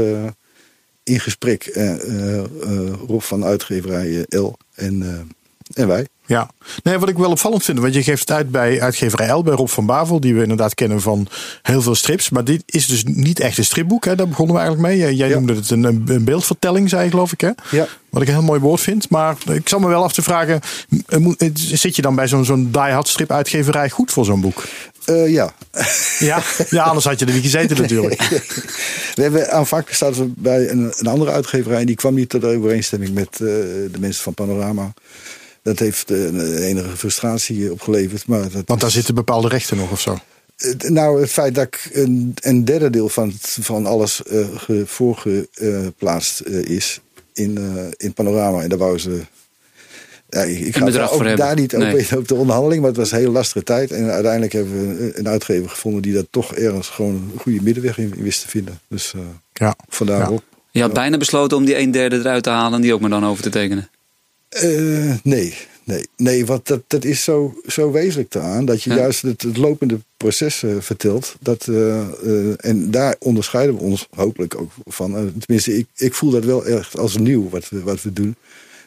in 1.04 1.20
gesprek, 1.20 1.80
Rob 3.08 3.22
van 3.22 3.44
uitgeverij 3.44 4.26
L 4.30 4.52
en, 4.76 5.28
en 5.74 5.88
wij. 5.88 6.08
Ja, 6.28 6.50
nee, 6.84 6.98
wat 6.98 7.10
ik 7.10 7.18
wel 7.18 7.30
opvallend 7.32 7.64
vind, 7.64 7.80
want 7.80 7.94
je 7.94 8.04
geeft 8.04 8.20
het 8.20 8.32
uit 8.32 8.52
bij 8.52 8.82
uitgeverij 8.82 9.30
L, 9.32 9.44
bij 9.44 9.54
Rob 9.54 9.68
van 9.68 9.86
Bavel, 9.86 10.20
die 10.20 10.36
we 10.36 10.42
inderdaad 10.42 10.74
kennen 10.74 11.02
van 11.02 11.28
heel 11.62 11.82
veel 11.82 11.96
strips. 11.96 12.30
Maar 12.30 12.44
dit 12.44 12.64
is 12.66 12.88
dus 12.88 13.04
niet 13.04 13.40
echt 13.40 13.58
een 13.58 13.66
stripboek, 13.66 14.06
hè? 14.06 14.16
daar 14.16 14.28
begonnen 14.28 14.56
we 14.56 14.62
eigenlijk 14.62 14.90
mee. 14.96 15.16
Jij 15.16 15.28
Ja. 15.28 15.36
noemde 15.36 15.56
het 15.56 15.70
een, 15.70 15.84
een 15.84 16.24
beeldvertelling, 16.24 16.90
zei 16.90 17.04
je 17.04 17.10
geloof 17.10 17.32
ik. 17.32 17.42
Hè? 17.42 17.50
Ja. 17.72 17.88
Wat 18.10 18.22
ik 18.22 18.28
een 18.28 18.34
heel 18.34 18.44
mooi 18.44 18.60
woord 18.60 18.82
vind. 18.82 19.10
Maar 19.10 19.36
ik 19.52 19.70
zal 19.70 19.80
me 19.80 19.88
wel 19.88 20.04
af 20.04 20.14
te 20.14 20.22
vragen, 20.22 20.60
m- 20.90 21.20
moet- 21.22 21.50
zit 21.54 21.96
je 21.96 22.02
dan 22.02 22.16
bij 22.16 22.28
zo'n 22.28 22.46
zo'n 22.46 22.72
die-hard 22.72 23.08
strip 23.08 23.32
uitgeverij 23.32 23.90
goed 23.90 24.12
voor 24.12 24.26
zo'n 24.26 24.42
boek? 24.42 24.64
Eh, 25.06 25.32
ja, 25.32 25.54
Ja, 26.20 26.42
ja, 26.70 26.84
anders 26.84 27.06
had 27.06 27.20
je 27.20 27.26
er 27.26 27.34
niet 27.34 27.44
gezeten 27.44 27.82
natuurlijk. 27.82 28.22
we 29.16 29.22
hebben 29.22 29.52
aanvankelijk 29.52 29.98
zaten 29.98 30.22
we 30.24 30.32
bij 30.36 30.70
een, 30.70 30.94
een 30.98 31.08
andere 31.08 31.32
uitgeverij. 31.32 31.86
Die 31.86 31.96
kwam 31.96 32.14
niet 32.14 32.30
tot 32.30 32.44
overeenstemming 32.44 33.14
met 33.14 33.28
eh, 33.34 33.40
de 33.40 33.98
mensen 34.00 34.24
van 34.24 34.34
Panorama. 34.34 34.94
Dat 35.68 35.80
heeft 35.80 36.12
eh, 36.12 36.24
een 36.26 36.58
enige 36.58 36.98
frustratie 36.98 37.72
opgeleverd. 37.72 38.28
Maar 38.28 38.42
dat 38.42 38.62
Want 38.66 38.80
daar 38.80 38.90
is- 38.90 38.96
zitten 38.96 39.16
bepaalde 39.16 39.48
rechten 39.48 39.78
nog 39.78 39.92
of 39.92 40.02
zo. 40.02 40.18
Nou, 40.78 41.22
het 41.22 41.30
feit 41.30 41.56
dat 41.56 41.64
ik 41.66 41.90
een, 41.94 42.34
een 42.40 42.66
derde 42.66 42.90
deel 42.90 43.10
van, 43.10 43.28
het- 43.28 43.58
van 43.62 43.86
alles 43.86 44.24
eh 44.24 44.48
ge- 44.56 44.84
voorgeplaatst 44.86 46.40
eh, 46.40 46.62
is 46.64 47.00
in, 47.34 47.58
eh, 47.58 47.84
in 47.98 48.14
Panorama. 48.14 48.62
En 48.62 48.70
daar 48.70 48.78
wou 48.78 48.98
ze. 49.00 49.22
Ja, 50.30 50.42
ik 50.42 50.60
ik 50.60 50.76
ga 50.78 50.86
daar, 50.90 51.12
ook 51.12 51.18
hebben. 51.20 51.36
daar 51.38 51.56
niet 51.56 51.74
op, 51.76 51.80
Nee. 51.82 52.18
op 52.18 52.28
de 52.28 52.36
onderhandeling, 52.36 52.80
maar 52.82 52.90
het 52.90 53.00
was 53.00 53.12
een 53.12 53.18
hele 53.18 53.32
lastige 53.32 53.64
tijd. 53.64 53.92
En 53.92 54.10
uiteindelijk 54.12 54.54
hebben 54.54 54.74
we 54.98 55.04
een- 55.04 55.12
een 55.20 55.28
uitgever 55.28 55.70
gevonden 55.70 56.02
die 56.02 56.14
dat 56.14 56.28
toch 56.30 56.54
ergens 56.56 56.88
gewoon 56.88 57.14
een 57.14 57.40
goede 57.40 57.62
middenweg 57.62 57.98
in, 57.98 58.14
in 58.18 58.24
wist 58.24 58.42
te 58.42 58.48
vinden. 58.48 58.80
Dus 58.90 59.14
eh, 59.16 59.22
Ja. 59.54 59.76
vandaar 59.88 60.20
Ja. 60.20 60.28
ook. 60.28 60.42
Je 60.72 60.82
had 60.82 60.94
bijna 60.94 61.18
besloten 61.18 61.58
om 61.58 61.66
die 61.66 61.78
een 61.78 61.92
derde 61.92 62.16
eruit 62.18 62.44
te 62.44 62.50
halen 62.50 62.74
en 62.74 62.82
die 62.82 62.94
ook 62.94 63.00
maar 63.02 63.10
dan 63.10 63.26
over 63.26 63.44
te 63.44 63.50
tekenen. 63.50 63.90
Eh, 64.50 65.14
nee, 65.24 65.54
nee, 65.84 66.08
nee, 66.18 66.46
want 66.46 66.68
dat, 66.68 66.82
dat 66.88 67.04
is 67.04 67.24
zo, 67.24 67.60
zo 67.66 67.92
wezenlijk 67.92 68.36
aan 68.36 68.66
dat 68.66 68.84
je 68.84 68.90
Ja. 68.90 68.96
juist 68.96 69.22
het, 69.22 69.42
het 69.42 69.58
lopende 69.58 70.00
proces 70.18 70.64
eh, 70.64 70.76
vertelt. 70.80 71.36
Dat, 71.40 71.68
eh, 71.68 72.66
en 72.66 72.92
daar 72.92 73.16
onderscheiden 73.20 73.76
we 73.76 73.82
ons 73.82 74.08
hopelijk 74.16 74.56
ook 74.60 74.72
van. 74.86 75.34
Tenminste, 75.40 75.78
ik, 75.78 75.88
ik 75.96 76.14
voel 76.14 76.32
dat 76.32 76.46
wel 76.46 76.66
echt 76.66 76.98
als 76.98 77.18
nieuw 77.18 77.50
wat 77.50 77.70
we, 77.70 77.82
wat 77.84 78.02
we 78.02 78.14
doen. 78.14 78.36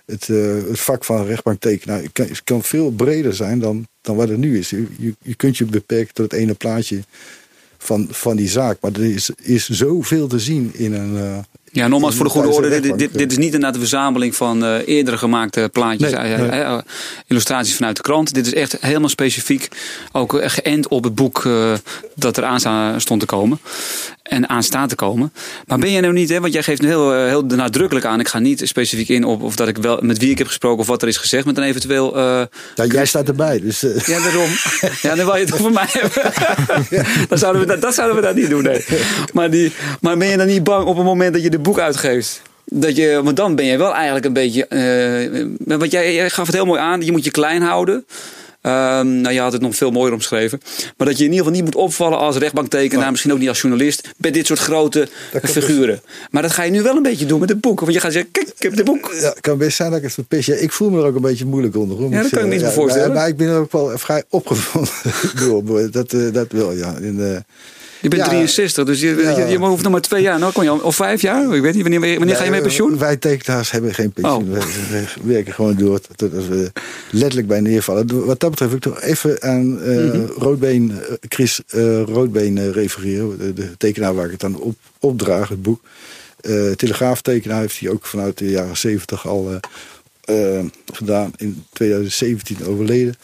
Het, 0.06 0.26
het 0.26 0.80
vak 0.80 1.04
van 1.04 1.26
rechtbanktekenaar 1.26 2.02
kan, 2.12 2.28
kan 2.44 2.62
veel 2.62 2.90
breder 2.90 3.34
zijn 3.34 3.58
dan, 3.58 3.86
dan 4.00 4.16
wat 4.16 4.28
het 4.28 4.38
nu 4.38 4.58
is. 4.58 4.70
Je, 4.70 4.86
je, 4.98 5.14
je 5.22 5.34
kunt 5.34 5.56
je 5.58 5.64
beperken 5.64 6.14
tot 6.14 6.30
het 6.30 6.40
ene 6.40 6.54
plaatje 6.54 7.00
van, 7.78 8.08
van 8.10 8.36
die 8.36 8.48
zaak. 8.48 8.78
Maar 8.80 8.92
er 8.92 9.04
is, 9.14 9.30
is 9.42 9.68
zoveel 9.68 10.26
te 10.26 10.38
zien 10.38 10.70
in 10.74 10.92
een. 10.92 11.44
Ja, 11.72 11.88
nogmaals 11.88 12.14
voor 12.14 12.24
de 12.24 12.30
goede 12.30 12.48
orde. 12.48 12.80
Dit, 12.80 13.12
dit, 13.12 13.30
is 13.30 13.36
niet 13.36 13.44
inderdaad 13.46 13.74
een 13.74 13.80
verzameling 13.80 14.34
van 14.36 14.64
eh 14.64 14.88
eerdere 14.88 15.18
gemaakte 15.18 15.68
plaatjes, 15.72 16.10
Nee, 16.12 16.34
eh, 16.34 16.78
illustraties 17.26 17.74
vanuit 17.74 17.96
de 17.96 18.02
krant. 18.02 18.34
Dit 18.34 18.46
is 18.46 18.54
echt 18.54 18.76
helemaal 18.80 19.08
specifiek 19.08 19.68
ook 20.12 20.38
eh, 20.38 20.48
geënt 20.50 20.88
op 20.88 21.04
het 21.04 21.14
boek 21.14 21.48
dat 22.14 22.36
er 22.36 22.44
aan 22.44 22.60
sta- 22.60 22.98
stond 22.98 23.20
te 23.20 23.26
komen. 23.26 23.60
En 24.22 24.48
aan 24.48 24.62
staat 24.62 24.88
te 24.88 24.94
komen. 24.94 25.32
Maar 25.66 25.78
ben 25.78 25.92
jij 25.92 26.00
nou 26.00 26.12
niet, 26.12 26.28
hè, 26.28 26.40
want 26.40 26.52
jij 26.52 26.62
geeft 26.62 26.80
nu 26.82 26.88
heel, 26.88 27.12
heel 27.24 27.42
nadrukkelijk 27.44 28.06
aan. 28.06 28.20
Ik 28.20 28.28
ga 28.28 28.38
niet 28.38 28.62
specifiek 28.64 29.08
in 29.08 29.24
op 29.24 29.42
of 29.42 29.56
dat 29.56 29.68
ik 29.68 29.76
wel 29.76 29.98
met 30.02 30.18
wie 30.18 30.30
ik 30.30 30.38
heb 30.38 30.46
gesproken 30.46 30.78
of 30.80 30.86
wat 30.86 31.02
er 31.02 31.08
is 31.08 31.16
gezegd. 31.16 31.44
Met 31.46 31.56
een 31.56 31.62
eventueel. 31.64 32.18
ja, 32.18 32.48
jij 32.74 33.06
staat 33.06 33.28
erbij, 33.28 33.60
dus. 33.60 33.80
ja, 33.80 34.20
daarom. 34.20 34.48
Ja, 35.02 35.14
dan 35.14 35.24
wil 35.26 35.34
je 35.36 35.44
het 35.44 35.52
over 35.52 35.72
mij 35.72 35.86
hebben. 35.88 36.32
dan 37.28 37.38
zouden 37.38 37.60
we 37.62 37.66
dat, 37.68 37.80
dat 37.80 37.94
zouden 37.94 38.16
we 38.16 38.22
dat 38.22 38.34
niet 38.34 38.50
doen, 38.50 38.62
nee. 38.62 38.84
Maar, 39.32 39.50
die, 39.50 39.72
maar 40.00 40.16
ben 40.16 40.28
je 40.28 40.36
dan 40.36 40.46
niet 40.46 40.64
bang 40.64 40.84
op 40.86 40.96
het 40.96 41.04
moment 41.04 41.32
dat 41.32 41.42
je 41.42 41.50
de 41.50 41.58
boek 41.62 41.78
uitgeeft? 41.78 42.42
Dat 42.64 42.96
je, 42.96 43.20
want 43.24 43.36
dan 43.36 43.54
ben 43.54 43.64
je 43.64 43.76
wel 43.76 43.94
eigenlijk 43.94 44.24
een 44.24 44.32
beetje. 44.32 44.66
eh 44.66 45.78
want 45.78 45.90
jij, 45.92 46.14
jij 46.14 46.30
gaf 46.30 46.46
het 46.46 46.54
heel 46.54 46.66
mooi 46.66 46.80
aan. 46.80 47.00
Je 47.00 47.12
moet 47.12 47.24
je 47.24 47.30
klein 47.30 47.62
houden. 47.62 48.06
Ehm, 48.60 49.20
nou, 49.20 49.34
je 49.34 49.40
had 49.40 49.52
het 49.52 49.62
nog 49.62 49.74
veel 49.74 49.90
mooier 49.90 50.12
omschreven. 50.14 50.60
Maar 50.96 51.06
dat 51.06 51.18
je 51.18 51.24
in 51.24 51.30
ieder 51.30 51.46
geval 51.46 51.52
niet 51.60 51.64
moet 51.64 51.82
opvallen 51.82 52.18
als 52.18 52.36
rechtbanktekenaar. 52.36 53.10
Misschien 53.10 53.32
ook 53.32 53.38
niet 53.38 53.48
als 53.48 53.60
journalist. 53.60 54.08
Bij 54.16 54.30
dit 54.30 54.46
soort 54.46 54.58
grote 54.58 55.08
klopt 55.30 55.50
figuren. 55.50 56.00
Maar 56.30 56.42
dat 56.42 56.50
ga 56.52 56.62
je 56.62 56.70
nu 56.70 56.82
wel 56.82 56.96
een 56.96 57.02
beetje 57.02 57.26
doen 57.26 57.40
met 57.40 57.48
het 57.48 57.60
boek. 57.60 57.80
Want 57.80 57.92
je 57.92 58.00
gaat 58.00 58.12
zeggen: 58.12 58.30
Kijk, 58.30 58.48
ik 58.48 58.62
heb 58.62 58.76
het 58.76 58.84
boek. 58.84 59.12
Ja, 59.20 59.28
het 59.28 59.40
kan 59.40 59.58
best 59.58 59.76
zijn 59.76 59.88
dat 59.88 59.98
ik 59.98 60.04
het 60.04 60.14
verpis. 60.14 60.46
Ja, 60.46 60.54
ik 60.54 60.72
voel 60.72 60.90
me 60.90 61.00
er 61.00 61.06
ook 61.06 61.14
een 61.14 61.20
beetje 61.20 61.46
moeilijk 61.46 61.76
onder. 61.76 61.96
hoor, 61.96 62.10
moet 62.10 62.22
dat 62.22 62.30
kan 62.30 62.40
ik 62.40 62.46
me 62.46 62.54
iets 62.54 62.62
bij 62.62 62.72
voorstellen. 62.72 63.08
Maar, 63.08 63.16
maar 63.16 63.28
ik 63.28 63.36
ben 63.36 63.48
er 63.48 63.58
ook 63.58 63.72
wel 63.72 63.98
vrij 63.98 64.24
opgewonden 64.28 64.92
door. 65.40 65.90
Dat, 65.90 66.12
eh, 66.12 66.32
dat 66.32 66.52
wel, 66.52 66.72
ja. 66.72 66.94
Eh, 67.00 67.36
Je 68.00 68.08
bent 68.08 68.22
Ja. 68.22 68.28
63, 68.28 68.84
dus 68.84 69.00
je, 69.00 69.16
Ja. 69.16 69.38
je, 69.38 69.44
je 69.52 69.58
hoeft 69.58 69.82
nog 69.82 69.92
maar 69.92 70.00
twee 70.00 70.22
jaar. 70.22 70.38
Nou, 70.38 70.52
kon 70.52 70.64
je 70.64 70.70
al, 70.70 70.78
of 70.78 70.96
vijf 70.96 71.22
jaar? 71.22 71.54
Ik 71.54 71.62
weet 71.62 71.74
niet. 71.74 71.82
Wanneer, 71.82 72.18
wanneer 72.18 72.36
ga 72.36 72.44
je 72.44 72.50
met 72.50 72.62
pensioen? 72.62 72.98
Wij 72.98 73.16
tekenaars 73.16 73.70
hebben 73.70 73.94
geen 73.94 74.12
pensioen. 74.12 74.48
Oh. 74.48 74.52
We, 74.52 74.60
we 74.90 75.04
werken 75.22 75.52
gewoon 75.54 75.76
door 75.76 76.00
tot 76.16 76.34
als 76.34 76.48
we 76.48 76.72
letterlijk 77.10 77.48
bij 77.48 77.60
neervallen. 77.60 78.26
Wat 78.26 78.40
dat 78.40 78.50
betreft 78.50 78.70
wil 78.70 78.92
ik 78.92 78.96
toch 78.96 79.00
even 79.02 79.42
aan 79.42 79.68
Mhm. 79.74 80.24
Roodbeen, 80.36 80.92
eh, 81.08 81.14
Chris 81.28 81.60
eh, 81.68 82.02
Roodbeen 82.02 82.72
refereren. 82.72 83.38
De, 83.38 83.52
de 83.52 83.76
tekenaar 83.76 84.14
waar 84.14 84.24
ik 84.24 84.30
het 84.30 84.40
dan 84.40 84.56
op, 84.60 84.76
opdraag, 85.00 85.48
het 85.48 85.62
boek. 85.62 85.80
Telegraaftekenaar 86.76 87.60
heeft 87.60 87.80
hij 87.80 87.90
ook 87.90 88.06
vanuit 88.06 88.38
de 88.38 88.50
jaren 88.50 88.76
70 88.76 89.26
al 89.28 89.50
gedaan. 90.92 91.32
In 91.36 91.64
2017 91.72 92.66
overleden. 92.66 93.14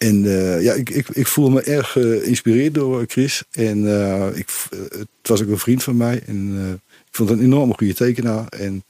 En 0.00 0.24
eh, 0.24 0.62
ja, 0.62 0.72
ik, 0.72 0.90
ik, 0.90 1.08
ik 1.08 1.26
voel 1.26 1.50
me 1.50 1.62
erg 1.62 1.92
geïnspireerd 1.92 2.74
door 2.74 3.04
Chris. 3.06 3.42
En 3.50 3.86
eh, 3.86 4.38
ik, 4.38 4.48
eh, 4.70 4.78
het 4.98 5.28
was 5.28 5.42
ook 5.42 5.48
een 5.48 5.58
vriend 5.58 5.82
van 5.82 5.96
mij. 5.96 6.22
En 6.26 6.52
eh, 6.56 6.72
ik 7.06 7.16
vond 7.16 7.28
het 7.28 7.38
een 7.38 7.44
enorm 7.44 7.74
goede 7.76 7.94
tekenaar. 7.94 8.48
En 8.48 8.84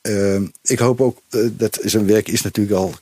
eh, 0.00 0.40
ik 0.62 0.78
hoop 0.78 1.00
ook 1.00 1.22
eh, 1.28 1.40
dat 1.56 1.78
zijn 1.82 2.06
werk 2.06 2.28
is 2.28 2.42
natuurlijk 2.42 2.76
al 2.76 2.94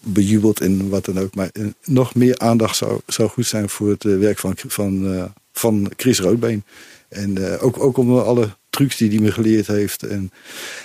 bejubeld 0.00 0.60
en 0.60 0.88
wat 0.88 1.04
dan 1.04 1.18
ook. 1.18 1.34
Maar 1.34 1.50
eh, 1.52 1.64
nog 1.84 2.14
meer 2.14 2.38
aandacht 2.38 2.82
zou, 3.06 3.28
goed 3.28 3.46
zijn 3.46 3.68
voor 3.68 3.88
het 3.88 4.04
eh, 4.04 4.18
werk 4.18 4.38
van, 4.38 4.54
van, 4.66 5.14
eh, 5.14 5.24
van 5.52 5.90
Chris 5.96 6.20
Roodbeen. 6.20 6.64
En 7.08 7.52
eh, 7.52 7.64
ook, 7.64 7.78
ook 7.82 7.96
om 7.96 8.18
alle 8.18 8.48
trucs 8.70 8.96
die 8.96 9.08
hij 9.08 9.18
me 9.18 9.32
geleerd 9.32 9.66
heeft. 9.66 10.02
En 10.02 10.30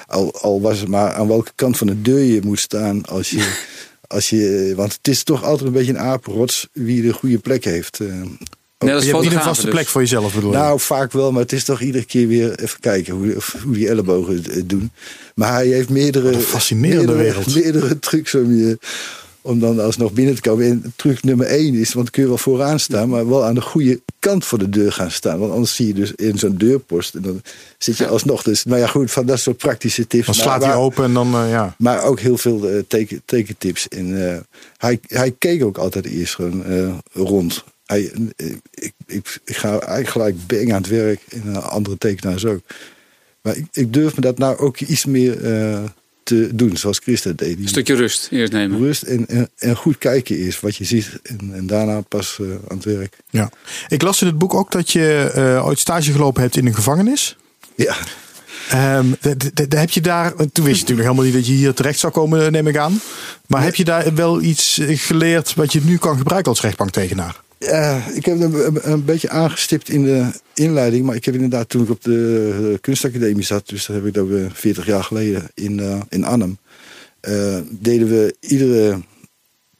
al, 0.07 0.41
al 0.41 0.61
was 0.61 0.79
het 0.79 0.89
maar 0.89 1.13
aan 1.13 1.27
welke 1.27 1.51
kant 1.55 1.77
van 1.77 1.87
de 1.87 2.01
deur 2.01 2.19
je 2.19 2.41
moet 2.43 2.59
staan 2.59 3.05
als 3.05 3.29
je. 3.29 3.53
Als 4.07 4.29
je, 4.29 4.73
want 4.75 4.93
het 4.93 5.07
is 5.07 5.23
toch 5.23 5.43
altijd 5.43 5.67
een 5.67 5.73
beetje 5.73 5.91
een 5.91 5.99
apenrots 5.99 6.67
wie 6.73 7.01
de 7.01 7.13
goede 7.13 7.37
plek 7.37 7.63
heeft. 7.63 7.99
Eh, 7.99 8.07
Net 8.77 8.93
als 8.93 9.03
je 9.05 9.11
hebt 9.11 9.23
niet 9.23 9.33
een 9.33 9.41
vaste 9.41 9.65
dus. 9.65 9.73
plek 9.73 9.87
voor 9.87 10.01
jezelf 10.01 10.33
bedoel 10.33 10.51
je? 10.51 10.57
nou, 10.57 10.79
vaak 10.79 11.11
wel, 11.11 11.31
maar 11.31 11.41
het 11.41 11.51
is 11.51 11.63
toch 11.63 11.81
iedere 11.81 12.05
keer 12.05 12.27
weer 12.27 12.59
even 12.59 12.79
kijken 12.79 13.13
hoe, 13.13 13.37
hoe 13.63 13.73
die 13.73 13.87
ellebogen 13.89 14.35
het, 14.35 14.45
het 14.53 14.69
doen. 14.69 14.91
Maar 15.35 15.53
hij 15.53 15.67
heeft 15.67 15.89
meerdere, 15.89 16.25
Wat 16.25 16.33
een 16.33 16.41
fascinerende 16.41 17.13
meerdere, 17.13 17.23
wereld. 17.23 17.55
meerdere 17.55 17.99
trucs 17.99 18.35
om, 18.35 18.55
je, 18.55 18.77
om 19.45 19.59
dan 19.59 19.79
alsnog 19.79 20.11
binnen 20.11 20.35
te 20.35 20.41
komen. 20.41 20.65
En 20.65 20.93
truc 20.95 21.23
nummer 21.23 21.47
één 21.47 21.73
is, 21.73 21.93
want 21.93 22.05
dan 22.05 22.13
kun 22.13 22.21
je 22.21 22.27
wel 22.27 22.37
vooraan 22.37 22.79
staan, 22.79 23.09
maar 23.09 23.29
wel 23.29 23.45
aan 23.45 23.55
de 23.55 23.61
goede 23.61 24.01
kant 24.19 24.45
voor 24.45 24.59
de 24.59 24.69
deur 24.69 24.91
gaan 24.91 25.11
staan. 25.11 25.39
Want 25.39 25.51
anders 25.51 25.75
zie 25.75 25.87
je 25.87 25.93
dus 25.93 26.11
in 26.11 26.37
zo'n 26.37 26.57
deurpost 26.57 27.15
en 27.15 27.21
dan 27.21 27.41
zit 27.77 27.97
je 27.97 28.07
alsnog 28.07 28.43
dus. 28.43 28.63
Nou 28.63 28.79
ja, 28.79 28.87
goed, 28.87 29.11
van 29.11 29.25
dat 29.25 29.39
soort 29.39 29.57
praktische 29.57 30.07
tips. 30.07 30.25
dan 30.25 30.35
Maar 30.35 30.45
slaat 30.45 30.63
hij 30.63 30.75
open 30.75 31.03
en 31.03 31.13
dan, 31.13 31.33
eh, 31.33 31.49
ja. 31.49 31.75
maar 31.77 32.03
ook 32.03 32.19
heel 32.19 32.37
veel 32.37 32.69
eh, 32.69 32.79
teken, 32.87 33.21
tekentips. 33.25 33.87
En 33.87 34.31
eh, 34.31 34.39
hij, 34.77 34.99
hij 35.07 35.31
keek 35.31 35.63
ook 35.63 35.77
altijd 35.77 36.05
eerst 36.05 36.35
gewoon 36.35 36.63
rond. 37.13 37.63
Hij, 37.85 38.11
ik, 38.73 38.93
ik, 39.05 39.39
ik 39.45 39.55
ga 39.55 39.69
eigenlijk 39.69 40.09
gelijk 40.09 40.35
bang 40.47 40.73
aan 40.73 40.81
het 40.81 40.91
werk. 40.91 41.21
En 41.29 41.63
andere 41.63 41.97
tekenaars 41.97 42.45
ook. 42.45 42.61
Maar 43.41 43.57
ik, 43.57 43.65
ik 43.71 43.93
durf 43.93 44.15
me 44.15 44.21
dat 44.21 44.37
nou 44.37 44.57
ook 44.57 44.79
iets 44.79 45.05
meer 45.05 45.37
te 46.25 46.49
doen. 46.53 46.77
Zoals 46.77 46.99
Christa 46.99 47.31
deed. 47.35 47.57
Een 47.59 47.67
stukje 47.67 47.95
rust 47.95 48.27
eerst 48.31 48.51
nemen. 48.51 48.79
rust 48.79 49.01
en, 49.01 49.27
en, 49.27 49.49
en 49.57 49.75
goed 49.75 49.97
kijken 49.97 50.37
is 50.39 50.59
wat 50.59 50.75
je 50.75 50.83
ziet. 50.83 51.09
En, 51.23 51.51
en 51.53 51.67
daarna 51.67 52.01
pas 52.01 52.37
eh, 52.41 52.47
aan 52.67 52.77
het 52.77 52.85
werk. 52.85 53.17
ja. 53.29 53.49
Ik 53.87 54.01
las 54.01 54.21
in 54.21 54.27
het 54.27 54.37
boek 54.37 54.53
ook 54.53 54.71
dat 54.71 54.91
je 54.91 55.31
eh, 55.33 55.65
ooit 55.65 55.79
stage 55.79 56.11
gelopen 56.11 56.41
hebt 56.41 56.57
in 56.57 56.65
een 56.65 56.75
gevangenis. 56.75 57.35
Ja, 57.75 57.95
Ehm, 58.69 59.05
de- 59.21 59.37
de- 59.53 59.67
de- 59.67 59.77
heb 59.77 59.89
je 59.89 60.01
daar, 60.01 60.35
toen 60.35 60.45
wist 60.47 60.55
je 60.55 60.81
natuurlijk 60.81 61.01
helemaal 61.01 61.23
niet 61.23 61.33
dat 61.33 61.47
je 61.47 61.53
hier 61.53 61.73
terecht 61.73 61.99
zou 61.99 62.13
komen, 62.13 62.51
neem 62.51 62.67
ik 62.67 62.77
aan. 62.77 62.99
Maar 63.47 63.63
heb 63.63 63.75
je 63.75 63.83
daar 63.83 64.15
wel 64.15 64.41
iets 64.41 64.77
eh, 64.77 64.97
geleerd 64.99 65.53
wat 65.53 65.73
je 65.73 65.81
nu 65.83 65.97
kan 65.97 66.17
gebruiken 66.17 66.51
als 66.51 66.61
rechtbanktekenaar? 66.61 67.43
Ja, 67.65 68.07
ik 68.13 68.25
heb 68.25 68.39
een, 68.39 68.91
een 68.91 69.05
beetje 69.05 69.29
aangestipt 69.29 69.89
in 69.89 70.03
de 70.03 70.29
inleiding. 70.53 71.05
Maar 71.05 71.15
ik 71.15 71.25
heb 71.25 71.33
inderdaad 71.33 71.69
toen 71.69 71.83
ik 71.83 71.89
op 71.89 72.03
de 72.03 72.77
kunstacademie 72.81 73.43
zat... 73.43 73.67
dus 73.67 73.85
dat 73.85 73.95
heb 73.95 74.05
ik 74.05 74.13
dat 74.13 74.27
40 74.53 74.85
jaar 74.85 75.03
geleden 75.03 75.49
in, 75.53 76.03
in 76.09 76.23
Arnhem... 76.23 76.57
Deden 77.69 78.07
we 78.07 78.35
iedere, 78.39 79.01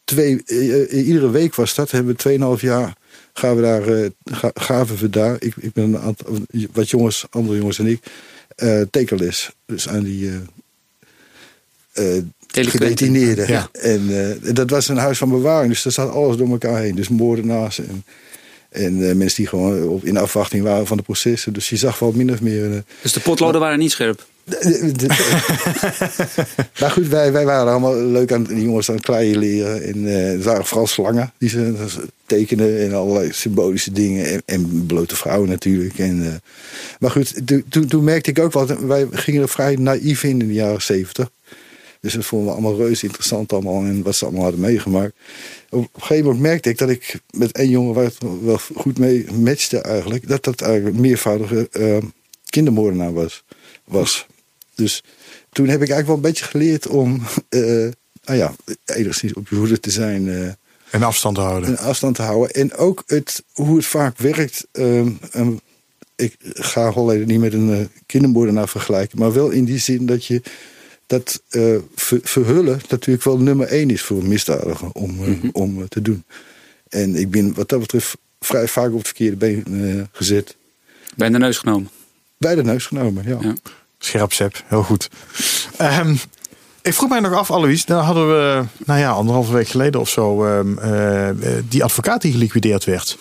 twee, 0.04 0.44
iedere 0.90 1.30
week 1.30 1.56
was 1.56 1.76
dat. 1.76 1.92
Hebben 1.92 2.16
we 2.18 2.58
2,5 2.58 2.62
jaar 2.62 2.96
gaan 3.34 3.56
we 3.56 3.62
daar, 3.62 4.10
gaven 4.54 4.98
we 4.98 5.10
daar. 5.10 5.36
Ik, 5.40 5.54
ik 5.56 5.74
ben 5.74 5.84
een 5.84 6.00
aantal, 6.00 6.38
wat 6.72 6.90
jongens, 6.90 7.26
andere 7.30 7.58
jongens 7.58 7.80
en 7.80 7.88
ik, 7.88 8.04
tekenles. 8.92 9.52
Dus 9.66 9.90
aan 9.90 10.04
die 10.04 10.32
gedetineerden. 12.64 13.48
Ja. 13.48 13.70
En 13.72 14.10
dat 14.54 14.70
was 14.70 14.88
een 14.88 14.98
huis 14.98 15.18
van 15.18 15.30
bewaring, 15.30 15.72
dus 15.72 15.84
daar 15.84 15.94
zat 15.94 16.12
alles 16.12 16.38
door 16.38 16.50
elkaar 16.50 16.82
heen. 16.82 16.96
Dus 16.96 17.08
moordenaars 17.08 17.80
en, 17.80 18.04
en 18.70 19.18
mensen 19.18 19.38
die 19.38 19.48
gewoon 19.48 19.88
op, 19.88 20.06
in 20.06 20.18
afwachting 20.18 20.64
waren 20.64 20.88
van 20.88 20.98
de 20.98 21.04
processen. 21.04 21.54
Dus 21.54 21.70
je 21.70 21.78
zag 21.78 22.00
wel 22.00 22.12
min 22.12 22.32
of 22.32 22.42
meer. 22.42 22.84
dus 23.02 23.14
de 23.14 23.20
potloden 23.20 23.62
waren 23.62 23.80
niet 23.80 23.92
scherp? 23.92 24.26
maar 26.80 26.92
goed, 26.92 27.08
wij, 27.08 27.32
wij 27.32 27.46
waren 27.46 27.72
allemaal 27.72 27.96
leuk 27.96 28.32
aan 28.32 28.44
die 28.44 28.62
jongens 28.62 28.90
aan 28.90 28.96
het 28.96 29.06
kleien 29.06 29.38
leren. 29.38 29.84
En 29.84 30.08
er 30.08 30.42
waren 30.42 30.66
vooral 30.66 30.88
slangen 30.88 31.34
die 31.38 31.50
ze 31.50 31.74
tekenen 32.26 32.80
en 32.80 32.94
allerlei 32.94 33.32
symbolische 33.32 33.92
dingen. 33.92 34.26
En, 34.26 34.42
en 34.46 34.86
blote 34.86 35.16
vrouwen 35.16 35.50
natuurlijk. 35.50 36.00
En, 36.00 36.24
uh, 36.24 36.34
maar 37.00 37.12
goed, 37.12 37.42
toen, 37.70 37.88
toen 37.88 38.04
merkte 38.04 38.30
ik 38.30 38.40
ook 38.40 38.52
wat. 38.52 38.80
Wij 38.80 39.08
gingen 39.12 39.42
er 39.42 39.50
vrij 39.50 39.76
naïef 39.76 40.24
in 40.24 40.42
in 40.42 40.48
de 40.48 40.54
jaren 40.54 40.82
zeventig. 40.82 41.30
Dus 42.06 42.14
dat 42.14 42.26
vonden 42.26 42.48
we 42.48 42.54
allemaal 42.54 42.76
reuze 42.76 43.06
interessant 43.06 43.54
allemaal. 43.54 43.84
En 43.84 44.04
wat 44.04 44.16
ze 44.16 44.26
allemaal 44.26 44.44
hadden 44.44 44.62
meegemaakt. 44.62 45.14
Op 45.70 45.90
een 45.94 46.02
gegeven 46.02 46.26
moment 46.26 46.42
merkte 46.42 46.70
ik 46.70 46.78
dat 46.78 46.90
ik 46.90 47.20
met 47.30 47.52
één 47.52 47.70
jongen 47.70 47.94
waar 47.94 48.04
het 48.04 48.18
wel 48.42 48.60
goed 48.76 48.98
mee 48.98 49.32
matchte 49.32 49.78
eigenlijk. 49.78 50.28
Dat 50.28 50.44
dat 50.44 50.62
eigenlijk 50.62 50.96
een 50.96 51.02
meervoudige 51.02 51.70
uh, 51.72 51.98
kindermoordenaar 52.50 53.14
was. 53.14 53.44
was. 53.84 54.26
Dus 54.76 55.04
toen 55.52 55.68
heb 55.68 55.82
ik 55.82 55.90
eigenlijk 55.90 56.08
wel 56.08 56.16
een 56.16 56.22
beetje 56.22 56.46
geleerd 56.46 56.88
om, 56.88 57.22
uh, 57.50 57.92
nou 58.24 58.38
ja, 58.38 58.56
enigszins 58.86 59.34
op 59.34 59.48
je 59.50 59.56
hoede 59.56 59.80
te 59.80 59.92
zijn. 59.92 60.26
Uh, 60.26 60.50
en 60.90 61.04
afstand 61.04 61.36
te 61.36 61.42
houden. 61.42 61.70
En 61.70 61.78
afstand 61.78 62.16
te 62.16 62.22
houden. 62.22 62.56
En 62.56 62.76
ook 62.76 63.04
het, 63.06 63.44
hoe 63.52 63.76
het 63.76 63.86
vaak 63.86 64.18
werkt. 64.18 64.68
Um, 64.72 65.20
um, 65.36 65.60
ik 66.16 66.36
ga 66.40 66.92
Holleden 66.92 67.28
niet 67.28 67.40
met 67.40 67.54
een 67.54 67.90
kindermoordenaar 68.06 68.70
vergelijken. 68.70 69.20
Maar 69.20 69.34
wel 69.34 69.50
in 69.50 69.66
die 69.66 69.80
zin 69.80 70.06
dat 70.06 70.26
je 70.26 70.42
dat 71.08 71.42
uh, 71.52 71.78
ver, 71.96 72.20
verhullen 72.24 72.82
natuurlijk 72.90 73.26
wel 73.26 73.38
nummer 73.38 73.68
één 73.68 73.90
is 73.90 74.02
voor 74.02 74.18
een 74.18 74.28
misdadiger 74.28 74.92
om, 74.92 75.12
mm 75.12 75.24
-hmm. 75.24 75.50
om 75.54 75.88
te 75.88 76.02
doen. 76.02 76.24
En 76.90 77.16
ik 77.16 77.32
ben 77.32 77.54
wat 77.54 77.70
dat 77.70 77.80
betreft 77.80 78.18
vrij 78.40 78.68
vaak 78.68 78.92
op 78.92 78.98
het 78.98 79.08
verkeerde 79.08 79.36
been 79.36 80.10
gezet. 80.12 80.56
Bij 81.16 81.30
de 81.30 81.38
neus 81.38 81.58
genomen? 81.58 81.90
Bij 82.38 82.56
de 82.56 82.64
neus 82.64 82.86
genomen, 82.86 83.24
ja. 83.28 83.38
ja. 83.42 83.56
Scherp 84.00 84.34
Sep, 84.34 84.64
heel 84.68 84.84
goed. 84.84 85.10
Um, 85.82 86.20
ik 86.82 86.94
vroeg 86.94 87.10
mij 87.10 87.20
nog 87.20 87.34
af, 87.34 87.52
Alois, 87.52 87.86
dan 87.86 88.04
hadden 88.04 88.28
we, 88.28 88.64
nou 88.86 89.00
ja, 89.00 89.12
anderhalve 89.12 89.54
week 89.54 89.68
geleden 89.68 90.00
of 90.02 90.10
zo, 90.10 90.46
um, 90.46 90.80
uh, 90.84 91.30
die 91.70 91.84
advocaat 91.84 92.22
die 92.22 92.32
geliquideerd 92.32 92.84
werd. 92.84 93.18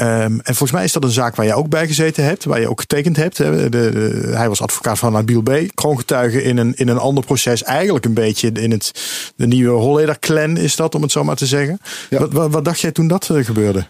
Um, 0.00 0.06
en 0.40 0.42
volgens 0.44 0.72
mij 0.72 0.84
is 0.84 0.92
dat 0.92 1.04
een 1.04 1.10
zaak 1.10 1.36
waar 1.36 1.46
je 1.46 1.54
ook 1.54 1.68
bij 1.68 1.86
gezeten 1.86 2.24
hebt, 2.24 2.44
waar 2.44 2.60
je 2.60 2.68
ook 2.68 2.80
getekend 2.80 3.16
hebt. 3.16 3.38
Hè. 3.38 3.68
De, 3.68 3.90
de, 3.90 4.30
hij 4.34 4.48
was 4.48 4.60
advocaat 4.60 4.98
van 4.98 5.12
Nabil 5.12 5.42
B. 5.42 5.50
Kroongetuige 5.74 6.42
in 6.42 6.56
een, 6.56 6.74
in 6.74 6.88
een 6.88 6.98
ander 6.98 7.24
proces. 7.24 7.62
Eigenlijk 7.62 8.04
een 8.04 8.14
beetje 8.14 8.52
in 8.52 8.70
het 8.70 8.92
de 9.36 9.46
nieuwe 9.46 9.78
Holleder-clan 9.78 10.56
is 10.56 10.76
dat, 10.76 10.94
om 10.94 11.02
het 11.02 11.12
zo 11.12 11.24
maar 11.24 11.36
te 11.36 11.46
zeggen. 11.46 11.78
Ja. 12.10 12.18
Wat, 12.18 12.32
wat, 12.32 12.50
wat 12.50 12.64
dacht 12.64 12.80
jij 12.80 12.92
toen 12.92 13.08
dat 13.08 13.28
uh, 13.32 13.44
gebeurde? 13.44 13.86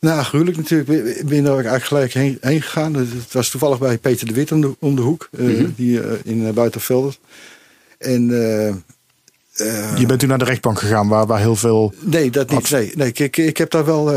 Nou, 0.00 0.22
gruwelijk 0.22 0.56
natuurlijk. 0.56 1.16
Ik 1.16 1.26
ben 1.26 1.44
er 1.44 1.52
eigenlijk 1.52 1.84
gelijk 1.84 2.12
heen, 2.12 2.38
heen, 2.40 2.62
gegaan. 2.62 2.94
Het 2.94 3.32
was 3.32 3.50
toevallig 3.50 3.78
bij 3.78 3.98
Peter 3.98 4.26
de 4.26 4.34
Wit 4.34 4.52
om 4.52 4.60
de, 4.60 4.76
om 4.78 4.96
de 4.96 5.02
hoek, 5.02 5.28
mm 5.30 5.46
-hmm. 5.46 5.54
uh, 5.54 5.68
die, 5.76 6.00
uh, 6.00 6.12
in 6.24 6.40
uh. 6.40 7.12
En, 7.98 8.30
Je 9.98 10.04
bent 10.06 10.20
toen 10.20 10.28
naar 10.28 10.38
de 10.38 10.44
rechtbank 10.44 10.78
gegaan, 10.78 11.08
waar, 11.08 11.26
waar 11.26 11.38
heel 11.38 11.56
veel. 11.56 11.94
Nee, 12.00 12.30
dat 12.30 12.50
niet. 12.50 12.70
Nee, 12.70 12.92
nee 12.94 13.12
ik, 13.12 13.36
ik 13.36 13.56
heb 13.56 13.70
daar 13.70 13.84
wel 13.84 14.12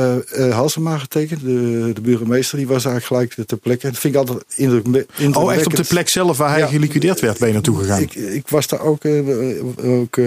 Halsema 0.51 0.97
getekend. 0.97 1.41
De, 1.41 1.91
de 1.93 2.01
burgemeester 2.01 2.57
die 2.57 2.67
was 2.67 2.85
eigenlijk 2.85 3.05
gelijk 3.05 3.47
ter 3.47 3.57
plekke. 3.57 3.87
Dat 3.87 3.99
vind 3.99 4.13
ik 4.13 4.19
altijd 4.19 4.43
indrukwekkend. 4.55 5.35
Oh, 5.35 5.53
echt 5.53 5.65
op 5.65 5.75
de 5.75 5.83
plek 5.83 6.09
zelf 6.09 6.37
waar 6.37 6.49
hij 6.49 6.59
ja, 6.59 6.67
geliquideerd 6.67 7.19
werd, 7.19 7.39
ben 7.39 7.47
je 7.47 7.53
naartoe 7.53 7.77
gegaan? 7.77 8.01
Ik, 8.01 8.15
ik 8.15 8.47
was 8.47 8.67
daar 8.67 8.81
ook. 8.81 9.05
ook 9.83 10.17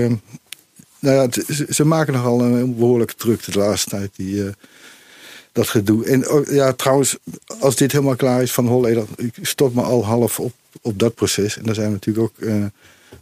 nou 0.98 1.16
ja, 1.28 1.28
ze, 1.68 1.84
maken 1.84 2.12
nogal 2.12 2.40
een 2.40 2.76
behoorlijke 2.76 3.14
druk 3.16 3.52
de 3.52 3.58
laatste 3.58 3.90
tijd. 3.90 4.10
Die, 4.16 4.44
dat 5.54 5.68
gedoe. 5.68 6.04
En 6.04 6.44
ja, 6.54 6.72
trouwens, 6.72 7.16
als 7.58 7.76
dit 7.76 7.92
helemaal 7.92 8.16
klaar 8.16 8.42
is 8.42 8.52
van 8.52 8.66
Holleder, 8.66 9.04
ik 9.16 9.34
stop 9.42 9.74
me 9.74 9.82
al 9.82 10.04
half 10.04 10.40
op, 10.40 10.52
op 10.82 10.98
dat 10.98 11.14
proces. 11.14 11.58
En 11.58 11.64
daar 11.64 11.74
zijn 11.74 11.86
we 11.86 11.92
natuurlijk 11.92 12.26
ook 12.26 12.46
uh, 12.46 12.64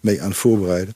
mee 0.00 0.22
aan 0.22 0.28
het 0.28 0.36
voorbereiden. 0.36 0.94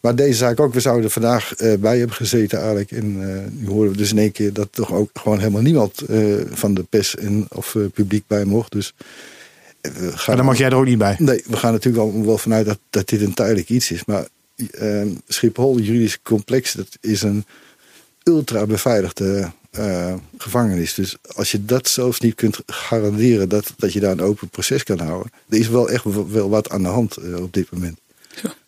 Maar 0.00 0.14
deze 0.14 0.38
zaak 0.38 0.60
ook, 0.60 0.74
we 0.74 0.80
zouden 0.80 1.04
er 1.04 1.10
vandaag 1.10 1.60
uh, 1.60 1.74
bij 1.74 1.98
hebben 1.98 2.16
gezeten 2.16 2.58
eigenlijk. 2.58 2.90
En 2.90 3.20
uh, 3.20 3.40
nu 3.50 3.68
horen 3.68 3.90
we 3.90 3.96
dus 3.96 4.10
in 4.10 4.18
één 4.18 4.32
keer 4.32 4.52
dat 4.52 4.68
toch 4.70 4.92
ook 4.92 5.10
gewoon 5.12 5.38
helemaal 5.38 5.62
niemand 5.62 6.02
van 6.50 6.74
de 6.74 6.82
pers 6.82 7.16
en, 7.16 7.46
of 7.48 7.76
publiek 7.92 8.24
bij 8.26 8.44
mocht. 8.44 8.72
Dus 8.72 8.94
we 9.80 10.16
gaan, 10.16 10.36
dan 10.36 10.44
mag 10.44 10.58
jij 10.58 10.68
er 10.68 10.76
ook 10.76 10.84
niet 10.84 10.98
bij? 10.98 11.16
Nee, 11.18 11.42
we 11.46 11.56
gaan 11.56 11.72
natuurlijk 11.72 12.04
wel, 12.04 12.24
wel 12.24 12.38
vanuit 12.38 12.66
dat, 12.66 12.78
dat 12.90 13.08
dit 13.08 13.20
een 13.20 13.34
tijdelijk 13.34 13.68
iets 13.68 13.90
is. 13.90 14.04
Maar 14.04 14.26
Schiphol, 15.28 15.78
juridisch 15.78 16.22
complex, 16.22 16.72
dat 16.72 16.88
is 17.00 17.22
een 17.22 17.44
ultra 18.22 18.66
beveiligde 18.66 19.52
uh, 19.78 20.14
gevangenis. 20.38 20.94
Dus 20.94 21.16
als 21.34 21.50
je 21.50 21.64
dat 21.64 21.88
zelfs 21.88 22.20
niet 22.20 22.34
kunt 22.34 22.58
garanderen 22.66 23.48
dat, 23.48 23.74
dat 23.76 23.92
je 23.92 24.00
daar 24.00 24.12
een 24.12 24.20
open 24.20 24.48
proces 24.48 24.82
kan 24.82 24.98
houden, 24.98 25.32
er 25.48 25.58
is 25.58 25.68
wel 25.68 25.90
echt 25.90 26.04
wel 26.32 26.48
wat 26.48 26.70
aan 26.70 26.82
de 26.82 26.88
hand 26.88 27.18
uh, 27.18 27.42
op 27.42 27.52
dit 27.52 27.70
moment. 27.70 27.98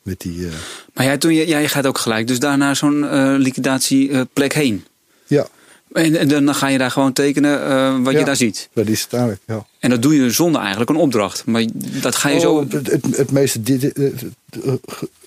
Met 0.03 0.21
die, 0.21 0.39
uh... 0.39 0.49
Maar 0.95 1.05
jij, 1.05 1.19
toen, 1.19 1.35
jij 1.35 1.69
gaat 1.69 1.87
ook 1.87 1.99
gelijk 1.99 2.27
dus 2.27 2.39
daar 2.39 2.59
naar 2.59 2.77
zo'n 2.77 3.37
liquidatieplek 3.39 4.53
heen. 4.53 4.85
Ja. 5.27 5.47
En, 5.93 6.17
en, 6.17 6.29
dan 6.29 6.55
ga 6.55 6.69
je 6.69 6.79
daar 6.79 6.91
gewoon 6.91 7.13
tekenen 7.13 8.03
wat 8.03 8.13
ja, 8.13 8.19
je 8.19 8.25
daar 8.25 8.37
ziet. 8.37 8.69
Dat 8.73 8.87
is 8.87 9.03
het 9.03 9.13
eigenlijk, 9.13 9.43
ja. 9.47 9.67
En 9.79 9.91
dat 9.91 10.03
doe 10.03 10.15
je 10.15 10.31
zonder 10.31 10.61
eigenlijk 10.61 10.91
een 10.91 10.97
opdracht. 10.97 11.45
Maar 11.47 11.65
dat 11.75 12.17
ga 12.17 12.29
je 12.29 12.35
oh, 12.35 12.41
zo. 12.41 12.61
Het, 12.61 12.91
het, 12.91 13.17
het 13.17 13.31
meeste. 13.31 13.63
Dit, 13.63 13.93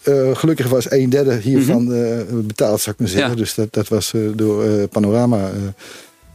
uh, 0.07 0.35
gelukkig 0.35 0.67
was 0.67 0.91
een 0.91 1.09
derde 1.09 1.35
hiervan 1.35 1.83
mm 1.83 1.91
-hmm. 1.91 2.47
betaald, 2.47 2.81
zou 2.81 2.95
ik 2.95 3.01
maar 3.01 3.09
zeggen. 3.09 3.29
Ja. 3.29 3.35
Dus 3.35 3.53
dat, 3.53 3.73
dat 3.73 3.87
was 3.87 4.13
door 4.35 4.87
Panorama 4.87 5.51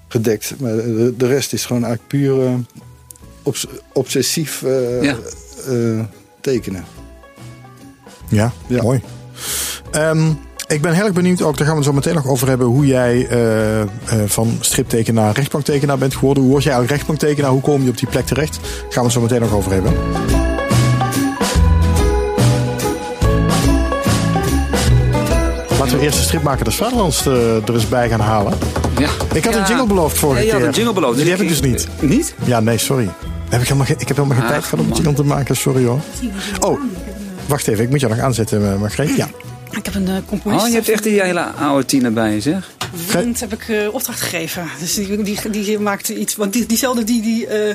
gedekt. 0.08 0.54
Maar 0.58 0.76
de, 0.76 1.14
de, 1.16 1.26
rest 1.26 1.52
is 1.52 1.66
gewoon 1.66 1.84
eigenlijk 1.84 2.12
puur 2.12 2.64
obs 3.42 3.66
obsessief 3.92 4.60
ja. 5.00 5.16
tekenen. 6.40 6.84
Ja, 8.28 8.52
ja. 8.66 8.82
mooi. 8.82 9.02
Um, 9.92 10.38
ik 10.66 10.82
ben 10.82 10.92
heel 10.92 11.04
erg 11.04 11.12
benieuwd, 11.12 11.42
ook 11.42 11.56
daar 11.56 11.66
gaan 11.66 11.76
we 11.76 11.82
het 11.82 11.90
zo 11.90 11.96
meteen 11.96 12.14
nog 12.14 12.26
over 12.26 12.48
hebben, 12.48 12.66
hoe 12.66 12.86
jij 12.86 13.28
uh, 13.30 13.80
uh, 13.80 13.86
van 14.26 14.56
striptekenaar 14.60 15.34
rechtbanktekenaar 15.34 15.98
bent 15.98 16.14
geworden. 16.14 16.42
Hoe 16.42 16.52
word 16.52 16.64
jij 16.64 16.72
eigenlijk 16.72 17.02
rechtbanktekenaar? 17.02 17.50
Hoe 17.50 17.60
kom 17.60 17.82
je 17.82 17.90
op 17.90 17.98
die 17.98 18.08
plek 18.08 18.26
terecht? 18.26 18.58
Daar 18.62 18.70
gaan 18.72 18.88
we 18.92 19.00
het 19.00 19.12
zo 19.12 19.20
meteen 19.20 19.40
nog 19.40 19.52
over 19.52 19.72
hebben. 19.72 19.92
Laten 25.78 25.98
we 25.98 26.04
eerst 26.04 26.18
de 26.18 26.24
stripmaker 26.24 26.64
des 26.64 26.76
Vaderlands 26.76 27.26
er 27.26 27.74
eens 27.74 27.88
bij 27.88 28.08
gaan 28.08 28.20
halen. 28.20 28.52
Ja. 28.98 29.08
Ik 29.34 29.44
had 29.44 29.54
ja. 29.54 29.60
een 29.60 29.66
jingle 29.66 29.86
beloofd 29.86 30.18
vorige 30.18 30.44
ja, 30.44 30.50
keer. 30.50 30.60
Ja, 30.60 30.66
een 30.66 30.72
jingle 30.72 30.92
beloofd. 30.92 31.18
Die 31.18 31.30
heb 31.30 31.40
ik 31.40 31.48
dus 31.48 31.60
niet. 31.60 31.88
Niet? 32.00 32.34
Ja, 32.44 32.60
nee, 32.60 32.78
sorry. 32.78 33.08
Heb 33.48 33.60
ik, 33.60 33.66
helemaal 33.66 33.86
geen, 33.86 33.98
ik 33.98 34.08
heb 34.08 34.16
helemaal 34.16 34.36
geen 34.36 34.46
ah, 34.46 34.52
tijd 34.52 34.64
gehad 34.64 34.84
om 34.84 34.90
een 34.90 34.96
jingle 34.96 35.14
te 35.14 35.24
maken, 35.24 35.56
sorry 35.56 35.84
hoor. 35.84 36.00
Oh, 36.60 36.80
wacht 37.48 37.68
even, 37.68 37.84
ik 37.84 37.90
moet 37.90 38.00
jou 38.00 38.14
nog 38.14 38.22
aanzetten, 38.22 38.78
Margreet. 38.78 39.16
Ja. 39.16 39.28
Ik 39.70 39.84
heb 39.84 39.94
een 39.94 40.08
uh, 40.08 40.16
componist. 40.26 40.62
Oh, 40.62 40.68
je 40.68 40.74
hebt 40.74 40.88
echt 40.88 41.02
die 41.02 41.22
hele 41.22 41.40
oude 41.40 41.84
tiener 41.84 42.12
bij 42.12 42.34
je, 42.34 42.40
zeg. 42.40 42.76
Vriend 43.06 43.40
heb 43.40 43.52
ik 43.52 43.68
uh, 43.68 43.94
opdracht 43.94 44.20
gegeven. 44.20 44.68
Dus 44.80 44.94
die, 44.94 45.22
die, 45.22 45.50
die 45.50 45.78
maakte 45.78 46.14
iets. 46.18 46.36
Want 46.36 46.52
die, 46.52 46.66
diezelfde 46.66 47.04
die, 47.04 47.22
die, 47.22 47.46
uh, 47.46 47.74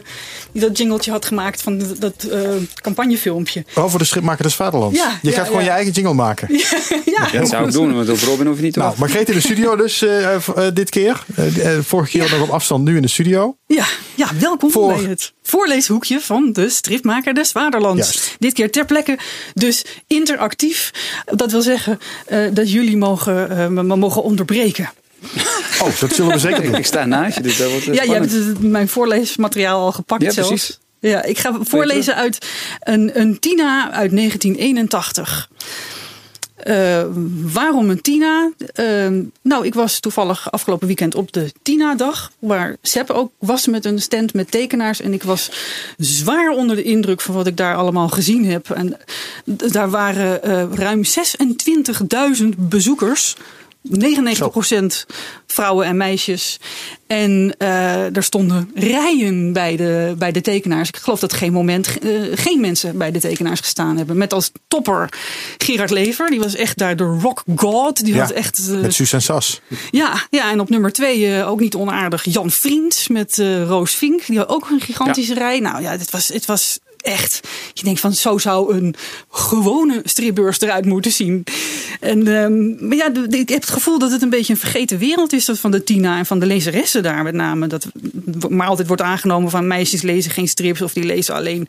die 0.51 0.62
dat 0.62 0.77
jingletje 0.77 1.12
had 1.12 1.25
gemaakt 1.25 1.62
van 1.62 1.77
dat, 1.77 1.99
dat 1.99 2.27
uh, 2.31 2.49
campagnefilmpje. 2.81 3.65
Oh, 3.75 3.89
voor 3.89 3.99
de 3.99 4.05
stripmaker 4.05 4.43
des 4.43 4.55
Vaderlands. 4.55 4.99
Ja, 4.99 5.19
je 5.21 5.29
ja, 5.29 5.36
gaat 5.36 5.45
gewoon 5.45 5.62
ja. 5.62 5.67
je 5.67 5.73
eigen 5.73 5.93
jingle 5.93 6.13
maken. 6.13 6.47
Ja, 7.05 7.28
ja. 7.32 7.39
dat 7.39 7.49
zou 7.49 7.65
ik 7.65 7.71
doen, 7.71 7.93
want 7.95 8.09
op 8.09 8.19
Robin 8.19 8.45
hoef 8.45 8.55
je 8.55 8.63
niet 8.63 8.74
te 8.74 8.80
Nou, 8.80 8.95
Margreet 8.97 9.30
in 9.30 9.36
de 9.36 9.41
studio 9.41 9.76
dus 9.76 10.05
dit 10.74 10.89
keer. 10.89 11.26
vorige 11.82 12.09
keer 12.09 12.30
nog 12.32 12.41
op 12.41 12.49
afstand, 12.49 12.84
nu 12.84 12.95
in 12.95 13.01
de 13.01 13.07
studio. 13.07 13.57
Ja, 13.65 13.86
ja 14.15 14.28
welkom 14.39 14.71
Voor... 14.71 14.93
bij 14.93 15.03
het 15.03 15.34
voorleeshoekje 15.43 16.19
van 16.19 16.53
de 16.53 16.69
stripmaker 16.69 17.33
des 17.33 17.51
Vaderlands. 17.51 18.11
Juist. 18.13 18.35
Dit 18.39 18.53
keer 18.53 18.71
ter 18.71 18.85
plekke, 18.85 19.17
dus 19.53 19.85
interactief. 20.07 20.91
Dat 21.25 21.51
wil 21.51 21.61
zeggen 21.61 21.99
dat 22.53 22.71
jullie 22.71 22.97
mogen, 22.97 23.73
mogen 23.97 24.23
onderbreken. 24.23 24.89
Oh, 25.81 25.99
dat 25.99 26.13
zullen 26.13 26.31
we 26.31 26.39
zeker 26.39 26.63
doen. 26.63 26.75
Ik 26.83 26.85
sta 26.85 27.05
naast 27.05 27.37
je, 27.37 27.43
dus 27.43 27.57
dat 27.57 27.71
wordt 27.71 27.85
Ja, 27.85 28.03
je 28.03 28.13
hebt 28.13 28.59
mijn 28.59 28.89
voorleesmateriaal 28.89 29.79
al 29.79 29.91
gepakt 29.91 30.23
ja, 30.23 30.31
zelfs. 30.31 30.49
Precies. 30.49 30.79
Ja, 30.99 31.23
ik 31.23 31.37
ga 31.37 31.57
voorlezen 31.61 32.15
uit 32.15 32.45
een, 32.79 33.19
een 33.19 33.39
Tina 33.39 33.91
uit 33.91 34.11
1981. 34.11 35.49
Uh, 36.68 37.03
waarom 37.53 37.89
een 37.89 38.01
Tina? 38.01 38.51
Uh, 38.80 39.07
nou, 39.41 39.66
ik 39.66 39.74
was 39.74 39.99
toevallig 39.99 40.51
afgelopen 40.51 40.88
weekend 40.88 41.16
op 41.16 41.32
de 41.32 41.51
Tina-dag. 41.61 42.32
Waar 42.39 42.76
Sepp 42.82 43.09
ook 43.09 43.32
was 43.38 43.68
met 43.68 43.86
een 43.86 44.01
stand 44.01 44.34
met 44.34 44.51
tekenaars. 44.51 45.01
En 45.01 45.14
ik 45.14 45.24
was 45.24 45.51
zwaar 45.97 46.49
onder 46.49 46.76
de 46.76 46.84
indruk 46.84 47.22
van 47.22 47.36
wat 47.36 47.47
ik 47.47 47.57
daar 47.57 47.76
allemaal 47.76 48.09
gezien 48.09 48.45
heb. 48.45 48.70
En 48.70 48.97
daar 49.45 49.89
waren 49.89 50.39
uh, 50.47 50.64
ruim 50.74 51.03
26.000 52.41 52.49
bezoekers. 52.57 53.36
99% 53.89 55.05
vrouwen 55.47 55.86
en 55.86 55.97
meisjes. 55.97 56.59
En 57.07 57.55
uh, 57.57 58.15
er 58.15 58.23
stonden 58.23 58.71
rijen 58.75 59.53
bij 59.53 59.75
de, 59.75 60.15
bij 60.17 60.31
de 60.31 60.41
tekenaars. 60.41 60.89
Ik 60.89 60.97
geloof 60.97 61.19
dat 61.19 61.34
geen 61.34 61.53
moment 61.53 61.97
uh, 62.01 62.31
geen 62.34 62.59
mensen 62.59 62.97
bij 62.97 63.11
de 63.11 63.19
tekenaars 63.19 63.59
gestaan 63.59 63.97
hebben. 63.97 64.17
Met 64.17 64.34
als 64.34 64.51
topper 64.67 65.09
Gerard 65.57 65.89
Lever. 65.89 66.29
Die 66.29 66.39
was 66.39 66.55
echt 66.55 66.77
daar 66.77 66.95
de 66.95 67.03
rock 67.03 67.43
god. 67.55 68.05
Die 68.05 68.13
ja, 68.13 68.21
had 68.21 68.31
echt, 68.31 68.67
uh, 68.69 68.79
met 68.79 68.93
Susan 68.93 69.21
Sas. 69.21 69.61
Ja, 69.91 70.27
ja, 70.29 70.51
en 70.51 70.59
op 70.59 70.69
nummer 70.69 70.91
twee 70.91 71.43
ook 71.43 71.59
niet 71.59 71.75
onaardig 71.75 72.23
Jan 72.23 72.51
Vriends 72.51 73.07
met 73.07 73.38
Roos 73.67 73.95
Vink. 73.95 74.25
Die 74.25 74.38
had 74.38 74.49
ook 74.49 74.69
een 74.69 74.81
gigantische 74.81 75.34
ja. 75.34 75.39
rij. 75.39 75.59
Nou 75.59 75.81
ja, 75.81 75.91
het 75.91 76.11
was, 76.11 76.27
het 76.27 76.45
was 76.45 76.79
echt. 77.04 77.39
Je 77.74 77.84
denkt 77.84 77.99
van 77.99 78.14
zo 78.14 78.38
zou 78.38 78.76
een 78.76 78.95
gewone 79.32 80.01
stripbeurs 80.04 80.62
eruit 80.62 80.86
moeten 80.86 81.12
zien. 81.12 81.43
En, 81.99 82.28
um, 82.28 82.78
maar 82.88 82.97
ja, 82.97 83.10
ik 83.30 83.49
heb 83.49 83.62
het 83.62 83.70
gevoel 83.70 83.99
dat 83.99 84.12
het 84.12 84.22
een 84.22 84.30
beetje 84.30 84.54
een 84.54 84.60
vergeten 84.60 84.97
wereld 84.97 85.34
is. 85.34 85.49
Van 85.54 85.72
de 85.72 85.84
Tina 85.84 86.18
en 86.18 86.26
van 86.26 86.39
de 86.39 86.45
lezeressen 86.45 87.04
daar 87.04 87.24
met 87.24 87.34
name. 87.34 87.68
Dat 87.68 87.86
maar 88.49 88.68
altijd 88.68 88.88
wordt 88.88 89.01
aangenomen 89.01 89.49
van 89.49 89.68
meisjes 89.68 90.01
lezen 90.01 90.32
geen 90.32 90.47
strips. 90.47 90.82
Of 90.82 90.93
die 90.93 91.04
lezen 91.04 91.36
alleen 91.36 91.68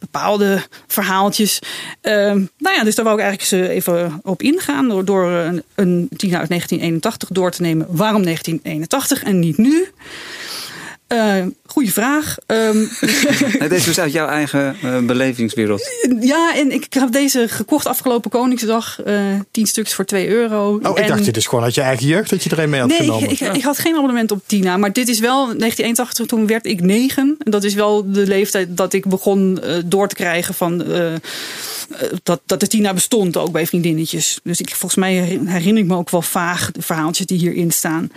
bepaalde 0.00 0.62
verhaaltjes. 0.86 1.58
Um, 2.02 2.50
nou 2.58 2.76
ja, 2.76 2.84
dus 2.84 2.94
daar 2.94 3.04
wou 3.04 3.18
ik 3.18 3.24
eigenlijk 3.24 3.70
even 3.70 4.20
op 4.22 4.42
ingaan. 4.42 4.88
Door, 4.88 5.04
door 5.04 5.30
een 5.74 6.08
Tina 6.16 6.38
uit 6.38 6.48
1981 6.48 7.28
door 7.28 7.50
te 7.50 7.62
nemen. 7.62 7.86
Waarom 7.90 8.22
1981 8.22 9.22
en 9.22 9.38
niet 9.38 9.58
nu? 9.58 9.88
Uh, 11.08 11.46
goeie 11.66 11.92
vraag. 11.92 12.36
Um, 12.46 12.88
het 13.58 13.72
is 13.72 13.84
dus 13.84 13.98
uit 13.98 14.12
jouw 14.12 14.28
eigen 14.28 14.76
uh, 14.84 14.98
belevingswereld. 14.98 15.82
Ja, 16.20 16.54
en 16.54 16.72
ik 16.72 16.94
heb 16.94 17.12
deze 17.12 17.48
gekocht 17.48 17.86
afgelopen 17.86 18.30
Koningsdag. 18.30 18.98
Uh, 19.06 19.20
tien 19.50 19.66
stuks 19.66 19.94
voor 19.94 20.04
2 20.04 20.28
euro. 20.28 20.80
Oh, 20.82 20.98
ik 20.98 21.06
dacht 21.06 21.24
je 21.24 21.32
dus 21.32 21.46
gewoon 21.46 21.64
uit 21.64 21.74
je 21.74 21.80
eigen 21.80 22.06
jeugd 22.06 22.30
dat 22.30 22.42
je 22.42 22.50
er 22.50 22.58
een 22.58 22.70
mee 22.70 22.80
had 22.80 22.88
nee, 22.88 22.98
genomen. 22.98 23.30
Ik, 23.30 23.40
ik, 23.40 23.54
ik, 23.54 23.62
had 23.62 23.78
geen 23.78 23.94
abonnement 23.94 24.30
op 24.30 24.42
Tina. 24.46 24.76
Maar 24.76 24.92
dit 24.92 25.08
is 25.08 25.18
wel 25.18 25.36
1981, 25.36 26.26
toen 26.26 26.46
werd 26.46 26.66
ik 26.66 26.80
negen. 26.80 27.36
En 27.38 27.50
dat 27.50 27.64
is 27.64 27.74
wel 27.74 28.12
de 28.12 28.26
leeftijd 28.26 28.76
dat 28.76 28.92
ik 28.92 29.06
begon 29.06 29.60
door 29.84 30.08
te 30.08 30.14
krijgen 30.14 30.54
van... 30.54 30.84
dat, 32.22 32.40
dat 32.46 32.60
de 32.60 32.66
Tina 32.66 32.94
bestond 32.94 33.36
ook 33.36 33.52
bij 33.52 33.66
vriendinnetjes. 33.66 34.40
Dus 34.42 34.60
ik, 34.60 34.68
volgens 34.68 35.00
mij 35.00 35.12
herinner 35.44 35.82
ik 35.82 35.88
me 35.88 35.96
ook 35.96 36.10
wel 36.10 36.22
vaag 36.22 36.70
de 36.72 36.82
verhaaltjes 36.82 37.26
die 37.26 37.38
hierin 37.38 37.70
staan. 37.70 38.10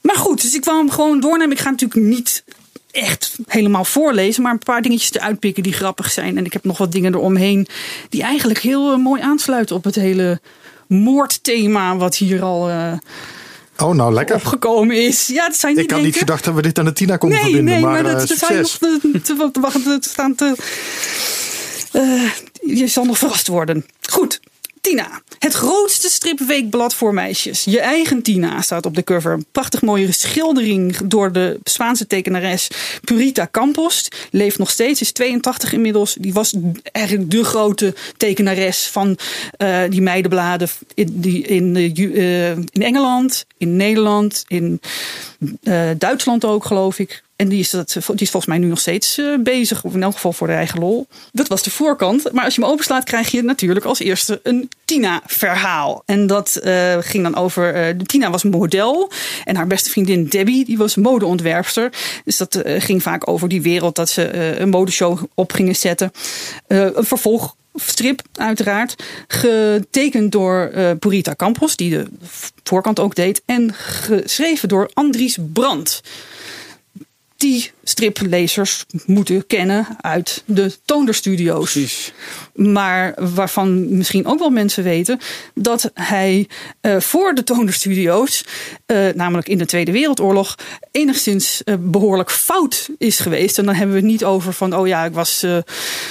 Maar 0.00 0.16
goed, 0.16 0.42
dus 0.42 0.54
ik 0.54 0.64
wou 0.64 0.78
hem 0.78 0.90
gewoon 0.90 1.20
doornemen. 1.20 1.56
Ik 1.56 1.62
ga 1.62 1.70
natuurlijk 1.70 2.00
niet 2.00 2.44
echt 2.90 3.36
helemaal 3.46 3.84
voorlezen, 3.84 4.42
maar 4.42 4.52
een 4.52 4.58
paar 4.58 4.82
dingetjes 4.82 5.12
eruit 5.12 5.38
pikken 5.38 5.62
die 5.62 5.72
grappig 5.72 6.10
zijn. 6.10 6.36
En 6.36 6.44
ik 6.44 6.52
heb 6.52 6.64
nog 6.64 6.78
wat 6.78 6.92
dingen 6.92 7.14
eromheen 7.14 7.66
die 8.08 8.22
eigenlijk 8.22 8.60
heel 8.60 8.92
uh, 8.92 8.98
mooi 8.98 9.22
aansluiten 9.22 9.76
op 9.76 9.84
het 9.84 9.94
hele 9.94 10.40
moordthema 10.86 11.96
wat 11.96 12.16
hier 12.16 12.42
al. 12.42 12.70
Uh, 12.70 12.92
Oh, 13.76 13.94
nou 13.94 14.12
lekker. 14.12 14.36
Opgekomen 14.36 14.96
is. 14.96 15.26
Ja, 15.26 15.46
dat 15.46 15.56
zijn 15.56 15.78
ik 15.78 15.90
had 15.90 16.02
niet 16.02 16.16
gedacht 16.16 16.44
dat 16.44 16.54
we 16.54 16.62
dit 16.62 16.78
aan 16.78 16.84
de 16.84 16.92
Tina 16.92 17.16
konden 17.16 17.38
nee, 17.38 17.52
verbinden. 17.52 17.74
Nee, 17.74 17.84
maar, 17.84 18.02
maar 18.02 18.12
dat, 18.12 18.30
uh, 18.30 18.40
dat 18.40 18.50
nog 18.50 18.78
te, 18.78 19.20
te, 19.22 19.50
te 19.52 19.60
wachten. 19.60 20.00
Te 20.00 20.08
staan 20.08 20.34
te. 20.34 20.54
Uh, 21.92 22.30
je 22.76 22.86
zal 22.86 23.04
nog 23.04 23.18
verrast 23.18 23.46
worden. 23.46 23.86
Goed. 24.00 24.40
Tina, 24.80 25.22
het 25.38 25.52
grootste 25.52 26.08
stripweekblad 26.08 26.94
voor 26.94 27.14
meisjes. 27.14 27.64
Je 27.64 27.80
eigen 27.80 28.22
Tina 28.22 28.62
staat 28.62 28.86
op 28.86 28.94
de 28.94 29.04
cover. 29.04 29.32
Een 29.32 29.46
prachtig 29.52 29.82
mooie 29.82 30.12
schildering 30.12 30.96
door 30.96 31.32
de 31.32 31.58
Spaanse 31.64 32.06
tekenares 32.06 32.68
Purita 33.04 33.48
Campos. 33.50 34.08
Leeft 34.30 34.58
nog 34.58 34.70
steeds, 34.70 35.00
is 35.00 35.12
82 35.12 35.72
inmiddels. 35.72 36.14
Die 36.14 36.32
was 36.32 36.54
eigenlijk 36.82 37.30
de 37.30 37.44
grote 37.44 37.94
tekenares 38.16 38.86
van 38.86 39.18
uh, 39.58 39.82
die 39.88 40.02
meidenbladen 40.02 40.68
in, 40.94 41.20
die, 41.20 41.42
in, 41.42 41.76
uh, 41.76 42.50
in 42.50 42.82
Engeland, 42.82 43.44
in 43.58 43.76
Nederland, 43.76 44.44
in 44.48 44.80
uh, 45.62 45.90
Duitsland 45.98 46.44
ook, 46.44 46.64
geloof 46.64 46.98
ik. 46.98 47.22
En 47.40 47.48
die 47.48 47.58
is, 47.58 47.70
dat, 47.70 47.92
die 47.92 48.02
is 48.16 48.30
volgens 48.30 48.46
mij 48.46 48.58
nu 48.58 48.66
nog 48.66 48.80
steeds 48.80 49.18
uh, 49.18 49.38
bezig, 49.38 49.84
of 49.84 49.94
in 49.94 50.02
elk 50.02 50.12
geval 50.12 50.32
voor 50.32 50.46
de 50.46 50.52
eigen 50.52 50.80
lol. 50.80 51.06
Dat 51.32 51.48
was 51.48 51.62
de 51.62 51.70
voorkant. 51.70 52.32
Maar 52.32 52.44
als 52.44 52.54
je 52.54 52.60
hem 52.60 52.70
openslaat, 52.70 53.04
krijg 53.04 53.30
je 53.30 53.42
natuurlijk 53.42 53.84
als 53.84 53.98
eerste 53.98 54.40
een 54.42 54.68
Tina-verhaal. 54.84 56.02
En 56.06 56.26
dat 56.26 56.60
uh, 56.64 56.96
ging 57.00 57.22
dan 57.22 57.36
over. 57.36 57.88
Uh, 57.88 58.02
Tina 58.04 58.30
was 58.30 58.42
model. 58.42 59.10
En 59.44 59.56
haar 59.56 59.66
beste 59.66 59.90
vriendin 59.90 60.26
Debbie, 60.26 60.64
die 60.64 60.78
was 60.78 60.96
modeontwerpster. 60.96 61.92
Dus 62.24 62.36
dat 62.36 62.62
ging 62.64 63.02
vaak 63.02 63.28
over 63.28 63.48
die 63.48 63.62
wereld 63.62 63.96
dat 63.96 64.08
ze 64.08 64.56
een 64.60 64.68
modeshow 64.68 65.22
op 65.34 65.52
gingen 65.52 65.76
zetten. 65.76 66.12
een 66.66 67.04
vervolg 67.04 67.56
strip, 67.74 68.22
uiteraard. 68.34 68.94
Getekend 69.28 70.32
door 70.32 70.72
uh, 70.74 71.20
Campos, 71.36 71.76
die 71.76 71.90
de 71.90 72.06
voorkant 72.64 73.00
ook 73.00 73.14
deed. 73.14 73.42
En 73.44 73.74
geschreven 73.74 74.68
door 74.68 74.90
Andries 74.94 75.38
Brandt. 75.52 76.00
Die 77.42 77.70
striplezers 77.82 78.84
moeten 79.06 79.46
kennen 79.46 79.86
uit 80.00 80.42
de 80.46 80.72
Toonderstudio's. 80.84 81.72
Precies. 81.72 82.12
Maar 82.54 83.14
waarvan 83.34 83.96
misschien 83.96 84.26
ook 84.26 84.38
wel 84.38 84.50
mensen 84.50 84.84
weten 84.84 85.20
dat 85.54 85.90
hij 85.94 86.48
uh, 86.82 87.00
voor 87.00 87.34
de 87.34 87.44
Toonderstudio's, 87.44 88.44
uh, 88.86 89.08
namelijk 89.14 89.48
in 89.48 89.58
de 89.58 89.66
Tweede 89.66 89.92
Wereldoorlog, 89.92 90.54
enigszins 90.90 91.62
uh, 91.64 91.74
behoorlijk 91.78 92.30
fout 92.30 92.88
is 92.98 93.18
geweest. 93.18 93.58
En 93.58 93.64
dan 93.64 93.74
hebben 93.74 93.94
we 93.94 94.00
het 94.00 94.10
niet 94.10 94.24
over 94.24 94.52
van, 94.52 94.76
oh 94.76 94.86
ja, 94.86 95.04
ik 95.04 95.12
was 95.12 95.46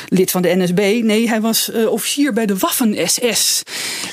lid 0.07 0.31
van 0.31 0.41
de 0.41 0.55
NSB. 0.55 1.01
Nee, 1.03 1.27
hij 1.27 1.41
was 1.41 1.71
officier 1.71 2.33
bij 2.33 2.45
de 2.45 2.57
Waffen-SS. 2.57 3.63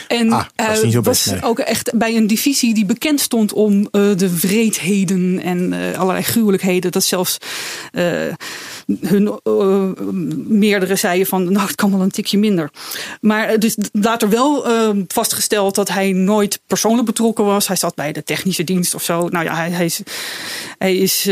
En 0.09 0.33
ah, 0.33 0.45
best, 0.57 0.95
was 0.95 1.25
nee. 1.27 1.43
ook 1.43 1.59
echt 1.59 1.99
bij 1.99 2.17
een 2.17 2.27
divisie 2.27 2.75
die 2.75 2.85
bekend 2.85 3.21
stond 3.21 3.53
om 3.53 3.89
de 3.91 4.39
wreedheden 4.41 5.41
en 5.43 5.73
allerlei 5.97 6.25
gruwelijkheden. 6.25 6.93
Dat 6.93 7.05
zelfs 7.05 7.39
Uh, 7.95 8.37
hun 9.01 9.41
uh, 9.45 10.05
meerdere 10.49 10.97
zeiden 10.97 11.27
van, 11.27 11.53
nou, 11.53 11.67
het 11.67 11.75
kan 11.75 11.91
wel 11.91 12.01
een 12.01 12.11
tikje 12.11 12.39
minder. 12.39 12.71
Maar 13.21 13.59
dus 13.59 13.77
later 13.93 14.29
wel 14.29 14.71
uh, 14.71 15.03
vastgesteld 15.09 15.75
dat 15.75 15.89
hij 15.89 16.13
nooit 16.13 16.61
persoonlijk 16.67 17.07
betrokken 17.07 17.45
was. 17.45 17.67
Hij 17.67 17.77
zat 17.77 17.95
bij 17.95 18.13
de 18.13 18.23
technische 18.23 18.65
dienst 18.65 18.95
of 18.95 19.03
zo. 19.03 19.29
Nou 19.29 19.45
ja, 19.45 19.55
hij, 19.55 19.71
hij 19.71 19.85
is, 19.85 20.01
hij 20.79 20.97
is 20.97 21.25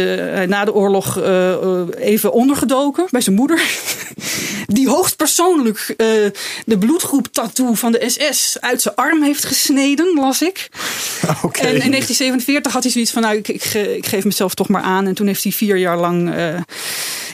na 0.47 0.65
de 0.65 0.75
oorlog 0.75 1.19
even 1.99 2.33
ondergedoken 2.33 3.07
bij 3.11 3.21
zijn 3.21 3.37
moeder. 3.37 3.63
Die 4.67 4.89
hoogstpersoonlijk 4.89 5.95
de 6.67 6.79
bloedgroep 6.79 7.27
tattoo 7.33 7.75
van 7.75 7.93
de 7.93 8.05
SS 8.09 8.61
uit 8.61 8.83
zijn 8.83 8.95
arm 8.95 9.23
heeft 9.23 9.45
gesneden, 9.45 10.15
las 10.15 10.43
ik. 10.43 10.69
Okay. 11.43 11.67
En 11.67 11.73
in 11.73 11.91
1947 11.91 12.73
had 12.73 12.83
hij 12.83 12.93
zoiets 12.93 13.11
van, 13.11 13.23
nou, 13.23 13.37
ik, 13.37 13.49
ik, 13.49 13.65
ik 13.75 14.07
geef 14.07 14.25
mezelf 14.25 14.55
toch 14.55 14.69
maar 14.69 14.83
aan. 14.83 15.07
En 15.07 15.15
toen 15.15 15.27
heeft 15.27 15.43
hij 15.43 15.53
vier 15.53 15.77
jaar 15.77 15.99
lang 15.99 16.35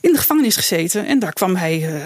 in 0.00 0.12
de 0.12 0.18
gevangenis 0.18 0.56
gezeten. 0.56 1.06
En 1.06 1.18
daar 1.18 1.32
kwam 1.32 1.56
hij 1.56 1.78
uh, 1.80 2.04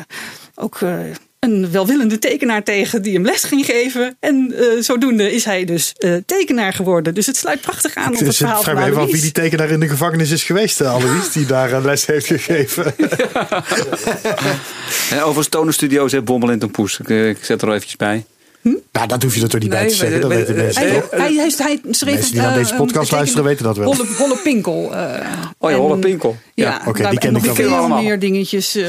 ook 0.55 0.81
uh, 0.81 0.99
een 1.39 1.71
welwillende 1.71 2.19
tekenaar 2.19 2.63
tegen 2.63 3.03
die 3.03 3.15
hem 3.15 3.25
les 3.25 3.45
ging 3.45 3.65
geven. 3.65 4.17
En 4.21 4.55
zodoende 4.81 5.33
is 5.33 5.45
hij 5.45 5.65
dus 5.65 5.95
tekenaar 6.27 6.73
geworden. 6.73 7.15
Dus 7.15 7.27
het 7.27 7.37
sluit 7.37 7.61
prachtig 7.61 7.95
aan 7.95 8.13
op 8.13 8.19
het 8.19 8.37
verhaal 8.37 8.63
van 8.63 8.65
Vraag 8.65 8.85
me 8.85 8.91
even 8.91 9.03
af 9.03 9.11
wie 9.11 9.21
die 9.21 9.33
tekenaar 9.33 9.71
in 9.71 9.81
de 9.81 9.89
gevangenis 9.89 10.31
is 10.31 10.43
geweest, 10.43 10.81
Alois, 10.81 11.33
die 11.33 11.47
daar 11.47 11.83
les 11.83 12.07
heeft 12.07 12.27
gegeven. 12.27 12.85
en 15.11 15.19
overigens 15.19 15.49
Tonen 15.49 15.75
Studios 15.75 16.13
heeft 16.13 16.25
Bommel 16.25 16.51
in 16.51 16.71
Poes. 16.71 16.99
Ik, 16.99 17.09
ik 17.09 17.45
zet 17.45 17.63
er 17.63 17.69
al 17.69 17.75
eventjes 17.75 17.97
bij. 17.97 18.25
Hm? 18.65 18.75
Nou, 18.93 19.07
dat 19.07 19.23
hoef 19.23 19.35
je 19.35 19.43
er 19.43 19.49
toch 19.49 19.61
niet 19.61 19.71
nee, 19.71 19.79
bij 19.79 19.89
te 19.89 19.95
zeggen. 19.95 20.21
Dat 20.21 20.31
weten 20.31 20.57
mensen 20.57 20.83
hij, 20.83 21.01
toch? 21.01 21.11
hij, 21.11 21.21
hij, 21.21 21.35
hij 21.35 21.51
schreef 21.51 21.83
mensen 21.83 22.33
die 22.33 22.41
naar 22.41 22.55
deze 22.55 22.75
podcast 22.75 23.11
uh, 23.11 23.17
luisteren 23.17 23.45
weten 23.45 23.65
dat 23.65 23.77
wel. 23.77 23.95
Holle, 23.95 24.07
Holle 24.19 24.37
Pinkel. 24.37 24.91
Uh, 24.93 25.01
oh 25.59 25.71
ja, 25.71 25.77
Holle 25.77 25.99
Pinkel. 25.99 26.37
Ja, 26.55 26.69
ja. 26.69 26.79
oké, 26.79 26.89
okay, 26.89 27.11
die 27.11 27.19
ken 27.19 27.37
ik 27.37 27.43
nog 27.43 27.55
veel 27.55 27.75
allemaal. 27.75 28.03
meer 28.03 28.19
dingetjes. 28.19 28.77
Uh, 28.77 28.87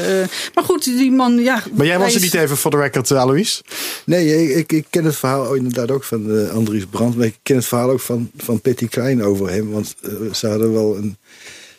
maar 0.54 0.64
goed, 0.64 0.84
die 0.84 1.12
man, 1.12 1.38
ja. 1.38 1.62
Maar 1.72 1.86
jij 1.86 1.98
was 1.98 2.14
er 2.14 2.20
niet 2.20 2.34
even 2.34 2.56
voor 2.56 2.70
de 2.70 2.76
record, 2.76 3.12
Alois? 3.12 3.62
Nee, 4.04 4.54
ik, 4.54 4.72
ik, 4.72 4.86
ken 4.90 5.04
het 5.04 5.16
verhaal 5.16 5.54
inderdaad 5.54 5.90
ook 5.90 6.04
van 6.04 6.30
uh, 6.30 6.50
Andries 6.50 6.86
Brandt. 6.86 7.16
Maar 7.16 7.26
ik 7.26 7.36
ken 7.42 7.56
het 7.56 7.66
verhaal 7.66 7.90
ook 7.90 8.00
van, 8.00 8.30
van 8.36 8.60
Patty 8.60 8.88
Klein 8.88 9.22
over 9.22 9.50
hem. 9.50 9.70
Want 9.70 9.94
uh, 10.02 10.32
ze 10.32 10.46
hadden 10.48 10.72
wel 10.72 10.96
een... 10.96 11.16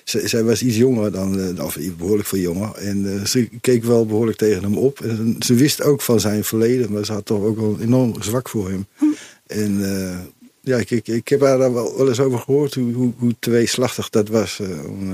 Zij, 0.07 0.43
was 0.43 0.61
iets 0.61 0.75
jonger 0.75 1.11
dan, 1.11 1.61
of 1.61 1.77
behoorlijk 1.97 2.27
veel 2.27 2.39
jonger. 2.39 2.75
En 2.75 3.05
uh, 3.05 3.25
ze 3.25 3.49
keek 3.61 3.83
wel 3.83 4.05
behoorlijk 4.05 4.37
tegen 4.37 4.63
hem 4.63 4.77
op. 4.77 4.99
En 5.01 5.35
ze 5.39 5.53
wist 5.53 5.81
ook 5.81 6.01
van 6.01 6.19
zijn 6.19 6.43
verleden, 6.43 6.91
maar 6.91 7.05
ze 7.05 7.13
had 7.13 7.25
toch 7.25 7.43
ook 7.43 7.57
wel 7.57 7.77
enorm 7.79 8.23
zwak 8.23 8.49
voor 8.49 8.69
hem. 8.69 8.85
Hm. 8.95 9.05
En 9.47 9.79
uh, 9.79 10.19
ja, 10.61 10.77
ik, 10.77 10.91
ik, 10.91 11.07
ik 11.07 11.27
heb 11.27 11.41
haar 11.41 11.57
daar 11.57 11.73
wel, 11.73 11.97
wel 11.97 12.07
eens 12.07 12.19
over 12.19 12.39
gehoord 12.39 12.73
hoe, 12.73 12.93
hoe, 12.93 13.13
hoe 13.17 13.35
tweeslachtig 13.39 14.09
dat 14.09 14.27
was. 14.27 14.59
Om 14.87 15.09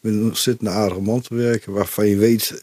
met 0.00 0.12
een 0.12 0.22
ontzettend 0.22 0.70
aardige 0.70 1.00
man 1.00 1.20
te 1.20 1.34
werken, 1.34 1.72
waarvan 1.72 2.06
je 2.06 2.16
weet 2.16 2.62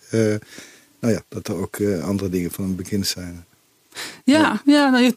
nou 0.99 1.13
ja, 1.13 1.21
dat 1.27 1.47
er 1.47 1.55
ook 1.55 1.82
andere 2.01 2.30
dingen 2.30 2.51
van 2.51 2.63
hem 2.63 2.75
bekend 2.75 3.07
zijn. 3.07 3.45
Ja, 4.24 4.62
ja 4.66 4.89
nou, 4.89 5.14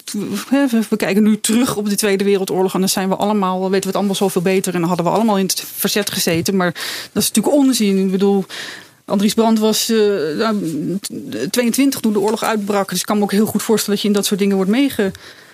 we, 0.89 0.97
kijken 0.97 1.22
nu 1.22 1.41
terug 1.41 1.76
op 1.76 1.89
de 1.89 1.97
Tweede 1.97 2.24
Wereldoorlog. 2.24 2.74
En 2.74 2.80
dan 2.80 2.89
zijn 2.89 3.09
we 3.09 3.16
allemaal, 3.16 3.61
weten 3.61 3.80
we 3.80 3.87
het 3.87 3.97
allemaal 3.97 4.14
zoveel 4.14 4.43
beter. 4.43 4.74
En 4.74 4.80
dan 4.80 4.89
hadden 4.89 5.07
we 5.07 5.12
allemaal 5.12 5.39
in 5.39 5.47
het 5.47 5.64
verzet 5.74 6.11
gezeten. 6.11 6.57
Maar 6.57 6.72
dat 7.12 7.22
is 7.22 7.28
natuurlijk 7.28 7.55
onzin. 7.55 7.99
Ik 7.99 8.11
bedoel, 8.11 8.45
Andries 9.05 9.35
Brand 9.35 9.59
was 9.59 9.89
eh, 9.89 9.99
nou, 10.37 10.57
22 11.51 12.01
toen 12.01 12.12
de 12.12 12.20
oorlog 12.20 12.43
uitbrak. 12.43 12.89
Dus 12.89 13.01
ik 13.01 13.07
kan 13.07 13.16
me 13.16 13.22
ook 13.22 13.33
heel 13.33 13.47
goed 13.47 13.62
voorstellen 13.62 13.95
dat 13.95 14.03
je 14.03 14.09
in 14.09 14.14
dat 14.14 14.26
soort 14.26 14.41
dingen 14.41 14.57
wordt 14.57 14.70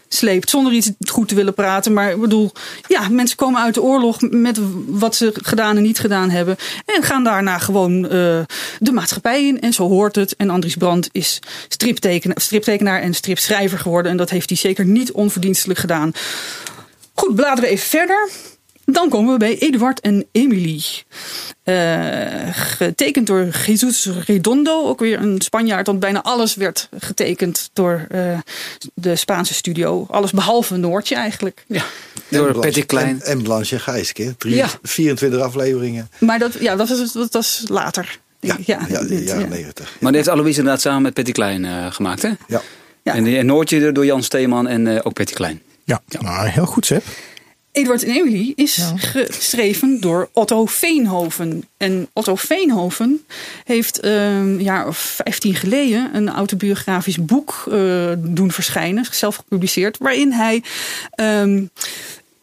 meegesleept. 0.09 0.51
Zonder 0.51 0.73
iets 0.73 0.91
goed 1.11 1.29
te 1.29 1.35
willen 1.35 1.55
praten. 1.55 1.93
Maar 1.93 2.11
ik 2.11 2.21
bedoel, 2.21 2.53
ja, 2.87 3.09
mensen 3.09 3.37
komen 3.37 3.63
uit 3.63 3.75
de 3.75 3.83
oorlog 3.83 4.17
met 4.21 4.59
wat 4.87 5.15
ze 5.15 5.33
gedaan 5.43 5.77
en 5.77 5.83
niet 5.83 5.99
gedaan 5.99 6.31
hebben. 6.31 6.57
En 6.85 7.03
gaan 7.03 7.25
daarna 7.25 7.59
gewoon 7.59 8.05
eh, 8.05 8.11
de 8.79 8.93
maatschappij 8.93 9.47
in. 9.47 9.61
En 9.61 9.73
zo 9.73 9.89
hoort 9.89 10.17
het. 10.17 10.37
En 10.37 10.51
Andries 10.51 10.77
Brand 10.77 11.09
is 11.13 11.39
striptekenaar, 11.69 12.41
striptekenaar 12.41 13.01
en 13.01 13.15
stripschrijver 13.15 13.79
geworden. 13.79 14.11
En 14.11 14.19
dat 14.19 14.31
heeft 14.31 14.49
hij 14.49 14.59
zeker 14.59 14.85
niet 14.85 15.13
onverdienstelijk 15.13 15.79
gedaan. 15.79 16.13
Goed, 17.15 17.35
bladeren 17.35 17.71
even 17.71 17.87
verder. 17.87 18.29
Dan 18.93 19.09
komen 19.09 19.33
we 19.33 19.39
bij 19.39 19.59
Eduard 19.59 20.01
en 20.01 20.27
Emily. 20.33 20.83
Eh, 21.63 22.49
getekend 22.53 23.27
door 23.27 23.49
Jesus 23.67 24.09
Redondo, 24.27 24.87
ook 24.87 25.01
weer 25.01 25.21
een 25.21 25.41
Spanjaard. 25.41 25.87
Want 25.87 26.01
bijna 26.01 26.23
alles 26.23 26.55
werd 26.55 26.89
getekend 26.99 27.71
door 27.73 28.07
eh, 28.11 28.39
de 28.95 29.17
Spaanse 29.17 29.55
studio. 29.55 30.07
Alles 30.11 30.31
behalve 30.31 30.77
Noortje 30.77 31.15
eigenlijk. 31.15 31.65
Ja. 31.67 31.83
En 32.29 32.39
Door 32.39 32.59
Patty 32.59 32.83
Klein. 32.87 33.23
En, 33.23 33.31
en 33.31 33.43
Blanche 33.43 33.79
Gijske. 33.79 34.35
Drie, 34.37 34.55
Ja. 34.55 34.69
24 34.83 35.41
afleveringen. 35.41 36.11
Maar 36.19 36.39
dat, 36.39 36.53
ja, 36.61 36.77
dat, 36.77 36.89
was, 36.89 37.13
dat 37.13 37.33
was 37.33 37.65
later. 37.67 38.19
Ja, 38.41 38.57
ja, 38.65 38.81
ja, 38.89 39.01
de 39.01 39.07
dit, 39.07 39.25
jaren 39.25 39.43
ja. 39.43 39.49
90. 39.49 39.97
Maar 40.01 40.13
die 40.13 40.21
heeft 40.21 40.33
Aloise 40.33 40.59
inderdaad 40.59 40.83
samen 40.83 41.03
met 41.03 41.15
Patty 41.15 41.33
Klein 41.33 41.65
eh, 41.65 41.93
gemaakt, 41.93 42.23
hè? 42.23 42.31
Ja. 42.47 42.63
Ja. 43.03 43.15
En, 43.15 43.47
Noortje 43.47 43.93
door 43.93 44.05
Jan 44.05 44.23
Steeman 44.23 44.67
en 44.67 44.87
eh, 44.87 45.01
ook 45.03 45.13
Patty 45.13 45.33
Klein. 45.33 45.63
Ja, 45.85 46.01
Nou, 46.21 46.49
heel 46.49 46.67
goed, 46.67 46.87
Seb. 46.87 47.05
Eduard 47.73 48.03
en 48.03 48.11
Emily 48.11 48.53
is 48.57 48.93
geschreven 48.97 50.01
door 50.01 50.29
Otto 50.33 50.67
Veenhoven. 50.67 51.65
En 51.77 52.09
Otto 52.13 52.35
Veenhoven 52.35 53.25
heeft 53.65 54.05
een 54.05 54.63
jaar 54.63 54.87
of 54.87 54.99
15 54.99 55.55
geleden 55.55 56.15
een 56.15 56.29
autobiografisch 56.29 57.25
boek 57.25 57.65
eh, 57.71 58.13
doen 58.19 58.51
verschijnen, 58.51 59.07
zelf 59.11 59.37
gepubliceerd, 59.37 59.99
waarin 59.99 60.33
hij 60.33 60.63
ehm, 61.11 61.65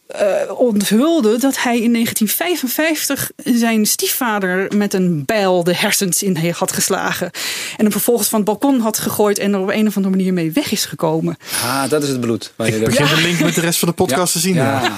eh, 0.08 0.60
onthulde 0.60 1.38
dat 1.38 1.58
hij 1.64 1.82
in 1.82 1.92
1955 1.94 3.32
zijn 3.44 3.86
stiefvader 3.86 4.76
met 4.76 4.94
een 4.94 5.26
bijl 5.26 5.64
de 5.64 5.76
hersens 5.76 6.24
in 6.24 6.54
had 6.60 6.72
geslagen. 6.72 7.32
En 7.78 7.84
hem 7.84 7.92
vervolgens 7.92 8.28
van 8.28 8.40
het 8.40 8.48
balkon 8.48 8.80
had 8.80 9.00
gegooid 9.00 9.38
en 9.38 9.54
er 9.54 9.60
op 9.60 9.70
een 9.70 9.88
of 9.88 9.96
andere 9.96 10.16
manier 10.16 10.34
mee 10.34 10.52
weg 10.52 10.72
is 10.72 10.86
gekomen. 10.86 11.38
Ah, 11.64 11.90
dat 11.90 12.04
is 12.04 12.10
het 12.10 12.20
bloed. 12.20 12.54
Waar 12.56 12.68
je 12.68 12.76
Ik 12.76 12.86
begin 12.86 13.16
de 13.16 13.22
link 13.22 13.40
met 13.40 13.56
de 13.56 13.62
rest 13.62 13.80
van 13.80 13.88
de 13.88 13.94
podcast 13.94 14.32
te 14.32 14.40
zien. 14.40 14.54
Ja. 14.56 14.92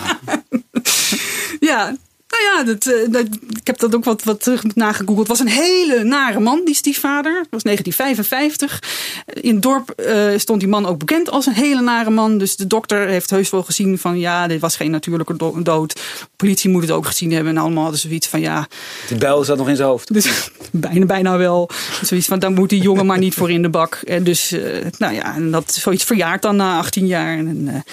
Ja. 1.60 1.96
Nou 2.30 2.44
ja, 2.44 2.64
dat, 2.64 2.86
eh, 2.86 3.12
dat, 3.12 3.26
ik 3.60 3.68
heb 3.68 3.80
dat 3.80 3.96
ook 3.96 4.04
wat, 4.04 4.24
wat 4.24 4.44
terug 4.44 4.64
nagegoogeld. 4.76 5.28
Het 5.28 5.28
was 5.28 5.40
een 5.40 5.48
hele 5.48 6.04
nare 6.04 6.40
man, 6.40 6.62
die 6.66 6.76
stiefvader. 6.76 7.38
Het 7.38 7.48
was 7.50 7.64
1955. 7.64 8.84
In 9.26 9.54
het 9.54 9.64
dorp 9.64 9.90
eh, 9.90 10.26
stond 10.38 10.60
die 10.60 10.70
man 10.70 10.86
ook 10.86 10.98
bekend 10.98 11.30
als 11.30 11.46
een 11.46 11.54
hele 11.54 11.82
nare 11.82 12.10
man. 12.10 12.38
Dus 12.38 12.56
de 12.56 12.68
dokter 12.68 13.08
heeft 13.08 13.30
heus 13.30 13.50
wel 13.50 13.64
gezien 13.64 13.98
van 13.98 14.20
ja, 14.20 14.48
dit 14.48 14.60
was 14.60 14.76
geen 14.76 14.92
natuurlijke 14.92 15.36
do- 15.36 15.62
dood. 15.62 15.94
De 15.94 16.00
politie 16.36 16.70
moet 16.70 16.82
het 16.82 16.92
ook 16.92 17.06
gezien 17.06 17.32
hebben. 17.32 17.56
En 17.56 17.62
allemaal 17.62 17.82
hadden 17.84 18.00
zoiets 18.02 18.28
van 18.28 18.40
ja, 18.40 18.68
Die 19.08 19.18
bijl 19.18 19.44
zat 19.44 19.58
nog 19.58 19.70
in 19.70 19.76
zijn 19.76 19.88
hoofd. 19.88 20.14
dus 20.14 20.50
bijna, 20.72 21.06
bijna 21.06 21.38
wel. 21.38 21.70
Zoiets 22.04 22.28
van, 22.28 22.40
daar 22.40 22.52
moet 22.52 22.70
die 22.70 22.82
jongen 22.82 23.06
maar 23.06 23.18
niet 23.18 23.34
voor 23.34 23.52
in 23.52 23.62
de 23.62 23.70
bak. 23.70 23.96
En 24.06 24.24
dus, 24.24 24.52
eh, 24.52 24.86
nou 24.98 25.14
ja, 25.14 25.36
en 25.36 25.52
dat 25.52 25.74
zoiets 25.74 26.04
verjaart 26.04 26.42
dan 26.42 26.56
na 26.56 26.78
18 26.78 27.08
jaar. 27.08 27.38
En, 27.38 27.84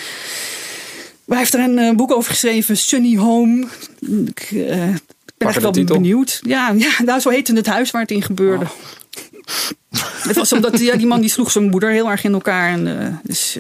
hij 1.27 1.39
heeft 1.39 1.55
er 1.55 1.61
een 1.61 1.79
eh, 1.79 1.95
boek 1.95 2.13
over 2.13 2.31
geschreven, 2.31 2.77
Sunny 2.77 3.17
Home. 3.17 3.67
Ik 4.27 4.49
eh, 4.53 4.89
ben 5.37 5.49
echt 5.49 5.63
wel 5.63 5.73
titel. 5.73 5.97
benieuwd. 5.97 6.41
Ja, 6.47 6.75
ja, 6.77 6.91
nou, 7.05 7.21
zo 7.21 7.31
heette 7.31 7.55
het 7.55 7.67
huis 7.67 7.91
waar 7.91 8.03
het 8.03 8.11
in 8.11 8.23
gebeurde. 8.23 8.67
Het 10.01 10.37
was 10.37 10.53
omdat 10.53 10.81
ja, 10.81 10.97
die 10.97 11.07
man 11.07 11.21
die 11.21 11.31
sloeg 11.37 11.51
zijn 11.51 11.71
moeder 11.71 11.91
heel 11.91 12.11
erg 12.11 12.25
in 12.25 12.33
elkaar. 12.33 12.73
En, 12.73 13.01
eh, 13.01 13.15
dus 13.23 13.57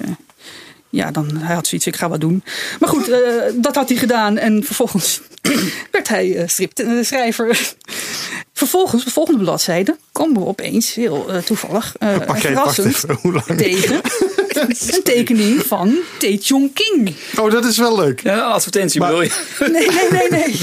ja, 0.88 1.10
dan, 1.10 1.36
hij 1.36 1.54
had 1.54 1.66
zoiets, 1.66 1.86
ik 1.86 1.96
ga 1.96 2.08
wat 2.08 2.20
doen. 2.20 2.42
Maar 2.80 2.88
goed, 2.88 3.10
dat 3.54 3.74
had 3.74 3.88
hij 3.88 3.98
gedaan. 3.98 4.38
En 4.38 4.64
vervolgens 4.64 5.20
werd 5.90 6.08
hij 6.08 6.44
stripschrijver. 6.46 7.74
Vervolgens, 8.52 9.04
de 9.04 9.10
volgende 9.10 9.42
bladzijde, 9.42 9.96
komen 10.12 10.40
we 10.40 10.46
opeens 10.46 10.94
heel 10.94 11.26
toevallig 11.44 11.94
wacht 12.26 12.40
verrassend 12.40 12.94
even, 12.94 13.18
hoe 13.20 13.32
lang? 13.32 13.44
tegen 13.46 14.00
een 14.56 15.02
tekening 15.02 15.62
van 15.66 15.94
Tae 16.18 16.38
Chong 16.42 16.70
King. 16.72 17.14
Oh, 17.40 17.50
dat 17.50 17.64
is 17.64 17.78
wel 17.78 17.96
leuk. 17.96 18.20
Ja, 18.22 18.38
advertentie 18.40 19.00
Maar- 19.00 19.08
bedoel 19.08 19.24
je? 19.24 19.68
Nee, 19.72 19.88
nee, 19.88 20.08
nee, 20.10 20.40
nee. 20.40 20.54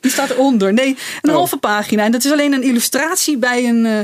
Die 0.00 0.10
staat 0.10 0.30
eronder. 0.30 0.72
Nee, 0.72 0.96
een 1.22 1.30
Oh. 1.30 1.36
halve 1.36 1.56
pagina. 1.56 2.04
En 2.04 2.12
dat 2.12 2.24
is 2.24 2.32
alleen 2.32 2.52
een 2.52 2.62
illustratie 2.62 3.36
bij 3.36 3.64
een, 3.68 3.86
eh, 3.86 3.98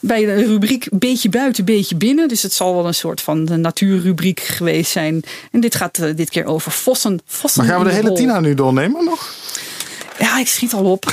bij 0.00 0.28
een 0.28 0.44
rubriek 0.44 0.86
Beetje 0.90 1.28
buiten, 1.28 1.64
beetje 1.64 1.96
binnen. 1.96 2.28
Dus 2.28 2.42
het 2.42 2.52
zal 2.52 2.74
wel 2.74 2.86
een 2.86 2.94
soort 2.94 3.20
van 3.20 3.44
de 3.44 3.56
natuurrubriek 3.56 4.40
geweest 4.40 4.90
zijn. 4.90 5.22
En 5.50 5.60
dit 5.60 5.74
gaat 5.74 5.98
eh, 5.98 6.08
dit 6.16 6.30
keer 6.30 6.44
over 6.44 6.72
vossen. 6.72 7.20
vossen 7.26 7.60
Maar 7.64 7.70
gaan 7.74 7.84
we 7.84 7.90
de 7.90 7.96
in 7.96 8.02
hele. 8.02 8.14
Tina 8.16 8.40
nu 8.40 8.54
doornemen 8.54 9.04
nog? 9.04 9.34
Ja, 10.18 10.38
ik 10.38 10.48
schiet 10.48 10.72
al 10.72 10.84
op. 10.84 11.04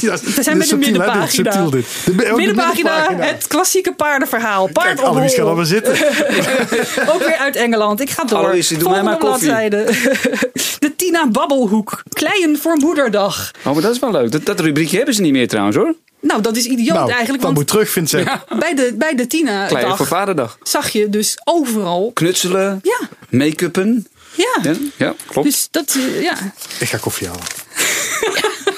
Ja, 0.00 0.16
We 0.34 0.42
zijn 0.42 0.58
bij 0.58 0.66
de? 0.66 0.76
Dit 0.76 0.86
is 0.86 0.90
middenpagina. 0.90 1.26
subtiel 1.26 1.70
dit. 1.70 1.86
De, 2.04 2.10
oh, 2.12 2.16
de 2.28 2.34
Middenpagina, 2.36 3.12
het 3.18 3.46
klassieke 3.46 3.92
paardenverhaal. 3.94 4.68
Paard 4.72 4.86
Kijk, 4.86 4.98
op 5.00 5.04
Annelies 5.04 5.30
gaat 5.34 5.40
hol. 5.40 5.48
al 5.48 5.54
maar 5.56 5.64
zitten. 5.64 5.92
Ook 7.14 7.18
weer 7.26 7.36
uit 7.38 7.56
Engeland. 7.56 8.00
Ik 8.00 8.10
ga 8.10 8.24
door. 8.24 8.38
Annelies, 8.38 8.68
doe 8.68 8.90
mij 8.90 9.02
maar 9.02 9.16
koffie. 9.18 9.50
De 10.78 10.92
Tina 10.96 11.26
Babbelhoek. 11.28 12.02
Kleien 12.08 12.58
voor 12.58 12.76
moederdag. 12.76 13.50
Oh, 13.64 13.72
maar 13.72 13.82
dat 13.82 13.92
is 13.94 13.98
wel 13.98 14.10
leuk. 14.10 14.32
Dat, 14.32 14.44
dat 14.46 14.60
rubriekje 14.60 14.96
hebben 14.96 15.14
ze 15.14 15.20
niet 15.22 15.32
meer 15.32 15.48
trouwens 15.48 15.76
hoor. 15.76 15.94
Nou, 16.20 16.40
dat 16.42 16.56
is 16.56 16.64
idioot 16.64 16.96
Nou, 16.96 17.10
eigenlijk. 17.10 17.32
dat 17.32 17.42
Want 17.42 17.54
moet 17.56 17.66
terug, 17.68 17.90
vindt 17.90 18.10
ze. 18.10 18.24
bij 18.58 18.74
de, 18.74 18.94
bij 18.98 19.14
de 19.14 19.26
Klein 19.26 19.58
voor 19.68 19.68
Tina-dag 19.68 20.06
vaderdag. 20.08 20.58
zag 20.62 20.88
je 20.88 21.08
dus 21.10 21.38
overal... 21.44 22.10
Knutselen, 22.14 22.80
Ja, 22.82 22.98
make-uppen. 23.30 24.06
ja. 24.34 24.58
Ja, 24.62 24.72
ja 24.96 25.14
klopt. 25.26 25.48
Dus 25.48 25.68
dat, 25.70 25.94
eh, 25.96 26.22
ja, 26.22 26.34
Ik 26.78 26.88
ga 26.88 26.96
koffie 26.98 27.26
halen. 27.26 27.42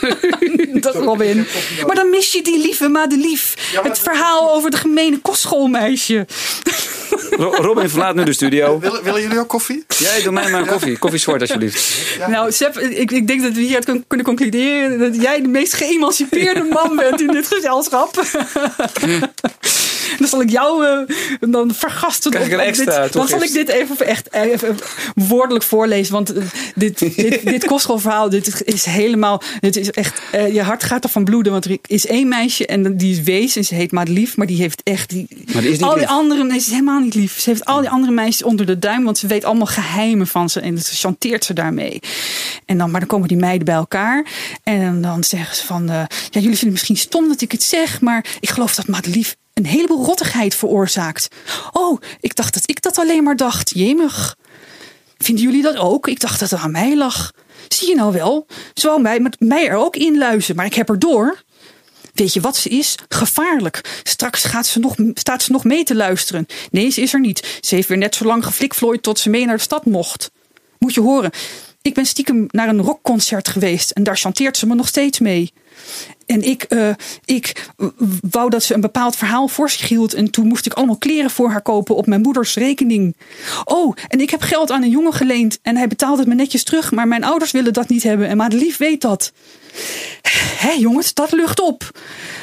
dat 0.81 0.95
Robin. 0.95 1.47
Maar 1.87 1.97
dan 1.97 2.11
mis 2.11 2.33
je 2.33 2.43
die 2.43 2.59
lieve 2.59 2.89
Madelief. 2.89 3.55
Het 3.83 3.99
verhaal 3.99 4.55
over 4.55 4.71
de 4.71 4.77
gemene 4.77 5.19
kostschoolmeisje. 5.19 6.27
Ro- 7.31 7.55
Robin 7.55 7.89
verlaat 7.89 8.15
nu 8.15 8.25
de 8.25 8.33
studio. 8.33 8.79
Willen, 8.81 9.03
willen 9.05 9.23
jullie 9.23 9.39
ook 9.39 9.49
koffie? 9.49 9.85
Jij 9.99 10.23
doe 10.23 10.33
mij 10.33 10.51
maar 10.51 10.61
een 10.61 10.67
koffie. 10.67 10.99
Koffie 10.99 11.21
zwart 11.21 11.41
alsjeblieft. 11.41 12.19
Nou, 12.29 12.53
Sepp, 12.53 12.79
ik, 12.79 13.11
ik 13.11 13.27
denk 13.27 13.43
dat 13.43 13.53
we 13.53 13.61
hieruit 13.61 13.85
kun- 13.85 14.05
kunnen 14.07 14.27
concluderen 14.27 14.99
dat 14.99 15.23
jij 15.23 15.43
de 15.43 15.49
meest 15.49 15.75
geëmancipeerde 15.75 16.63
man 16.73 16.97
bent 16.97 17.21
in 17.21 17.27
dit 17.27 17.47
gezelschap. 17.47 18.15
dan 20.19 20.29
zal 20.29 20.41
ik 20.43 20.51
jou 20.51 20.87
eh, 20.87 20.99
dan 21.51 21.75
vergasten. 21.75 22.31
Krijg 22.31 22.47
ik 22.51 22.59
extra 22.59 23.03
dit, 23.03 23.13
Dan 23.13 23.29
zal 23.29 23.43
ik 23.43 23.53
dit 23.53 23.69
even, 23.69 24.07
echt, 24.07 24.33
even 24.33 24.77
woordelijk 25.15 25.65
voorlezen. 25.65 26.13
Want 26.13 26.33
eh, 26.33 26.43
dit, 26.75 26.99
dit, 26.99 27.45
dit 27.55 27.65
kostschoolverhaal, 27.65 28.29
dit 28.31 28.63
is 28.65 28.85
helemaal... 28.85 29.43
Dit 29.61 29.77
is 29.77 29.91
echt, 29.91 30.21
eh, 30.33 30.55
je 30.55 30.63
hart 30.63 30.85
gaat 30.85 31.05
ervan 31.05 31.25
bloeden. 31.25 31.53
Want 31.53 31.65
er 31.65 31.77
is 31.87 32.07
één 32.07 32.29
meisje 32.29 32.67
en 32.67 32.97
die 32.97 33.13
is 33.13 33.23
wees 33.23 33.57
en 33.57 33.65
ze 33.65 33.75
heet 33.75 33.93
Madelief. 33.93 34.37
Maar 34.37 34.47
die 34.47 34.57
heeft 34.61 34.81
echt... 34.85 35.09
Die, 35.11 35.27
Maar 35.53 35.63
die 35.63 35.71
is 35.71 35.77
niet 35.79 35.87
al 35.87 35.91
die 35.95 36.01
lief. 36.01 36.11
andere, 36.11 36.45
nee, 36.45 36.59
ze 36.59 36.67
is 36.67 36.73
helemaal 36.73 37.01
niet 37.01 37.15
Ze 37.27 37.51
heeft 37.51 37.65
al 37.65 37.81
die 37.81 37.91
andere 37.91 38.13
meisjes 38.13 38.43
onder 38.43 38.67
de 38.67 38.79
duim, 38.79 39.05
want 39.05 39.19
ze 39.19 39.27
weet 39.27 39.45
allemaal 39.45 39.67
geheimen 39.67 40.27
van 40.27 40.51
ze 40.51 40.61
en 40.61 40.79
ze 40.79 40.95
chanteert 40.95 41.45
ze 41.45 41.53
daarmee. 41.53 42.01
En 42.65 42.79
dan, 42.79 42.91
maar 42.91 43.01
dan 43.01 43.09
komen 43.09 43.29
die 43.29 43.37
meiden 43.37 43.65
bij 43.65 43.75
elkaar 43.75 44.27
en 44.63 45.03
dan 45.03 45.25
zeggen 45.25 45.57
ze 45.57 45.67
van, 45.67 45.89
eh, 45.89 45.95
ja, 46.31 46.41
jullie 46.41 46.43
vinden 46.43 46.59
het 46.59 46.71
misschien 46.71 46.97
stom 46.97 47.29
dat 47.29 47.41
ik 47.41 47.53
het 47.53 47.63
zeg, 47.63 48.01
maar 48.01 48.27
ik 48.41 48.51
geloof 48.51 48.75
dat 48.75 48.87
Madelief 48.87 49.37
een 49.55 49.67
heleboel 49.67 50.05
rottigheid 50.05 50.55
veroorzaakt. 50.55 51.29
Oh, 51.73 52.01
ik 52.21 52.35
dacht 52.35 52.55
dat 52.55 52.71
ik 52.71 52.83
dat 52.83 52.99
alleen 52.99 53.23
maar 53.23 53.37
dacht. 53.37 53.71
Jemig. 53.75 54.37
Vinden 55.19 55.45
jullie 55.45 55.63
dat 55.63 55.77
ook? 55.77 56.09
Ik 56.09 56.21
dacht 56.21 56.41
dat 56.41 56.51
het 56.51 56.61
aan 56.61 56.71
mij 56.71 56.97
lag. 56.97 57.33
Zie 57.69 57.89
je 57.89 57.95
nou 57.95 58.13
wel? 58.13 58.47
Ze 58.75 58.87
wou 58.87 59.01
mij, 59.01 59.31
mij 59.39 59.69
er 59.69 59.77
ook 59.77 59.97
inluizen, 59.97 60.57
maar 60.57 60.67
ik 60.67 60.75
heb 60.75 60.89
er 60.89 60.99
door. 60.99 61.43
Weet 62.19 62.33
je 62.33 62.41
wat 62.41 62.57
ze 62.57 62.69
is? 62.69 62.95
Gevaarlijk. 63.09 64.01
Straks 64.03 64.45
gaat 64.45 64.67
ze 64.67 64.79
nog, 64.79 64.95
staat 65.15 65.43
ze 65.43 65.53
nog 65.53 65.65
mee 65.65 65.85
te 65.85 65.95
luisteren. 65.95 66.47
Nee, 66.71 66.91
ze 66.91 67.01
is 67.01 67.13
er 67.13 67.21
niet. 67.21 67.59
Ze 67.61 67.75
heeft 67.75 67.89
weer 67.89 67.99
net 67.99 68.15
zo 68.15 68.25
lang 68.25 68.45
geflikvlooid 68.45 69.03
tot 69.03 69.19
ze 69.19 69.31
mee 69.31 69.47
naar 69.47 69.57
de 69.57 69.63
stad 69.63 69.85
mocht. 69.85 70.31
Moet 70.79 70.95
je 70.95 71.01
horen. 71.01 71.31
Ik 71.83 71.95
ben 71.95 72.07
stiekem 72.07 72.47
naar 72.51 72.69
een 72.69 72.83
rockconcert 72.83 73.49
geweest 73.49 73.91
en 73.91 74.03
daar 74.03 74.17
chanteert 74.17 74.57
ze 74.57 74.67
me 74.67 74.75
nog 74.75 74.89
steeds 74.89 75.19
mee. 75.19 75.53
En 76.27 76.43
ik, 76.43 76.63
eh, 76.63 76.91
ik 77.25 77.69
wou 78.31 78.51
dat 78.51 78.63
ze 78.63 78.75
een 78.75 78.81
bepaald 78.81 79.17
verhaal 79.17 79.49
voor 79.49 79.71
zich 79.71 79.89
hield. 79.89 80.15
En 80.15 80.31
toen 80.31 80.47
moest 80.47 80.67
ik 80.67 80.73
allemaal 80.73 80.97
kleren 80.97 81.31
voor 81.31 81.51
haar 81.51 81.63
kopen 81.63 81.97
op 81.97 82.07
mijn 82.07 82.21
moeders 82.21 82.55
rekening. 82.55 83.17
Oh, 83.65 83.97
en 84.09 84.21
ik 84.21 84.31
heb 84.31 84.43
geld 84.43 84.71
aan 84.71 84.83
een 84.83 84.91
jongen 84.91 85.13
geleend. 85.13 85.59
En 85.63 85.77
hij 85.77 85.89
betaalt 85.89 86.19
het 86.19 86.29
me 86.29 86.35
netjes 86.35 86.65
terug. 86.65 86.93
Maar 86.93 87.09
mijn 87.09 87.25
ouders 87.25 87.51
willen 87.51 87.73
dat 87.73 87.89
niet 87.89 88.03
hebben. 88.03 88.29
En 88.29 88.37
Madelief 88.37 88.77
weet 88.77 89.01
dat. 89.01 89.33
Hé 90.59 90.71
jongens, 90.71 91.15
dat 91.15 91.33
lucht 91.33 91.61
op. 91.61 91.91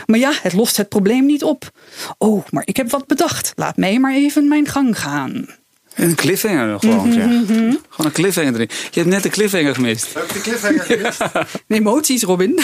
Maar 0.05 0.19
ja, 0.19 0.32
het 0.41 0.53
lost 0.53 0.78
het 0.78 0.89
probleem 0.89 1.26
niet 1.26 1.43
op. 1.43 1.69
Oh, 2.17 2.45
maar 2.49 2.63
ik 2.65 2.78
heb 2.78 2.91
wat 2.91 3.07
bedacht. 3.07 3.51
Laat 3.55 3.78
mij 3.78 3.99
maar 3.99 4.13
even 4.13 4.47
mijn 4.47 4.67
gang 4.67 4.99
gaan. 4.99 5.47
En 5.93 6.09
een 6.09 6.15
cliffhanger 6.15 6.80
gewoon. 6.80 7.13
zeg. 7.13 7.23
Gewoon 7.26 7.78
een 7.97 8.11
cliffhanger 8.11 8.53
erin. 8.53 8.69
Je 8.91 8.99
hebt 8.99 9.11
net 9.11 9.23
de 9.23 9.30
cliffhanger 9.30 9.76
gemist. 9.76 10.13
Heb 10.13 10.23
ik 10.23 10.34
de 10.34 10.41
cliffhanger 10.41 10.84
gemist? 10.84 11.21
Emoties, 11.67 12.23
Robin. 12.23 12.53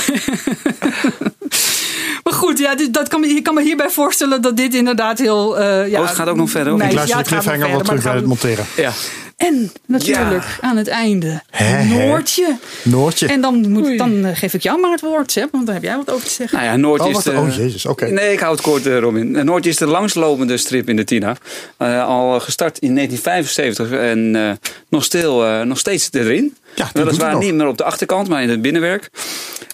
maar 2.23 2.33
goed, 2.33 2.50
ja, 2.61 2.75
dit- 2.75 2.93
dat 2.93 3.07
kan, 3.07 3.19
me- 3.19 3.27
je 3.27 3.41
kan 3.41 3.53
me 3.53 3.61
hierbij 3.63 3.89
voorstellen 3.89 4.41
dat 4.41 4.57
dit 4.57 4.73
inderdaad 4.73 5.19
heel... 5.19 5.59
eh 5.59 5.89
ja, 5.89 5.99
Oh, 5.99 6.05
het 6.07 6.15
gaat 6.15 6.27
ook 6.27 6.35
nog 6.35 6.49
verder, 6.49 6.73
Nee? 6.77 6.87
Ik 6.87 6.93
luister 6.93 7.17
ja, 7.17 7.23
de 7.23 7.29
cliffhanger 7.29 7.59
wel 7.59 7.67
verder, 7.69 7.85
terug 7.85 8.03
bij 8.03 8.13
het 8.15 8.25
monteren. 8.25 8.65
Ja. 8.75 8.91
En 9.37 9.71
natuurlijk 9.87 10.29
Ja. 10.43 10.43
aan 10.61 10.77
het 10.77 10.87
einde, 10.87 11.41
Hè, 11.49 11.65
hè. 11.65 12.07
Noortje. 12.07 12.55
Noortje. 12.83 13.27
En 13.27 13.41
dan, 13.41 13.71
moet, 13.71 13.97
dan 13.97 14.25
eh, 14.25 14.35
geef 14.37 14.53
ik 14.53 14.63
jou 14.63 14.79
maar 14.79 14.91
het 14.91 15.01
woord, 15.01 15.31
Seb, 15.31 15.51
want 15.51 15.65
daar 15.65 15.75
heb 15.75 15.83
jij 15.83 15.95
wat 15.97 16.11
over 16.11 16.27
te 16.27 16.33
zeggen. 16.33 16.57
Nou 16.57 16.69
ja, 16.71 16.75
Noortje 16.77 17.03
Oh, 17.03 17.09
is 17.09 17.15
wat, 17.15 17.33
de... 17.33 17.39
oh 17.39 17.55
jezus, 17.55 17.85
oké. 17.85 18.05
Nee, 18.05 18.31
ik 18.33 18.39
hou 18.39 18.51
het 18.51 18.61
kort, 18.61 18.85
eh, 18.85 18.99
Robin. 18.99 19.31
Noortje 19.45 19.69
is 19.69 19.77
de 19.77 19.85
langslopende 19.87 20.57
strip 20.57 20.89
in 20.89 20.95
de 20.95 21.03
Tina. 21.03 21.35
Eh, 21.77 22.05
al 22.07 22.39
gestart 22.39 22.77
in 22.79 22.95
1975 22.95 23.91
en 23.99 24.35
eh, 24.35 24.51
nog, 24.89 25.03
stil, 25.03 25.45
eh, 25.45 25.61
nog 25.61 25.79
steeds 25.79 26.09
erin. 26.11 26.55
Ja, 26.75 26.89
Weliswaar 26.93 27.37
niet 27.37 27.53
meer 27.53 27.67
op 27.67 27.77
de 27.77 27.83
achterkant, 27.83 28.27
maar 28.27 28.43
in 28.43 28.49
het 28.49 28.61
binnenwerk. 28.61 29.09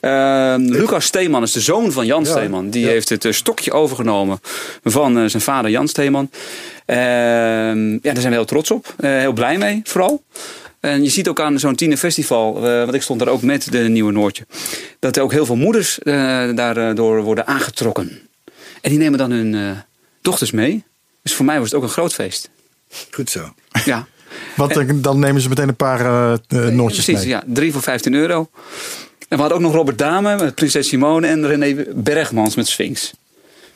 Eh, 0.02 0.56
Lucas 0.58 1.06
Steeman 1.06 1.44
is 1.44 1.52
de 1.52 1.60
zoon 1.62 1.92
van 1.92 2.06
Jan 2.06 2.24
Ja, 2.24 2.30
Steeman. 2.30 2.70
Die 2.78 2.86
ja. 2.86 2.92
heeft 2.92 3.10
het 3.10 3.26
eh, 3.26 3.32
stokje 3.32 3.72
overgenomen 3.72 4.40
van 4.84 5.18
eh, 5.18 5.26
zijn 5.26 5.44
vader 5.44 5.72
Jan 5.72 5.88
Steeman. 5.88 6.30
Ehm, 6.86 7.92
ja, 7.92 8.00
daar 8.02 8.18
zijn 8.18 8.30
we 8.30 8.36
heel 8.36 8.46
trots 8.46 8.72
op. 8.72 8.94
Eh, 8.98 9.10
heel 9.12 9.34
blij 9.34 9.58
mee, 9.58 9.82
vooral. 9.84 10.24
En 10.80 11.04
je 11.04 11.10
ziet 11.10 11.28
ook 11.28 11.40
aan 11.40 11.60
zo'n 11.60 11.76
tienerfestival, 11.76 12.56
eh 12.56 12.62
want 12.80 12.94
ik 12.94 13.02
stond 13.02 13.20
daar 13.20 13.28
ook 13.30 13.42
met 13.42 13.72
de 13.72 13.78
Nieuwe 13.80 14.12
Noortje, 14.12 14.46
dat 15.00 15.16
er 15.16 15.24
ook 15.24 15.32
heel 15.32 15.46
veel 15.46 15.56
moeders 15.56 16.00
eh, 16.00 16.14
daardoor 16.56 17.22
worden 17.22 17.48
aangetrokken. 17.48 18.20
En 18.82 18.90
die 18.90 19.00
nemen 19.00 19.18
dan 19.18 19.32
hun 19.32 19.56
eh, 19.56 19.72
dochters 20.22 20.52
mee. 20.52 20.84
Dus 21.24 21.34
voor 21.36 21.46
mij 21.46 21.58
was 21.60 21.66
het 21.68 21.78
ook 21.78 21.84
een 21.84 21.90
groot 21.90 22.14
feest. 22.14 22.50
Goed 23.12 23.30
zo. 23.30 23.54
Ja, 23.86 24.08
Want 24.56 24.74
dan- 24.74 25.02
dan 25.02 25.20
nemen 25.20 25.42
ze 25.42 25.50
meteen 25.50 25.68
een 25.68 25.76
paar 25.76 26.00
eh, 26.00 26.34
eh, 26.34 26.74
Noortjes 26.74 27.06
precies. 27.06 27.24
mee. 27.24 27.34
Ja, 27.34 27.44
drie 27.46 27.72
voor 27.72 27.82
15 27.82 28.14
euro. 28.14 28.50
En 29.28 29.36
we 29.36 29.44
hadden 29.44 29.58
ook 29.58 29.64
nog 29.64 29.74
Robert 29.74 29.98
Dame 29.98 30.36
met 30.36 30.56
Prinses 30.56 30.88
Simone 30.88 31.28
en 31.28 31.48
René 31.48 31.86
Bergmans 31.96 32.56
met 32.56 32.68
Sphinx. 32.68 33.14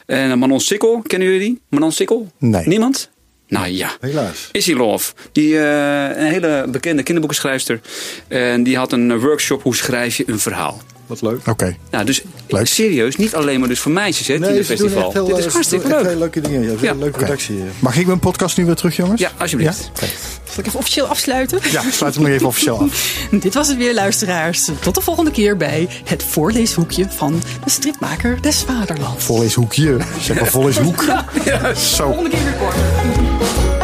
En 0.05 0.39
Manon 0.39 0.59
Sikkel, 0.59 1.01
kennen 1.07 1.27
jullie 1.27 1.43
die? 1.43 1.61
Manon 1.69 1.91
Sikkel? 1.91 2.31
Nee. 2.37 2.67
Niemand? 2.67 3.09
Nou 3.47 3.67
ja. 3.67 3.91
Helaas. 3.99 4.49
Issy 4.51 4.73
Love, 4.73 5.13
die, 5.31 5.57
eh, 5.57 6.17
een 6.17 6.31
hele 6.31 6.65
bekende 6.69 7.03
kinderboekenschrijfster. 7.03 7.79
En 8.27 8.63
die 8.63 8.77
had 8.77 8.91
een 8.91 9.19
workshop 9.19 9.61
hoe 9.61 9.75
schrijf 9.75 10.15
je 10.15 10.23
een 10.27 10.39
verhaal. 10.39 10.81
Wat 11.11 11.21
leuk. 11.21 11.47
Oké. 11.47 11.75
Nou, 11.91 12.05
dus 12.05 12.21
Leuk. 12.47 12.67
serieus, 12.67 13.15
niet 13.15 13.35
alleen 13.35 13.59
maar 13.59 13.69
dus 13.69 13.79
voor 13.79 13.91
meisjes, 13.91 14.27
hè, 14.27 14.37
Nee, 14.37 14.49
heel, 14.49 14.57
Dit 14.57 15.37
is 15.37 15.43
ze 15.43 15.49
hartstikke 15.49 15.87
leuk. 15.87 16.05
heel 16.05 16.17
leuke 16.17 16.41
dingen. 16.41 16.61
Ja, 16.63 16.73
Ja. 16.81 16.91
een 16.91 16.99
leuke 16.99 17.15
Oké. 17.15 17.23
redactie. 17.25 17.57
ja. 17.57 17.63
Mag 17.79 17.95
ik 17.97 18.05
mijn 18.05 18.19
podcast 18.19 18.57
nu 18.57 18.65
weer 18.65 18.75
terug, 18.75 18.95
jongens? 18.95 19.21
Ja, 19.21 19.31
alsjeblieft. 19.37 19.89
Oké. 19.95 20.05
Zal 20.49 20.59
ik 20.59 20.65
even 20.65 20.79
officieel 20.79 21.05
afsluiten? 21.05 21.59
Ja, 21.71 21.83
sluit 21.91 22.13
hem 22.15 22.23
nog 22.23 22.31
even 22.33 22.47
officieel 22.47 22.79
af. 22.79 23.17
Dit 23.31 23.53
was 23.53 23.67
het 23.67 23.77
weer, 23.77 23.93
luisteraars. 23.93 24.69
Tot 24.79 24.95
de 24.95 25.01
volgende 25.01 25.31
keer 25.31 25.57
bij 25.57 25.87
het 26.05 26.23
voorleeshoekje 26.23 27.05
van 27.09 27.41
de 27.63 27.69
stripmaker 27.69 28.41
des 28.41 28.57
Vaderlands. 28.67 29.25
Volleeshoekje. 29.25 29.97
Zeg 30.21 30.39
maar 30.39 30.49
volleeshoek. 30.49 31.03
Zo. 31.75 32.03
Volgende 32.05 32.29
keer 32.29 32.43
weer 32.43 32.53
kort. 32.53 33.80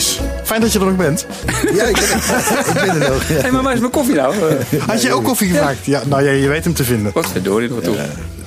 Fijn 0.00 0.60
dat 0.60 0.72
je 0.72 0.78
er 0.78 0.84
nog 0.84 0.96
bent. 0.96 1.26
Ja, 1.74 1.84
ik 1.84 1.94
ben, 1.94 2.02
ik 2.66 2.72
ben 2.74 3.02
er 3.02 3.10
nog. 3.10 3.28
Ja. 3.28 3.34
Hé, 3.34 3.50
maar 3.50 3.62
waar 3.62 3.74
is 3.74 3.78
mijn 3.80 3.92
koffie 3.92 4.14
nou? 4.14 4.34
Eh, 4.48 4.82
Had 4.86 5.02
je 5.02 5.12
ook 5.12 5.24
koffie 5.24 5.48
gemaakt? 5.54 5.84
Ja, 5.84 6.02
nou 6.06 6.24
ja, 6.24 6.30
je 6.30 6.48
weet 6.48 6.64
hem 6.64 6.74
te 6.74 6.84
vinden. 6.84 7.12
Wat 7.14 7.28
verdorie, 7.30 7.68
wat 7.68 7.84
toe. 7.84 7.96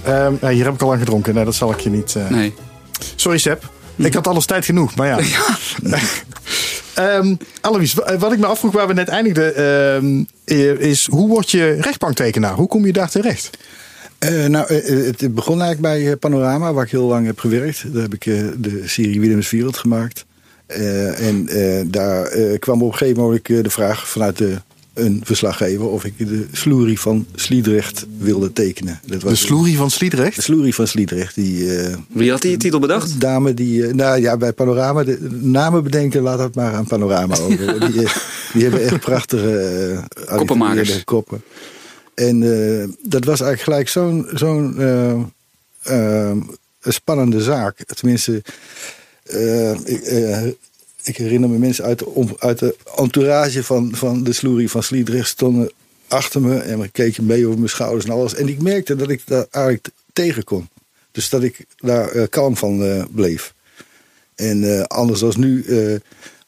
Ehm, 0.03 0.33
ja, 0.41 0.49
hier 0.49 0.65
heb 0.65 0.73
ik 0.73 0.81
al 0.81 0.87
lang 0.87 0.99
gedronken. 0.99 1.33
Nee, 1.35 1.45
dat 1.45 1.55
zal 1.55 1.71
ik 1.71 1.79
je 1.79 1.89
niet... 1.89 2.15
eh, 2.15 2.29
Nee. 2.29 2.53
Sorry, 3.15 3.37
Seb. 3.37 3.69
Ik 3.95 4.13
had 4.13 4.27
alles 4.27 4.45
tijd 4.45 4.65
genoeg, 4.65 4.95
maar 4.95 5.07
ja. 5.07 5.19
Ehm 6.95 7.35
Alois, 7.61 7.93
wa- 7.93 8.17
wat 8.17 8.31
ik 8.31 8.39
me 8.39 8.45
afvroeg 8.45 8.71
waar 8.73 8.87
we 8.87 8.93
net 8.93 9.07
eindigden... 9.07 9.55
ehm, 9.55 10.23
eh, 10.45 10.79
is 10.89 11.07
hoe 11.11 11.27
word 11.27 11.51
je 11.51 11.77
rechtbanktekenaar? 11.81 12.53
Hoe 12.53 12.67
kom 12.67 12.85
je 12.85 12.93
daar 12.93 13.09
terecht? 13.09 13.49
Eh, 14.17 14.45
nou, 14.45 14.67
eh, 14.67 15.05
het 15.05 15.35
begon 15.35 15.61
eigenlijk 15.61 15.81
bij 15.81 16.11
eh, 16.11 16.17
Panorama, 16.19 16.73
waar 16.73 16.85
ik 16.85 16.91
heel 16.91 17.07
lang 17.07 17.25
heb 17.25 17.39
gewerkt. 17.39 17.83
Daar 17.93 18.01
heb 18.01 18.13
ik 18.13 18.25
eh, 18.25 18.43
de 18.57 18.81
serie 18.85 19.19
Willems 19.19 19.49
Wereld 19.49 19.77
gemaakt. 19.77 20.25
Eh, 20.67 21.27
en 21.27 21.47
eh, 21.47 21.85
daar 21.87 22.25
eh, 22.25 22.59
kwam 22.59 22.81
op 22.81 22.91
een 22.91 22.97
gegeven 22.97 23.21
moment 23.23 23.45
de 23.45 23.69
vraag 23.69 24.07
vanuit 24.09 24.37
de, 24.37 24.55
een 24.93 25.21
verslaggever 25.23 25.85
of 25.89 26.05
ik 26.05 26.13
de 26.17 26.45
sloerie 26.51 26.99
van 26.99 27.25
Sliedrecht 27.35 28.05
wilde 28.17 28.53
tekenen. 28.53 28.99
Dat 29.05 29.21
De 29.21 29.35
sloerie 29.35 29.77
van 29.77 29.87
De 29.87 29.93
Sliedrecht? 29.93 30.41
sloerie 30.43 30.75
van 30.75 30.87
Sliedrecht, 30.87 31.35
die 31.35 31.77
eh, 31.77 31.95
Wie 32.09 32.31
had 32.31 32.41
die 32.41 32.57
titel 32.57 32.79
bedacht? 32.79 33.21
dame 33.21 33.53
die, 33.53 33.83
nou 33.93 34.21
ja, 34.21 34.37
bij 34.37 34.53
Panorama, 34.53 35.03
de 35.03 35.17
namen 35.41 35.83
bedenken, 35.83 36.21
laat 36.21 36.37
dat 36.37 36.55
maar 36.55 36.73
aan 36.73 36.87
Panorama 36.87 37.37
over. 37.37 37.79
die, 37.91 38.07
die 38.53 38.61
hebben 38.63 38.81
echt 38.81 38.99
prachtige 38.99 40.03
Koppenmakers. 40.35 41.03
koppen. 41.03 41.41
En 42.15 42.43
eh, 42.43 42.87
dat 43.03 43.25
was 43.25 43.41
eigenlijk 43.41 43.61
gelijk 43.61 43.89
zo'n 43.89 44.27
zo'n 44.33 44.75
spannende 46.81 47.41
zaak. 47.41 47.77
Tenminste, 47.85 48.41
ik, 49.85 50.01
eh, 50.01 50.45
ik 51.03 51.17
herinner 51.17 51.49
me 51.49 51.57
mensen 51.57 51.83
uit 51.85 51.99
de, 51.99 52.35
uit 52.39 52.59
de 52.59 52.75
entourage 52.95 53.63
van, 53.63 53.95
van 53.95 54.23
de 54.23 54.33
sloerie 54.33 54.69
van 54.69 54.83
Sliedrecht 54.83 55.27
stonden 55.27 55.71
achter 56.07 56.41
me 56.41 56.57
en 56.59 56.79
we 56.79 56.87
keken 56.87 57.25
mee 57.25 57.45
over 57.45 57.57
mijn 57.57 57.69
schouders 57.69 58.05
en 58.05 58.11
alles. 58.11 58.35
En 58.35 58.47
ik 58.47 58.61
merkte 58.61 58.95
dat 58.95 59.09
ik 59.09 59.21
daar 59.25 59.45
eigenlijk 59.51 59.87
tegen 60.13 60.43
kon. 60.43 60.69
Dus 61.11 61.29
dat 61.29 61.43
ik 61.43 61.65
daar 61.77 62.09
eh, 62.09 62.27
kalm 62.29 62.57
van 62.57 62.83
eh, 62.83 63.03
bleef. 63.11 63.53
En 64.35 64.77
eh, 64.77 64.83
anders 64.83 65.23
als 65.23 65.35
nu, 65.35 65.63
eh, 65.63 65.93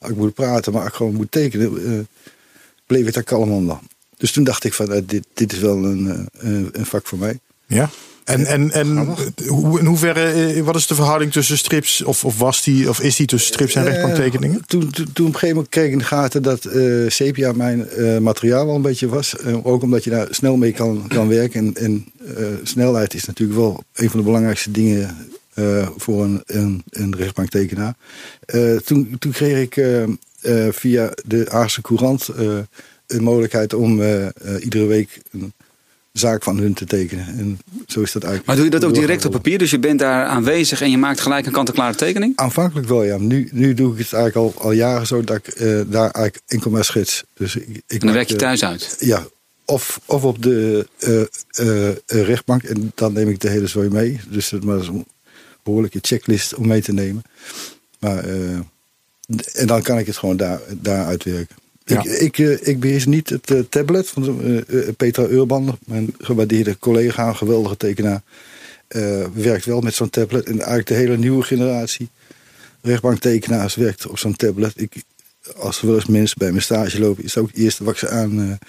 ik 0.10 0.16
moet 0.16 0.34
praten, 0.34 0.74
maar 0.74 0.88
ik 0.88 0.94
gewoon 0.94 1.14
moet 1.14 1.32
tekenen, 1.32 1.98
eh, 1.98 2.00
bleef 2.86 3.08
ik 3.08 3.14
daar 3.14 3.24
kalm 3.24 3.52
onder. 3.52 3.80
Dus 4.18 4.32
toen 4.32 4.44
dacht 4.44 4.64
ik 4.64 4.74
van, 4.74 4.92
eh, 4.94 5.02
dit, 5.06 5.26
dit 5.34 5.54
is 5.54 5.60
wel 5.60 5.76
eh, 5.84 5.90
een, 5.90 6.70
een 6.72 6.86
vak 6.86 7.08
voor 7.08 7.18
mij. 7.18 7.40
Ja. 7.66 7.90
En, 8.28 8.46
en, 8.46 8.72
en 8.72 9.16
hoe, 9.48 9.80
in 9.80 9.86
hoeverre, 9.86 10.32
eh, 10.32 10.64
wat 10.64 10.76
is 10.76 10.88
de 10.88 10.96
verhouding 10.96 11.32
tussen 11.32 11.58
strips, 11.58 12.04
of, 12.04 12.26
of 12.26 12.38
was 12.38 12.64
die, 12.64 12.90
of 12.90 13.02
is 13.02 13.16
die 13.16 13.26
tussen 13.26 13.54
strips 13.54 13.76
en 13.76 13.84
rechtbanktekeningen? 13.84 14.64
Toen, 14.66 14.90
toen, 14.90 15.14
toen 15.14 15.28
op 15.28 15.34
een 15.34 15.40
gegeven 15.40 15.56
moment 15.56 15.70
kreeg 15.70 15.86
ik 15.86 15.92
in 15.92 15.98
de 15.98 16.04
gaten 16.04 16.44
dat 16.44 16.66
eh, 16.66 16.84
sepia 17.08 17.52
mijn 17.52 17.90
eh, 17.90 18.18
materiaal 18.18 18.66
wel 18.66 18.76
een 18.76 18.82
beetje 18.82 19.08
was. 19.08 19.36
Ook 19.64 19.82
omdat 19.82 20.04
je 20.04 20.10
daar 20.10 20.28
snel 20.30 20.58
mee 20.58 20.72
kan, 20.72 21.06
kan 21.08 21.28
werken. 21.28 21.60
En, 21.60 21.76
en 21.76 22.06
snelheid 22.64 23.14
is 23.14 23.26
natuurlijk 23.26 23.60
wel 23.60 23.84
een 23.94 24.10
van 24.10 24.20
de 24.20 24.26
belangrijkste 24.26 24.72
dingen 24.72 25.18
voor 25.98 26.24
een, 26.24 26.42
een, 26.46 26.84
een 26.90 27.16
rechtbanktekenaar. 27.16 27.96
Toen, 28.86 29.16
toen 29.20 29.32
kreeg 29.32 29.62
ik 29.62 29.86
via 30.72 31.12
de 31.26 31.50
Aarse 31.50 31.82
Courant 31.82 32.30
een 33.08 33.24
mogelijkheid 33.24 33.74
om 33.74 34.02
iedere 34.60 34.86
week 34.86 35.22
een 35.32 35.54
zaak 36.18 36.44
van 36.44 36.58
hun 36.58 36.74
te 36.74 36.86
tekenen. 36.86 37.28
En 37.28 37.60
zo 37.88 38.02
is 38.02 38.12
dat 38.12 38.24
eigenlijk. 38.24 38.46
Maar 38.46 38.56
doe 38.56 38.66
je 38.66 38.72
dat 38.72 38.86
ook 38.86 38.94
direct 38.94 39.26
op 39.26 39.32
papier? 39.32 39.58
Dus 39.58 39.72
je 39.72 39.80
bent 39.80 40.00
daar 40.00 40.26
aanwezig 40.26 40.82
en 40.82 40.92
je 40.92 40.98
maakt 40.98 41.20
gelijk 41.20 41.46
een 41.46 41.52
kant-en-klare 41.52 41.96
tekening? 41.96 42.34
Aanvankelijk 42.36 42.88
wel, 42.88 43.04
ja. 43.04 43.18
Nu, 43.18 43.50
nu 43.52 43.74
doe 43.74 43.94
ik 43.94 43.98
het 44.00 44.14
eigenlijk 44.14 44.56
al, 44.56 44.64
al 44.64 44.72
jaren 44.72 45.08
zo 45.08 45.24
dat 45.24 45.38
ik 45.38 45.48
eh, 45.48 45.82
daar 45.88 46.12
eigenlijk 46.12 46.40
enkel 46.48 46.72
maar 46.72 46.86
schets. 46.86 47.24
Dus 47.34 47.56
ik, 47.88 48.02
dan 48.02 48.14
werk 48.14 48.28
je 48.28 48.34
eh, 48.34 48.40
thuis 48.40 48.64
uit. 48.64 48.96
Ja, 49.00 49.28
of, 49.66 50.00
of 50.06 50.24
op 50.24 50.44
de 50.44 50.88
eh, 52.08 52.26
rechtbank. 52.26 52.64
En 52.64 52.92
dan 52.96 53.14
neem 53.14 53.30
ik 53.30 53.40
de 53.40 53.50
hele 53.50 53.68
zooi 53.68 53.90
mee. 53.90 54.20
Dus 54.30 54.50
dat 54.50 54.64
maar 54.64 54.78
een 54.78 55.06
behoorlijke 55.64 56.00
checklist 56.02 56.56
om 56.56 56.68
mee 56.68 56.82
te 56.82 56.94
nemen. 56.94 57.24
Maar, 58.00 58.24
en 59.54 59.68
dan 59.68 59.82
kan 59.82 59.98
ik 59.98 60.06
het 60.06 60.18
gewoon 60.18 60.38
daar, 60.38 60.60
daar 60.82 61.06
uitwerken. 61.06 61.56
Ik, 61.88 62.04
ik, 62.04 62.38
eh, 62.38 62.68
ik 62.68 62.80
beheers 62.80 63.06
niet 63.06 63.30
het 63.30 63.52
eh, 63.52 63.60
tablet 63.70 64.10
van 64.10 64.42
eh, 64.44 64.90
Petra 64.98 65.24
Urban, 65.24 65.78
mijn 65.86 66.14
gewaardeerde 66.18 66.80
collega, 66.80 67.28
een 67.28 67.36
geweldige 67.36 67.78
tekenaar. 67.78 68.22
werkt 69.34 69.66
wel 69.66 69.82
met 69.82 69.94
zo'n 69.94 70.10
tablet. 70.10 70.46
En 70.46 70.54
eigenlijk 70.54 70.88
de 70.88 70.94
hele 70.94 71.18
nieuwe 71.18 71.44
generatie 71.44 72.10
rechtbanktekenaars 72.82 73.76
werkt 73.76 74.08
op 74.08 74.18
zo'n 74.18 74.36
tablet. 74.36 74.74
Ik, 74.76 74.94
als 75.56 75.80
er 75.82 75.88
wel 75.88 75.96
eens 75.96 76.06
mensen 76.06 76.38
bij 76.38 76.50
mijn 76.50 76.62
stage 76.62 77.00
lopen, 77.00 77.24
is 77.24 77.34
het 77.34 77.44
ook 77.44 77.50
het 77.50 77.58
eerste 77.58 77.84
wat 77.84 77.98
ze 77.98 78.10
aan, 78.10 78.60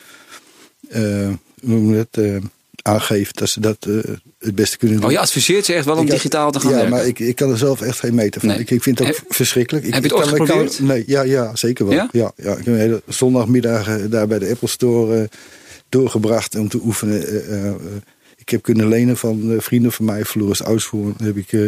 eh, 0.89 1.01
hoe 1.01 1.39
noem 1.61 1.95
je 1.95 2.07
dat, 2.11 2.25
aangeeft 2.83 3.39
dat 3.39 3.49
ze 3.49 3.61
dat 3.61 3.77
eh, 3.89 3.95
het 4.39 4.55
beste 4.55 4.77
kunnen 4.77 4.97
doen. 4.97 5.07
Oh, 5.07 5.13
je 5.13 5.19
adviseert 5.19 5.65
ze 5.65 5.73
echt 5.75 5.85
wel 5.85 5.97
om 5.97 6.05
Ik 6.05 6.11
digitaal 6.11 6.51
te 6.51 6.61
gaan 6.61 6.71
ja, 6.71 6.77
werken? 6.77 6.95
maar 6.95 7.07
ik, 7.07 7.19
ik 7.19 7.37
kan 7.37 7.51
er 7.51 7.59
zelf 7.59 7.81
echt 7.81 7.99
geen 7.99 8.15
meter 8.15 8.41
van. 8.41 8.49
Nee. 8.51 8.59
Ik, 8.59 8.71
ik 8.71 8.83
vind 8.83 8.99
het 8.99 9.09
ook 9.09 9.17
Heb- 9.17 9.25
verschrikkelijk. 9.29 9.87
Ik, 9.87 9.95
heb 9.95 10.03
je 10.03 10.09
het 10.09 10.19
ooit 10.19 10.29
kan- 10.31 10.41
ik 10.41 10.47
kan- 10.47 10.57
geprobeerd? 10.69 10.81
nee, 10.89 11.05
ja, 11.07 11.23
ja, 11.23 11.57
zeker 11.57 11.85
wel. 11.87 11.95
Ja? 11.95 12.09
Ja? 12.13 12.33
Ja, 12.37 12.51
ik 12.51 12.57
heb 12.57 12.67
een 12.67 12.75
hele 12.79 13.03
zondagmiddag 13.09 14.09
daar 14.09 14.27
bij 14.27 14.39
de 14.39 14.49
Apple 14.49 14.69
Store 14.69 15.21
eh, 15.23 15.29
doorgebracht 15.89 16.55
om 16.57 16.69
te 16.69 16.81
oefenen. 16.85 17.27
Eh, 17.27 17.37
eh, 17.53 17.69
eh, 17.69 17.75
ik 18.37 18.49
heb 18.49 18.63
kunnen 18.63 18.89
lenen 18.89 19.17
van 19.17 19.53
eh, 19.53 19.61
vrienden 19.61 19.93
van 19.93 20.05
mij, 20.05 20.25
Floris 20.25 20.61
Ausvoer. 20.61 21.13
Heb 21.23 21.37
ik, 21.37 21.53
eh, 21.53 21.61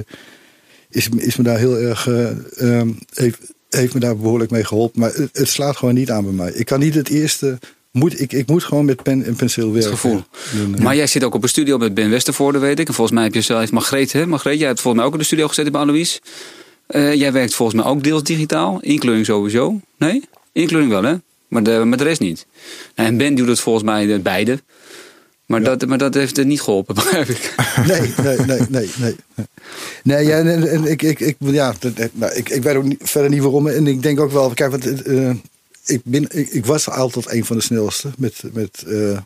is, 0.90 1.08
is 1.16 1.36
me 1.36 1.42
daar 1.42 1.58
heel 1.58 1.76
erg, 1.78 2.06
eh, 2.08 2.30
ehm, 2.78 2.90
heeft, 3.14 3.38
heeft 3.70 3.94
me 3.94 4.00
daar 4.00 4.16
behoorlijk 4.16 4.50
mee 4.50 4.64
geholpen. 4.64 5.00
Maar 5.00 5.12
het, 5.14 5.28
het 5.32 5.48
slaat 5.48 5.76
gewoon 5.76 5.94
niet 5.94 6.10
aan 6.10 6.24
bij 6.24 6.32
mij. 6.32 6.52
Ik 6.52 6.66
kan 6.66 6.80
niet 6.80 6.94
het 6.94 7.08
eerste. 7.08 7.58
Moet, 7.90 8.20
ik, 8.20 8.32
ik 8.32 8.46
moet 8.48 8.64
gewoon 8.64 8.84
met 8.84 9.02
pen 9.02 9.24
en 9.24 9.36
penseel 9.36 9.72
werken. 9.72 9.90
gevoel. 9.90 10.22
Maar 10.80 10.96
jij 10.96 11.06
zit 11.06 11.24
ook 11.24 11.34
op 11.34 11.42
een 11.42 11.48
studio 11.48 11.78
met 11.78 11.94
Ben 11.94 12.10
Westervoorde, 12.10 12.58
weet 12.58 12.78
ik. 12.78 12.88
En 12.88 12.94
volgens 12.94 13.16
mij 13.16 13.24
heb 13.24 13.34
je 13.34 13.40
zelf 13.40 13.70
Margreet, 13.72 14.12
hè? 14.12 14.26
Margreet, 14.26 14.58
jij 14.58 14.66
hebt 14.68 14.80
volgens 14.80 14.96
mij 15.02 15.04
ook 15.04 15.12
in 15.12 15.18
de 15.18 15.24
studio 15.26 15.48
gezeten 15.48 15.72
bij 15.72 15.80
Alois. 15.80 16.20
Eh, 16.86 17.14
jij 17.14 17.32
werkt 17.32 17.54
volgens 17.54 17.82
mij 17.82 17.90
ook 17.92 18.02
deels 18.02 18.22
digitaal. 18.22 18.78
Inkleuring 18.80 19.26
sowieso. 19.26 19.80
Nee? 19.98 20.22
Inkleuring 20.52 20.90
wel, 20.92 21.02
hè? 21.02 21.14
Maar 21.48 21.62
de, 21.62 21.82
maar 21.84 21.98
de 21.98 22.04
rest 22.04 22.20
niet. 22.20 22.46
Nou, 22.94 23.08
en 23.08 23.16
Ben 23.16 23.34
doet 23.34 23.48
het 23.48 23.60
volgens 23.60 23.84
mij 23.84 24.14
eh, 24.14 24.20
beide. 24.20 24.60
Maar, 25.46 25.62
dat, 25.62 25.86
maar 25.86 25.98
dat 25.98 26.14
heeft 26.14 26.36
het 26.36 26.46
niet 26.46 26.60
geholpen, 26.62 26.94
begrijp 27.04 27.28
ik. 27.28 27.54
Nee, 27.86 28.00
nee, 28.22 28.38
nee, 28.46 28.60
nee. 28.68 28.90
Nee, 28.98 29.16
nee 30.02 30.26
ja, 30.26 30.38
en, 30.38 30.68
en 30.70 30.84
ik, 30.84 31.02
ik, 31.02 31.20
ik, 31.20 31.36
ja, 31.38 31.74
dat- 31.78 31.92
nou, 32.12 32.32
ik, 32.34 32.48
ik 32.48 32.62
weet 32.62 32.76
ook 32.76 32.84
niet, 32.84 32.98
verder 33.02 33.30
niet 33.30 33.40
waarom. 33.42 33.68
En 33.68 33.86
ik 33.86 34.02
denk 34.02 34.20
ook 34.20 34.30
wel, 34.32 34.50
kijk, 34.54 34.70
want, 34.70 35.02
eh, 35.02 35.30
ik, 35.90 36.00
ben, 36.04 36.26
ik, 36.30 36.48
ik 36.48 36.66
was 36.66 36.88
altijd 36.88 37.30
een 37.32 37.44
van 37.44 37.56
de 37.56 37.62
snelste 37.62 38.08
met, 38.16 38.42
met, 38.52 38.84
eh, 38.86 39.18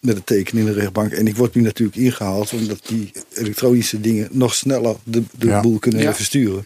met 0.00 0.16
het 0.16 0.26
tekenen 0.26 0.66
in 0.66 0.72
de 0.72 0.78
rechtbank. 0.78 1.12
En 1.12 1.26
ik 1.26 1.36
word 1.36 1.54
nu 1.54 1.62
natuurlijk 1.62 1.98
ingehaald 1.98 2.52
omdat 2.52 2.80
die 2.86 3.12
elektronische 3.34 4.00
dingen 4.00 4.28
nog 4.32 4.54
sneller 4.54 4.96
de, 5.04 5.22
de 5.38 5.46
Ja. 5.46 5.60
boel 5.60 5.78
kunnen 5.78 6.02
Ja. 6.02 6.14
versturen. 6.14 6.64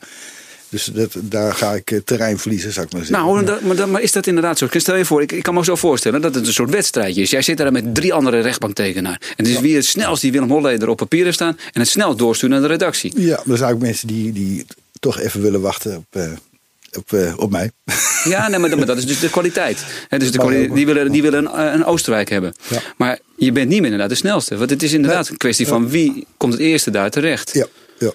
Dus 0.68 0.84
dat, 0.84 1.12
daar 1.20 1.54
ga 1.54 1.74
ik 1.74 1.90
eh, 1.90 1.98
terrein 2.04 2.38
verliezen, 2.38 2.72
zou 2.72 2.86
ik 2.86 2.92
maar 2.92 3.04
zeggen. 3.04 3.26
Nou, 3.26 3.60
maar, 3.66 3.76
dat- 3.76 3.88
maar 3.88 4.02
is 4.02 4.12
dat 4.12 4.26
inderdaad 4.26 4.58
zo? 4.58 4.66
Stel 4.70 4.96
je 4.96 5.04
voor, 5.04 5.22
ik, 5.22 5.32
ik 5.32 5.42
kan 5.42 5.54
me 5.54 5.64
zo 5.64 5.76
voorstellen 5.76 6.20
dat 6.20 6.34
het 6.34 6.46
een 6.46 6.52
soort 6.52 6.70
wedstrijdje 6.70 7.22
is. 7.22 7.30
Jij 7.30 7.42
zit 7.42 7.56
daar 7.56 7.72
met 7.72 7.94
drie 7.94 8.12
andere 8.12 8.40
rechtbanktekenaar. 8.40 9.20
En 9.36 9.44
het 9.44 9.54
is 9.54 9.60
wie 9.60 9.74
het 9.76 9.84
snelst 9.84 10.22
die 10.22 10.32
Willem 10.32 10.50
Holleder 10.50 10.88
op 10.88 10.96
papier 10.96 11.24
heeft 11.24 11.34
staan. 11.36 11.56
En 11.72 11.80
het 11.80 11.88
snelst 11.88 12.18
doorsturen 12.18 12.50
naar 12.60 12.68
de 12.68 12.74
redactie. 12.74 13.12
Ja, 13.20 13.42
er 13.50 13.56
zijn 13.56 13.72
ook 13.74 13.80
mensen 13.80 14.06
die, 14.06 14.32
die 14.32 14.66
toch 15.00 15.18
even 15.20 15.40
willen 15.42 15.60
wachten 15.60 15.96
op, 15.96 16.04
eh, 16.10 16.32
op, 16.96 17.12
eh, 17.12 17.32
op 17.36 17.50
mij. 17.50 17.70
Ja, 18.24 18.48
nee, 18.48 18.58
maar, 18.58 18.86
dat- 18.86 18.96
is 18.98 19.06
dus 19.06 19.20
de 19.20 19.30
kwaliteit. 19.30 19.84
Dus 20.08 20.30
de 20.30 20.40
ook- 20.40 20.74
die 20.74 20.86
willen, 20.86 21.12
die 21.12 21.22
willen 21.22 21.58
een, 21.58 21.74
een 21.74 21.84
Oostenrijk 21.84 22.28
hebben. 22.28 22.54
Ja. 22.68 22.80
Maar 22.96 23.18
je 23.36 23.52
bent 23.52 23.68
niet 23.68 23.76
meer 23.76 23.84
inderdaad 23.90 24.08
de 24.08 24.14
snelste. 24.14 24.56
Want 24.56 24.70
het 24.70 24.82
is 24.82 24.92
inderdaad 24.92 25.28
een 25.28 25.36
kwestie 25.36 25.66
van 25.66 25.88
wie 25.88 26.26
komt 26.36 26.52
het 26.52 26.62
eerste 26.62 26.90
daar 26.90 27.10
terecht. 27.10 27.50
Ja, 27.52 27.66
ja. 27.98 28.12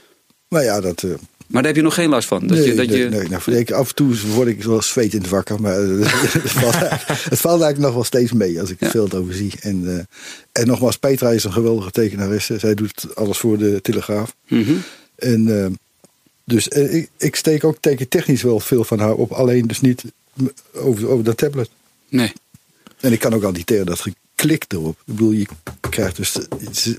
Maar 0.47 0.63
ja, 0.63 0.81
dat... 0.81 1.03
eh, 1.03 1.09
Maar 1.09 1.17
daar 1.61 1.65
heb 1.65 1.75
je 1.75 1.81
nog 1.81 1.93
geen 1.93 2.09
last 2.09 2.27
van. 2.27 2.47
Dat 2.47 2.57
nee, 2.57 2.67
je, 2.67 2.75
dat 2.75 2.87
nee, 2.87 2.97
je, 2.97 3.09
nee, 3.09 3.27
nou, 3.27 3.51
ik, 3.57 3.71
af 3.71 3.89
en 3.89 3.95
toe 3.95 4.15
word 4.33 4.47
ik 4.47 4.63
wel 4.63 4.81
zweet 4.81 5.13
in 5.13 5.21
het 5.21 5.29
wakker. 5.29 5.61
Maar 5.61 5.79
eh, 5.83 5.89
het, 6.43 6.51
valt, 6.51 6.73
eigenlijk- 6.75 7.07
het 7.29 7.39
valt 7.39 7.61
eigenlijk 7.61 7.77
nog 7.79 7.93
wel 7.93 8.03
steeds 8.03 8.31
mee 8.31 8.59
als 8.59 8.69
ik 8.69 8.79
Ja. 8.79 8.89
veel 8.89 9.09
over 9.11 9.33
zie. 9.33 9.53
En, 9.59 10.07
en 10.51 10.67
nogmaals, 10.67 10.97
Petra 10.97 11.29
is 11.29 11.43
een 11.43 11.53
geweldige 11.53 11.91
tekenaresse. 11.91 12.59
Zij 12.59 12.73
doet 12.73 13.05
alles 13.15 13.37
voor 13.37 13.57
de 13.57 13.79
Telegraaf. 13.81 14.35
Mhm. 14.47 14.73
En, 15.15 15.47
dus 16.47 16.67
eh, 16.67 16.93
ik, 16.95 17.09
ik 17.17 17.35
steek 17.35 17.63
ook 17.63 17.77
tekentechnisch 17.79 18.41
wel 18.41 18.59
veel 18.59 18.83
van 18.83 18.99
haar 18.99 19.13
op. 19.13 19.31
Alleen 19.31 19.67
dus 19.67 19.81
niet 19.81 20.03
over, 20.73 21.07
over 21.09 21.23
dat 21.23 21.37
tablet. 21.37 21.69
Nee. 22.09 22.33
En 22.99 23.11
ik 23.11 23.19
kan 23.19 23.33
ook 23.33 23.43
auditeren 23.43 23.85
dat 23.85 23.99
geklik 24.35 24.65
erop. 24.67 24.97
Ik 25.05 25.13
bedoel, 25.13 25.31
je 25.31 25.45
krijgt 25.89 26.15
dus... 26.15 26.35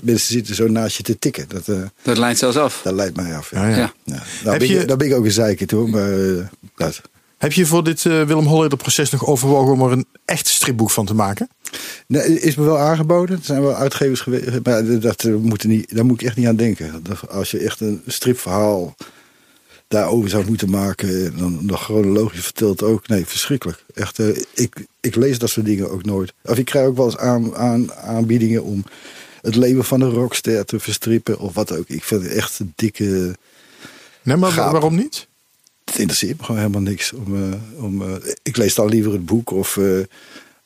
Mensen 0.01 0.33
zitten 0.33 0.55
zo 0.55 0.67
naast 0.67 0.97
je 0.97 1.03
te 1.03 1.19
tikken. 1.19 1.45
Dat, 1.47 1.67
eh, 1.67 1.81
Dat 2.01 2.17
leidt 2.17 2.39
zelfs 2.39 2.57
af. 2.57 2.81
dat 2.83 2.93
leidt 2.93 3.15
mij 3.15 3.35
af. 3.35 3.51
Ja, 3.51 3.67
ja. 3.69 3.75
Ja. 3.77 3.93
Ja. 4.03 4.13
Heb 4.13 4.23
Nou, 4.43 4.57
ben 4.57 4.67
je- 4.67 4.73
je... 4.73 4.85
Daar 4.85 4.97
ben 4.97 5.07
ik 5.07 5.13
ook 5.13 5.25
een 5.25 5.31
zeikert 5.31 5.71
hoor. 5.71 5.89
Maar 5.89 6.37
eh, 6.37 6.45
dat. 6.75 7.01
Heb 7.37 7.53
je 7.53 7.65
voor 7.65 7.83
dit 7.83 8.03
Willem 8.03 8.45
Holleder 8.45 8.77
proces 8.77 9.09
nog 9.09 9.25
overwogen 9.25 9.73
om 9.73 9.81
er 9.81 9.91
een 9.91 10.05
echt 10.25 10.47
stripboek 10.47 10.89
van 10.91 11.05
te 11.05 11.13
maken? 11.13 11.49
Nee, 12.07 12.39
is 12.41 12.55
me 12.55 12.63
wel 12.63 12.77
aangeboden. 12.79 13.37
Er 13.37 13.45
zijn 13.45 13.61
wel 13.61 13.75
uitgevers 13.75 14.19
geweest. 14.19 14.45
Maar 14.63 14.99
dat, 14.99 15.23
moet 15.23 15.61
er 15.63 15.69
niet, 15.69 15.95
daar 15.95 16.05
moet 16.05 16.21
ik 16.21 16.27
echt 16.27 16.35
niet 16.35 16.47
aan 16.47 16.55
denken. 16.55 17.03
Dat 17.03 17.29
als 17.29 17.51
je 17.51 17.57
echt 17.59 17.79
een 17.79 18.01
stripverhaal 18.07 18.95
daarover 19.89 20.29
zou 20.29 20.45
moeten 20.45 20.69
maken. 20.69 21.37
Dan 21.37 21.65
nog 21.65 21.83
chronologisch 21.83 22.43
verteld 22.43 22.83
ook. 22.83 23.07
Nee, 23.07 23.25
verschrikkelijk. 23.25 23.83
Echt, 23.93 24.19
eh, 24.19 24.27
ik, 24.53 24.85
ik 24.99 25.15
lees 25.15 25.39
dat 25.39 25.49
soort 25.49 25.65
dingen 25.65 25.91
ook 25.91 26.05
nooit. 26.05 26.33
Of 26.43 26.57
ik 26.57 26.65
krijg 26.65 26.87
ook 26.87 26.95
wel 26.95 27.05
eens 27.05 27.17
aan, 27.17 27.55
aan, 27.55 27.93
aanbiedingen 27.93 28.63
om 28.63 28.83
het 29.41 29.55
leven 29.55 29.83
van 29.83 30.01
een 30.01 30.09
rockster 30.09 30.65
te 30.65 30.79
verstrippen. 30.79 31.39
Of 31.39 31.53
wat 31.53 31.77
ook. 31.77 31.87
Ik 31.87 32.03
vind 32.03 32.23
het 32.23 32.31
echt 32.31 32.59
een 32.59 32.73
dikke... 32.75 33.35
Nee, 34.23 34.37
maar 34.37 34.51
Gaap. 34.51 34.71
waarom 34.71 34.95
niet? 34.95 35.27
Het 35.85 35.97
interesseert 35.97 36.37
me 36.37 36.43
gewoon 36.43 36.61
helemaal 36.61 36.81
niks. 36.81 37.13
Om, 37.13 37.35
eh, 37.35 37.83
om, 37.83 38.01
eh, 38.01 38.33
ik 38.43 38.57
lees 38.57 38.75
dan 38.75 38.89
liever 38.89 39.11
het 39.11 39.25
boek. 39.25 39.51
Of, 39.51 39.79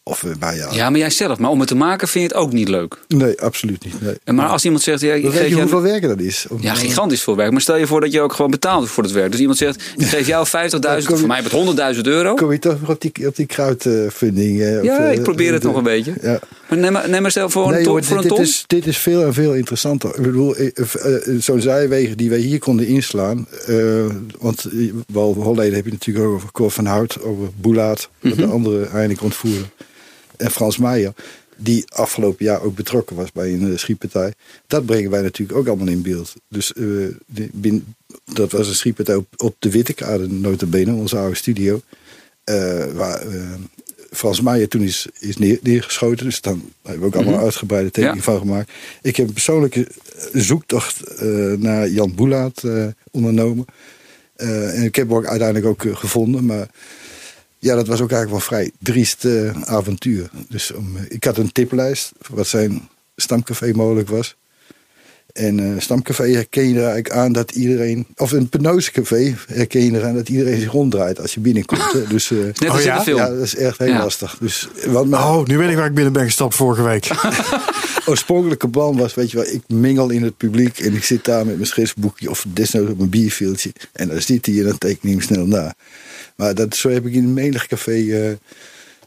of 0.05 0.23
eh, 0.23 0.55
ja, 0.57 0.67
Ja, 0.71 0.89
maar 0.89 0.99
jij 0.99 1.09
zelf. 1.09 1.37
Maar 1.39 1.49
om 1.49 1.59
het 1.59 1.67
te 1.67 1.75
maken 1.75 2.07
vind 2.07 2.23
je 2.29 2.35
het 2.35 2.45
ook 2.45 2.53
niet 2.53 2.67
leuk. 2.67 2.97
Nee, 3.07 3.41
absoluut 3.41 3.85
niet. 3.85 4.01
Nee. 4.01 4.15
En 4.23 4.35
Maar 4.35 4.47
als 4.47 4.63
iemand 4.65 4.83
zegt, 4.83 5.01
ja, 5.01 5.13
ik 5.13 5.23
weet 5.31 5.49
je 5.49 5.55
hoeveel 5.55 5.81
werk 5.81 6.01
dat 6.01 6.19
is? 6.19 6.45
Om- 6.49 6.57
Ja, 6.61 6.73
gigantisch 6.73 7.21
veel 7.21 7.35
werk. 7.35 7.51
Maar 7.51 7.61
stel 7.61 7.75
je 7.77 7.87
voor 7.87 8.01
dat 8.01 8.11
je 8.11 8.21
ook 8.21 8.33
gewoon 8.33 8.51
betaalt 8.51 8.89
voor 8.89 9.03
het 9.03 9.11
werk. 9.11 9.31
Dus 9.31 9.39
iemand 9.39 9.57
zegt, 9.57 9.83
ik 9.97 10.05
geef 10.07 10.27
jou 10.27 10.45
50.000, 10.71 10.79
kom 10.79 11.15
je- 11.15 11.19
voor 11.19 11.27
mij 11.27 11.41
met 11.41 11.51
100.000 11.95 12.01
euro. 12.07 12.33
Kom 12.33 12.51
je 12.51 12.59
toch 12.59 12.89
op 12.89 13.01
die, 13.01 13.27
op 13.27 13.35
die 13.35 13.45
eh, 13.47 14.83
Ja, 14.83 14.97
eh, 14.97 15.13
ik 15.13 15.21
probeer 15.23 15.53
het 15.53 15.61
de- 15.61 15.67
nog 15.67 15.77
een 15.77 15.83
beetje. 15.83 16.13
Ja. 16.21 16.39
Maar 16.69 16.77
neem 16.79 16.91
maar, 16.91 17.09
neem 17.09 17.21
maar 17.21 17.31
stel 17.31 17.49
voor 17.49 17.65
een 17.67 17.71
Nee, 17.73 17.83
ton. 17.83 17.91
hoor, 17.91 18.03
voor 18.03 18.15
dit, 18.21 18.23
een 18.23 18.29
dit, 18.29 18.37
ton. 18.37 18.47
is, 18.47 18.63
dit 18.67 18.87
is 18.87 18.97
veel 18.97 19.23
en 19.23 19.33
veel 19.33 19.53
interessanter. 19.53 20.09
Ik 20.15 20.21
bedoel, 20.21 20.55
eh, 20.55 20.67
eh, 20.75 21.15
eh, 21.15 21.41
zo'n 21.41 21.61
zijwegen 21.61 22.17
die 22.17 22.29
wij 22.29 22.39
hier 22.39 22.59
konden 22.59 22.87
inslaan. 22.87 23.47
eh, 23.67 23.75
want 24.39 24.65
eh, 24.65 24.91
wel 25.13 25.33
Holleden 25.33 25.73
heb 25.75 25.85
je 25.85 25.91
natuurlijk 25.91 26.25
ook 26.25 26.33
over 26.33 26.51
Cor 26.51 26.71
van 26.71 26.85
Hout, 26.85 27.21
over 27.23 27.47
Boulaat, 27.55 28.09
Mhm. 28.19 28.35
de 28.35 28.45
andere 28.45 28.85
eindelijk 28.85 29.21
ontvoeren. 29.21 29.69
En 30.43 30.51
Frans 30.51 30.77
Meijer, 30.77 31.13
die 31.57 31.85
afgelopen 31.93 32.45
jaar 32.45 32.61
ook 32.61 32.75
betrokken 32.75 33.15
was 33.15 33.31
bij 33.31 33.53
een 33.53 33.71
eh, 33.71 33.77
schietpartij. 33.77 34.33
Dat 34.67 34.85
brengen 34.85 35.11
wij 35.11 35.21
natuurlijk 35.21 35.57
ook 35.57 35.67
allemaal 35.67 35.87
in 35.87 36.01
beeld. 36.01 36.33
Dus 36.49 36.73
die- 37.27 37.49
bin- 37.53 37.95
dat 38.33 38.51
was 38.51 38.67
een 38.67 38.75
schietpartij 38.75 39.15
op, 39.15 39.27
op 39.37 39.55
de 39.59 39.71
Wittekade, 39.71 40.27
notabene, 40.27 40.93
onze 40.93 41.17
oude 41.17 41.35
studio. 41.35 41.81
eh, 42.43 42.85
waar 42.93 43.23
Frans 44.11 44.41
Meijer 44.41 44.67
toen 44.67 44.81
is, 44.81 45.07
is 45.19 45.37
neer, 45.37 45.59
neergeschoten. 45.61 46.25
Dus 46.25 46.41
dan 46.41 46.71
hebben 46.81 47.01
we 47.01 47.07
ook 47.07 47.15
allemaal 47.15 47.33
Mhm. 47.33 47.43
uitgebreide 47.43 47.91
tekening 47.91 48.17
Ja. 48.17 48.23
van 48.31 48.39
gemaakt. 48.39 48.71
Ik 49.01 49.15
heb 49.15 49.27
een 49.27 49.33
persoonlijke 49.33 49.87
zoektocht 50.33 51.21
naar 51.57 51.89
Jan 51.89 52.15
Boelaat 52.15 52.61
ondernomen. 53.11 53.65
En 54.35 54.83
ik 54.83 54.95
heb 54.95 55.07
hem 55.07 55.17
ook 55.17 55.25
uiteindelijk 55.25 55.65
ook 55.67 55.97
gevonden. 55.97 56.45
Maar 56.45 56.67
ja, 57.63 57.75
dat 57.75 57.87
was 57.87 58.01
ook 58.01 58.11
eigenlijk 58.11 58.29
wel 58.29 58.59
vrij 58.59 58.71
driest 58.79 59.25
eh, 59.25 59.61
avontuur. 59.61 60.29
Dus 60.49 60.73
eh, 60.73 60.79
ik 61.07 61.23
had 61.23 61.37
een 61.37 61.51
tiplijst 61.51 62.11
wat 62.29 62.47
zijn 62.47 62.89
stamcafé 63.15 63.71
mogelijk 63.73 64.09
was. 64.09 64.35
En 65.33 65.59
eh 65.59 65.79
stamcafé 65.81 66.23
herken 66.31 66.63
je 66.67 66.73
er 66.75 66.79
eigenlijk 66.83 67.11
aan 67.11 67.31
dat 67.33 67.51
iedereen... 67.51 68.07
Of 68.15 68.31
een 68.31 68.49
penozecafé 68.49 69.35
herken 69.47 69.81
je 69.85 69.91
eraan 69.91 70.15
dat 70.15 70.29
iedereen 70.29 70.59
zich 70.59 70.71
ronddraait 70.71 71.19
als 71.21 71.33
je 71.33 71.39
binnenkomt. 71.39 71.91
hè. 71.91 72.07
Dus, 72.07 72.31
eh, 72.31 72.37
Net 72.37 72.69
als 72.69 72.73
Oh 72.73 72.79
in 72.79 72.85
ja? 72.85 72.97
de 72.97 73.03
film. 73.03 73.17
ja, 73.17 73.29
dat 73.29 73.41
is 73.41 73.55
echt 73.55 73.77
heel 73.77 73.87
Ja. 73.87 74.03
lastig. 74.03 74.37
Dus 74.39 74.67
Oh, 74.87 75.45
nu 75.45 75.57
weet 75.57 75.69
ik 75.69 75.75
waar 75.75 75.85
ik 75.87 75.93
binnen 75.93 76.13
ben 76.13 76.25
gestapt 76.25 76.55
vorige 76.55 76.81
week. 76.83 77.09
oorspronkelijke 78.05 78.69
plan 78.69 78.97
was, 78.97 79.13
weet 79.13 79.31
je 79.31 79.37
wel, 79.37 79.45
ik 79.45 79.61
mingel 79.67 80.09
in 80.09 80.23
het 80.23 80.37
publiek 80.37 80.79
en 80.79 80.93
ik 80.93 81.03
zit 81.03 81.25
daar 81.25 81.45
met 81.45 81.55
mijn 81.55 81.67
schriftboekje 81.67 82.29
of 82.29 82.45
desnoods 82.53 82.91
op 82.91 82.97
mijn 82.97 83.09
bierveeltje. 83.09 83.71
En 83.93 84.07
dan 84.07 84.21
zit 84.21 84.45
hij 84.45 84.57
en 84.57 84.63
dan 84.63 84.77
teken 84.77 85.09
ik 85.09 85.13
hem 85.15 85.21
snel 85.21 85.45
na. 85.45 85.73
Maar 86.35 86.55
dat, 86.55 86.75
zo 86.75 86.89
heb 86.89 87.05
ik 87.05 87.13
in 87.13 87.23
een 87.23 87.33
menig 87.33 87.67
café 87.67 87.91
eh, 88.27 88.31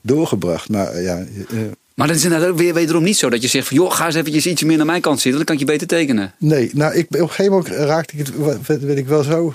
doorgebracht. 0.03 0.69
Maar 0.69 0.87
eh, 0.89 1.05
ja, 1.05 1.19
eh, 1.51 1.59
Maar 1.97 2.07
dat 2.07 2.17
is 2.17 2.25
inderdaad 2.25 2.49
ook 2.49 2.59
weer 2.59 2.75
wederom 2.75 3.03
niet 3.03 3.17
zo 3.17 3.31
dat 3.31 3.43
je 3.43 3.49
zegt 3.49 3.69
van... 3.69 3.77
joh, 3.77 3.93
ga 3.93 4.07
eens 4.07 4.15
eventjes 4.15 4.47
ietsje 4.47 4.67
meer 4.67 4.77
naar 4.77 4.87
mijn 4.87 5.01
kant 5.01 5.21
zitten. 5.21 5.37
Dan 5.37 5.45
kan 5.45 5.55
ik 5.55 5.61
je 5.61 5.73
beter 5.73 5.87
tekenen. 5.87 6.35
nee, 6.39 6.71
nou, 6.73 6.95
ik, 6.95 7.07
op 7.09 7.21
een 7.21 7.29
gegeven 7.29 7.53
moment 7.53 7.69
raakte 7.69 8.17
ik 8.17 8.27
het, 8.27 8.67
werd 8.67 8.99
ik 8.99 9.07
wel 9.07 9.23
zo, 9.23 9.55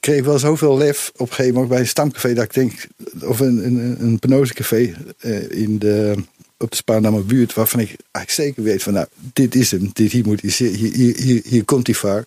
kreeg 0.00 0.24
wel 0.24 0.38
zoveel 0.38 0.76
lef 0.76 1.10
op 1.14 1.20
een 1.20 1.34
gegeven 1.34 1.52
moment 1.52 1.72
bij 1.72 1.80
een 1.80 1.86
stamcafé 1.86 2.34
dat 2.34 2.44
ik 2.44 2.54
denk, 2.54 2.86
of 3.20 3.40
een, 3.40 3.66
een, 3.66 3.96
een 4.00 4.18
penozecafé 4.18 4.94
eh, 5.18 5.50
in 5.50 5.78
de, 5.78 6.14
op 6.58 6.70
de 6.70 6.76
Spaarnamer 6.76 7.26
buurt, 7.26 7.54
waarvan 7.54 7.80
ik 7.80 7.96
eigenlijk 8.10 8.30
zeker 8.30 8.62
weet 8.62 8.82
van, 8.82 8.92
nou, 8.92 9.06
dit 9.32 9.54
is 9.54 9.70
hem, 9.70 9.90
dit, 9.92 10.12
hier, 10.12 10.26
moet 10.26 10.40
hij, 10.40 10.50
hier, 10.50 10.92
hier, 10.92 11.16
hier, 11.16 11.40
hier 11.44 11.64
komt 11.64 11.86
hij 11.86 11.96
vaak. 11.96 12.26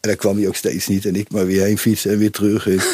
En 0.00 0.08
daar 0.08 0.16
kwam 0.16 0.36
hij 0.36 0.48
ook 0.48 0.56
steeds 0.56 0.86
niet 0.86 1.04
en 1.04 1.16
ik 1.16 1.30
maar 1.30 1.46
weer 1.46 1.62
heen 1.62 1.78
fietsen 1.78 2.10
en 2.10 2.18
weer 2.18 2.30
terug. 2.30 2.68
En 2.68 2.80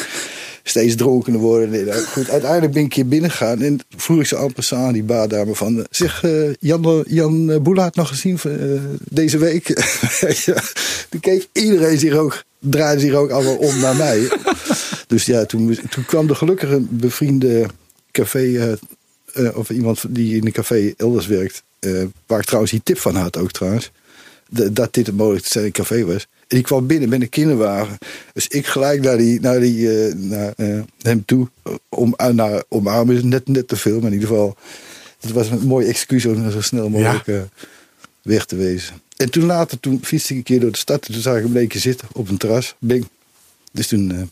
steeds 0.63 0.95
dronkener 0.95 1.39
worden. 1.39 1.73
En, 1.73 1.85
nou, 1.85 2.03
goed, 2.03 2.29
uiteindelijk 2.29 2.73
ben 2.73 2.83
ik 2.83 2.89
keer 2.89 3.07
binnengegaan 3.07 3.61
en 3.61 3.79
vroeg 3.95 4.19
ik 4.19 4.25
ze 4.25 4.75
aan 4.75 4.93
die 4.93 5.03
baardame 5.03 5.55
van... 5.55 5.77
eh, 5.79 5.83
Zeg, 5.89 6.23
eh, 6.23 6.53
Jan, 6.59 7.03
Jan 7.07 7.51
eh, 7.51 7.59
Boelaert 7.59 7.95
nog 7.95 8.07
gezien 8.07 8.39
deze 9.09 9.37
week? 9.37 9.65
toen 11.09 11.19
keek 11.19 11.47
iedereen 11.51 11.97
zich 11.99 12.13
ook, 12.13 12.43
draaide 12.59 13.01
zich 13.01 13.13
ook 13.13 13.29
allemaal 13.29 13.55
om 13.55 13.79
naar 13.79 13.95
mij. 13.95 14.27
dus 15.07 15.25
ja, 15.25 15.45
toen, 15.45 15.77
toen 15.89 16.05
kwam 16.05 16.29
er 16.29 16.35
gelukkig 16.35 16.69
een 16.71 16.87
bevriende 16.91 17.65
café... 18.11 18.77
of 19.53 19.69
iemand 19.69 20.03
die 20.09 20.35
in 20.35 20.45
een 20.45 20.51
café 20.51 20.93
elders 20.97 21.27
werkt... 21.27 21.63
waar 22.25 22.39
ik 22.39 22.45
trouwens 22.45 22.71
die 22.71 22.81
tip 22.83 22.99
van 22.99 23.15
had 23.15 23.37
ook 23.37 23.51
trouwens... 23.51 23.91
de- 24.49 24.73
dat 24.73 24.93
dit 24.93 25.07
een 25.07 25.15
mogelijk 25.15 25.71
café 25.71 26.05
was. 26.05 26.27
En 26.53 26.59
die 26.59 26.67
kwam 26.67 26.87
binnen 26.87 27.09
met 27.09 27.21
een 27.21 27.29
kinderwagen. 27.29 27.97
Dus 28.33 28.47
ik 28.47 28.65
gelijk 28.67 29.01
naar, 29.01 29.17
die, 29.17 29.39
naar, 29.39 29.59
die, 29.59 30.05
eh, 30.07 30.13
naar 30.15 30.53
eh, 30.55 30.79
hem 31.01 31.25
toe. 31.25 31.47
Om, 31.89 32.13
uh, 32.21 32.27
naar, 32.27 32.63
omarmen 32.69 33.15
is 33.15 33.23
net, 33.23 33.47
net 33.47 33.67
te 33.67 33.75
veel, 33.75 33.95
maar 33.99 34.07
in 34.07 34.13
ieder 34.13 34.27
geval... 34.27 34.55
Het 35.19 35.31
was 35.31 35.49
een 35.49 35.67
mooi 35.67 35.87
excuus 35.87 36.25
om 36.25 36.51
zo 36.51 36.61
snel 36.61 36.89
mogelijk 36.89 37.27
eh, 37.27 37.35
weg 38.21 38.45
te 38.45 38.55
wezen. 38.55 38.93
En 39.17 39.29
toen 39.31 39.43
later, 39.45 39.79
toen 39.79 39.99
fietste 40.03 40.31
ik 40.31 40.37
een 40.37 40.43
keer 40.43 40.59
door 40.59 40.71
de 40.71 40.77
stad. 40.77 41.01
Toen 41.01 41.21
zag 41.21 41.37
ik 41.37 41.43
hem 41.43 41.57
een 41.57 41.67
keer 41.67 41.81
zitten 41.81 42.07
op 42.11 42.29
een 42.29 42.37
terras. 42.37 42.75
Bing. 42.79 43.07
Dus 43.71 43.87
toen... 43.87 44.11
eh, 44.11 44.17
Toen 44.17 44.27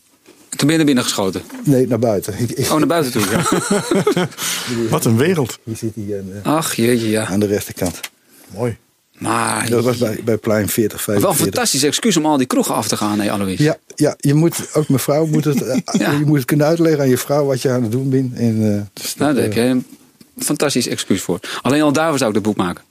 ben 0.58 0.70
je 0.70 0.76
naar 0.76 0.84
binnen 0.84 1.04
geschoten. 1.04 1.42
Nee, 1.64 1.86
naar 1.86 1.98
buiten. 1.98 2.34
Oh, 2.58 2.76
naar 2.76 2.86
buiten 2.86 3.12
toe. 3.12 3.22
Ja. 3.30 4.28
Wat 4.90 5.04
een 5.04 5.16
wereld. 5.16 5.58
Hier 5.64 5.76
zit 5.76 5.94
hij 5.94 6.18
aan, 6.18 6.32
eh, 6.42 6.52
Ach 6.54 6.74
jeetje, 6.74 7.08
ja. 7.08 7.26
aan 7.26 7.40
de 7.40 7.46
rechterkant. 7.46 8.00
Mooi. 8.54 8.76
Maar 9.22 9.70
Dat 9.70 9.84
was 9.84 9.96
bij, 9.96 10.20
bij 10.24 10.36
plein 10.36 10.68
40, 10.68 11.06
wel 11.06 11.14
een 11.14 11.20
45. 11.22 11.52
fantastisch 11.52 11.82
excuus 11.82 12.16
om 12.16 12.26
al 12.26 12.36
die 12.36 12.46
kroegen 12.46 12.74
af 12.74 12.88
te 12.88 12.96
gaan, 12.96 13.18
nee, 13.18 13.32
Alois. 13.32 13.58
Ja, 13.58 13.76
ja, 13.94 14.14
je 14.18 14.34
moet, 14.34 14.68
ook 14.74 14.88
mevrouw 14.88 15.26
moet 15.26 15.44
het, 15.44 15.62
eh, 15.66 15.78
Ja. 15.92 16.10
je 16.10 16.24
moet 16.26 16.36
het 16.36 16.44
kunnen 16.44 16.66
uitleggen 16.66 17.00
aan 17.00 17.08
je 17.08 17.18
vrouw 17.18 17.44
wat 17.44 17.62
je 17.62 17.70
aan 17.70 17.82
het 17.82 17.92
doen 17.92 18.10
bent. 18.10 18.34
En, 18.34 18.74
eh, 18.74 19.02
dus 19.02 19.14
Nou, 19.14 19.34
daar 19.34 19.42
heb 19.42 19.52
eh, 19.52 19.64
je 19.64 19.68
een 19.68 19.86
fantastisch 20.38 20.88
excuus 20.88 21.22
voor. 21.22 21.40
Alleen 21.62 21.82
al 21.82 21.92
daarvoor 21.92 22.18
zou 22.18 22.30
ik 22.30 22.36
het 22.36 22.44
boek 22.44 22.56
maken. 22.56 22.84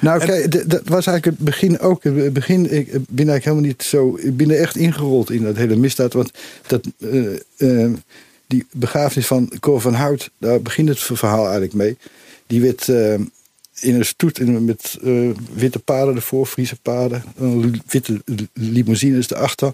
Nou, 0.00 0.24
kijk, 0.24 0.70
dat 0.70 0.82
was 0.84 1.06
eigenlijk 1.06 1.24
het 1.24 1.38
begin 1.38 1.78
ook. 1.78 2.04
Het 2.04 2.32
begin, 2.32 2.72
ik 2.72 2.90
ben 2.92 3.00
eigenlijk 3.28 3.44
helemaal 3.44 3.64
niet 3.64 3.82
zo. 3.82 4.18
Ik 4.20 4.36
ben 4.36 4.50
er 4.50 4.60
echt 4.60 4.76
ingerold 4.76 5.30
in 5.30 5.42
dat 5.42 5.56
hele 5.56 5.76
misdaad. 5.76 6.12
Want 6.12 6.30
dat, 6.66 6.80
die 8.46 8.66
begrafenis 8.70 9.26
van 9.26 9.52
Cor 9.60 9.80
van 9.80 9.94
Hout, 9.94 10.30
daar 10.38 10.62
begint 10.62 10.88
het 10.88 10.98
verhaal 10.98 11.42
eigenlijk 11.42 11.74
mee. 11.74 11.96
Die 12.46 12.60
werd 12.60 12.88
in 13.80 13.94
een 13.94 14.04
stoet 14.04 14.38
in, 14.38 14.64
met 14.64 14.98
eh, 15.02 15.30
witte 15.52 15.78
paarden 15.78 16.14
ervoor, 16.14 16.46
Friese 16.46 16.76
paarden, 16.82 17.24
een 17.36 17.82
witte 17.86 18.22
limousines 18.52 19.30
erachter, 19.30 19.72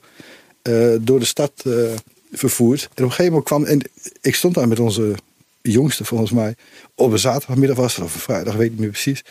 eh, 0.63 0.95
door 1.01 1.19
de 1.19 1.25
stad 1.25 1.53
eh, 1.65 1.73
vervoerd. 2.33 2.83
En 2.83 2.89
op 2.91 2.99
een 2.99 3.05
gegeven 3.11 3.25
moment 3.25 3.45
kwam, 3.45 3.65
en 3.65 3.81
ik 4.21 4.35
stond 4.35 4.55
daar 4.55 4.69
met 4.69 4.81
onze 4.81 5.15
jongste 5.63 6.05
volgens 6.05 6.31
mij, 6.31 6.55
op 6.95 7.13
een 7.13 7.19
zaterdagmiddag 7.19 7.77
was 7.77 7.97
het, 7.97 8.05
of 8.05 8.15
een 8.15 8.21
vrijdag, 8.21 8.55
weet 8.55 8.65
ik 8.65 8.71
niet 8.71 8.81
meer 8.81 8.91
precies. 8.91 9.25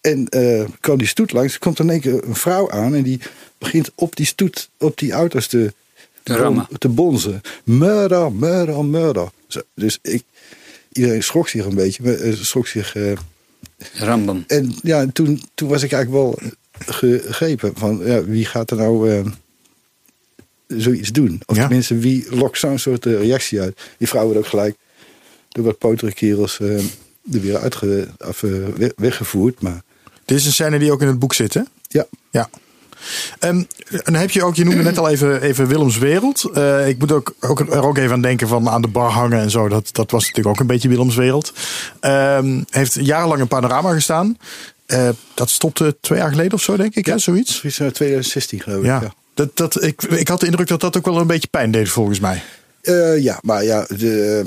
En 0.00 0.28
kwam 0.80 0.98
die 0.98 1.06
stoet 1.06 1.32
langs, 1.32 1.54
er 1.54 1.58
komt 1.58 1.78
in 1.78 1.90
één 1.90 2.00
keer 2.00 2.24
een 2.24 2.34
vrouw 2.34 2.70
aan 2.70 2.94
en 2.94 3.02
die 3.02 3.20
begint 3.58 3.90
op 3.94 4.16
die 4.16 4.26
stoet, 4.26 4.70
op 4.78 4.98
die 4.98 5.12
auto's 5.12 5.46
te, 5.46 5.72
Te 6.22 6.36
rammen. 6.36 6.66
te 6.78 6.88
bonzen. 6.88 7.40
Murder, 7.64 8.32
murder, 8.32 8.84
murder. 8.84 9.28
Dus 9.74 9.98
ik, 10.02 10.22
iedereen 10.92 11.22
schrok 11.22 11.48
zich 11.48 11.64
een 11.64 11.74
beetje, 11.74 12.36
schrok 12.36 12.66
zich. 12.66 12.96
Rambam. 13.92 14.44
en 14.46 14.74
ja, 14.82 15.06
toen, 15.12 15.42
toen 15.54 15.68
was 15.68 15.82
ik 15.82 15.92
eigenlijk 15.92 16.22
wel 16.24 16.38
gegrepen 16.86 17.72
van 17.76 18.00
ja, 18.04 18.24
wie 18.24 18.44
gaat 18.44 18.70
er 18.70 18.76
nou 18.76 19.10
eh, 19.10 19.26
zoiets 20.66 21.12
doen? 21.12 21.40
Of 21.46 21.56
Ja. 21.56 21.62
tenminste, 21.66 21.98
wie 21.98 22.34
lokt 22.36 22.58
zo'n 22.58 22.78
soort 22.78 23.06
eh, 23.06 23.12
reactie 23.18 23.60
uit? 23.60 23.80
Die 23.98 24.08
vrouw 24.08 24.26
werd 24.26 24.38
ook 24.38 24.46
gelijk 24.46 24.76
door 25.48 25.64
wat 25.64 25.78
potere 25.78 26.12
kerels 26.12 26.60
eh, 26.60 26.76
er 27.32 27.40
weer 27.40 27.56
uitge, 27.58 28.08
of, 28.18 28.40
weg- 28.76 28.92
weggevoerd. 28.96 29.60
Maar 29.60 29.82
Dit 30.24 30.38
is 30.38 30.46
een 30.46 30.52
scène 30.52 30.78
die 30.78 30.92
ook 30.92 31.00
in 31.00 31.06
het 31.06 31.18
boek 31.18 31.34
zit, 31.34 31.54
hè? 31.54 31.60
ja, 31.88 32.06
Ja. 32.30 32.50
Ehm, 33.38 33.56
en 33.90 34.00
dan 34.04 34.14
heb 34.14 34.30
je 34.30 34.44
ook, 34.44 34.54
je 34.54 34.64
noemde 34.64 34.82
net 34.82 34.98
al 34.98 35.08
even, 35.08 35.42
even 35.42 35.66
Willems 35.66 35.98
Wereld. 35.98 36.50
Eh, 36.54 36.88
ik 36.88 36.98
moet 36.98 37.12
ook, 37.12 37.34
ook, 37.40 37.60
er 37.60 37.82
ook 37.86 37.98
even 37.98 38.12
aan 38.12 38.20
denken 38.20 38.48
van 38.48 38.68
aan 38.68 38.82
de 38.82 38.88
bar 38.88 39.10
hangen 39.10 39.40
en 39.40 39.50
zo. 39.50 39.68
Dat, 39.68 39.88
dat 39.92 40.10
was 40.10 40.20
natuurlijk 40.22 40.48
ook 40.54 40.60
een 40.60 40.66
beetje 40.66 40.88
Willems 40.88 41.14
Wereld. 41.16 41.52
Ehm, 42.00 42.62
heeft 42.70 42.94
jarenlang 43.00 43.40
in 43.40 43.48
Panorama 43.48 43.92
gestaan. 43.92 44.38
Eh, 44.86 45.08
dat 45.34 45.50
stopte 45.50 45.96
twee 46.00 46.18
jaar 46.18 46.30
geleden 46.30 46.52
of 46.52 46.62
zo, 46.62 46.76
denk 46.76 46.94
ik, 46.94 47.06
hè? 47.06 47.18
zoiets. 47.18 47.58
zoiets 47.60 47.80
uit 47.80 47.94
2016 47.94 48.60
geloof 48.60 48.78
ik. 48.78 48.84
Ja. 48.84 49.00
Ja. 49.02 49.12
Dat, 49.34 49.56
dat, 49.56 49.82
ik, 49.82 50.02
ik 50.02 50.28
had 50.28 50.40
de 50.40 50.46
indruk 50.46 50.68
dat 50.68 50.80
dat 50.80 50.96
ook 50.96 51.04
wel 51.04 51.18
een 51.20 51.26
beetje 51.26 51.48
pijn 51.48 51.70
deed, 51.70 51.88
volgens 51.88 52.20
mij. 52.20 52.42
Eh, 52.82 53.18
ja, 53.22 53.38
maar 53.42 53.64
ja, 53.64 53.86
de- 53.88 54.46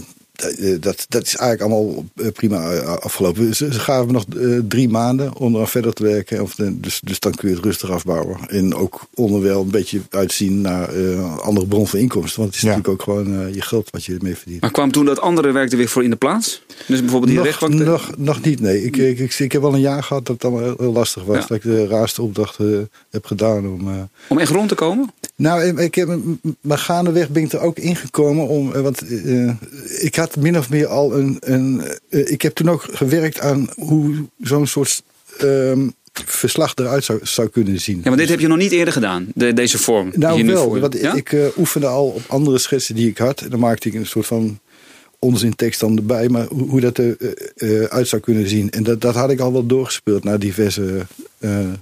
dat, 0.80 1.06
dat 1.10 1.26
is 1.26 1.36
eigenlijk 1.36 1.62
allemaal 1.62 2.06
eh, 2.16 2.28
prima 2.32 2.72
eh, 2.72 2.94
afgelopen. 2.98 3.56
Ze, 3.56 3.74
ze 3.74 3.80
gaven 3.80 4.06
me 4.06 4.12
nog 4.12 4.26
eh, 4.38 4.60
drie 4.68 4.90
maanden 4.90 5.36
om 5.36 5.56
er 5.56 5.68
verder 5.68 5.94
te 5.94 6.04
werken. 6.04 6.42
Of, 6.42 6.56
de- 6.56 6.80
dus, 6.80 7.00
dus 7.04 7.20
dan 7.20 7.32
kun 7.32 7.50
je 7.50 7.56
het 7.56 7.64
rustig 7.64 7.90
afbouwen. 7.92 8.38
En 8.48 8.76
ook 8.76 9.08
onderwijl 9.14 9.62
een 9.62 9.70
beetje 9.70 10.02
uitzien 10.10 10.62
naar 10.62 10.90
eh, 10.94 11.38
andere 11.40 11.68
bron 11.68 11.88
van 11.88 12.00
inkomsten. 12.00 12.40
Want 12.42 12.54
het 12.54 12.64
is 12.64 12.70
Ja. 12.70 12.76
natuurlijk 12.76 12.94
ook 13.10 13.16
gewoon 13.16 13.40
eh, 13.48 13.54
je 13.54 13.62
geld 13.62 13.90
wat 13.92 14.06
je 14.06 14.16
ermee 14.16 14.36
verdient. 14.36 14.62
Maar 14.62 14.72
kwam 14.72 14.92
toen 14.92 15.06
dat 15.06 15.20
andere 15.22 15.52
werk 15.52 15.72
er 15.72 15.78
weer 15.78 15.88
voor 15.88 16.04
in 16.04 16.10
de 16.10 16.16
plaats? 16.16 16.62
Dus 16.88 17.00
bijvoorbeeld 17.00 17.26
die 17.32 17.36
Nog, 17.36 17.46
rechtbank. 17.46 17.74
nog, 17.74 18.12
nog 18.18 18.42
niet, 18.42 18.60
nee. 18.60 18.84
Ik, 18.84 18.98
ik, 18.98 19.20
ik, 19.20 19.34
ik 19.40 19.52
heb 19.52 19.62
wel 19.62 19.74
een 19.74 19.80
jaar 19.80 20.04
gehad 20.04 20.26
dat 20.26 20.36
het 20.36 20.46
allemaal 20.46 20.64
heel, 20.64 20.76
heel 20.78 20.92
lastig 20.94 21.24
was. 21.24 21.36
Ja. 21.38 21.46
Dat 21.48 21.58
ik 21.58 21.64
de 21.64 21.88
raarste 21.88 22.22
opdrachten 22.22 22.90
heb 23.10 23.26
gedaan 23.26 23.68
om... 23.68 23.88
eh, 23.88 23.96
Om 24.30 24.38
echt 24.38 24.52
rond 24.52 24.70
te 24.70 24.76
komen? 24.76 25.10
Nou, 25.38 25.82
ik- 25.82 25.96
heb, 25.96 26.20
maar 26.62 26.78
gaandeweg 26.78 27.30
ben 27.30 27.44
ik 27.44 27.52
er 27.52 27.60
ook 27.60 27.78
ingekomen 27.80 28.48
om. 28.48 28.74
eh, 28.74 28.82
Want 28.82 29.02
eh, 29.08 29.50
ik 30.00 30.16
had 30.16 30.36
min 30.36 30.58
of 30.58 30.70
meer 30.70 30.88
al 30.88 31.14
een. 31.18 31.38
een 31.40 31.82
eh, 32.10 32.32
ik 32.32 32.42
heb 32.42 32.54
toen 32.56 32.70
ook 32.70 32.86
gewerkt 32.92 33.40
aan 33.40 33.70
hoe 33.76 34.16
zo'n 34.42 34.68
soort 34.68 35.04
ehm, 35.38 35.88
verslag 36.26 36.76
eruit 36.76 37.04
zou, 37.04 37.20
zou 37.24 37.48
kunnen 37.50 37.80
zien. 37.82 38.00
Ja, 38.04 38.10
maar 38.10 38.18
dit 38.18 38.30
heb 38.30 38.40
je 38.40 38.48
nog 38.48 38.58
niet 38.58 38.72
eerder 38.72 38.94
gedaan, 38.94 39.28
de, 39.36 39.54
deze 39.54 39.78
vorm. 39.78 40.10
die 40.10 40.20
je 40.20 40.26
Nou 40.26 40.44
nu 40.44 40.52
wel, 40.54 40.80
want 40.80 41.00
ja? 41.00 41.14
ik 41.14 41.36
oefende 41.58 41.88
al 41.88 42.08
op 42.08 42.24
andere 42.28 42.58
schetsen 42.58 42.96
die 42.96 43.10
ik 43.10 43.18
had. 43.18 43.42
En 43.42 43.50
dan 43.50 43.60
maakte 43.60 43.88
ik 43.88 43.94
een 43.94 44.06
soort 44.06 44.26
van 44.26 44.60
onzintekst 45.20 45.80
dan 45.80 45.98
erbij. 45.98 46.30
Maar 46.30 46.46
hoe, 46.46 46.70
hoe 46.70 46.80
dat 46.82 46.98
eruit 47.00 47.90
uit 47.90 48.08
zou 48.08 48.22
kunnen 48.22 48.48
zien. 48.50 48.70
En 48.70 48.84
dat, 48.84 49.02
dat 49.02 49.16
had 49.16 49.30
ik 49.32 49.40
al 49.40 49.52
wel 49.52 49.66
doorgespeeld 49.66 50.24
naar 50.24 50.40
diverse 50.40 51.06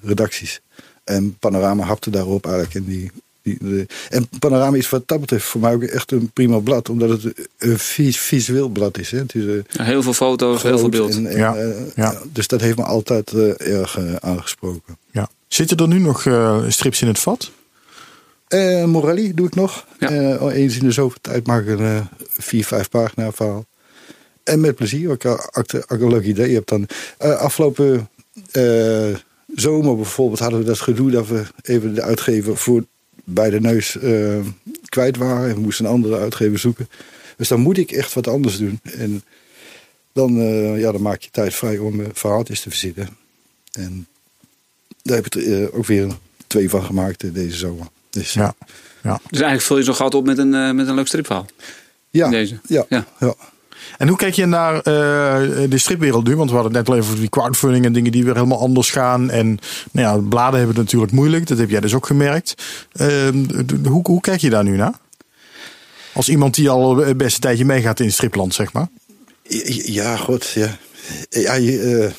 redacties. 0.03 0.61
En 1.03 1.37
Panorama 1.39 1.83
hapte 1.83 2.09
daarop 2.09 2.45
eigenlijk. 2.45 2.75
En, 2.75 2.85
die, 2.85 3.11
die, 3.45 3.57
de- 3.61 3.85
en 4.09 4.27
Panorama 4.39 4.77
is 4.77 4.89
wat 4.89 5.07
dat 5.07 5.19
betreft 5.19 5.45
voor 5.45 5.61
mij 5.61 5.73
ook 5.73 5.83
echt 5.83 6.11
een 6.11 6.29
prima 6.33 6.57
blad. 6.59 6.89
Omdat 6.89 7.09
het 7.09 7.49
een 7.57 7.79
vis- 7.79 8.19
visueel 8.19 8.69
blad 8.69 8.97
is. 8.97 9.11
Hè. 9.11 9.17
Het 9.17 9.35
is 9.35 9.45
eh, 9.45 9.53
Ja, 9.69 9.83
heel 9.83 10.03
veel 10.03 10.13
foto's, 10.13 10.63
heel 10.63 10.77
veel 10.79 10.89
beeld. 10.89 11.15
en- 11.15 11.27
en, 11.27 11.37
Ja, 11.37 11.55
eh, 11.55 11.69
ja. 11.95 12.21
Dus 12.33 12.47
dat 12.47 12.61
heeft 12.61 12.77
me 12.77 12.83
altijd 12.83 13.31
eh, 13.31 13.77
erg 13.79 13.99
aangesproken. 14.19 14.97
Ja. 15.11 15.29
Zitten 15.47 15.77
er 15.77 15.87
nu 15.87 15.99
nog 15.99 16.25
eh, 16.25 16.63
strips 16.67 17.01
in 17.01 17.07
het 17.07 17.19
vat? 17.19 17.51
Eh, 18.47 18.83
Morelli 18.85 19.33
doe 19.33 19.47
ik 19.47 19.55
nog. 19.55 19.85
Ja. 19.99 20.09
Eh, 20.09 20.55
eens 20.55 20.77
in 20.77 20.85
de 20.85 20.91
zoveel 20.91 21.19
tijd 21.21 21.47
maak 21.47 21.61
ik 21.65 21.79
een 21.79 21.85
eh, 21.85 22.05
vier, 22.27 22.65
vijf 22.65 22.89
pagina 22.89 23.31
verhaal. 23.31 23.65
En 24.43 24.59
met 24.59 24.75
plezier. 24.75 25.09
Ook 25.09 25.23
een 25.87 26.09
leuk 26.09 26.23
idee. 26.23 26.47
Je 26.49 26.55
hebt 26.55 26.69
dan 26.69 26.87
eh, 27.17 27.35
afgelopen 27.37 28.09
eh, 28.51 29.15
zomer 29.55 29.95
bijvoorbeeld 29.95 30.39
hadden 30.39 30.59
we 30.59 30.65
dat 30.65 30.79
gedoe 30.79 31.11
dat 31.11 31.27
we 31.27 31.43
even 31.61 31.93
de 31.95 32.01
uitgever 32.01 32.57
voor 32.57 32.83
bij 33.25 33.49
de 33.49 33.61
neus 33.61 33.97
eh, 33.97 34.39
kwijt 34.89 35.17
waren. 35.17 35.49
En 35.49 35.55
we 35.55 35.61
moesten 35.61 35.85
een 35.85 35.91
andere 35.91 36.17
uitgever 36.19 36.59
zoeken. 36.59 36.89
Dus 37.37 37.47
dan 37.47 37.59
moet 37.59 37.77
ik 37.77 37.91
echt 37.91 38.13
wat 38.13 38.27
anders 38.27 38.57
doen. 38.57 38.79
En 38.83 39.23
dan, 40.13 40.39
eh, 40.39 40.79
ja, 40.79 40.91
dan 40.91 41.01
maak 41.01 41.21
je 41.21 41.29
tijd 41.31 41.53
vrij 41.53 41.77
om 41.77 42.01
eh, 42.01 42.07
verhaaltjes 42.13 42.61
te 42.61 42.69
verzinnen. 42.69 43.09
En 43.71 44.07
daar 45.01 45.15
heb 45.15 45.25
ik 45.25 45.35
er 45.35 45.73
ook 45.73 45.85
weer 45.85 46.17
twee 46.47 46.69
van 46.69 46.83
gemaakt 46.83 47.33
deze 47.33 47.57
zomer. 47.57 47.87
Dus, 48.09 48.33
Ja. 48.33 48.55
ja. 49.03 49.19
Dus 49.29 49.39
eigenlijk 49.39 49.61
vul 49.61 49.77
je 49.77 49.83
zo'n 49.83 49.95
gat 49.95 50.15
op 50.15 50.25
met 50.25 50.37
een, 50.37 50.75
met 50.75 50.87
een 50.87 50.95
leuk 50.95 51.07
stripverhaal. 51.07 51.45
Ja, 52.09 52.29
Deze. 52.29 52.59
Ja, 52.67 52.85
Ja. 52.89 53.05
ja. 53.19 53.35
En 53.97 54.07
hoe 54.07 54.17
kijk 54.17 54.33
je 54.33 54.45
naar 54.45 54.75
eh, 54.75 54.83
de 55.69 55.77
stripwereld 55.77 56.27
nu? 56.27 56.35
Want 56.35 56.49
we 56.49 56.55
hadden 56.55 56.75
het 56.75 56.81
net 56.81 56.89
al 56.89 57.01
even 57.01 57.11
over 57.11 57.21
die 57.21 57.29
crowdfunding 57.29 57.85
en 57.85 57.93
dingen 57.93 58.11
die 58.11 58.23
weer 58.23 58.33
helemaal 58.33 58.59
anders 58.59 58.91
gaan. 58.91 59.29
En 59.29 59.59
nou 59.91 60.07
ja, 60.07 60.27
bladen 60.29 60.57
hebben 60.57 60.75
het 60.75 60.85
natuurlijk 60.85 61.11
moeilijk. 61.11 61.47
Dat 61.47 61.57
heb 61.57 61.69
jij 61.69 61.79
dus 61.79 61.93
ook 61.93 62.05
gemerkt. 62.05 62.53
Ehm, 62.91 63.45
hoe, 63.87 64.01
hoe 64.03 64.21
kijk 64.21 64.41
je 64.41 64.49
daar 64.49 64.63
nu 64.63 64.75
naar? 64.75 64.93
Als 66.13 66.29
iemand 66.29 66.55
die 66.55 66.69
al 66.69 67.03
een 67.03 67.17
beste 67.17 67.39
tijdje 67.39 67.65
meegaat 67.65 67.99
in 67.99 68.11
stripland, 68.11 68.53
zeg 68.53 68.73
maar. 68.73 68.87
Ja, 69.85 70.15
god, 70.15 70.49
ja. 70.49 70.77
Ja, 71.29 71.53
je, 71.53 71.79
eh, 71.79 72.11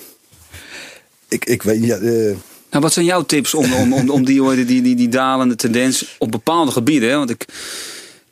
ik, 1.29 1.45
ik 1.45 1.63
weet 1.63 1.81
niet. 1.81 1.89
Ja, 1.89 1.97
eh, 1.97 2.37
Nou, 2.71 2.83
wat 2.83 2.93
zijn 2.93 3.07
jouw 3.07 3.23
tips 3.23 3.55
om, 3.55 3.73
om, 3.73 3.93
om, 3.93 4.11
om 4.11 4.25
die, 4.25 4.55
die, 4.55 4.65
die, 4.65 4.83
die, 4.83 4.97
die 4.97 5.09
dalende 5.09 5.57
tendens 5.57 6.17
op 6.19 6.31
bepaalde 6.31 6.71
gebieden? 6.71 7.09
Hè? 7.09 7.17
Want 7.17 7.31
ik, 7.31 7.43
eh, 7.43 7.55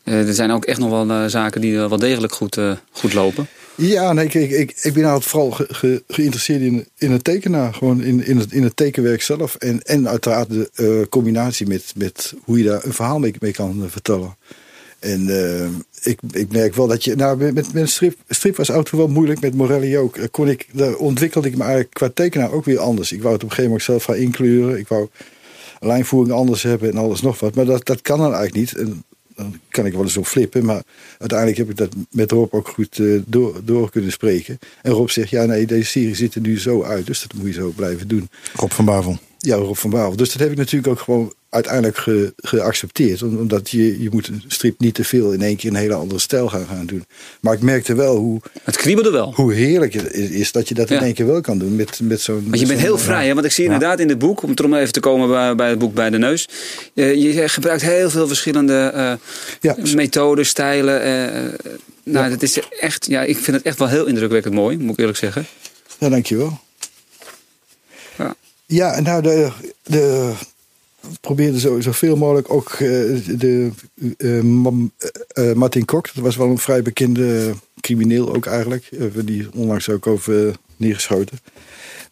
er 0.05 0.35
zijn 0.35 0.51
ook 0.51 0.65
echt 0.65 0.79
nog 0.79 0.91
wel 0.91 1.11
eh, 1.11 1.27
zaken 1.27 1.61
die 1.61 1.79
eh, 1.81 1.89
wel 1.89 1.99
degelijk 1.99 2.33
goed, 2.35 2.57
eh, 2.57 2.73
goed 2.91 3.13
lopen. 3.15 3.47
ja, 3.75 4.13
nee, 4.13 4.25
ik, 4.25 4.35
ik, 4.35 4.75
ik, 4.83 4.93
ben 4.93 5.05
altijd 5.05 5.25
vooral 5.31 5.51
ge- 5.51 5.67
ge- 5.69 6.03
geïnteresseerd 6.09 6.61
in, 6.61 6.87
in 6.99 7.11
het 7.11 7.25
tekenaar. 7.25 7.75
Gewoon 7.75 8.03
in, 8.03 8.27
in, 8.27 8.39
het, 8.39 8.53
in 8.53 8.63
het 8.63 8.77
tekenwerk 8.77 9.23
zelf. 9.23 9.55
En, 9.55 9.83
en 9.83 10.09
uiteraard 10.09 10.49
de 10.51 10.71
eh, 10.75 11.09
combinatie 11.09 11.67
met, 11.67 11.93
met 11.97 12.35
hoe 12.45 12.59
je 12.59 12.65
daar 12.65 12.85
een 12.85 12.93
verhaal 12.93 13.19
mee, 13.19 13.53
kan 13.53 13.83
eh, 13.85 13.91
vertellen. 13.91 14.37
En 14.99 15.29
eh, 15.29 15.67
ik, 16.03 16.19
ik 16.33 16.53
merk 16.53 16.75
wel 16.75 16.87
dat 16.87 17.05
je. 17.05 17.17
Nou, 17.17 17.53
met, 17.53 17.73
met 17.73 17.91
strip, 17.91 18.17
strip 18.29 18.57
was 18.57 18.69
auto 18.69 18.97
wel 18.99 19.09
moeilijk. 19.09 19.41
Met 19.41 19.55
Morelli 19.55 19.99
ook. 19.99 20.17
Eh, 20.17 20.25
Kon 20.31 20.49
ik, 20.49 20.67
daar 20.73 20.95
ontwikkelde 20.95 21.49
ik 21.49 21.57
me 21.57 21.63
eigenlijk 21.63 21.95
qua 21.95 22.11
tekenaar 22.15 22.53
ook 22.53 22.65
weer 22.65 22.79
anders. 22.79 23.13
Ik 23.13 23.23
wou 23.23 23.35
het 23.35 23.43
op 23.43 23.49
een 23.51 23.55
gegeven 23.55 23.71
moment 23.71 23.83
zelf 23.83 24.05
gaan 24.05 24.17
inkleuren. 24.25 24.79
Ik 24.79 24.89
wou 24.89 25.09
lijnvoering 25.81 26.35
anders 26.35 26.63
hebben 26.63 26.91
en 26.91 26.97
alles 26.97 27.23
nog 27.23 27.41
wat. 27.41 27.55
Maar 27.55 27.65
dat, 27.65 27.87
dat 27.87 28.03
kan 28.03 28.19
dan 28.19 28.35
eigenlijk 28.35 28.57
niet. 28.57 28.75
En 28.87 29.05
dan 29.35 29.61
kan 29.69 29.87
ik 29.87 29.93
wel 29.93 30.03
eens 30.03 30.17
op 30.17 30.27
flippen. 30.27 30.65
Maar 30.65 30.83
uiteindelijk 31.19 31.59
heb 31.59 31.71
ik 31.71 31.77
dat 31.77 31.95
met 32.11 32.31
Rob 32.31 32.55
ook 32.55 32.69
goed 32.69 32.99
eh, 32.99 33.07
door, 33.27 33.61
door 33.65 33.91
kunnen 33.91 34.13
spreken. 34.13 34.59
En 34.83 34.93
Rob 34.93 35.09
zegt, 35.09 35.31
ja 35.31 35.45
nee, 35.45 35.67
deze 35.67 35.91
serie 35.91 36.15
ziet 36.15 36.35
er 36.35 36.41
nu 36.41 36.59
zo 36.59 36.83
uit. 36.83 37.07
Dus 37.07 37.21
dat 37.21 37.35
moet 37.35 37.47
je 37.47 37.53
zo 37.53 37.73
blijven 37.77 38.09
doen. 38.09 38.29
Rob 38.55 38.71
van 38.71 38.85
Bavel. 38.85 39.19
Ja, 39.39 39.57
Rob 39.57 39.77
van 39.77 39.91
Bavel. 39.91 40.17
Dus 40.17 40.33
dat 40.33 40.41
heb 40.41 40.51
ik 40.51 40.57
natuurlijk 40.57 40.93
ook 40.93 41.01
gewoon 41.01 41.33
uiteindelijk 41.55 41.97
ge- 41.97 42.33
geaccepteerd. 42.37 43.23
Om- 43.23 43.39
Omdat 43.39 43.71
je, 43.71 44.03
je 44.03 44.09
moet 44.13 44.29
een 44.29 44.43
strip 44.47 44.81
niet 44.81 44.95
te 44.95 45.05
veel 45.05 45.33
in 45.33 45.43
één 45.43 45.57
keer 45.57 45.71
een 45.71 45.77
hele 45.77 45.95
andere 45.95 46.21
stijl 46.21 46.49
gaan, 46.49 46.67
gaan 46.67 46.87
doen. 46.87 47.05
Maar 47.41 47.55
ik 47.55 47.61
merkte 47.61 47.95
wel 47.95 48.17
hoe, 48.17 48.41
Het 48.63 48.77
kriebelde 48.77 49.11
wel. 49.11 49.33
hoe 49.35 49.53
heerlijk 49.53 49.93
het 49.95 50.13
is 50.13 50.53
dat 50.53 50.69
je 50.69 50.75
dat 50.75 50.91
in 50.91 50.99
één 50.99 51.15
keer 51.15 51.27
wel 51.27 51.41
kan 51.41 51.59
doen. 51.59 51.77
Met, 51.77 52.01
met 52.03 52.21
zo'n, 52.21 52.45
Want 52.49 52.61
je 52.61 52.67
bent 52.67 52.81
heel 52.81 52.99
vrij, 52.99 53.27
hè? 53.27 53.35
want 53.35 53.47
ik 53.47 53.53
zie 53.53 53.65
inderdaad 53.65 54.01
in 54.01 54.09
het 54.09 54.19
boek, 54.19 54.43
om 54.43 54.55
terug 54.55 54.73
even 54.75 54.93
te 54.93 55.01
komen 55.01 55.29
bij, 55.29 55.55
bij 55.55 55.69
het 55.71 55.79
boek 55.79 55.95
Bij 55.95 56.11
de 56.11 56.19
Neus. 56.19 56.49
eh, 56.95 57.15
je 57.15 57.49
gebruikt 57.49 57.83
heel 57.83 58.11
veel 58.11 58.27
verschillende 58.27 58.91
eh, 58.95 59.13
Ja. 59.61 59.77
methoden, 59.95 60.47
stijlen. 60.47 61.03
eh, 61.03 61.43
nou, 62.05 62.31
dat 62.31 62.43
is 62.43 62.59
echt, 62.81 63.07
ja, 63.07 63.23
ik 63.23 63.37
vind 63.37 63.57
het 63.57 63.67
echt 63.67 63.79
wel 63.79 63.89
heel 63.89 64.07
indrukwekkend 64.07 64.55
mooi, 64.55 64.77
moet 64.79 64.93
ik 64.93 64.99
eerlijk 64.99 65.19
zeggen. 65.19 65.47
Ja, 65.99 66.09
dankjewel. 66.09 66.61
Ja. 68.19 68.35
Ja, 68.67 69.01
nou, 69.01 69.23
de, 69.23 69.51
de, 69.83 70.33
we 71.11 71.17
probeerden 71.21 71.61
zo, 71.61 71.81
zoveel 71.81 72.17
mogelijk 72.17 72.53
ook 72.53 72.71
eh, 72.71 72.79
de 73.39 73.71
eh, 74.17 74.39
eh, 74.39 75.55
Martin 75.57 75.85
Kok, 75.85 76.15
dat 76.15 76.25
was 76.25 76.37
wel 76.37 76.49
een 76.49 76.59
vrij 76.59 76.83
bekende 76.83 77.53
crimineel 77.81 78.35
ook 78.35 78.47
eigenlijk. 78.47 78.89
die 79.25 79.47
onlangs 79.55 79.89
ook 79.89 80.07
over 80.07 80.55
neergeschoten. 80.77 81.39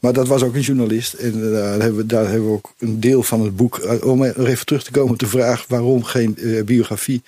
Maar 0.00 0.12
dat 0.12 0.28
was 0.28 0.42
ook 0.42 0.54
een 0.54 0.60
journalist. 0.60 1.12
En 1.12 1.52
daar, 1.52 1.80
hebben 1.80 1.96
we, 1.96 2.06
daar 2.06 2.28
hebben 2.28 2.48
we 2.48 2.54
ook 2.54 2.74
een 2.78 3.00
deel 3.00 3.22
van 3.22 3.40
het 3.40 3.56
boek. 3.56 4.02
Om 4.04 4.24
even 4.24 4.66
terug 4.66 4.84
te 4.84 4.90
komen 4.90 5.12
op 5.12 5.18
de 5.18 5.26
vraag 5.26 5.64
waarom 5.68 6.04
geen 6.04 6.36
biografie 6.64 7.22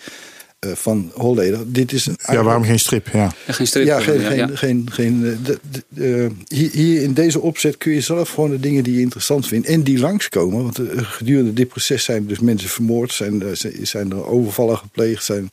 van 0.75 1.11
Holleder. 1.15 1.73
Dit 1.73 1.93
is 1.93 2.07
een, 2.07 2.17
Ja, 2.27 2.43
waarom 2.43 2.63
geen 2.65 2.79
strip? 2.79 3.09
Ja. 3.13 3.33
Ja, 3.47 3.53
geen 3.53 3.67
strip. 3.67 3.87
ja, 3.87 3.99
eh, 3.99 4.05
geen, 4.05 4.21
geen, 4.21 4.37
ja. 4.37 4.49
geen, 4.55 4.89
geen, 4.91 5.25
eh, 5.25 5.33
de- 5.45 5.59
de- 5.89 6.25
eh, 6.49 6.57
hier, 6.59 6.71
hier 6.73 7.03
in 7.03 7.13
deze 7.15 7.41
opzet 7.41 7.77
kun 7.77 7.93
je 7.93 8.01
zelf 8.01 8.29
gewoon 8.31 8.51
de 8.51 8.61
dingen 8.61 8.85
die 8.85 8.95
je 8.95 9.01
interessant 9.01 9.47
vindt 9.47 9.67
en 9.67 9.83
die 9.83 9.99
langskomen. 9.99 10.63
Want 10.63 10.79
eh, 10.79 10.85
gedurende 11.03 11.53
dit 11.53 11.69
proces 11.69 12.05
zijn 12.05 12.27
dus 12.27 12.39
mensen 12.39 12.69
vermoord, 12.69 13.13
zijn, 13.13 13.43
eh, 13.43 13.49
zijn 13.83 14.11
er 14.11 14.27
overvallen 14.27 14.79
gepleegd, 14.79 15.25
zijn 15.25 15.51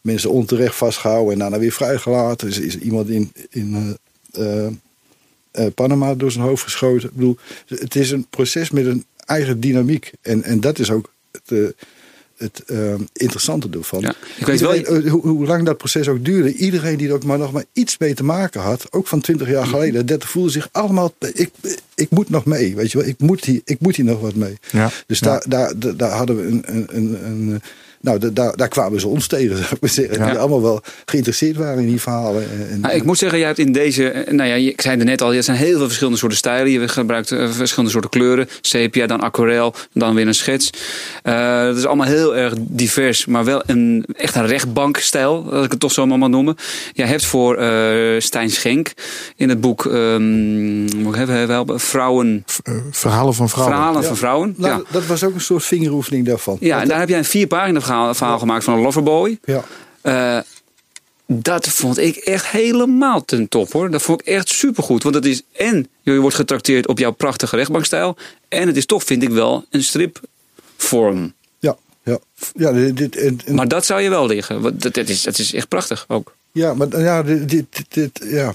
mensen 0.00 0.30
onterecht 0.30 0.74
vastgehouden 0.76 1.32
en 1.32 1.38
daarna 1.38 1.58
weer 1.58 1.72
vrijgelaten. 1.72 2.48
Is, 2.48 2.58
is 2.58 2.78
iemand 2.78 3.08
in, 3.08 3.32
in 3.50 3.96
eh, 4.32 4.64
eh, 4.66 4.66
eh, 5.50 5.66
Panama 5.74 6.14
door 6.14 6.30
zijn 6.32 6.44
hoofd 6.44 6.62
geschoten. 6.62 7.08
Ik 7.08 7.14
bedoel, 7.14 7.36
het 7.66 7.94
is 7.96 8.10
een 8.10 8.26
proces 8.30 8.70
met 8.70 8.86
een 8.86 9.04
eigen 9.26 9.60
dynamiek. 9.60 10.12
En, 10.22 10.42
en 10.42 10.60
dat 10.60 10.78
is 10.78 10.90
ook 10.90 11.12
het, 11.32 11.42
eh, 11.58 11.58
het 12.36 12.62
eh, 12.66 12.94
interessante 13.12 13.68
ervan. 13.72 14.00
Ja, 14.00 14.14
ik 14.36 14.46
weet 14.46 14.60
wel- 14.60 14.74
Iedereen, 14.74 15.04
eh, 15.04 15.10
hoe, 15.10 15.26
hoe 15.26 15.46
lang 15.46 15.64
dat 15.64 15.76
proces 15.76 16.08
ook 16.08 16.24
duurde, 16.24 16.54
iedereen 16.54 16.96
die 16.96 17.08
er 17.08 17.14
ook 17.14 17.24
maar 17.24 17.38
nog 17.38 17.52
maar 17.52 17.64
iets 17.72 17.98
mee 17.98 18.14
te 18.14 18.24
maken 18.24 18.60
had, 18.60 18.86
ook 18.90 19.06
van 19.06 19.20
20 19.20 19.48
jaar 19.48 19.66
geleden, 19.66 20.06
dat 20.06 20.24
voelde 20.24 20.50
zich 20.50 20.68
allemaal. 20.72 21.14
Ik, 21.34 21.50
ik 21.94 22.10
moet 22.10 22.30
nog 22.30 22.44
mee, 22.44 22.74
weet 22.76 22.92
je 22.92 22.98
wel. 22.98 23.06
Ik 23.06 23.18
moet 23.20 23.44
hier, 23.44 23.60
ik 23.64 23.80
moet 23.80 23.96
hier 23.96 24.04
nog 24.04 24.20
wat 24.20 24.34
mee. 24.34 24.58
Ja, 24.70 24.90
Dus 25.06 25.18
ja. 25.18 25.42
Daar, 25.48 25.72
daar, 25.78 25.96
daar 25.96 26.10
hadden 26.10 26.36
we 26.36 26.42
een. 26.42 26.62
een, 26.66 26.86
een, 26.96 27.24
een 27.26 27.62
nou, 28.04 28.18
da- 28.18 28.28
daar, 28.32 28.56
daar 28.56 28.68
kwamen 28.68 29.00
ze 29.00 29.08
ons 29.08 29.26
tegen, 29.26 29.56
zou 29.62 29.68
ik 29.70 29.80
maar 29.80 29.90
zeggen. 29.90 30.18
Ja. 30.18 30.30
Die 30.30 30.38
allemaal 30.38 30.62
wel 30.62 30.82
geïnteresseerd 31.04 31.56
waren 31.56 31.78
in 31.82 31.86
die 31.88 32.00
verhalen. 32.00 32.42
En, 32.50 32.68
en- 32.70 32.80
Nou, 32.80 32.94
ik 32.94 33.04
moet 33.04 33.18
zeggen, 33.18 33.38
jij 33.38 33.46
hebt 33.46 33.58
in 33.60 33.72
deze, 33.72 34.08
eh, 34.10 34.32
nou 34.32 34.48
ja, 34.48 34.54
ik 34.54 34.80
zei 34.80 34.96
het 34.96 35.04
net 35.06 35.22
al, 35.22 35.34
er 35.34 35.42
zijn 35.42 35.56
heel 35.56 35.76
veel 35.76 35.84
verschillende 35.86 36.18
soorten 36.18 36.38
stijlen. 36.38 36.70
Je 36.72 36.88
gebruikt 36.88 37.30
eh, 37.32 37.50
verschillende 37.50 37.90
soorten 37.92 38.10
kleuren. 38.10 38.48
Sepia, 38.60 39.06
dan 39.06 39.20
aquarel, 39.20 39.74
dan 39.92 40.14
weer 40.14 40.26
een 40.26 40.34
schets. 40.34 40.70
Eh 41.22 41.62
dat 41.64 41.76
is 41.76 41.86
allemaal 41.86 42.06
heel 42.06 42.36
erg 42.36 42.52
divers, 42.58 43.26
maar 43.26 43.44
wel 43.44 43.62
een, 43.66 44.04
echt 44.16 44.34
een 44.34 44.46
rechtbankstijl, 44.46 45.46
als 45.52 45.64
ik 45.64 45.70
het 45.70 45.80
toch 45.80 45.92
zo 45.92 46.06
maar 46.06 46.18
mag 46.18 46.28
noemen. 46.28 46.56
Jij 46.92 47.06
hebt 47.06 47.24
voor 47.24 47.56
eh 47.56 48.20
Stijn 48.20 48.50
Schenk 48.50 48.92
in 49.36 49.48
het 49.48 49.60
boek, 49.60 49.86
ehm 49.86 51.02
hoe 51.04 51.16
hebben 51.16 51.40
we 51.40 51.46
wel, 51.46 51.64
Vrouwen, 51.78 52.44
verhalen 52.90 53.34
van 53.34 53.48
vrouwen. 53.48 53.74
Verhalen 53.76 54.00
Ja. 54.02 54.06
van 54.08 54.16
Vrouwen. 54.16 54.54
Nou, 54.56 54.78
ja. 54.78 54.82
Dat 54.90 55.06
was 55.06 55.24
ook 55.24 55.34
een 55.34 55.40
soort 55.40 55.64
vingeroefening 55.64 56.26
daarvan. 56.26 56.56
ja, 56.60 56.80
en 56.80 56.88
daar 56.88 56.98
heb 56.98 57.08
jij 57.08 57.18
een 57.18 57.24
vier 57.24 57.46
pagina 57.46 57.80
verhaal, 57.80 57.93
verhaal 58.14 58.38
gemaakt 58.38 58.64
van 58.64 58.74
een 58.74 58.80
loverboy. 58.80 59.38
Ja. 59.44 59.64
Eh, 60.00 60.38
dat 61.26 61.68
vond 61.68 61.98
ik 61.98 62.16
echt 62.16 62.46
helemaal 62.46 63.24
ten 63.24 63.48
top 63.48 63.72
hoor. 63.72 63.90
Dat 63.90 64.02
vond 64.02 64.20
ik 64.20 64.26
echt 64.26 64.48
supergoed. 64.48 65.02
Want 65.02 65.14
het 65.14 65.24
is 65.24 65.42
en 65.52 65.88
je 66.02 66.18
wordt 66.18 66.36
getrakteerd 66.36 66.86
op 66.88 66.98
jouw 66.98 67.10
prachtige 67.12 67.56
rechtbankstijl. 67.56 68.16
En 68.48 68.66
het 68.66 68.76
is 68.76 68.86
toch, 68.86 69.04
vind 69.04 69.22
ik 69.22 69.28
wel, 69.28 69.64
een 69.70 69.82
stripvorm. 69.82 71.32
Ja, 71.58 71.76
ja. 72.02 72.18
ja 72.54 72.72
dit, 72.72 73.48
Maar 73.50 73.68
dat 73.68 73.86
zou 73.86 74.00
je 74.00 74.08
wel 74.10 74.26
liggen. 74.26 74.60
Want 74.60 74.82
dat, 74.82 74.94
dat, 74.94 75.08
is, 75.08 75.22
dat 75.22 75.38
is 75.38 75.52
echt 75.54 75.68
prachtig 75.68 76.04
ook. 76.08 76.34
Ja, 76.52 76.74
maar 76.74 77.00
ja, 77.00 77.22
dit, 77.22 77.48
dit, 77.48 77.66
dit- 77.70 77.86
dit- 77.90 78.20
ja. 78.30 78.54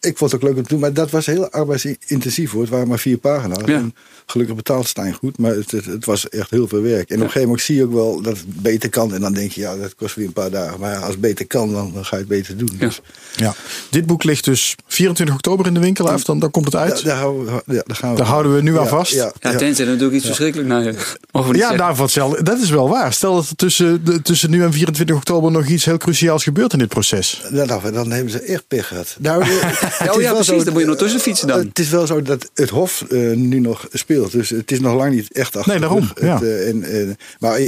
Ik 0.00 0.16
vond 0.18 0.32
het 0.32 0.40
ook 0.42 0.48
leuk 0.48 0.56
om 0.56 0.62
te 0.62 0.68
doen, 0.68 0.80
maar 0.80 0.92
dat 0.92 1.10
was 1.10 1.26
heel 1.26 1.50
arbeidsintensief 1.50 2.50
hoor. 2.50 2.60
Het 2.60 2.70
waren 2.70 2.88
maar 2.88 2.98
vier 2.98 3.18
pagina's. 3.18 3.62
Ja. 3.64 3.74
En 3.74 3.94
gelukkig 4.30 4.56
betaalt 4.56 4.86
Stijn 4.88 5.12
goed, 5.12 5.38
maar 5.38 5.50
het, 5.54 5.70
het, 5.70 5.84
het 5.84 6.04
was 6.04 6.28
echt 6.28 6.50
heel 6.50 6.68
veel 6.68 6.82
werk. 6.82 7.08
En 7.08 7.16
op 7.16 7.20
een 7.22 7.26
gegeven 7.26 7.40
moment 7.48 7.60
zie 7.60 7.76
je 7.76 7.84
ook 7.84 7.92
wel 7.92 8.20
dat 8.22 8.36
het 8.36 8.62
beter 8.62 8.88
kan. 8.88 9.14
En 9.14 9.20
dan 9.20 9.32
denk 9.32 9.50
je, 9.52 9.60
ja, 9.60 9.76
dat 9.76 9.94
kost 9.94 10.14
weer 10.14 10.26
een 10.26 10.32
paar 10.32 10.50
dagen. 10.50 10.80
Maar 10.80 10.92
ja, 10.92 10.98
als 10.98 11.10
het 11.10 11.20
beter 11.20 11.46
kan, 11.46 11.72
dan, 11.72 11.92
dan 11.94 12.04
ga 12.04 12.16
je 12.16 12.20
het 12.22 12.28
beter 12.30 12.56
doen. 12.56 12.68
Ja. 12.78 12.86
Dus 12.86 13.00
Ja. 13.36 13.54
Dit 13.90 14.06
boek 14.06 14.24
ligt 14.24 14.44
dus 14.44 14.74
24 14.86 15.34
oktober 15.36 15.66
in 15.66 15.74
de 15.74 15.80
winkel. 15.80 16.10
Af, 16.10 16.24
dan, 16.24 16.38
dan 16.38 16.50
komt 16.50 16.64
het 16.64 16.76
uit. 16.76 17.04
daar, 17.04 17.16
houden 17.16 17.44
we- 17.66 17.74
ja, 17.74 17.82
daar 17.86 17.96
gaan 17.96 18.10
we. 18.10 18.16
Daar 18.16 18.26
houden 18.26 18.54
we 18.54 18.62
nu 18.62 18.78
aan 18.78 18.88
vast. 18.88 19.12
Ja, 19.12 19.32
Ja, 19.40 19.50
ja. 19.50 19.56
tenzij 19.58 19.84
er 19.84 19.90
natuurlijk 19.90 20.16
iets 20.16 20.26
verschrikkelijk 20.26 20.68
naar 20.68 20.82
je. 20.84 20.92
Ja, 21.32 21.52
zeggen. 21.52 21.76
nou, 21.76 22.08
zelf, 22.08 22.34
dat 22.34 22.58
is 22.58 22.70
wel 22.70 22.88
waar. 22.88 23.12
Stel 23.12 23.34
dat 23.34 23.48
er 23.48 23.56
tussen, 23.56 24.04
de- 24.04 24.22
tussen 24.22 24.50
nu 24.50 24.62
en 24.62 24.72
24 24.72 25.16
oktober 25.16 25.50
nog 25.50 25.66
iets 25.66 25.84
heel 25.84 25.96
cruciaals 25.96 26.42
gebeurt 26.42 26.72
in 26.72 26.78
dit 26.78 26.88
proces. 26.88 27.42
Nou, 27.50 27.92
dan 27.92 28.10
hebben 28.10 28.32
ze 28.32 28.38
echt 28.40 28.64
pech 28.68 28.86
gehad. 28.88 29.16
Nou, 29.18 29.42
Oh 30.14 30.20
ja, 30.20 30.32
precies. 30.32 30.46
zo- 30.46 30.64
Dan 30.64 30.72
moet 30.72 30.82
je 30.82 30.88
nog 30.88 30.96
tussen 30.96 31.20
fietsen 31.20 31.48
dan. 31.48 31.58
Het 31.58 31.78
is 31.78 31.88
wel 31.88 32.06
zo 32.06 32.22
dat 32.22 32.50
het 32.54 32.70
Hof 32.70 33.04
eh, 33.10 33.18
nu 33.36 33.58
nog 33.60 33.86
speelt. 33.92 34.17
Dus 34.26 34.50
het 34.50 34.70
is 34.72 34.80
nog 34.80 34.94
lang 34.94 35.14
niet 35.14 35.32
echt 35.32 35.56
achter 35.56 35.72
Nee, 35.72 35.80
daarom. 35.80 36.08
Het, 36.14 36.18
ja. 36.20 36.40
eh, 36.42 36.68
en, 36.68 36.82
eh, 36.82 37.14
maar 37.38 37.60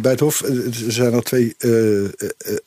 bij 0.00 0.10
het 0.10 0.20
Hof 0.20 0.42
eh, 0.42 0.56
er 0.86 0.92
zijn 0.92 1.14
al 1.14 1.22
twee 1.22 1.54
eh, 1.58 2.04
eh, 2.04 2.08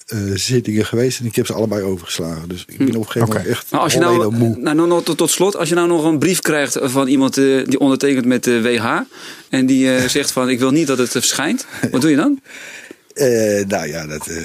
eh, 0.06 0.18
zittingen 0.34 0.86
geweest. 0.86 1.20
En 1.20 1.26
ik 1.26 1.36
heb 1.36 1.46
ze 1.46 1.54
allebei 1.54 1.82
overgeslagen. 1.82 2.50
Dus 2.50 2.66
ik 2.68 2.78
ben 2.78 2.88
op 2.88 2.94
een 2.96 3.04
gegeven 3.04 3.28
moment 3.28 3.40
Oké. 3.40 3.50
echt 3.50 3.72
Maar 3.72 3.80
als 3.82 3.94
je 3.94 4.06
alleen 4.06 4.20
nou, 4.20 4.36
moe. 4.36 4.58
nou, 4.58 4.76
nou, 4.76 4.88
nou, 4.88 5.04
tot, 5.04 5.18
tot 5.18 5.30
slot, 5.30 5.56
als 5.56 5.70
je 5.70 5.76
nou 5.76 5.88
nog 5.88 6.04
een 6.04 6.20
brief 6.20 6.42
krijgt 6.42 6.78
van 6.82 7.08
iemand 7.08 7.34
die 7.34 7.80
ondertekent 7.80 8.26
met 8.26 8.44
de 8.44 8.62
WH. 8.62 8.86
En 9.50 9.66
die 9.66 9.96
eh, 9.96 10.08
zegt 10.18 10.32
van 10.32 10.50
ik 10.50 10.60
wil 10.60 10.72
niet 10.72 10.88
dat 10.88 10.98
het 10.98 11.10
verschijnt. 11.10 11.66
Wat 11.92 12.02
doe 12.02 12.10
je 12.10 12.16
dan? 12.16 12.40
Eh, 13.18 13.66
nou 13.68 13.88
ja, 13.88 14.08
dat, 14.08 14.28
eh, 14.28 14.38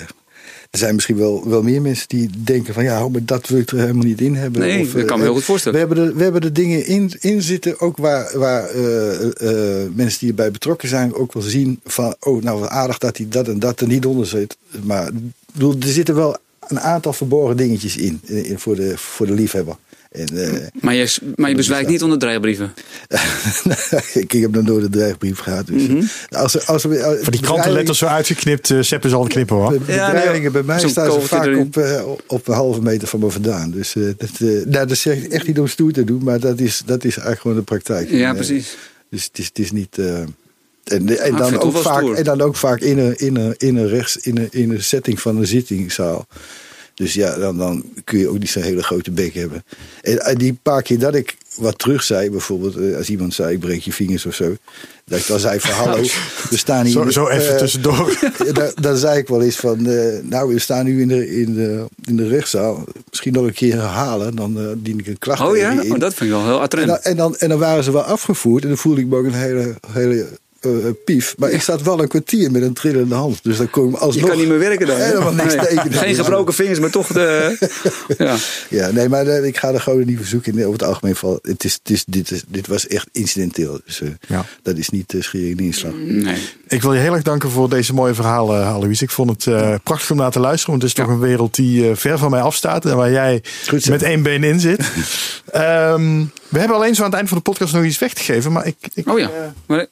er 0.72 0.78
zijn 0.78 0.94
misschien 0.94 1.16
wel, 1.16 1.48
wel 1.48 1.62
meer 1.62 1.82
mensen 1.82 2.08
die 2.08 2.30
denken 2.44 2.74
van 2.74 2.84
ja, 2.84 3.08
maar 3.08 3.24
dat 3.24 3.48
wil 3.48 3.58
ik 3.58 3.70
er 3.70 3.78
helemaal 3.78 4.04
niet 4.04 4.20
in 4.20 4.34
hebben. 4.34 4.60
Nee, 4.60 4.92
dat 4.92 5.04
kan 5.04 5.18
me 5.18 5.24
eh, 5.24 5.28
heel 5.28 5.34
goed 5.34 5.44
voorstellen. 5.44 5.78
We 5.78 5.86
hebben 5.86 6.06
er, 6.06 6.16
we 6.16 6.22
hebben 6.22 6.40
er 6.40 6.52
dingen 6.52 6.86
in, 6.86 7.12
in 7.20 7.42
zitten, 7.42 7.80
ook 7.80 7.96
waar, 7.96 8.38
waar 8.38 8.68
eh, 8.68 9.24
eh, 9.24 9.90
mensen 9.94 10.18
die 10.18 10.28
erbij 10.28 10.50
betrokken 10.50 10.88
zijn 10.88 11.14
ook 11.14 11.32
wel 11.32 11.42
zien 11.42 11.80
van 11.84 12.14
oh, 12.20 12.42
nou 12.42 12.60
wat 12.60 12.68
aardig 12.68 12.98
dat 12.98 13.16
hij 13.16 13.26
dat 13.28 13.48
en 13.48 13.58
dat 13.58 13.80
er 13.80 13.86
niet 13.86 14.06
onder 14.06 14.26
zit. 14.26 14.56
Maar 14.82 15.10
bedoel, 15.52 15.74
er 15.80 15.88
zitten 15.88 16.14
wel 16.14 16.36
een 16.68 16.80
aantal 16.80 17.12
verborgen 17.12 17.56
dingetjes 17.56 17.96
in, 17.96 18.20
in, 18.24 18.44
in 18.44 18.58
voor, 18.58 18.76
de, 18.76 18.98
voor 18.98 19.26
de 19.26 19.34
liefhebber. 19.34 19.76
En, 20.12 20.28
eh, 20.52 20.66
Maar 20.80 20.94
je, 20.94 21.16
maar 21.36 21.50
je 21.50 21.56
bezwijkt 21.56 21.88
niet 21.88 22.02
onder 22.02 22.18
dreigbrieven. 22.18 22.72
ik 24.14 24.32
heb 24.32 24.50
nog 24.54 24.64
nooit 24.64 24.84
een 24.84 24.90
dreigbrief 24.90 25.38
gehad. 25.38 25.66
Dus 25.66 25.86
Mhm. 25.86 26.02
als, 26.28 26.54
er- 26.54 26.64
als, 26.64 26.84
er- 26.84 27.18
Van 27.22 27.32
die 27.32 27.40
krantenletters 27.40 27.98
zo 27.98 28.06
uitgeknipt. 28.06 28.70
eh 28.70 28.78
Sepp 28.80 29.04
zal 29.08 29.22
het 29.22 29.32
knippen 29.32 29.56
hoor. 29.56 29.70
De 29.70 29.92
Ja, 29.92 30.10
bedreigingen 30.10 30.52
bij 30.52 30.62
mij 30.62 30.88
staan 30.88 31.12
ze 31.12 31.20
vaak 31.20 31.44
erin. 31.46 31.58
op, 31.58 31.76
eh, 31.76 32.02
op 32.26 32.48
een 32.48 32.54
halve 32.54 32.82
meter 32.82 33.08
van 33.08 33.20
me 33.20 33.30
vandaan. 33.30 33.70
Dus 33.70 33.94
eh, 33.94 34.02
dat, 34.16 34.30
eh, 34.38 34.48
nou, 34.66 34.86
dat 34.86 34.96
zeg 34.96 35.16
ik 35.16 35.32
echt 35.32 35.46
niet 35.46 35.58
om 35.58 35.66
stoer 35.66 35.92
te 35.92 36.04
doen, 36.04 36.22
maar 36.24 36.40
dat 36.40 36.60
is, 36.60 36.82
dat 36.86 37.04
is 37.04 37.10
eigenlijk 37.12 37.40
gewoon 37.40 37.56
de 37.56 37.62
praktijk. 37.62 38.10
Ja, 38.10 38.16
En, 38.16 38.28
eh, 38.28 38.34
precies. 38.34 38.76
dus 39.10 39.24
het 39.24 39.38
is, 39.38 39.46
het 39.46 39.58
is 39.58 39.72
niet. 39.72 39.98
eh, 39.98 40.18
en, 40.18 40.28
en, 40.84 41.08
vind 41.08 41.38
dan 41.38 41.60
ook 41.60 41.76
vaak, 41.76 42.08
en 42.08 42.24
dan 42.24 42.40
ook 42.40 42.56
vaak 42.56 42.80
in 42.80 42.98
een, 42.98 43.16
in 43.18 43.36
een, 43.36 43.54
in 43.58 43.76
een, 43.76 43.88
rechts, 43.88 44.16
in 44.16 44.36
een, 44.38 44.48
in 44.50 44.70
een 44.70 44.82
setting 44.82 45.20
van 45.20 45.36
een 45.36 45.46
zittingszaal. 45.46 46.26
Dus 46.94 47.14
ja, 47.14 47.38
dan, 47.38 47.56
dan 47.58 47.84
kun 48.04 48.18
je 48.18 48.28
ook 48.28 48.38
niet 48.38 48.50
zo'n 48.50 48.62
hele 48.62 48.82
grote 48.82 49.10
bek 49.10 49.34
hebben. 49.34 49.64
En, 50.00 50.18
en 50.18 50.38
die 50.38 50.58
paar 50.62 50.82
keer 50.82 50.98
dat 50.98 51.14
ik 51.14 51.36
wat 51.56 51.78
terug 51.78 52.02
zei, 52.02 52.30
bijvoorbeeld 52.30 52.76
eh, 52.76 52.96
als 52.96 53.08
iemand 53.08 53.34
zei 53.34 53.52
ik 53.54 53.60
breek 53.60 53.82
je 53.82 53.92
vingers 53.92 54.26
of 54.26 54.34
zo. 54.34 54.56
Dat 55.04 55.18
ik 55.18 55.26
dan 55.26 55.38
zei 55.38 55.60
van 55.60 55.70
hallo, 55.70 56.02
we 56.50 56.56
staan 56.56 56.84
hier. 56.84 56.92
Zo, 56.92 57.10
zo 57.10 57.28
even 57.28 57.52
eh, 57.52 57.58
tussendoor. 57.58 58.18
dan, 58.52 58.72
dan 58.80 58.96
zei 58.96 59.18
ik 59.18 59.28
wel 59.28 59.42
eens 59.42 59.56
van, 59.56 59.86
eh, 59.86 60.18
nou 60.22 60.52
we 60.52 60.58
staan 60.58 60.84
nu 60.84 61.00
in 61.00 61.08
de, 61.08 61.40
in, 61.40 61.54
de, 61.54 61.84
in 62.04 62.16
de 62.16 62.28
rechtszaal. 62.28 62.84
Misschien 63.08 63.32
nog 63.32 63.44
een 63.44 63.52
keer 63.52 63.74
herhalen, 63.74 64.36
dan 64.36 64.58
eh, 64.58 64.64
dien 64.76 64.98
ik 64.98 65.06
een 65.06 65.18
klacht 65.18 65.40
Oh 65.40 65.56
ja, 65.56 65.70
in. 65.70 65.92
oh, 65.92 65.98
dat 65.98 66.14
vind 66.14 66.30
ik 66.30 66.36
wel 66.36 66.44
heel 66.44 66.56
en, 66.56 66.60
attrent. 66.60 66.86
dan, 66.86 66.98
en, 66.98 67.16
dan, 67.16 67.36
en 67.36 67.48
dan 67.48 67.58
waren 67.58 67.84
ze 67.84 67.92
wel 67.92 68.02
afgevoerd 68.02 68.62
en 68.62 68.68
dan 68.68 68.78
voelde 68.78 69.00
ik 69.00 69.06
me 69.06 69.16
ook 69.16 69.24
een 69.24 69.32
hele, 69.32 69.74
hele 69.88 70.26
eh, 70.64 70.70
pief. 71.04 71.34
Maar 71.38 71.50
ik 71.50 71.62
zat 71.62 71.82
wel 71.82 72.00
een 72.02 72.08
kwartier 72.08 72.50
met 72.50 72.62
een 72.62 72.72
trillende 72.72 73.14
hand. 73.14 73.38
Dus 73.42 73.56
dan 73.56 73.70
kon 73.70 73.84
ik 73.84 73.90
me 73.90 73.96
Je 73.96 74.02
alsnog 74.02 74.28
kan 74.28 74.38
niet 74.38 74.48
meer 74.48 74.58
werken 74.58 74.86
dan. 74.86 74.96
hè? 74.98 75.04
helemaal 75.04 75.32
niks 75.32 75.54
Nee. 75.54 75.66
tekenen. 75.66 75.92
Geen 75.92 76.14
gebroken 76.14 76.54
vingers, 76.54 76.78
maar 76.78 76.90
toch 76.90 77.06
de. 77.06 77.56
Ja. 78.18 78.36
Ja, 78.68 78.90
nee, 78.90 79.08
maar 79.08 79.26
eh, 79.26 79.44
ik 79.44 79.56
ga 79.56 79.68
er 79.72 79.80
gewoon 79.80 80.04
niet 80.06 80.16
verzoeken. 80.16 80.54
Over 80.58 80.72
het 80.72 80.82
algemeen 80.82 81.16
val. 81.16 81.38
Het 81.42 81.64
is, 81.64 81.72
het 81.82 81.90
is, 81.90 82.04
dit, 82.06 82.30
is, 82.30 82.42
dit 82.48 82.66
was 82.66 82.86
echt 82.86 83.08
incidenteel. 83.12 83.80
Dus 83.84 84.00
eh, 84.00 84.08
Ja. 84.28 84.44
dat 84.62 84.76
is 84.76 84.88
niet 84.88 85.12
uh, 85.12 85.22
schering 85.22 85.58
in 85.58 85.64
inslag. 85.64 85.92
Nee. 85.94 86.36
Ik 86.68 86.82
wil 86.82 86.94
je 86.94 87.00
heel 87.00 87.14
erg 87.14 87.22
danken 87.22 87.50
voor 87.50 87.68
deze 87.68 87.94
mooie 87.94 88.14
verhalen, 88.14 88.66
Alois. 88.66 89.02
Ik 89.02 89.10
vond 89.10 89.30
het 89.30 89.46
eh, 89.46 89.74
prachtig 89.82 90.10
om 90.10 90.16
naar 90.16 90.30
te 90.30 90.40
luisteren. 90.40 90.70
Want 90.70 90.82
het 90.82 90.98
is 90.98 91.04
toch 91.04 91.14
een 91.14 91.20
wereld 91.20 91.54
die 91.54 91.88
eh, 91.90 91.96
ver 91.96 92.18
van 92.18 92.30
mij 92.30 92.40
afstaat. 92.40 92.84
En 92.86 92.96
waar 92.96 93.10
jij 93.10 93.42
Goed 93.68 93.88
met 93.88 94.02
één 94.02 94.22
been 94.22 94.44
in 94.44 94.60
zit. 94.60 94.80
Ehm, 95.52 96.24
we 96.48 96.58
hebben 96.58 96.76
alleen 96.76 96.94
zo 96.94 97.00
aan 97.02 97.08
het 97.08 97.16
eind 97.16 97.28
van 97.28 97.36
de 97.38 97.42
podcast 97.44 97.74
nog 97.74 97.84
iets 97.84 97.98
weg 97.98 98.12
te 98.14 98.22
geven. 98.22 98.52
Maar 98.52 98.66
ik, 98.66 98.76
ik, 98.94 99.08
Oh 99.08 99.18
ja. 99.18 99.24
eh, 99.26 99.32
Maar, 99.66 99.86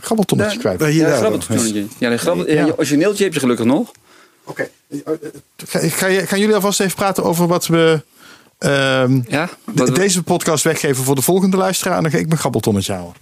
Grabbeltonnetje 0.00 0.58
kwijt. 0.58 0.94
Ja, 0.94 1.06
daar 1.08 1.16
grabbeltonnetje. 1.16 1.84
Ja, 1.98 2.10
een 2.10 2.18
grabbel, 2.18 2.46
Ja. 2.48 2.54
ja. 2.54 2.66
je 2.66 2.76
origineeltje 2.78 3.24
heb 3.24 3.32
je 3.34 3.40
gelukkig 3.40 3.66
nog. 3.66 3.90
Oké. 4.44 4.68
Ga, 5.66 5.78
ga 5.88 6.06
je- 6.06 6.26
gaan 6.26 6.38
jullie 6.40 6.54
alvast 6.54 6.80
even 6.80 6.94
praten 6.94 7.24
over 7.24 7.46
wat 7.46 7.66
we 7.66 8.02
ehm, 8.58 9.20
Ja? 9.28 9.48
deze 9.92 10.22
podcast 10.22 10.64
weggeven 10.64 11.04
voor 11.04 11.14
de 11.14 11.22
volgende 11.22 11.56
luisteraar? 11.56 11.96
En 11.96 12.02
dan 12.02 12.10
ga 12.12 12.18
ik 12.18 12.26
mijn 12.26 12.38
grabbeltonnetje 12.38 12.92
houden. 12.92 13.20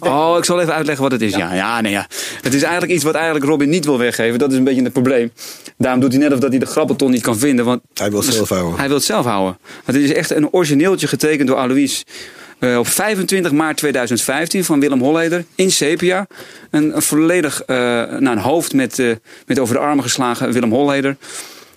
Oh, 0.00 0.34
ik 0.38 0.44
zal 0.44 0.60
even 0.60 0.74
uitleggen 0.74 1.02
wat 1.02 1.12
het 1.12 1.22
is. 1.22 1.34
Ja, 1.34 1.54
ja, 1.54 1.80
nee, 1.80 1.92
ja. 1.92 2.06
Het 2.42 2.54
is 2.54 2.62
eigenlijk 2.62 2.92
iets 2.92 3.04
wat 3.04 3.14
eigenlijk 3.14 3.44
Robin 3.44 3.68
niet 3.68 3.84
wil 3.84 3.98
weggeven. 3.98 4.38
Dat 4.38 4.50
is 4.52 4.56
een 4.58 4.64
beetje 4.64 4.82
het 4.82 4.92
probleem. 4.92 5.32
Daarom 5.78 6.00
doet 6.00 6.12
hij 6.12 6.20
net 6.20 6.32
of 6.32 6.38
dat 6.38 6.50
hij 6.50 6.58
de 6.58 6.66
grabbelton 6.66 7.10
niet 7.10 7.22
kan 7.22 7.38
vinden. 7.38 7.64
Want 7.64 7.80
Hij 7.94 8.10
wil 8.10 8.20
het 8.20 8.34
zelf 8.34 8.48
houden. 8.48 8.78
hij 8.78 8.86
wil 8.86 8.96
het 8.96 9.04
zelf 9.04 9.24
houden. 9.26 9.58
Want 9.84 9.98
het 9.98 10.10
is 10.10 10.12
echt 10.12 10.30
een 10.30 10.52
origineeltje 10.52 11.06
getekend 11.06 11.48
door 11.48 11.56
Alois. 11.56 12.04
Eh, 12.58 12.78
op 12.78 12.86
25 12.88 13.52
maart 13.52 13.76
2015 13.76 14.64
van 14.64 14.80
Willem 14.80 15.00
Holleder 15.00 15.44
in 15.54 15.70
sepia. 15.70 16.26
Een, 16.70 16.96
een 16.96 17.02
volledig 17.02 17.62
eh 17.62 17.76
nou, 17.76 18.26
een 18.26 18.38
hoofd 18.38 18.72
met, 18.72 18.98
eh, 18.98 19.10
met 19.46 19.58
over 19.58 19.74
de 19.74 19.80
armen 19.80 20.04
geslagen 20.04 20.52
Willem 20.52 20.72
Holleder. 20.72 21.16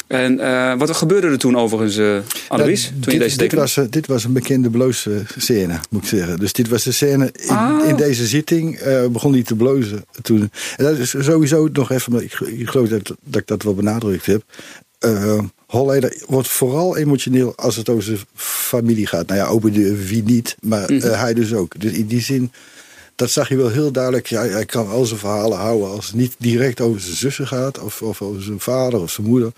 En 0.08 0.38
wat 0.78 0.96
gebeurde 0.96 1.28
er 1.28 1.38
toen 1.38 1.58
overigens, 1.58 2.24
Alois, 2.48 2.84
Ja, 2.84 2.90
toen 2.90 3.14
je 3.14 3.20
dit, 3.20 3.20
deze 3.20 3.38
dit, 3.38 3.54
was, 3.54 3.80
dit 3.90 4.08
was 4.08 4.24
een 4.24 4.34
bekende 4.34 4.70
bloze 4.70 5.24
scène, 5.38 5.80
moet 5.90 6.04
ik 6.04 6.10
zeggen. 6.10 6.40
Dus 6.40 6.54
dit 6.54 6.68
was 6.68 6.84
de 6.84 6.92
scène 6.92 7.32
in, 7.34 7.50
Ah. 7.50 7.88
in 7.88 7.96
deze 7.96 8.26
zitting. 8.28 8.80
begon 9.12 9.34
hij 9.34 9.44
te 9.44 9.56
blozen 9.56 10.06
toen. 10.22 10.52
En 10.78 10.86
dat 10.86 10.98
is 10.98 11.16
sowieso 11.18 11.70
nog 11.74 11.92
even, 11.92 12.24
ik, 12.24 12.40
ik 12.40 12.70
geloof 12.70 12.88
dat, 12.88 13.16
dat 13.24 13.42
ik 13.42 13.48
dat 13.48 13.64
wel 13.64 13.74
benadrukt 13.74 14.26
heb. 14.26 14.44
Eh 15.00 15.40
Holleder 15.70 16.18
wordt 16.28 16.48
vooral 16.48 16.98
emotioneel 16.98 17.54
als 17.56 17.76
het 17.76 17.90
over 17.90 18.04
zijn 18.04 18.18
familie 18.36 19.08
gaat. 19.08 19.28
Nou 19.28 19.40
ja, 19.40 19.48
open 19.48 19.74
de 19.74 20.06
wie 20.08 20.24
niet, 20.24 20.56
maar 20.62 20.92
Mhm. 20.94 21.08
eh, 21.08 21.20
hij 21.20 21.34
dus 21.34 21.54
ook. 21.54 21.80
Dus 21.82 21.92
in 21.92 22.08
die 22.08 22.22
zin, 22.22 22.52
dat 23.16 23.32
zag 23.32 23.50
je 23.50 23.56
wel 23.56 23.70
heel 23.70 23.92
duidelijk. 23.92 24.28
Ja, 24.28 24.42
hij 24.46 24.66
kan 24.66 24.88
al 24.90 25.06
zijn 25.06 25.20
verhalen 25.20 25.58
houden 25.58 25.90
als 25.90 26.06
het 26.06 26.16
niet 26.16 26.36
direct 26.38 26.82
over 26.82 27.02
zijn 27.02 27.16
zussen 27.16 27.48
gaat. 27.48 27.80
Of, 27.80 28.02
of 28.02 28.22
over 28.22 28.44
zijn 28.44 28.60
vader 28.60 29.00
of 29.02 29.12
zijn 29.12 29.28
moeder. 29.28 29.52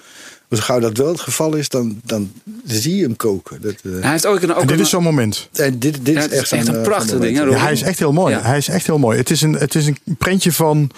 Maar 0.48 0.60
zo 0.60 0.66
gauw 0.66 0.80
dat 0.80 0.98
wel 0.98 1.08
het 1.08 1.20
geval 1.20 1.54
is, 1.56 1.70
dan, 1.70 2.02
dan 2.06 2.32
zie 2.66 2.96
je 2.96 3.04
hem 3.04 3.16
koken. 3.16 3.62
Dat, 3.62 3.74
eh, 3.84 3.92
Hij 4.02 4.12
heeft 4.12 4.26
ook 4.26 4.42
een... 4.42 4.54
Ook 4.54 4.62
En 4.62 4.68
dit 4.68 4.78
een- 4.78 4.84
is 4.84 4.90
zo'n 4.90 5.04
moment. 5.04 5.50
en 5.54 5.80
dit, 5.80 6.06
dit 6.06 6.16
Ja, 6.16 6.22
is 6.30 6.52
echt, 6.52 6.68
een 6.68 6.76
eh, 6.76 6.82
prachtig 6.82 7.20
ding, 7.20 7.24
hè, 7.24 7.30
momenten. 7.32 7.58
Ja, 7.58 7.64
hij 7.64 7.72
is 7.72 7.82
echt 7.82 8.00
heel 8.00 8.14
mooi. 8.14 8.34
Ja. 8.36 8.42
Hij 8.42 8.58
is 8.58 8.68
echt 8.68 8.86
heel 8.86 8.98
mooi. 9.00 9.18
Het 9.18 9.30
is 9.30 9.42
een, 9.42 9.54
het 9.54 9.76
is 9.76 9.86
een 9.86 9.98
prentje 10.18 10.52
van. 10.52 10.90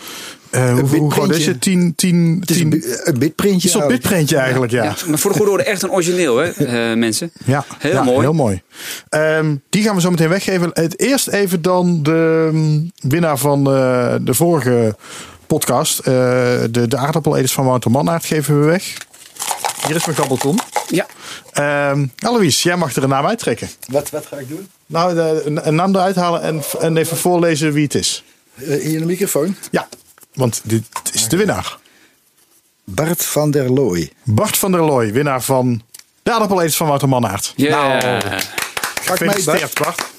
Eh 0.53 0.79
hoe, 0.79 1.11
groot 1.11 1.35
is 1.35 1.45
het? 1.45 1.61
10, 1.61 1.93
10, 1.95 2.37
Het 2.39 2.49
is 2.49 2.59
een, 2.59 2.69
10. 2.69 2.79
bi- 2.79 2.85
een 3.03 3.19
bitprintje. 3.19 3.67
Een 3.67 3.73
soort 4.01 4.33
eigenlijk. 4.33 4.71
ja. 4.71 4.83
Ja, 4.83 4.95
maar 5.07 5.19
voor 5.19 5.31
de 5.31 5.37
goede 5.37 5.51
orde 5.51 5.63
echt 5.63 5.81
een 5.83 5.91
origineel, 5.91 6.37
hè, 6.37 6.49
eh, 6.49 6.97
mensen. 6.97 7.31
Ja, 7.45 7.65
Heel 7.77 7.91
ja, 7.91 8.03
mooi. 8.03 8.19
Heel 8.19 8.33
mooi. 8.33 8.61
Ehm, 9.09 9.55
die 9.69 9.83
gaan 9.83 9.95
we 9.95 10.01
zo 10.01 10.09
meteen 10.09 10.29
weggeven. 10.29 10.69
Het 10.73 10.99
eerst 10.99 11.27
even 11.27 11.61
dan 11.61 12.03
de 12.03 12.49
mm, 12.51 12.91
winnaar 12.99 13.37
van 13.37 13.59
eh, 13.67 14.15
de 14.21 14.33
vorige 14.33 14.95
podcast. 15.47 15.99
eh, 15.99 16.13
de, 16.71 16.87
de 16.87 16.97
aardappeleters 16.97 17.53
van 17.53 17.65
Wouter 17.65 17.91
Mannaert 17.91 18.25
geven 18.25 18.59
we 18.59 18.65
weg. 18.65 18.93
Hier 19.87 19.95
is 19.95 20.05
mijn 20.05 20.17
gabbelton. 20.17 20.59
Ja. 20.89 21.05
Ehm 21.51 22.05
Alois, 22.19 22.63
jij 22.63 22.77
mag 22.77 22.95
er 22.95 23.03
een 23.03 23.09
naam 23.09 23.25
uittrekken. 23.25 23.69
Wat, 23.89 24.09
wat 24.09 24.25
ga 24.25 24.37
ik 24.37 24.47
doen? 24.49 24.67
Nou, 24.85 25.13
de- 25.15 25.41
een, 25.45 25.67
een 25.67 25.75
naam 25.75 25.95
eruit 25.95 26.15
halen 26.15 26.41
en, 26.41 26.61
en 26.79 26.97
even 26.97 27.17
voorlezen 27.17 27.73
wie 27.73 27.83
het 27.83 27.95
is. 27.95 28.23
In 28.57 28.99
de 28.99 29.05
microfoon. 29.05 29.55
Ja, 29.71 29.87
want 30.33 30.61
dit 30.63 30.83
is 31.11 31.27
de 31.27 31.37
winnaar. 31.37 31.77
Bart 32.83 33.25
van 33.25 33.51
der 33.51 33.71
Looy. 33.71 34.11
Bart 34.23 34.57
van 34.57 34.71
der 34.71 34.81
Looy, 34.81 35.13
winnaar 35.13 35.41
van 35.41 35.81
de 36.23 36.31
aardappeleters 36.31 36.77
van 36.77 36.87
Wouter 36.87 37.09
Mannaert. 37.09 37.53
Ja. 37.55 37.99
Nou? 37.99 38.21
Gefeliciteerd, 39.01 39.79
Bart. 39.79 40.11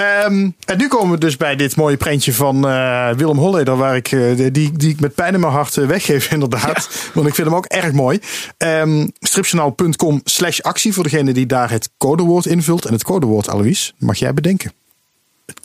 Ehm, 0.00 0.50
en 0.64 0.78
nu 0.78 0.88
komen 0.88 1.10
we 1.10 1.18
dus 1.18 1.36
bij 1.36 1.56
dit 1.56 1.76
mooie 1.76 1.96
prentje 1.96 2.34
van 2.34 2.68
eh, 2.68 3.10
Willem 3.10 3.38
Holleder, 3.38 3.76
waar 3.76 3.96
ik, 3.96 4.12
eh, 4.12 4.36
die, 4.36 4.72
die 4.72 4.90
ik 4.90 5.00
met 5.00 5.14
pijn 5.14 5.34
in 5.34 5.40
mijn 5.40 5.52
hart 5.52 5.76
eh, 5.76 5.86
weggeef, 5.86 6.30
inderdaad. 6.32 6.88
Want 7.14 7.26
ik 7.26 7.34
vind 7.34 7.46
hem 7.46 7.56
ook 7.56 7.66
erg 7.66 7.92
mooi. 7.92 8.20
Ehm 8.56 9.06
stripjournaal.com 9.20 10.20
slash 10.24 10.60
actie 10.60 10.92
voor 10.92 11.02
degene 11.02 11.32
die 11.32 11.46
daar 11.46 11.70
het 11.70 11.90
codewoord 11.98 12.46
invult. 12.46 12.84
En 12.84 12.92
het 12.92 13.04
codewoord, 13.04 13.48
Alois, 13.48 13.94
mag 13.98 14.18
jij 14.18 14.34
bedenken. 14.34 14.72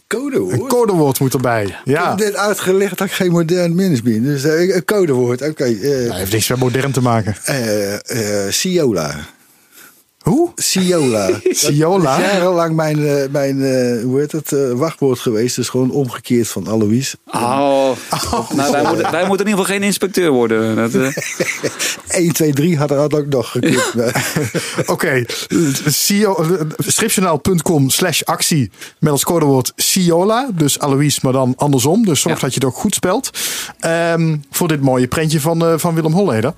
Codewoord? 0.08 0.54
Een 0.54 0.68
codewoord 0.68 1.20
moet 1.20 1.34
erbij. 1.34 1.64
Ik 1.64 1.74
Ja, 1.86 2.10
heb 2.10 2.20
net 2.20 2.36
uitgelegd 2.36 2.98
dat 2.98 3.08
ik 3.08 3.14
geen 3.14 3.32
modern 3.32 3.76
mens 3.76 4.02
ben. 4.02 4.24
Dus 4.24 4.44
eh, 4.44 4.76
een 4.76 4.86
codewoord. 4.86 5.42
Oké. 5.42 5.64
eh, 5.64 5.80
hij 6.10 6.18
heeft 6.18 6.32
niks 6.32 6.48
met 6.50 6.60
modern 6.60 6.92
te 6.92 7.02
maken. 7.02 7.36
eh, 7.44 7.94
eh, 8.46 8.52
Siola. 8.52 9.16
Hoe? 10.26 10.52
Siola. 10.56 11.30
Siola? 11.44 12.12
Dat 12.18 12.26
is 12.26 12.32
jarenlang 12.32 12.76
mijn, 12.76 13.08
eh, 13.08 13.24
mijn 13.32 13.64
eh, 13.64 14.04
hoe 14.04 14.20
heet 14.20 14.32
het, 14.32 14.52
eh, 14.52 14.72
wachtwoord 14.72 15.20
geweest. 15.20 15.56
Dus 15.56 15.70
gewoon 15.70 15.92
omgekeerd 15.92 16.48
van 16.48 16.68
Alois. 16.68 17.16
Oh. 17.26 17.90
Nou, 18.56 18.72
wij, 18.72 18.84
moeten, 18.84 19.12
wij 19.12 19.28
moeten 19.28 19.46
in 19.46 19.52
ieder 19.52 19.66
geval 19.66 19.66
geen 19.66 19.84
inspecteur 19.84 20.32
worden. 20.32 20.76
Dat, 20.76 20.94
eh, 20.94 21.16
1, 22.08 22.34
2, 22.34 22.54
3 22.54 22.78
had 22.78 22.92
er 22.92 22.98
had 22.98 23.14
ook 23.14 23.26
nog 23.28 23.52
gekund. 23.52 23.94
Oké, 24.86 25.26
CEO 25.86 26.46
stripjournaal.com 26.78 27.90
slash 27.90 28.22
actie 28.22 28.72
met 29.00 29.12
als 29.12 29.24
codewoord 29.24 29.74
Ciola. 29.76 30.50
Dus 30.54 30.80
Alois, 30.80 31.22
maar 31.22 31.34
dan 31.34 31.54
andersom. 31.58 32.06
Dus 32.06 32.20
zorg 32.22 32.36
Ja. 32.36 32.42
dat 32.42 32.54
je 32.54 32.60
het 32.60 32.70
ook 32.70 32.80
goed 32.82 32.94
spelt. 32.96 33.30
Ehm, 33.80 34.38
voor 34.52 34.68
dit 34.68 34.82
mooie 34.82 35.08
prentje 35.08 35.40
van, 35.42 35.66
eh, 35.66 35.74
van 35.78 35.96
Willem 35.96 36.14
Holleder. 36.14 36.54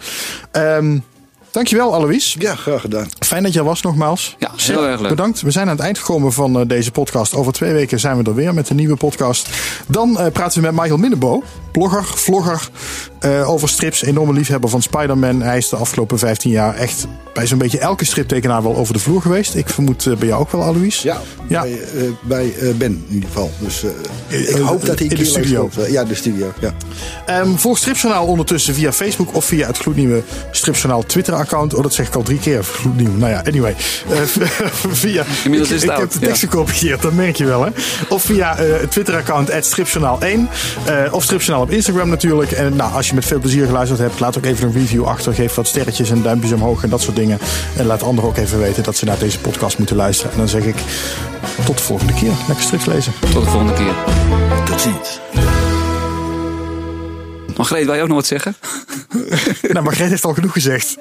Ehm 0.51 0.97
dankjewel 1.57 1.93
Alois. 1.93 2.35
ja, 2.39 2.55
graag 2.55 2.81
gedaan. 2.81 3.07
Fijn 3.19 3.43
dat 3.43 3.53
je 3.53 3.59
er 3.59 3.65
was 3.65 3.81
nogmaals. 3.81 4.35
Ja, 4.39 4.51
heel 4.55 4.87
erg 4.87 4.99
leuk. 4.99 5.09
Bedankt. 5.09 5.41
We 5.41 5.51
zijn 5.51 5.65
aan 5.67 5.75
het 5.75 5.85
eind 5.85 5.97
gekomen 5.97 6.33
van 6.33 6.59
eh, 6.59 6.67
deze 6.67 6.91
podcast. 6.91 7.33
Over 7.35 7.53
twee 7.53 7.73
weken 7.73 7.99
zijn 7.99 8.17
we 8.17 8.23
er 8.23 8.35
weer 8.35 8.53
met 8.53 8.69
een 8.69 8.75
nieuwe 8.75 8.95
podcast. 8.95 9.49
Dan 9.87 10.19
eh, 10.19 10.31
praten 10.31 10.61
we 10.61 10.67
met 10.67 10.75
Michael 10.75 10.97
Minnebo, 10.97 11.43
blogger, 11.71 12.03
vlogger 12.05 12.69
eh, 13.19 13.49
over 13.49 13.69
strips. 13.69 14.03
Enorme 14.03 14.33
liefhebber 14.33 14.69
van 14.69 14.81
Spider-Man. 14.81 15.41
Hij 15.41 15.57
is 15.57 15.69
de 15.69 15.75
afgelopen 15.75 16.19
15 16.19 16.51
jaar 16.51 16.75
echt 16.75 17.07
bij 17.33 17.47
zo'n 17.47 17.57
beetje 17.57 17.79
elke 17.79 18.05
striptekenaar 18.05 18.63
wel 18.63 18.75
over 18.75 18.93
de 18.93 18.99
vloer 18.99 19.21
geweest. 19.21 19.55
Ik 19.55 19.69
vermoed 19.69 20.19
bij 20.19 20.27
jou 20.27 20.41
ook 20.41 20.51
wel, 20.51 20.63
Alois. 20.63 21.01
Ja, 21.01 21.21
Ja. 21.47 21.61
bij, 21.61 21.71
eh, 21.81 22.03
bij 22.21 22.53
eh, 22.59 22.73
Ben 22.75 23.05
in 23.07 23.13
ieder 23.13 23.29
geval. 23.29 23.51
Dus 23.59 23.83
eh, 24.29 24.49
ik 24.49 24.55
hoop 24.55 24.85
dat 24.85 24.99
hij 24.99 25.07
in 25.07 25.15
de 25.15 25.25
studio. 25.25 25.61
langskomt. 25.61 25.91
Ja, 25.91 26.03
de 26.03 26.15
studio. 26.15 26.53
Ja. 26.59 26.73
Ehm, 27.25 27.55
volg 27.55 27.77
Stripjournaal 27.77 28.25
ondertussen 28.25 28.73
via 28.73 28.93
Facebook 28.93 29.35
of 29.35 29.45
via 29.45 29.67
het 29.67 29.77
gloednieuwe 29.77 30.23
Stripjournaal 30.51 31.03
Twitter-account. 31.03 31.46
Oh, 31.53 31.83
dat 31.83 31.93
zeg 31.93 32.07
ik 32.07 32.15
al 32.15 32.23
drie 32.23 32.39
keer. 32.39 32.65
Nou 32.95 33.31
ja, 33.31 33.41
anyway. 33.47 33.75
Eh, 34.09 34.17
via, 35.03 35.25
Inmiddels 35.43 35.69
ik, 35.69 35.75
is 35.75 35.81
het 35.81 35.91
ik 35.91 35.97
heb 35.97 36.11
de 36.11 36.19
ja. 36.19 36.25
tekst 36.25 36.41
gekopieerd, 36.41 37.01
dat 37.01 37.13
merk 37.13 37.35
je 37.35 37.45
wel. 37.45 37.63
Hè? 37.63 37.69
Of 38.09 38.23
via 38.23 38.57
eh, 38.57 38.79
het 38.79 38.91
Twitter-account 38.91 39.49
stripjournaal1. 39.49 40.39
eh 40.85 41.13
of 41.13 41.23
Stripjournaal 41.23 41.61
op 41.61 41.71
Instagram 41.71 42.09
natuurlijk. 42.09 42.51
En 42.51 42.75
nou, 42.75 42.93
als 42.93 43.07
je 43.07 43.13
met 43.13 43.25
veel 43.25 43.39
plezier 43.39 43.65
geluisterd 43.65 43.99
hebt, 43.99 44.19
laat 44.19 44.37
ook 44.37 44.45
even 44.45 44.67
een 44.67 44.73
review 44.73 45.05
achter. 45.05 45.33
Geef 45.33 45.55
wat 45.55 45.67
sterretjes 45.67 46.09
en 46.09 46.21
duimpjes 46.21 46.51
omhoog 46.51 46.83
en 46.83 46.89
dat 46.89 47.01
soort 47.01 47.15
dingen. 47.15 47.39
En 47.75 47.85
laat 47.85 48.03
anderen 48.03 48.29
ook 48.29 48.37
even 48.37 48.59
weten 48.59 48.83
dat 48.83 48.95
ze 48.95 49.05
naar 49.05 49.19
deze 49.19 49.39
podcast 49.39 49.77
moeten 49.77 49.95
luisteren. 49.95 50.31
En 50.31 50.37
dan 50.37 50.47
zeg 50.47 50.63
ik 50.63 50.75
tot 51.65 51.77
de 51.77 51.83
volgende 51.83 52.13
keer. 52.13 52.31
Lekker 52.47 52.65
strips 52.65 52.85
lezen. 52.85 53.13
Tot 53.19 53.43
de 53.43 53.49
volgende 53.49 53.73
keer. 53.73 53.93
Tot 54.65 54.81
ziens. 54.81 55.19
Margreet, 57.57 57.85
wil 57.85 57.93
je 57.93 58.01
ook 58.01 58.07
nog 58.07 58.17
wat 58.17 58.25
zeggen? 58.25 58.55
nou, 59.73 59.85
Margreet 59.85 60.09
heeft 60.09 60.25
al 60.25 60.33
genoeg 60.33 60.53
gezegd. 60.53 60.97